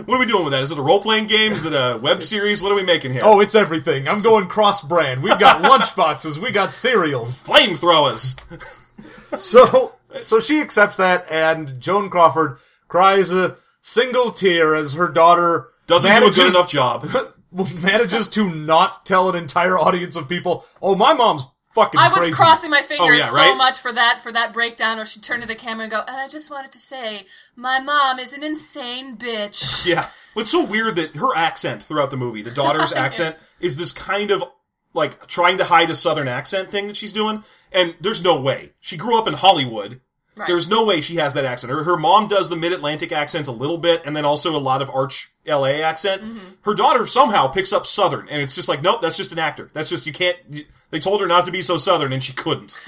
What 0.05 0.15
are 0.15 0.19
we 0.19 0.25
doing 0.25 0.45
with 0.45 0.53
that? 0.53 0.63
Is 0.63 0.71
it 0.71 0.77
a 0.77 0.81
role 0.81 1.01
playing 1.01 1.27
game? 1.27 1.51
Is 1.51 1.65
it 1.65 1.73
a 1.73 1.97
web 1.97 2.23
series? 2.23 2.61
What 2.61 2.71
are 2.71 2.75
we 2.75 2.83
making 2.83 3.11
here? 3.11 3.21
Oh, 3.23 3.41
it's 3.41 3.53
everything. 3.53 4.07
I'm 4.07 4.19
going 4.19 4.47
cross 4.47 4.81
brand. 4.81 5.21
We've 5.21 5.37
got 5.39 5.61
lunchboxes. 5.61 6.37
We 6.37 6.51
got 6.51 6.71
cereals. 6.71 7.43
flamethrowers. 7.43 8.39
So, 9.39 9.95
so 10.21 10.39
she 10.39 10.61
accepts 10.61 10.97
that, 10.97 11.29
and 11.29 11.81
Joan 11.81 12.09
Crawford 12.09 12.59
cries 12.87 13.31
a 13.31 13.57
single 13.81 14.31
tear 14.31 14.73
as 14.73 14.93
her 14.93 15.09
daughter 15.09 15.67
Doesn't 15.87 16.11
manages, 16.11 16.35
do 16.35 16.41
a 16.41 16.45
good 16.45 16.55
enough 16.55 16.69
job. 16.69 17.33
manages 17.81 18.29
to 18.29 18.53
not 18.53 19.05
tell 19.05 19.29
an 19.29 19.35
entire 19.35 19.77
audience 19.77 20.15
of 20.15 20.27
people, 20.29 20.65
"Oh, 20.81 20.95
my 20.95 21.13
mom's 21.13 21.43
fucking 21.73 21.99
I 21.99 22.09
was 22.09 22.17
crazy." 22.19 22.33
crossing 22.33 22.69
my 22.69 22.81
fingers 22.81 23.07
Oh, 23.07 23.37
yeah, 23.37 23.49
so 23.49 23.55
much 23.55 23.79
for 23.79 23.91
that 23.91 24.19
for 24.21 24.31
that 24.31 24.53
breakdown 24.53 24.97
where 24.97 25.05
she 25.05 25.19
turned 25.19 25.43
to 25.43 25.47
the 25.47 25.55
camera 25.55 25.83
and 25.83 25.91
go, 25.91 26.03
and 26.07 26.17
I 26.17 26.27
just 26.27 26.49
wanted 26.49 26.71
to 26.73 26.79
say, 26.79 27.25
my 27.55 27.79
mom 27.79 28.19
is 28.19 28.33
an 28.33 28.43
insane 28.43 29.17
bitch. 29.17 29.85
Yeah. 29.87 30.09
What's 30.33 30.51
so 30.51 30.65
weird 30.65 30.97
that 30.97 31.15
her 31.15 31.35
accent 31.35 31.81
throughout 31.81 32.11
the 32.11 32.17
movie, 32.17 32.41
the 32.43 32.51
daughter's 32.51 32.91
accent, 33.05 33.37
is 33.59 33.77
this 33.77 33.91
kind 33.91 34.29
of 34.29 34.43
like 34.93 35.27
trying 35.27 35.57
to 35.57 35.63
hide 35.63 35.89
a 35.89 35.95
southern 35.95 36.27
accent 36.27 36.69
thing 36.69 36.87
that 36.87 36.97
she's 36.97 37.13
doing. 37.13 37.43
And 37.71 37.95
there's 38.01 38.23
no 38.23 38.39
way. 38.39 38.73
She 38.79 38.97
grew 38.97 39.17
up 39.17 39.27
in 39.27 39.33
Hollywood. 39.33 40.01
Right. 40.37 40.47
There's 40.47 40.69
no 40.69 40.85
way 40.85 41.01
she 41.01 41.15
has 41.15 41.33
that 41.33 41.45
accent. 41.45 41.73
Her, 41.73 41.83
her 41.83 41.97
mom 41.97 42.27
does 42.27 42.49
the 42.49 42.55
mid 42.55 42.71
Atlantic 42.71 43.11
accent 43.11 43.47
a 43.47 43.51
little 43.51 43.77
bit, 43.77 44.03
and 44.05 44.15
then 44.15 44.23
also 44.23 44.55
a 44.55 44.59
lot 44.59 44.81
of 44.81 44.89
arch 44.89 45.31
LA 45.47 45.81
accent. 45.81 46.21
Her 46.61 46.75
daughter 46.75 47.07
somehow 47.07 47.47
picks 47.47 47.73
up 47.73 47.87
Southern, 47.87 48.29
and 48.29 48.41
it's 48.41 48.53
just 48.55 48.69
like, 48.69 48.81
nope, 48.81 49.01
that's 49.01 49.17
just 49.17 49.31
an 49.31 49.39
actor. 49.39 49.69
That's 49.73 49.89
just, 49.89 50.05
you 50.05 50.13
can't, 50.13 50.37
you, 50.49 50.65
they 50.91 50.99
told 50.99 51.21
her 51.21 51.27
not 51.27 51.45
to 51.45 51.51
be 51.51 51.61
so 51.61 51.77
Southern, 51.77 52.13
and 52.13 52.23
she 52.23 52.33
couldn't. 52.33 52.79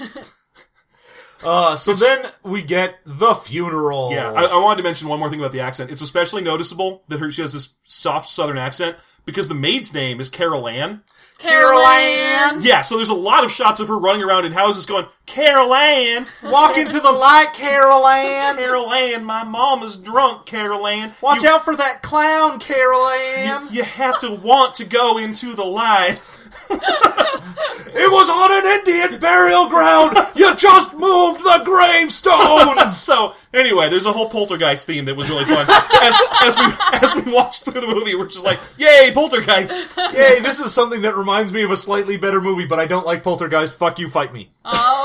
Uh, 1.42 1.74
so 1.74 1.94
then 1.94 2.30
we 2.42 2.62
get 2.62 2.98
the 3.06 3.34
funeral. 3.34 4.12
Yeah, 4.12 4.30
I, 4.30 4.44
I 4.44 4.62
wanted 4.62 4.82
to 4.82 4.82
mention 4.86 5.08
one 5.08 5.18
more 5.18 5.30
thing 5.30 5.38
about 5.38 5.52
the 5.52 5.60
accent. 5.60 5.90
It's 5.90 6.02
especially 6.02 6.42
noticeable 6.42 7.02
that 7.08 7.18
her 7.18 7.30
she 7.30 7.40
has 7.42 7.52
this 7.52 7.74
soft 7.84 8.28
Southern 8.28 8.58
accent 8.58 8.96
because 9.24 9.48
the 9.48 9.54
maid's 9.54 9.94
name 9.94 10.20
is 10.20 10.28
Carol 10.28 10.68
Ann. 10.68 11.02
Carol 11.42 11.80
Ann. 11.80 12.60
Yeah, 12.62 12.80
so 12.82 12.96
there's 12.96 13.08
a 13.08 13.14
lot 13.14 13.44
of 13.44 13.50
shots 13.50 13.80
of 13.80 13.88
her 13.88 13.98
running 13.98 14.22
around 14.22 14.44
in 14.44 14.52
houses 14.52 14.86
going, 14.86 15.06
Carol 15.26 15.72
Ann, 15.74 16.26
Walk 16.42 16.76
into 16.76 17.00
the 17.00 17.12
light, 17.12 17.52
Carol 17.54 18.06
Ann. 18.06 18.56
Carol 18.56 18.92
Ann, 18.92 19.24
my 19.24 19.44
mom 19.44 19.82
is 19.82 19.96
drunk, 19.96 20.44
Carol 20.46 20.86
Ann. 20.86 21.12
Watch 21.22 21.42
you, 21.42 21.48
out 21.48 21.64
for 21.64 21.76
that 21.76 22.02
clown, 22.02 22.58
Carol 22.58 23.06
Ann. 23.06 23.68
You 23.70 23.84
have 23.84 24.20
to 24.20 24.32
want 24.32 24.74
to 24.76 24.84
go 24.84 25.18
into 25.18 25.54
the 25.54 25.64
light. 25.64 26.20
It 27.92 28.10
was 28.10 28.30
on 28.30 28.52
an 28.52 28.78
Indian 28.78 29.20
burial 29.20 29.68
ground. 29.68 30.16
You 30.36 30.54
just 30.54 30.94
moved 30.94 31.40
the 31.40 31.62
gravestones. 31.64 32.96
so 32.96 33.34
anyway, 33.52 33.88
there's 33.88 34.06
a 34.06 34.12
whole 34.12 34.28
poltergeist 34.28 34.86
theme 34.86 35.04
that 35.06 35.16
was 35.16 35.28
really 35.28 35.44
fun. 35.44 35.66
As, 35.68 36.18
as 36.42 36.56
we 36.56 36.98
as 37.02 37.14
we 37.16 37.32
watched 37.32 37.64
through 37.64 37.80
the 37.80 37.86
movie, 37.86 38.14
we're 38.14 38.26
just 38.26 38.44
like, 38.44 38.58
"Yay, 38.78 39.10
poltergeist!" 39.12 39.96
Yay! 40.14 40.40
This 40.40 40.60
is 40.60 40.72
something 40.72 41.02
that 41.02 41.16
reminds 41.16 41.52
me 41.52 41.62
of 41.62 41.70
a 41.70 41.76
slightly 41.76 42.16
better 42.16 42.40
movie, 42.40 42.66
but 42.66 42.78
I 42.78 42.86
don't 42.86 43.06
like 43.06 43.22
Poltergeist. 43.22 43.74
Fuck 43.74 43.98
you, 43.98 44.08
fight 44.08 44.32
me. 44.32 44.50
Oh. 44.64 44.99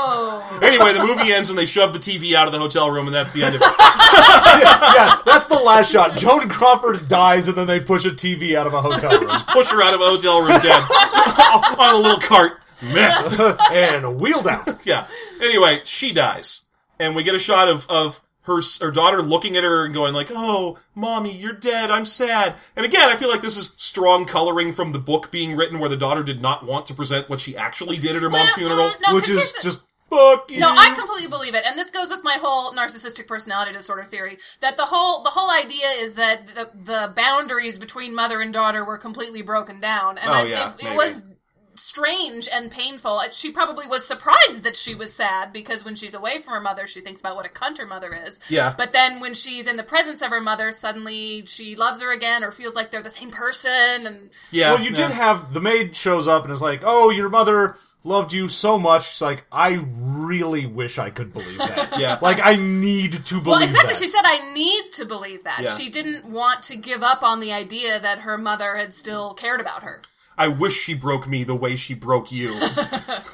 Anyway, 0.62 0.92
the 0.92 1.04
movie 1.06 1.32
ends 1.32 1.50
and 1.50 1.58
they 1.58 1.66
shove 1.66 1.92
the 1.92 1.98
TV 1.98 2.34
out 2.34 2.46
of 2.46 2.52
the 2.52 2.58
hotel 2.58 2.90
room, 2.90 3.06
and 3.06 3.14
that's 3.14 3.32
the 3.32 3.42
end 3.44 3.54
of 3.54 3.60
it. 3.62 3.66
yeah, 3.78 5.20
that's 5.26 5.46
the 5.46 5.54
last 5.64 5.90
shot. 5.92 6.16
Joan 6.16 6.48
Crawford 6.48 7.08
dies, 7.08 7.48
and 7.48 7.56
then 7.56 7.66
they 7.66 7.80
push 7.80 8.04
a 8.06 8.10
TV 8.10 8.54
out 8.54 8.66
of 8.66 8.74
a 8.74 8.80
hotel 8.82 9.10
room. 9.18 9.28
Push 9.48 9.70
her 9.70 9.82
out 9.82 9.94
of 9.94 10.00
a 10.00 10.04
hotel 10.04 10.40
room 10.40 10.58
dead 10.60 10.82
on 11.78 11.94
a 11.94 11.98
little 11.98 12.18
cart. 12.20 12.60
Meh. 12.92 13.56
and 13.72 14.20
wheeled 14.20 14.46
out. 14.46 14.68
Yeah. 14.86 15.06
Anyway, 15.40 15.80
she 15.84 16.12
dies, 16.12 16.66
and 17.00 17.16
we 17.16 17.22
get 17.22 17.34
a 17.34 17.38
shot 17.38 17.68
of 17.68 17.88
of 17.90 18.20
her 18.42 18.60
her 18.80 18.90
daughter 18.90 19.22
looking 19.22 19.56
at 19.56 19.64
her 19.64 19.84
and 19.86 19.94
going 19.94 20.12
like, 20.14 20.28
"Oh, 20.30 20.78
mommy, 20.94 21.36
you're 21.36 21.52
dead. 21.52 21.90
I'm 21.90 22.04
sad." 22.04 22.54
And 22.76 22.84
again, 22.86 23.08
I 23.08 23.16
feel 23.16 23.28
like 23.30 23.40
this 23.42 23.56
is 23.56 23.74
strong 23.76 24.24
coloring 24.26 24.72
from 24.72 24.92
the 24.92 24.98
book 24.98 25.30
being 25.30 25.56
written, 25.56 25.78
where 25.78 25.88
the 25.88 25.96
daughter 25.96 26.22
did 26.22 26.40
not 26.42 26.64
want 26.66 26.86
to 26.86 26.94
present 26.94 27.28
what 27.30 27.40
she 27.40 27.56
actually 27.56 27.96
did 27.96 28.14
at 28.14 28.22
her 28.22 28.30
mom's 28.30 28.52
funeral. 28.52 28.90
mm, 28.90 28.94
no, 29.08 29.14
which 29.14 29.24
'cause 29.26 29.36
is 29.36 29.56
just 29.62 29.82
fuck 30.10 30.50
you. 30.50 30.60
No, 30.60 30.68
I 30.68 30.94
completely 30.96 31.28
believe 31.28 31.54
it, 31.54 31.64
and 31.66 31.78
this 31.78 31.90
goes 31.90 32.10
with 32.10 32.22
my 32.24 32.34
whole 32.40 32.72
narcissistic 32.72 33.26
personality 33.26 33.72
disorder 33.72 34.04
theory. 34.04 34.38
That 34.60 34.76
the 34.76 34.84
whole 34.86 35.22
the 35.22 35.30
whole 35.30 35.50
idea 35.50 35.88
is 35.98 36.14
that 36.14 36.46
the 36.54 36.70
the 36.74 37.12
boundaries 37.14 37.78
between 37.78 38.14
mother 38.14 38.40
and 38.40 38.52
daughter 38.52 38.84
were 38.84 38.98
completely 38.98 39.42
broken 39.42 39.80
down, 39.80 40.18
and 40.18 40.30
Oh, 40.30 40.34
I 40.34 40.42
yeah, 40.44 40.70
think 40.70 40.80
it 40.82 40.84
maybe. 40.84 40.96
was 40.96 41.28
strange 41.78 42.48
and 42.50 42.70
painful. 42.70 43.20
She 43.32 43.50
probably 43.52 43.86
was 43.86 44.06
surprised 44.06 44.62
that 44.64 44.76
she 44.76 44.94
was 44.94 45.12
sad 45.12 45.52
because 45.52 45.84
when 45.84 45.94
she's 45.94 46.14
away 46.14 46.38
from 46.38 46.54
her 46.54 46.60
mother, 46.60 46.86
she 46.86 47.02
thinks 47.02 47.20
about 47.20 47.36
what 47.36 47.44
a 47.44 47.50
cunt 47.50 47.76
her 47.76 47.84
mother 47.84 48.14
is. 48.26 48.40
Yeah. 48.48 48.74
But 48.76 48.92
then 48.92 49.20
when 49.20 49.34
she's 49.34 49.66
in 49.66 49.76
the 49.76 49.82
presence 49.82 50.22
of 50.22 50.30
her 50.30 50.40
mother, 50.40 50.72
suddenly 50.72 51.44
she 51.44 51.76
loves 51.76 52.00
her 52.00 52.12
again 52.12 52.42
or 52.42 52.50
feels 52.50 52.74
like 52.74 52.90
they're 52.90 53.02
the 53.02 53.10
same 53.10 53.30
person, 53.30 54.06
and 54.06 54.30
yeah. 54.50 54.72
Well, 54.72 54.82
you 54.82 54.90
yeah. 54.90 54.96
did 55.08 55.10
have 55.10 55.52
the 55.52 55.60
maid 55.60 55.94
shows 55.94 56.26
up 56.26 56.44
and 56.44 56.52
is 56.52 56.62
like, 56.62 56.80
"Oh, 56.82 57.10
your 57.10 57.28
mother 57.28 57.76
loved 58.06 58.32
you 58.32 58.48
so 58.48 58.78
much." 58.78 59.10
She's 59.10 59.22
like, 59.22 59.44
"I 59.50 59.80
really 59.96 60.66
wish 60.66 60.98
I 60.98 61.10
could 61.10 61.32
believe 61.32 61.58
that." 61.58 61.94
Yeah. 61.98 62.18
like 62.22 62.40
I 62.44 62.56
need 62.56 63.12
to 63.26 63.34
believe. 63.34 63.46
Well, 63.46 63.62
exactly. 63.62 63.92
that. 63.94 63.98
She 63.98 64.06
said, 64.06 64.22
"I 64.24 64.52
need 64.52 64.92
to 64.92 65.04
believe 65.04 65.44
that." 65.44 65.60
Yeah. 65.62 65.74
She 65.76 65.88
didn't 65.90 66.30
want 66.30 66.62
to 66.64 66.76
give 66.76 67.02
up 67.02 67.22
on 67.22 67.40
the 67.40 67.52
idea 67.52 67.98
that 68.00 68.20
her 68.20 68.36
mother 68.38 68.76
had 68.76 68.92
still 68.94 69.34
cared 69.34 69.60
about 69.60 69.82
her. 69.82 70.02
I 70.38 70.48
wish 70.48 70.74
she 70.74 70.92
broke 70.92 71.26
me 71.26 71.44
the 71.44 71.54
way 71.54 71.76
she 71.76 71.94
broke 71.94 72.30
you. 72.30 72.54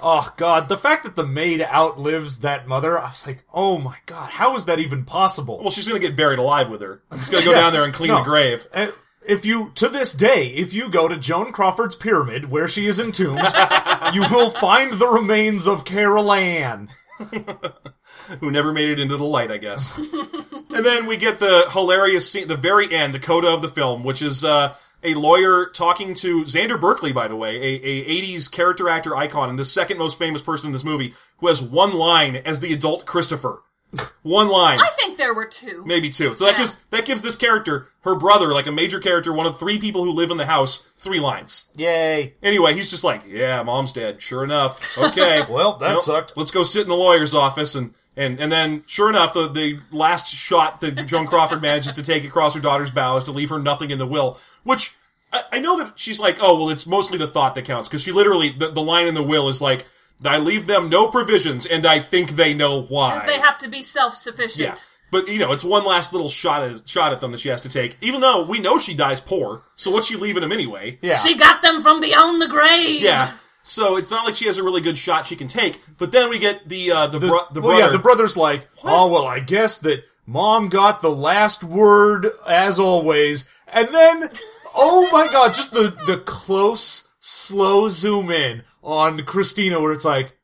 Oh 0.04 0.32
God, 0.36 0.68
the 0.68 0.76
fact 0.76 1.04
that 1.04 1.14
the 1.14 1.26
maid 1.26 1.60
outlives 1.62 2.40
that 2.40 2.66
mother, 2.66 2.98
I 2.98 3.08
was 3.10 3.24
like, 3.26 3.44
"Oh 3.54 3.78
my 3.78 3.96
God, 4.06 4.30
how 4.30 4.56
is 4.56 4.64
that 4.66 4.78
even 4.80 5.04
possible?" 5.04 5.58
well, 5.60 5.70
she's 5.70 5.86
gonna 5.86 6.00
get 6.00 6.16
buried 6.16 6.38
alive 6.40 6.70
with 6.70 6.80
her. 6.80 7.02
She's 7.12 7.30
gonna 7.30 7.44
go 7.44 7.52
down 7.52 7.72
there 7.72 7.84
and 7.84 7.94
clean 7.94 8.10
No. 8.10 8.18
the 8.18 8.24
grave. 8.24 8.66
Uh, 8.74 8.88
If 9.28 9.44
you, 9.44 9.70
to 9.76 9.88
this 9.88 10.14
day, 10.14 10.48
if 10.48 10.72
you 10.72 10.88
go 10.88 11.08
to 11.08 11.16
Joan 11.16 11.52
Crawford's 11.52 11.96
pyramid 11.96 12.50
where 12.50 12.68
she 12.68 12.86
is 12.86 12.98
entombed, 12.98 13.38
you 14.14 14.22
will 14.30 14.50
find 14.50 14.92
the 14.92 15.08
remains 15.08 15.66
of 15.66 15.84
Carol 15.84 16.32
Ann. 16.32 16.88
who 18.40 18.50
never 18.50 18.72
made 18.72 18.88
it 18.88 19.00
into 19.00 19.16
the 19.16 19.24
light, 19.24 19.50
I 19.50 19.58
guess. 19.58 19.96
and 20.70 20.84
then 20.84 21.06
we 21.06 21.16
get 21.16 21.40
the 21.40 21.68
hilarious 21.70 22.30
scene, 22.30 22.48
the 22.48 22.56
very 22.56 22.92
end, 22.92 23.14
the 23.14 23.20
coda 23.20 23.48
of 23.48 23.62
the 23.62 23.68
film, 23.68 24.04
which 24.04 24.22
is 24.22 24.44
uh, 24.44 24.74
a 25.02 25.14
lawyer 25.14 25.66
talking 25.66 26.14
to 26.14 26.42
Xander 26.44 26.80
Berkeley, 26.80 27.12
by 27.12 27.28
the 27.28 27.36
way, 27.36 27.56
a, 27.56 27.80
a 27.82 28.04
80s 28.06 28.50
character 28.50 28.88
actor 28.88 29.16
icon 29.16 29.50
and 29.50 29.58
the 29.58 29.64
second 29.64 29.98
most 29.98 30.18
famous 30.18 30.42
person 30.42 30.66
in 30.66 30.72
this 30.72 30.84
movie, 30.84 31.14
who 31.38 31.48
has 31.48 31.62
one 31.62 31.92
line 31.92 32.36
as 32.36 32.60
the 32.60 32.72
adult 32.72 33.06
Christopher. 33.06 33.62
One 34.22 34.48
line. 34.48 34.78
I 34.80 34.88
think 34.98 35.18
there 35.18 35.34
were 35.34 35.44
two. 35.46 35.82
Maybe 35.84 36.08
two. 36.08 36.34
So 36.36 36.44
that 36.46 36.52
Yeah. 36.52 36.58
gives 36.58 36.74
that 36.90 37.04
gives 37.04 37.22
this 37.22 37.36
character, 37.36 37.88
her 38.04 38.14
brother, 38.14 38.52
like 38.52 38.66
a 38.66 38.72
major 38.72 38.98
character, 39.00 39.32
one 39.32 39.46
of 39.46 39.58
three 39.58 39.78
people 39.78 40.04
who 40.04 40.12
live 40.12 40.30
in 40.30 40.36
the 40.36 40.46
house, 40.46 40.78
three 40.96 41.20
lines. 41.20 41.70
Yay! 41.76 42.34
Anyway, 42.42 42.74
he's 42.74 42.90
just 42.90 43.04
like, 43.04 43.22
yeah, 43.28 43.62
mom's 43.62 43.92
dead. 43.92 44.20
Sure 44.22 44.44
enough. 44.44 44.96
Okay. 44.96 45.42
Well, 45.50 45.74
that 45.78 45.92
Nope. 45.92 46.00
sucked. 46.00 46.36
Let's 46.36 46.50
go 46.50 46.62
sit 46.62 46.82
in 46.82 46.88
the 46.88 46.96
lawyer's 46.96 47.34
office 47.34 47.74
and 47.74 47.92
and 48.16 48.38
and 48.40 48.50
then 48.52 48.82
sure 48.86 49.08
enough, 49.10 49.34
the 49.34 49.48
the 49.48 49.78
last 49.90 50.32
shot 50.34 50.80
that 50.80 51.06
Joan 51.06 51.26
Crawford 51.26 51.60
manages 51.68 51.94
to 51.94 52.02
take 52.02 52.24
across 52.24 52.54
her 52.54 52.60
daughter's 52.60 52.90
bow 52.90 53.16
is 53.18 53.24
to 53.24 53.32
leave 53.32 53.50
her 53.50 53.58
nothing 53.58 53.90
in 53.90 53.98
the 53.98 54.06
will, 54.06 54.38
which. 54.62 54.94
I 55.32 55.44
I 55.52 55.60
know 55.60 55.78
that 55.78 55.98
she's 55.98 56.20
like, 56.20 56.36
oh 56.42 56.58
well, 56.58 56.68
it's 56.70 56.86
mostly 56.86 57.16
the 57.16 57.26
thought 57.26 57.54
that 57.54 57.64
counts 57.64 57.88
because 57.88 58.02
she 58.02 58.12
literally 58.12 58.50
the, 58.50 58.68
the 58.68 58.82
line 58.82 59.06
in 59.06 59.14
the 59.14 59.22
will 59.22 59.48
is 59.48 59.62
like, 59.62 59.86
I 60.24 60.38
leave 60.38 60.66
them 60.66 60.88
no 60.88 61.08
provisions, 61.08 61.66
and 61.66 61.86
I 61.86 61.98
think 61.98 62.30
they 62.30 62.54
know 62.54 62.82
why. 62.82 63.14
Because 63.14 63.28
they 63.28 63.40
have 63.40 63.58
to 63.58 63.68
be 63.68 63.82
self-sufficient. 63.82 64.68
Yeah. 64.68 64.76
But 65.10 65.28
you 65.28 65.38
know, 65.38 65.52
it's 65.52 65.64
one 65.64 65.84
last 65.84 66.12
little 66.12 66.30
shot 66.30 66.62
at 66.62 66.88
shot 66.88 67.12
at 67.12 67.20
them 67.20 67.32
that 67.32 67.40
she 67.40 67.50
has 67.50 67.60
to 67.62 67.68
take. 67.68 67.98
Even 68.00 68.22
though 68.22 68.42
we 68.42 68.60
know 68.60 68.78
she 68.78 68.94
dies 68.94 69.20
poor, 69.20 69.62
so 69.76 69.90
what's 69.90 70.06
she 70.06 70.16
leaving 70.16 70.40
them 70.40 70.52
anyway? 70.52 70.98
Yeah. 71.02 71.16
She 71.16 71.36
got 71.36 71.60
them 71.60 71.82
from 71.82 72.00
beyond 72.00 72.40
the 72.40 72.48
grave. 72.48 73.02
Yeah. 73.02 73.32
So 73.62 73.96
it's 73.96 74.10
not 74.10 74.24
like 74.24 74.34
she 74.34 74.46
has 74.46 74.58
a 74.58 74.62
really 74.62 74.80
good 74.80 74.96
shot 74.96 75.26
she 75.26 75.36
can 75.36 75.48
take. 75.48 75.80
But 75.98 76.12
then 76.12 76.30
we 76.30 76.38
get 76.38 76.68
the 76.68 76.92
uh, 76.92 77.06
the 77.08 77.18
the, 77.18 77.28
bro- 77.28 77.46
the 77.52 77.60
well, 77.60 77.70
brother. 77.70 77.84
yeah, 77.84 77.92
the 77.92 77.98
brother's 77.98 78.36
like, 78.36 78.68
oh 78.82 79.12
well, 79.12 79.26
I 79.26 79.40
guess 79.40 79.78
that 79.80 80.04
mom 80.26 80.68
got 80.68 81.02
the 81.02 81.10
last 81.10 81.62
word 81.62 82.26
as 82.48 82.78
always, 82.78 83.48
and 83.72 83.88
then, 83.88 84.30
oh 84.74 85.08
my 85.12 85.28
god, 85.30 85.54
just 85.54 85.72
the 85.72 85.94
the 86.06 86.22
close, 86.24 87.08
slow 87.20 87.88
zoom 87.90 88.30
in 88.30 88.62
on 88.82 89.22
Christina, 89.24 89.80
where 89.80 89.92
it's 89.92 90.04
like, 90.04 90.36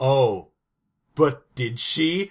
oh, 0.00 0.48
but 1.14 1.54
did 1.54 1.78
she? 1.78 2.30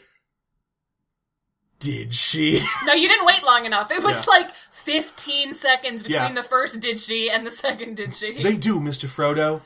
Did 1.80 2.14
she? 2.14 2.60
No, 2.86 2.94
you 2.94 3.08
didn't 3.10 3.26
wait 3.26 3.44
long 3.44 3.66
enough. 3.66 3.92
It 3.92 4.04
was 4.04 4.26
Yeah. 4.26 4.32
like 4.34 4.50
15 4.72 5.54
seconds 5.54 6.02
between 6.02 6.16
Yeah. 6.22 6.32
the 6.34 6.44
first 6.44 6.80
did 6.80 7.00
she 7.00 7.30
and 7.30 7.46
the 7.46 7.52
second 7.52 7.98
did 7.98 8.14
she. 8.16 8.42
They 8.42 8.56
do, 8.56 8.80
Mister 8.80 9.08
Frodo. 9.08 9.62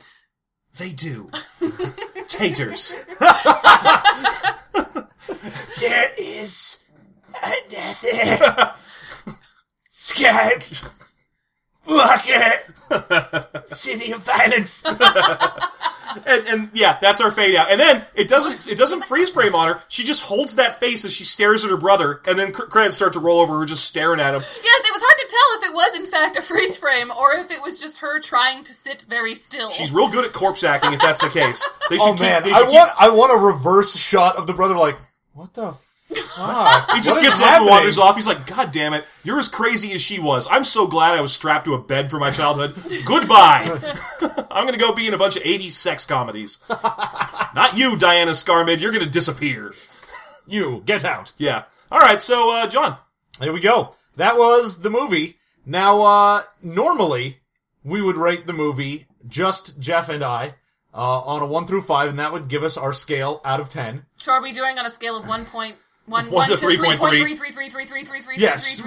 They 0.78 0.90
do. 0.90 1.30
Taters. 2.28 2.94
There 5.80 6.10
is 6.18 6.82
another 7.42 8.74
Skype 9.94 10.90
Walker 11.88 13.64
City 13.66 14.12
of 14.12 14.22
Violence. 14.22 14.84
And, 16.26 16.46
and 16.48 16.70
yeah, 16.72 16.98
that's 17.00 17.20
our 17.20 17.30
fade 17.30 17.54
out. 17.54 17.70
And 17.70 17.78
then 17.78 18.02
it 18.14 18.28
doesn't 18.28 18.66
it 18.66 18.78
doesn't 18.78 19.04
freeze 19.04 19.30
frame 19.30 19.54
on 19.54 19.68
her. 19.68 19.82
She 19.88 20.04
just 20.04 20.22
holds 20.24 20.56
that 20.56 20.80
face 20.80 21.04
as 21.04 21.12
she 21.12 21.22
stares 21.24 21.64
at 21.64 21.70
her 21.70 21.76
brother, 21.76 22.22
and 22.26 22.38
then 22.38 22.50
cr- 22.50 22.62
credits 22.64 22.96
start 22.96 23.12
to 23.12 23.20
roll 23.20 23.40
over 23.40 23.58
her 23.58 23.66
just 23.66 23.84
staring 23.84 24.18
at 24.18 24.34
him. 24.34 24.40
Yes, 24.40 24.84
it 24.84 24.92
was 24.92 25.02
hard 25.02 25.16
to 25.18 25.26
tell 25.28 25.62
if 25.62 25.70
it 25.70 25.74
was 25.74 25.94
in 25.96 26.06
fact 26.06 26.36
a 26.36 26.42
freeze 26.42 26.78
frame 26.78 27.10
or 27.12 27.32
if 27.34 27.50
it 27.50 27.60
was 27.62 27.78
just 27.78 27.98
her 27.98 28.20
trying 28.20 28.64
to 28.64 28.72
sit 28.74 29.02
very 29.02 29.34
still. 29.34 29.68
She's 29.70 29.92
real 29.92 30.08
good 30.08 30.24
at 30.24 30.32
corpse 30.32 30.64
acting 30.64 30.94
if 30.94 31.00
that's 31.00 31.20
the 31.20 31.28
case. 31.28 31.68
They 31.90 31.96
oh, 32.00 32.06
should 32.06 32.08
Oh 32.08 32.12
keep, 32.14 32.20
man, 32.22 32.42
they 32.42 32.52
I 32.52 32.62
keep- 32.62 32.72
want 32.72 32.90
I 32.98 33.08
want 33.10 33.32
a 33.32 33.44
reverse 33.44 33.94
shot 33.94 34.36
of 34.36 34.46
the 34.46 34.54
brother 34.54 34.76
like, 34.76 34.96
what 35.34 35.52
the 35.54 35.72
fuck? 36.16 36.90
He 36.92 37.00
just 37.00 37.20
gets 37.20 37.40
up 37.40 37.60
and 37.60 37.66
wanders 37.66 37.98
off. 37.98 38.16
He's 38.16 38.26
like, 38.26 38.46
God 38.46 38.72
damn 38.72 38.94
it, 38.94 39.04
you're 39.24 39.38
as 39.38 39.48
crazy 39.48 39.92
as 39.92 40.02
she 40.02 40.18
was. 40.18 40.48
I'm 40.50 40.64
so 40.64 40.86
glad 40.86 41.14
I 41.14 41.20
was 41.20 41.32
strapped 41.32 41.66
to 41.66 41.74
a 41.74 41.82
bed 41.82 42.10
for 42.10 42.18
my 42.18 42.30
childhood. 42.30 42.74
Goodbye. 43.04 43.68
I'm 44.50 44.66
gonna 44.66 44.78
go 44.78 44.94
be 44.94 45.06
in 45.06 45.14
a 45.14 45.18
bunch 45.18 45.36
of 45.36 45.42
80s 45.42 45.70
sex 45.72 46.04
comedies. 46.04 46.58
Not 47.54 47.76
you, 47.76 47.96
Diana 47.96 48.32
Scarwid. 48.32 48.80
You're 48.80 48.92
gonna 48.92 49.06
disappear. 49.06 49.72
You 50.46 50.82
get 50.86 51.04
out. 51.04 51.32
Yeah. 51.38 51.64
All 51.90 52.00
right. 52.00 52.20
So, 52.20 52.56
uh, 52.56 52.66
John. 52.68 52.96
There 53.38 53.52
we 53.52 53.60
go. 53.60 53.94
That 54.16 54.36
was 54.36 54.80
the 54.80 54.90
movie. 54.90 55.38
Now, 55.64 56.02
uh, 56.02 56.42
normally 56.62 57.38
we 57.84 58.02
would 58.02 58.16
rate 58.16 58.46
the 58.46 58.52
movie 58.52 59.06
just 59.26 59.78
Jeff 59.78 60.08
and 60.08 60.24
I 60.24 60.54
uh, 60.94 61.20
on 61.20 61.42
a 61.42 61.46
one 61.46 61.66
through 61.66 61.82
five, 61.82 62.08
and 62.10 62.18
that 62.18 62.32
would 62.32 62.48
give 62.48 62.64
us 62.64 62.76
our 62.76 62.92
scale 62.92 63.40
out 63.44 63.60
of 63.60 63.68
ten. 63.68 64.06
So 64.18 64.32
are 64.32 64.42
we 64.42 64.52
doing 64.52 64.78
on 64.78 64.86
a 64.86 64.90
scale 64.90 65.16
of 65.16 65.26
one 66.08 66.24
point 66.24 66.34
one 66.34 66.48
One 66.50 66.58
to 66.58 66.66
3.3. 66.66 66.98
3.333333333333333333333333333333333333333333333333333333333333333333333333333333333333333333333333333333333333333333333333333333333333333333333333333333333333333333333333333333333333333333333333333333333333333333333333333Yes, 67.34 68.80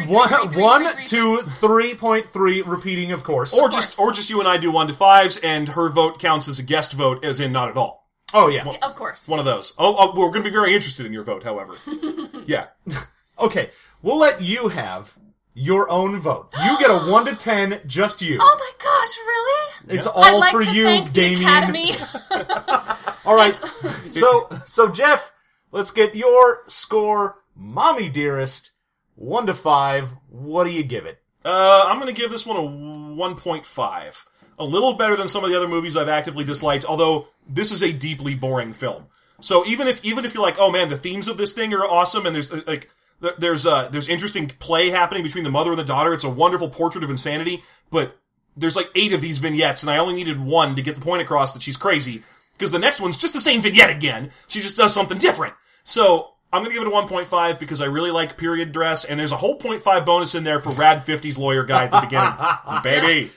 Or 3.53 3.69
just, 3.69 3.99
or 3.99 4.11
just 4.11 4.29
you 4.29 4.39
and 4.39 4.47
I 4.47 4.57
do, 4.57 4.63
you 4.63 4.69
and 4.69 4.69
I 4.69 4.71
do 4.71 4.71
one 4.71 4.87
to 4.87 4.93
fives, 4.93 5.37
and 5.37 5.69
her 5.69 5.89
vote 5.89 6.19
counts 6.19 6.47
as 6.47 6.59
a 6.59 6.63
guest 6.63 6.93
vote, 6.93 7.23
as 7.23 7.39
in 7.39 7.51
not 7.51 7.69
at 7.69 7.77
all. 7.77 8.07
Oh 8.33 8.47
yeah. 8.47 8.65
Of 8.81 8.95
course. 8.95 9.27
One 9.27 9.39
of 9.39 9.45
those. 9.45 9.73
Oh, 9.77 9.95
oh 9.97 10.13
we're 10.17 10.29
going 10.29 10.43
to 10.43 10.49
be 10.49 10.53
very 10.53 10.73
interested 10.73 11.05
in 11.05 11.13
your 11.13 11.23
vote, 11.23 11.43
however. 11.43 11.75
yeah. 12.45 12.67
Okay, 13.39 13.71
we'll 14.03 14.19
let 14.19 14.41
you 14.41 14.67
have 14.67 15.17
your 15.55 15.89
own 15.89 16.19
vote. 16.19 16.53
You 16.63 16.77
get 16.77 16.91
a 16.91 16.97
one 17.11 17.25
to 17.25 17.35
ten, 17.35 17.79
just 17.87 18.21
you. 18.21 18.37
Oh 18.39 18.57
my 18.59 18.71
gosh, 18.77 19.17
really? 19.25 19.97
It's 19.97 20.05
I'd 20.05 20.13
all 20.13 20.39
like 20.39 20.51
for 20.51 20.63
to 20.63 20.71
you, 20.71 20.83
thank 20.83 21.07
the 21.07 21.13
Damien. 21.13 21.41
Academy. 21.41 21.91
All 23.25 23.35
right. 23.35 23.55
so, 23.55 24.47
so 24.65 24.89
Jeff, 24.91 25.33
let's 25.71 25.91
get 25.91 26.15
your 26.15 26.63
score, 26.67 27.39
Mommie 27.55 28.09
Dearest, 28.09 28.71
one 29.15 29.45
to 29.47 29.53
five. 29.53 30.13
What 30.29 30.65
do 30.65 30.71
you 30.71 30.83
give 30.83 31.05
it? 31.05 31.19
Uh, 31.43 31.85
I'm 31.87 31.99
going 31.99 32.13
to 32.13 32.19
give 32.19 32.31
this 32.31 32.45
one 32.45 32.57
a 32.57 32.61
1.5. 32.61 34.25
a 34.59 34.63
little 34.63 34.93
better 34.93 35.15
than 35.15 35.27
some 35.27 35.43
of 35.43 35.49
the 35.49 35.57
other 35.57 35.67
movies 35.67 35.97
I've 35.97 36.07
actively 36.07 36.43
disliked. 36.43 36.85
Although 36.85 37.27
this 37.47 37.71
is 37.71 37.81
a 37.81 37.91
deeply 37.91 38.35
boring 38.35 38.73
film. 38.73 39.07
So 39.39 39.65
even 39.65 39.87
if 39.87 40.03
even 40.05 40.23
if 40.23 40.33
you're 40.33 40.43
like, 40.43 40.57
oh 40.59 40.71
man, 40.71 40.89
the 40.89 40.97
themes 40.97 41.27
of 41.27 41.37
this 41.37 41.53
thing 41.53 41.73
are 41.73 41.83
awesome, 41.83 42.25
and 42.25 42.35
there's 42.35 42.51
uh, 42.51 42.61
like 42.67 42.89
there's 43.39 43.65
uh 43.65 43.89
there's 43.89 44.07
interesting 44.07 44.47
play 44.47 44.89
happening 44.89 45.23
between 45.23 45.43
the 45.43 45.51
mother 45.51 45.71
and 45.71 45.79
the 45.79 45.83
daughter. 45.83 46.13
It's 46.13 46.23
a 46.23 46.29
wonderful 46.29 46.69
portrait 46.69 47.03
of 47.03 47.09
insanity, 47.09 47.63
but 47.89 48.17
there's 48.55 48.75
like 48.75 48.89
eight 48.95 49.13
of 49.13 49.21
these 49.21 49.39
vignettes, 49.39 49.81
and 49.81 49.89
I 49.89 49.97
only 49.97 50.13
needed 50.13 50.39
one 50.39 50.75
to 50.75 50.81
get 50.81 50.95
the 50.95 51.01
point 51.01 51.21
across 51.21 51.53
that 51.53 51.61
she's 51.61 51.77
crazy. 51.77 52.23
Because 52.53 52.71
the 52.71 52.79
next 52.79 53.01
one's 53.01 53.17
just 53.17 53.33
the 53.33 53.41
same 53.41 53.59
vignette 53.61 53.89
again. 53.89 54.29
She 54.47 54.59
just 54.59 54.77
does 54.77 54.93
something 54.93 55.17
different. 55.17 55.55
So 55.83 56.31
I'm 56.53 56.63
gonna 56.63 56.73
give 56.73 56.83
it 56.83 56.87
a 56.87 56.91
1.5 56.91 57.59
because 57.59 57.81
I 57.81 57.85
really 57.85 58.11
like 58.11 58.37
period 58.37 58.71
dress, 58.71 59.05
and 59.05 59.19
there's 59.19 59.31
a 59.31 59.37
whole 59.37 59.57
0.5 59.59 60.05
bonus 60.05 60.35
in 60.35 60.43
there 60.43 60.59
for 60.59 60.71
Rad 60.71 60.99
50's 60.99 61.37
lawyer 61.37 61.63
guy 61.63 61.85
at 61.85 61.91
the 61.91 62.01
beginning, 62.01 62.33
baby. 62.83 63.31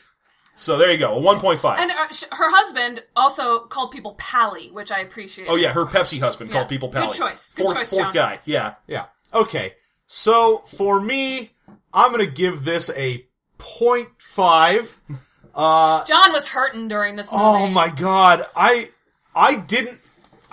So 0.56 0.78
there 0.78 0.92
you 0.92 0.98
go, 0.98 1.18
a 1.18 1.20
1.5. 1.20 1.78
And 1.78 1.90
uh, 1.90 2.08
sh- 2.12 2.24
her 2.30 2.50
husband 2.50 3.02
also 3.16 3.60
called 3.66 3.90
people 3.90 4.14
Pally, 4.18 4.70
which 4.70 4.92
I 4.92 5.00
appreciate. 5.00 5.48
oh 5.48 5.56
yeah, 5.56 5.72
her 5.72 5.84
Pepsi 5.84 6.20
husband 6.20 6.50
Yeah. 6.50 6.56
called 6.56 6.68
people 6.68 6.88
Good 6.90 7.02
pally. 7.02 7.18
choice. 7.18 7.52
Good 7.54 7.64
Fourth, 7.64 7.76
choice, 7.78 7.90
fourth 7.90 8.04
John. 8.06 8.14
guy. 8.14 8.40
Yeah. 8.44 8.74
Yeah. 8.86 9.06
Okay. 9.32 9.72
So 10.06 10.58
for 10.58 11.00
me, 11.00 11.50
I'm 11.92 12.12
gonna 12.12 12.26
give 12.26 12.64
this 12.64 12.88
a 12.90 13.26
0.5. 13.58 16.06
John 16.06 16.32
was 16.32 16.48
hurting 16.48 16.88
during 16.88 17.16
this 17.16 17.32
movie. 17.32 17.44
Oh 17.44 17.66
my 17.68 17.88
god. 17.90 18.44
I 18.56 18.88
I 19.34 19.56
didn't 19.56 19.98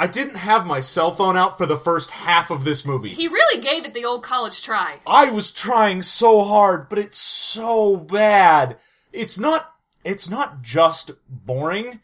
I 0.02 0.08
didn't 0.08 0.38
have 0.38 0.66
my 0.66 0.80
cell 0.80 1.12
phone 1.12 1.38
out 1.38 1.60
for 1.60 1.68
the 1.68 1.78
first 1.78 2.10
half 2.10 2.50
of 2.50 2.64
this 2.64 2.84
movie. 2.84 3.10
He 3.10 3.28
really 3.28 3.62
gave 3.62 3.86
it 3.86 3.94
the 3.94 4.04
old 4.04 4.24
college 4.24 4.64
try. 4.64 4.98
I 5.06 5.30
was 5.30 5.52
trying 5.52 6.02
so 6.02 6.44
hard, 6.44 6.90
but 6.90 6.98
it's 6.98 7.20
so 7.20 7.98
bad. 7.98 8.78
It's 9.14 9.38
not 9.38 9.76
it's 10.04 10.28
not 10.28 10.64
just 10.64 11.12
boring. 11.30 12.00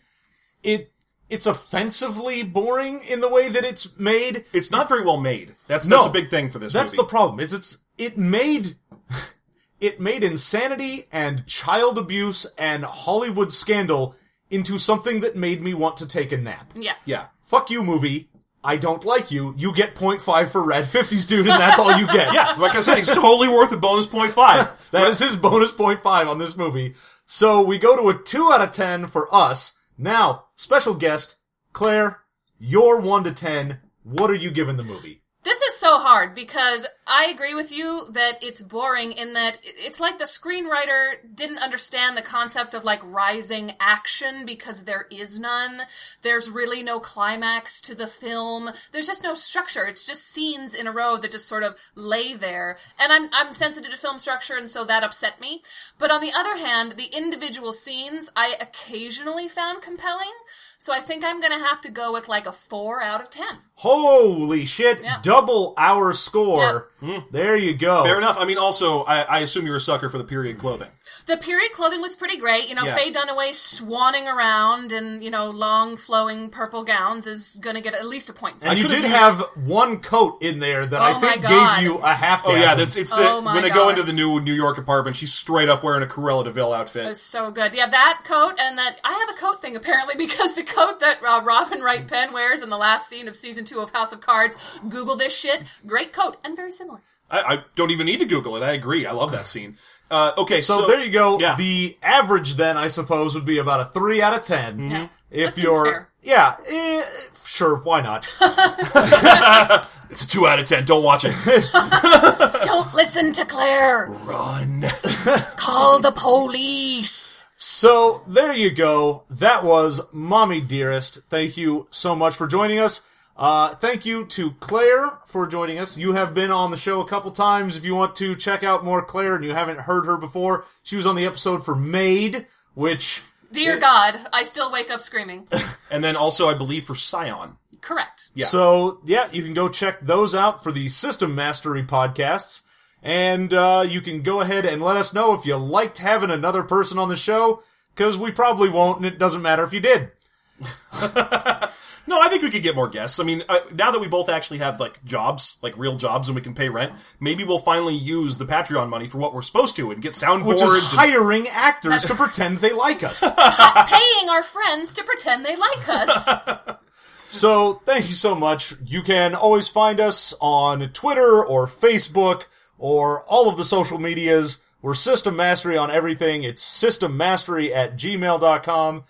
It 0.61 0.91
it's 1.27 1.47
offensively 1.47 2.43
boring 2.43 2.99
in 2.99 3.19
the 3.21 3.29
way 3.29 3.49
that 3.49 3.63
it's 3.63 3.97
made. 3.97 4.45
It's 4.53 4.69
not 4.69 4.87
very 4.87 5.03
well 5.03 5.19
made. 5.19 5.55
That's 5.65 5.87
No. 5.87 5.95
that's 5.95 6.05
a 6.05 6.11
big 6.11 6.29
thing 6.29 6.49
for 6.49 6.59
this 6.59 6.75
movie. 6.75 6.83
That's 6.83 6.93
movie. 6.93 7.03
the 7.03 7.09
problem. 7.09 7.39
Is 7.39 7.51
it's 7.51 7.79
it 7.97 8.15
made 8.15 8.75
it 9.79 9.99
made 9.99 10.23
insanity 10.23 11.07
and 11.11 11.47
child 11.47 11.97
abuse 11.97 12.45
and 12.59 12.85
Hollywood 12.85 13.51
scandal 13.51 14.15
into 14.51 14.77
something 14.77 15.21
that 15.21 15.35
made 15.35 15.63
me 15.63 15.73
want 15.73 15.97
to 15.97 16.07
take 16.07 16.31
a 16.31 16.37
nap. 16.37 16.73
Yeah. 16.75 16.93
yeah. 17.03 17.25
Fuck 17.47 17.69
you, 17.71 17.81
movie. 17.81 18.29
I 18.61 18.75
don't 18.75 19.05
like 19.05 19.31
you. 19.31 19.53
You 19.57 19.73
get 19.73 19.95
0.5 19.95 20.49
for 20.49 20.65
Red 20.65 20.83
50s, 20.83 21.25
dude, 21.25 21.47
and 21.47 21.57
that's 21.57 21.79
all 21.79 21.97
you 21.97 22.05
get. 22.07 22.33
Yeah, 22.33 22.55
like 22.57 22.75
I 22.75 22.81
said, 22.81 22.97
it's 22.97 23.15
totally 23.15 23.47
worth 23.47 23.71
a 23.71 23.77
bonus 23.77 24.05
point 24.05 24.31
five. 24.31 24.75
That 24.91 25.07
is 25.07 25.19
his 25.19 25.35
bonus 25.35 25.71
point 25.71 26.01
five 26.01 26.27
on 26.27 26.37
this 26.37 26.55
movie. 26.57 26.93
So 27.25 27.61
we 27.61 27.77
go 27.77 27.95
to 27.95 28.09
a 28.09 28.21
two 28.21 28.51
out 28.53 28.61
of 28.61 28.71
ten 28.71 29.07
for 29.07 29.33
us. 29.33 29.79
Now, 29.97 30.45
special 30.55 30.93
guest, 30.93 31.37
Claire, 31.71 32.21
your 32.59 32.99
one 32.99 33.23
to 33.23 33.31
ten. 33.31 33.79
What 34.03 34.29
are 34.29 34.35
you 34.35 34.51
giving 34.51 34.75
the 34.75 34.83
movie? 34.83 35.23
This 35.47 35.61
is 35.61 35.77
so 35.77 35.97
hard 35.97 36.35
because 36.35 36.85
I 37.07 37.27
agree 37.27 37.53
with 37.53 37.71
you 37.71 38.07
that 38.11 38.43
it's 38.43 38.61
boring 38.61 39.13
in 39.13 39.31
that 39.31 39.59
it's 39.63 40.01
like 40.01 40.19
the 40.19 40.25
screenwriter 40.25 41.19
didn't 41.33 41.59
understand 41.59 42.17
the 42.17 42.21
concept 42.21 42.73
of 42.73 42.83
like 42.83 42.99
rising 43.01 43.71
action 43.79 44.45
because 44.45 44.83
there 44.83 45.07
is 45.09 45.39
none. 45.39 45.83
There's 46.21 46.49
really 46.49 46.83
no 46.83 46.99
climax 46.99 47.79
to 47.83 47.95
the 47.95 48.07
film. 48.07 48.71
There's 48.91 49.07
just 49.07 49.23
no 49.23 49.33
structure. 49.35 49.85
It's 49.85 50.03
just 50.03 50.27
scenes 50.27 50.75
in 50.75 50.85
a 50.85 50.91
row 50.91 51.15
that 51.15 51.31
just 51.31 51.47
sort 51.47 51.63
of 51.63 51.77
lay 51.95 52.33
there. 52.33 52.77
And 52.99 53.13
I'm 53.13 53.29
I'm 53.31 53.53
sensitive 53.53 53.91
to 53.91 53.97
film 53.97 54.19
structure 54.19 54.57
and 54.57 54.69
so 54.69 54.83
that 54.83 55.05
upset 55.05 55.39
me. 55.39 55.61
But 55.97 56.11
on 56.11 56.19
the 56.19 56.33
other 56.33 56.57
hand, 56.57 56.95
the 56.97 57.15
individual 57.15 57.71
scenes 57.71 58.29
I 58.35 58.57
occasionally 58.59 59.47
found 59.47 59.81
compelling. 59.81 60.33
So 60.79 60.93
I 60.93 60.99
think 60.99 61.23
I'm 61.23 61.39
going 61.39 61.51
to 61.51 61.65
have 61.65 61.81
to 61.81 61.89
go 61.89 62.13
with 62.13 62.27
like 62.27 62.45
a 62.45 62.51
4 62.51 63.01
out 63.01 63.21
of 63.21 63.29
10. 63.29 63.45
Holy 63.75 64.65
shit! 64.65 65.01
Yeah. 65.01 65.19
Double 65.21 65.73
our 65.77 66.13
score. 66.13 66.89
Hmm. 66.99 67.19
There 67.31 67.57
you 67.57 67.75
go. 67.75 68.03
Fair 68.03 68.17
enough. 68.17 68.37
I 68.39 68.45
mean, 68.45 68.57
also, 68.57 69.03
I, 69.03 69.21
I 69.21 69.39
assume 69.39 69.65
you're 69.65 69.77
a 69.77 69.81
sucker 69.81 70.09
for 70.09 70.17
the 70.17 70.23
period 70.23 70.57
clothing. 70.59 70.89
The 71.27 71.37
period 71.37 71.71
clothing 71.73 72.01
was 72.01 72.15
pretty 72.15 72.37
great. 72.37 72.69
You 72.69 72.75
know, 72.75 72.83
Yeah. 72.85 72.95
Faye 72.95 73.11
Dunaway 73.11 73.49
swanning 73.49 74.33
around 74.33 74.91
in, 74.91 75.21
you 75.21 75.29
know, 75.29 75.49
long 75.51 75.97
flowing 75.97 76.49
purple 76.49 76.83
gowns 76.83 77.27
is 77.27 77.57
going 77.59 77.75
to 77.75 77.81
get 77.81 77.93
at 77.93 78.05
least 78.05 78.29
a 78.29 78.33
point. 78.33 78.59
For 78.61 78.67
And 78.67 78.75
me. 78.75 78.81
you 78.81 78.87
did 78.87 79.03
used- 79.03 79.13
have 79.13 79.41
one 79.55 79.99
coat 79.99 80.41
in 80.41 80.59
there 80.59 80.85
that 80.85 81.01
I 81.01 81.11
Oh 81.11 81.19
my 81.19 81.27
think 81.31 81.41
gave 81.43 81.81
you 81.83 81.97
a 81.99 82.13
half. 82.13 82.43
Oh 82.45 82.55
yeah, 82.55 82.75
that's 82.75 82.95
it's 82.95 83.13
the 83.15 83.29
Oh 83.29 83.41
my 83.41 83.53
when 83.55 83.63
they 83.63 83.69
go 83.69 83.89
into 83.89 84.03
the 84.03 84.13
new 84.13 84.39
New 84.39 84.53
York 84.53 84.77
apartment, 84.77 85.15
she's 85.17 85.33
straight 85.33 85.69
up 85.69 85.83
wearing 85.83 86.01
a 86.01 86.05
Cruella 86.07 86.45
de 86.45 86.49
Vil 86.51 86.73
outfit. 86.73 87.05
It 87.05 87.09
was 87.09 87.21
so 87.21 87.51
good. 87.51 87.73
Yeah, 87.73 87.87
that 87.87 88.21
coat 88.23 88.53
and 88.59 88.77
that 88.77 88.99
I 89.03 89.11
have 89.13 89.29
a 89.29 89.33
coat 89.39 89.61
thing 89.61 89.75
apparently 89.75 90.15
because 90.25 90.53
the 90.55 90.63
coat 90.63 91.01
that 91.01 91.19
uh, 91.21 91.41
Robin 91.43 91.81
Wright 91.81 92.07
Penn 92.07 92.31
wears 92.33 92.61
in 92.61 92.69
the 92.69 92.77
last 92.77 93.09
scene 93.09 93.27
of 93.27 93.35
season 93.35 93.65
two 93.65 93.79
of 93.79 93.91
House 93.91 94.13
of 94.13 94.21
Cards. 94.21 94.79
Google 94.87 95.17
this 95.17 95.37
shit. 95.37 95.63
Great 95.85 96.13
coat 96.13 96.37
and 96.45 96.55
very 96.55 96.71
similar. 96.71 97.01
I, 97.29 97.39
I 97.41 97.63
don't 97.75 97.91
even 97.91 98.05
need 98.05 98.21
to 98.21 98.25
Google 98.25 98.55
it. 98.55 98.63
I 98.63 98.71
agree. 98.71 99.05
I 99.05 99.11
love 99.11 99.33
that 99.33 99.47
scene. 99.47 99.77
Uh, 100.09 100.31
okay, 100.37 100.61
so, 100.61 100.81
So, 100.81 100.87
there 100.87 101.01
you 101.03 101.11
go. 101.11 101.39
Yeah. 101.39 101.55
The 101.57 101.97
average 102.01 102.55
then, 102.55 102.77
I 102.77 102.87
suppose, 102.87 103.35
would 103.35 103.45
be 103.45 103.57
about 103.59 103.79
a 103.81 103.85
three 103.85 104.21
out 104.21 104.33
of 104.33 104.41
10 104.41 104.89
Yeah. 104.91 105.07
If 105.29 105.55
That 105.55 105.61
you're, 105.61 105.85
fair. 105.85 106.09
yeah, 106.23 106.55
eh, 106.69 107.03
sure, 107.45 107.75
why 107.77 108.01
not? 108.01 108.27
It's 110.09 110.23
a 110.23 110.27
two 110.27 110.47
out 110.47 110.57
of 110.57 110.65
ten. 110.65 110.85
Don't 110.85 111.03
watch 111.03 111.25
it. 111.27 111.35
Don't 112.63 112.93
listen 112.93 113.33
to 113.33 113.43
Claire. 113.43 114.07
Run. 114.23 114.81
Call 115.57 115.99
the 115.99 116.13
police. 116.13 117.43
So 117.57 118.21
there 118.25 118.53
you 118.53 118.71
go. 118.71 119.23
That 119.29 119.65
was 119.65 119.99
Mommie 120.13 120.61
Dearest. 120.61 121.23
Thank 121.29 121.57
you 121.57 121.87
so 121.91 122.15
much 122.15 122.35
for 122.35 122.47
joining 122.47 122.79
us. 122.79 123.05
Uh, 123.37 123.75
thank 123.75 124.05
you 124.05 124.25
to 124.25 124.51
Claire 124.53 125.19
for 125.25 125.45
joining 125.45 125.77
us. 125.77 125.97
You 125.97 126.13
have 126.13 126.33
been 126.33 126.49
on 126.49 126.71
the 126.71 126.77
show 126.77 127.01
a 127.01 127.07
couple 127.07 127.29
times. 127.29 127.77
If 127.77 127.85
you 127.85 127.93
want 127.93 128.15
to 128.15 128.35
check 128.35 128.63
out 128.63 128.83
more 128.83 129.03
Claire 129.03 129.35
and 129.35 129.45
you 129.45 129.53
haven't 129.53 129.81
heard 129.81 130.05
her 130.05 130.17
before, 130.17 130.65
she 130.81 130.95
was 130.95 131.05
on 131.05 131.15
the 131.15 131.25
episode 131.25 131.63
for 131.63 131.75
Maid, 131.75 132.47
which 132.73 133.21
Dear 133.51 133.79
God, 133.79 134.19
I 134.33 134.43
still 134.43 134.71
wake 134.71 134.89
up 134.89 135.01
screaming. 135.01 135.47
and 135.91 136.03
then 136.03 136.15
also, 136.15 136.49
I 136.49 136.55
believe 136.55 136.85
for 136.85 136.95
Scion. 136.95 137.57
Correct. 137.79 138.29
Yeah. 138.33 138.47
So 138.47 139.01
yeah, 139.05 139.29
you 139.31 139.43
can 139.43 139.53
go 139.53 139.69
check 139.69 140.01
those 140.01 140.33
out 140.33 140.63
for 140.63 140.71
the 140.71 140.89
System 140.89 141.35
Mastery 141.35 141.83
podcasts, 141.83 142.63
and 143.03 143.53
uh, 143.53 143.85
you 143.87 144.01
can 144.01 144.23
go 144.23 144.41
ahead 144.41 144.65
and 144.65 144.81
let 144.81 144.97
us 144.97 145.13
know 145.13 145.33
if 145.35 145.45
you 145.45 145.55
liked 145.57 145.99
having 145.99 146.31
another 146.31 146.63
person 146.63 146.97
on 146.97 147.07
the 147.07 147.15
show, 147.15 147.61
because 147.95 148.17
we 148.17 148.31
probably 148.31 148.67
won't, 148.67 148.97
and 148.97 149.05
it 149.05 149.19
doesn't 149.19 149.43
matter 149.43 149.63
if 149.63 149.73
you 149.73 149.79
did. 149.79 150.11
No, 152.07 152.21
I 152.21 152.29
think 152.29 152.41
we 152.41 152.49
could 152.49 152.63
get 152.63 152.73
more 152.75 152.87
guests. 152.87 153.19
I 153.19 153.23
mean, 153.23 153.43
uh, 153.49 153.59
now 153.73 153.91
that 153.91 153.99
we 153.99 154.07
both 154.07 154.29
actually 154.29 154.59
have 154.59 154.79
like 154.79 155.03
jobs, 155.03 155.57
like 155.61 155.77
real 155.77 155.95
jobs, 155.95 156.29
and 156.29 156.35
we 156.35 156.41
can 156.41 156.53
pay 156.53 156.69
rent, 156.69 156.93
maybe 157.19 157.43
we'll 157.43 157.59
finally 157.59 157.95
use 157.95 158.37
the 158.37 158.45
Patreon 158.45 158.89
money 158.89 159.07
for 159.07 159.17
what 159.17 159.33
we're 159.33 159.41
supposed 159.41 159.75
to 159.75 159.91
and 159.91 160.01
get 160.01 160.13
soundboards. 160.13 160.45
Which 160.47 160.61
is 160.61 160.91
and- 160.93 160.99
hiring 161.01 161.47
actors 161.49 162.03
to 162.05 162.15
pretend 162.15 162.57
they 162.59 162.71
like 162.73 163.03
us. 163.03 163.19
Paying 163.89 164.29
our 164.29 164.43
friends 164.43 164.93
to 164.95 165.03
pretend 165.03 165.45
they 165.45 165.55
like 165.55 165.89
us. 165.89 166.29
So 167.29 167.81
thank 167.85 168.07
you 168.07 168.13
so 168.13 168.35
much. 168.35 168.73
You 168.85 169.01
can 169.03 169.35
always 169.35 169.67
find 169.67 169.99
us 169.99 170.33
on 170.39 170.87
Twitter 170.93 171.43
or 171.45 171.67
Facebook 171.67 172.45
or 172.77 173.23
all 173.23 173.49
of 173.49 173.57
the 173.57 173.65
social 173.65 173.97
medias. 173.99 174.63
We're 174.81 174.95
System 174.95 175.35
Mastery 175.35 175.77
on 175.77 175.91
everything. 175.91 176.43
It's 176.43 176.63
systemmastery 176.63 177.75
at 177.75 177.97
gmail.com, 177.97 179.03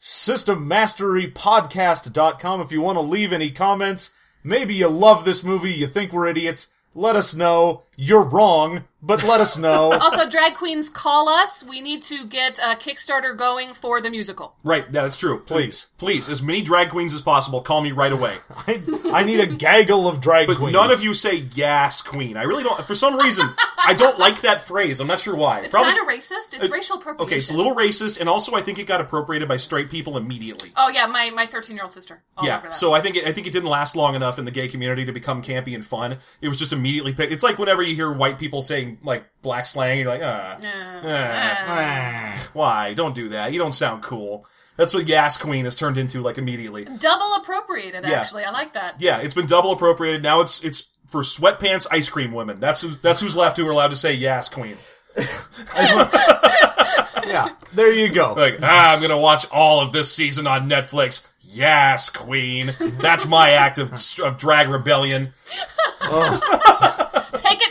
systemmasterypodcast.com. 0.00 2.60
If 2.60 2.72
you 2.72 2.80
want 2.80 2.96
to 2.96 3.02
leave 3.02 3.32
any 3.32 3.50
comments, 3.50 4.14
maybe 4.42 4.74
you 4.74 4.88
love 4.88 5.24
this 5.24 5.42
movie, 5.42 5.72
you 5.72 5.86
think 5.86 6.12
we're 6.12 6.28
idiots, 6.28 6.74
let 6.94 7.16
us 7.16 7.34
know. 7.34 7.84
You're 8.00 8.22
wrong, 8.22 8.84
but 9.02 9.24
let 9.24 9.40
us 9.40 9.58
know. 9.58 9.92
Also, 10.08 10.28
drag 10.30 10.54
queens 10.54 10.88
call 10.88 11.28
us. 11.28 11.64
We 11.64 11.80
need 11.80 12.00
to 12.02 12.24
get 12.26 12.58
a 12.58 12.76
Kickstarter 12.76 13.36
going 13.36 13.74
for 13.74 14.00
the 14.00 14.08
musical. 14.10 14.54
right. 14.62 14.84
Yeah, 14.90 15.02
that's 15.02 15.16
true. 15.16 15.40
Please. 15.40 15.88
please, 15.98 16.28
as 16.28 16.40
many 16.40 16.62
drag 16.62 16.90
queens 16.90 17.12
as 17.12 17.20
possible. 17.20 17.60
Call 17.60 17.80
me 17.82 17.90
right 17.92 18.12
away. 18.12 18.36
I, 18.68 18.80
I 19.12 19.24
need 19.24 19.40
a 19.40 19.46
gaggle 19.46 20.06
of 20.08 20.20
drag 20.20 20.46
But 20.46 20.56
queens. 20.58 20.72
none 20.72 20.90
of 20.92 21.02
you 21.02 21.12
say 21.14 21.48
"yes, 21.54 22.00
queen." 22.02 22.36
I 22.36 22.44
really 22.44 22.62
don't. 22.62 22.80
For 22.84 22.94
some 22.94 23.16
reason, 23.18 23.46
I 23.84 23.94
don't 23.94 24.18
like 24.26 24.40
that 24.42 24.62
phrase. 24.62 25.00
I'm 25.00 25.08
not 25.08 25.18
sure 25.20 25.34
why. 25.36 25.60
It's 25.60 25.70
Probably- 25.70 25.92
kind 25.92 26.02
of 26.02 26.08
racist. 26.14 26.54
It's 26.54 26.70
racial 26.72 26.96
appropriation. 26.98 27.28
Okay, 27.28 27.36
it's 27.38 27.50
a 27.50 27.54
little 27.54 27.74
racist, 27.74 28.20
and 28.20 28.28
also 28.28 28.54
I 28.54 28.60
think 28.60 28.78
it 28.78 28.86
got 28.86 29.00
appropriated 29.00 29.48
by 29.48 29.56
straight 29.56 29.90
people 29.90 30.16
immediately. 30.16 30.70
Oh 30.76 30.88
yeah, 30.88 31.06
my 31.06 31.30
my 31.30 31.46
thirteen 31.46 31.74
year 31.76 31.82
old 31.84 31.92
sister. 31.92 32.22
All 32.36 32.46
over 32.48 32.66
yeah, 32.66 32.70
so 32.70 32.94
I 32.94 33.00
think 33.00 33.16
it, 33.16 33.26
I 33.26 33.32
think 33.32 33.46
it 33.48 33.52
didn't 33.52 33.68
last 33.68 33.96
long 33.96 34.14
enough 34.14 34.38
in 34.38 34.44
the 34.44 34.52
gay 34.52 34.68
community 34.68 35.04
to 35.04 35.12
become 35.12 35.42
campy 35.42 35.74
and 35.74 35.84
fun. 35.84 36.18
It 36.40 36.48
was 36.48 36.58
just 36.58 36.72
immediately 36.72 37.12
picked. 37.12 37.32
It's 37.32 37.42
like 37.42 37.58
whenever 37.58 37.82
you 37.88 37.96
hear 37.96 38.12
white 38.12 38.38
people 38.38 38.62
saying 38.62 38.98
like 39.02 39.24
black 39.42 39.66
slang, 39.66 39.98
you're 39.98 40.08
like, 40.08 40.22
ah, 40.22 40.58
ah, 41.04 42.48
why? 42.52 42.94
Don't 42.94 43.14
do 43.14 43.30
that. 43.30 43.52
You 43.52 43.58
don't 43.58 43.72
sound 43.72 44.02
cool. 44.02 44.46
That's 44.76 44.94
what 44.94 45.08
Yas 45.08 45.36
Queen 45.36 45.64
has 45.64 45.74
turned 45.74 45.98
into 45.98 46.22
like 46.22 46.38
immediately. 46.38 46.84
double 46.84 47.34
appropriated. 47.40 48.04
Yeah. 48.04 48.20
Actually, 48.20 48.44
I 48.44 48.52
like 48.52 48.74
that. 48.74 49.00
Yeah, 49.00 49.20
it's 49.20 49.34
been 49.34 49.46
double 49.46 49.72
appropriated. 49.72 50.22
Now 50.22 50.40
it's 50.40 50.62
it's 50.62 50.96
for 51.06 51.22
sweatpants 51.22 51.86
ice 51.90 52.08
cream 52.08 52.32
women. 52.32 52.60
That's 52.60 52.80
who's 52.80 52.98
that's 53.00 53.20
who's 53.20 53.34
left 53.34 53.56
who 53.56 53.66
are 53.66 53.72
allowed 53.72 53.90
to 53.90 53.96
say 53.96 54.14
Yas 54.14 54.48
Queen. 54.48 54.76
yeah, 57.26 57.48
there 57.74 57.92
you 57.92 58.12
go. 58.12 58.34
Like, 58.34 58.58
ah, 58.62 58.94
I'm 58.94 59.02
gonna 59.02 59.20
watch 59.20 59.46
all 59.50 59.80
of 59.80 59.92
this 59.92 60.14
season 60.14 60.46
on 60.46 60.70
Netflix. 60.70 61.28
Yes, 61.40 62.10
Queen. 62.10 62.72
That's 62.78 63.26
my 63.26 63.50
act 63.50 63.78
of, 63.78 63.92
of 64.22 64.38
drag 64.38 64.68
rebellion. 64.68 65.32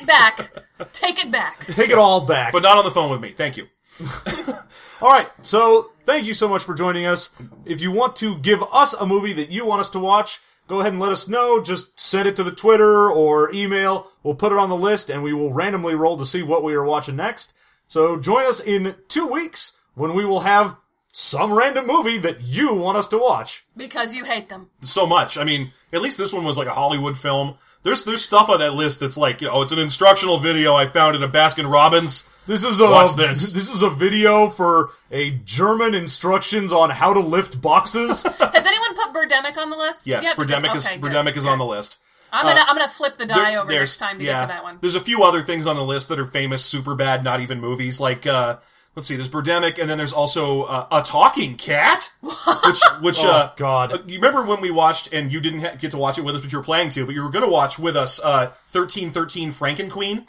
Take 0.07 0.39
it 0.39 0.53
back. 0.53 0.93
Take 0.93 1.19
it 1.19 1.31
back. 1.31 1.65
Take 1.65 1.89
it 1.89 1.97
all 1.97 2.25
back. 2.25 2.53
But 2.53 2.63
not 2.63 2.77
on 2.77 2.85
the 2.85 2.91
phone 2.91 3.09
with 3.09 3.21
me. 3.21 3.29
Thank 3.29 3.57
you. 3.57 3.67
All 5.01 5.11
right, 5.11 5.29
so 5.41 5.91
thank 6.05 6.25
you 6.25 6.33
so 6.33 6.47
much 6.47 6.63
for 6.63 6.73
joining 6.73 7.05
us. 7.05 7.35
If 7.65 7.81
you 7.81 7.91
want 7.91 8.15
to 8.17 8.37
give 8.37 8.63
us 8.73 8.93
a 8.93 9.05
movie 9.05 9.33
that 9.33 9.49
you 9.49 9.65
want 9.65 9.79
us 9.79 9.91
to 9.91 9.99
watch, 9.99 10.39
go 10.67 10.79
ahead 10.79 10.93
and 10.93 11.01
let 11.01 11.11
us 11.11 11.27
know. 11.27 11.61
Just 11.61 11.99
send 11.99 12.27
it 12.27 12.35
to 12.37 12.43
the 12.43 12.51
Twitter 12.51 13.11
or 13.11 13.53
email. 13.53 14.07
We'll 14.23 14.35
put 14.35 14.51
it 14.51 14.57
on 14.57 14.69
the 14.69 14.75
list 14.75 15.09
and 15.09 15.21
we 15.23 15.33
will 15.33 15.53
randomly 15.53 15.95
roll 15.95 16.17
to 16.17 16.25
see 16.25 16.41
what 16.41 16.63
we 16.63 16.73
are 16.73 16.83
watching 16.83 17.15
next. 17.15 17.53
So 17.87 18.19
join 18.19 18.45
us 18.45 18.59
in 18.59 18.95
two 19.07 19.27
weeks 19.27 19.77
when 19.93 20.13
we 20.13 20.25
will 20.25 20.41
have 20.41 20.75
some 21.19 21.51
random 21.51 21.87
movie 21.87 22.19
that 22.19 22.41
you 22.41 22.75
want 22.75 22.95
us 22.95 23.07
to 23.07 23.17
watch. 23.17 23.65
Because 23.75 24.13
you 24.13 24.23
hate 24.23 24.49
them. 24.49 24.69
So 24.81 25.07
much. 25.07 25.35
I 25.35 25.43
mean, 25.43 25.71
at 25.91 26.03
least 26.03 26.19
this 26.19 26.31
one 26.31 26.43
was 26.43 26.59
like 26.59 26.67
a 26.67 26.73
Hollywood 26.75 27.17
film. 27.17 27.55
There's 27.81 28.03
there's 28.03 28.21
stuff 28.21 28.49
on 28.49 28.59
that 28.59 28.75
list 28.75 28.99
that's 28.99 29.17
like, 29.17 29.41
you 29.41 29.47
know, 29.47 29.63
it's 29.63 29.71
an 29.71 29.79
instructional 29.79 30.37
video 30.37 30.75
I 30.75 30.85
found 30.85 31.15
in 31.15 31.23
a 31.23 31.27
Baskin 31.27 31.71
Robbins. 31.71 32.31
This 32.45 32.63
is 32.63 32.79
a 32.79 32.83
Watch 32.83 33.15
this. 33.15 33.51
This 33.55 33.67
is 33.73 33.81
a 33.81 33.89
video 33.89 34.47
for 34.49 34.91
a 35.11 35.31
German 35.43 35.95
instructions 35.95 36.71
on 36.71 36.91
how 36.91 37.13
to 37.13 37.19
lift 37.19 37.61
boxes. 37.63 38.21
Has 38.39 38.65
anyone 38.67 38.93
put 38.95 39.11
Birdemic 39.11 39.57
on 39.57 39.71
the 39.71 39.77
list? 39.77 40.05
Yes, 40.05 40.23
Yeah, 40.23 40.33
because- 40.35 40.51
Birdemic 40.61 40.75
is 40.75 40.85
okay, 40.85 40.97
good, 40.99 41.11
is 41.35 41.43
good. 41.43 41.49
on 41.49 41.57
the 41.57 41.65
list. 41.65 41.97
I'm 42.31 42.45
gonna 42.45 42.63
I'm 42.67 42.75
gonna 42.77 42.89
flip 42.89 43.17
the 43.17 43.25
die 43.25 43.51
There- 43.51 43.59
over 43.61 43.69
there's- 43.69 43.99
next 43.99 44.09
time 44.09 44.19
to 44.19 44.23
yeah. 44.25 44.33
get 44.33 44.41
to 44.41 44.47
that 44.49 44.63
one. 44.63 44.77
There's 44.81 44.95
a 44.95 44.99
few 44.99 45.23
other 45.23 45.41
things 45.41 45.65
on 45.65 45.75
the 45.77 45.83
list 45.83 46.09
that 46.09 46.19
are 46.19 46.25
famous, 46.25 46.63
super 46.63 46.93
bad, 46.93 47.23
not 47.23 47.39
even 47.41 47.59
movies. 47.59 47.99
Like, 47.99 48.27
uh, 48.27 48.57
let's 48.97 49.07
see, 49.07 49.15
there's 49.15 49.29
Birdemic, 49.29 49.77
and 49.77 49.87
then 49.87 49.99
there's 49.99 50.11
also 50.11 50.63
uh, 50.63 50.87
a 50.91 51.03
talking 51.03 51.55
cat, 51.55 52.11
which, 52.21 52.79
which, 53.01 53.19
uh, 53.23 53.51
God. 53.55 53.93
uh, 53.93 53.97
you 54.07 54.15
remember 54.15 54.43
when 54.43 54.59
we 54.59 54.71
watched, 54.71 55.13
and 55.13 55.31
you 55.31 55.39
didn't 55.39 55.59
ha- 55.59 55.75
get 55.79 55.91
to 55.91 55.97
watch 55.97 56.17
it 56.17 56.23
with 56.23 56.35
us, 56.35 56.41
but 56.41 56.51
you 56.51 56.57
were 56.57 56.63
planning 56.63 56.89
to, 56.89 57.05
but 57.05 57.13
you 57.13 57.21
were 57.23 57.29
going 57.29 57.45
to 57.45 57.51
watch 57.51 57.77
with 57.77 57.95
us, 57.95 58.19
uh, 58.19 58.51
1313 58.71 59.51
Frankenqueen. 59.51 60.25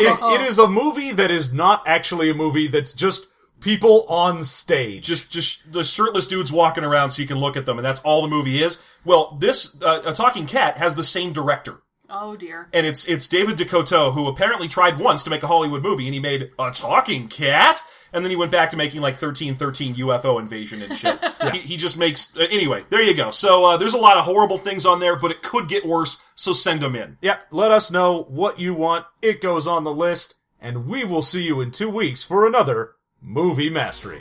it, 0.00 0.40
it 0.40 0.48
is 0.48 0.60
a 0.60 0.68
movie 0.68 1.10
that 1.10 1.32
is 1.32 1.52
not 1.52 1.82
actually 1.88 2.30
a 2.30 2.34
movie 2.34 2.68
that's 2.68 2.94
just 2.94 3.26
people 3.60 4.06
on 4.08 4.44
stage. 4.44 5.06
Just, 5.06 5.32
just 5.32 5.72
the 5.72 5.82
shirtless 5.82 6.26
dudes 6.26 6.52
walking 6.52 6.84
around 6.84 7.10
so 7.10 7.20
you 7.20 7.26
can 7.26 7.38
look 7.38 7.56
at 7.56 7.66
them, 7.66 7.78
and 7.78 7.84
that's 7.84 8.00
all 8.00 8.22
the 8.22 8.28
movie 8.28 8.62
is. 8.62 8.80
Well, 9.04 9.36
this, 9.40 9.76
uh, 9.82 10.02
a 10.06 10.12
talking 10.12 10.46
cat 10.46 10.78
has 10.78 10.94
the 10.94 11.04
same 11.04 11.32
director. 11.32 11.82
Oh 12.10 12.36
dear. 12.36 12.68
and 12.72 12.86
it's 12.86 13.06
it's 13.06 13.26
David 13.26 13.56
DeCoteau 13.56 14.12
who 14.12 14.28
apparently 14.28 14.68
tried 14.68 14.98
once 14.98 15.22
to 15.24 15.30
make 15.30 15.42
a 15.42 15.46
Hollywood 15.46 15.82
movie, 15.82 16.06
and 16.06 16.14
he 16.14 16.20
made 16.20 16.50
a 16.58 16.70
talking 16.70 17.28
cat, 17.28 17.82
and 18.12 18.24
then 18.24 18.30
he 18.30 18.36
went 18.36 18.50
back 18.52 18.70
to 18.70 18.76
making 18.76 19.00
like 19.00 19.14
thirteen 19.14 19.54
thirteen 19.54 19.94
UFO 19.96 20.40
invasion 20.40 20.82
and 20.82 20.96
shit. 20.96 21.18
he, 21.52 21.58
he 21.60 21.76
just 21.76 21.98
makes 21.98 22.36
uh, 22.36 22.46
anyway. 22.50 22.84
There 22.90 23.02
you 23.02 23.14
go. 23.14 23.30
So 23.30 23.64
uh, 23.64 23.76
there's 23.76 23.94
a 23.94 23.98
lot 23.98 24.16
of 24.16 24.24
horrible 24.24 24.58
things 24.58 24.84
on 24.86 25.00
there, 25.00 25.16
but 25.18 25.30
it 25.30 25.42
could 25.42 25.68
get 25.68 25.86
worse. 25.86 26.22
So 26.34 26.52
send 26.52 26.80
them 26.80 26.96
in. 26.96 27.18
Yeah, 27.20 27.40
let 27.50 27.70
us 27.70 27.90
know 27.90 28.24
what 28.24 28.58
you 28.58 28.74
want. 28.74 29.06
It 29.22 29.40
goes 29.40 29.66
on 29.66 29.84
the 29.84 29.94
list, 29.94 30.34
and 30.60 30.86
we 30.86 31.04
will 31.04 31.22
see 31.22 31.42
you 31.42 31.60
in 31.60 31.70
two 31.70 31.90
weeks 31.90 32.22
for 32.22 32.46
another 32.46 32.94
movie 33.20 33.70
mastery. 33.70 34.18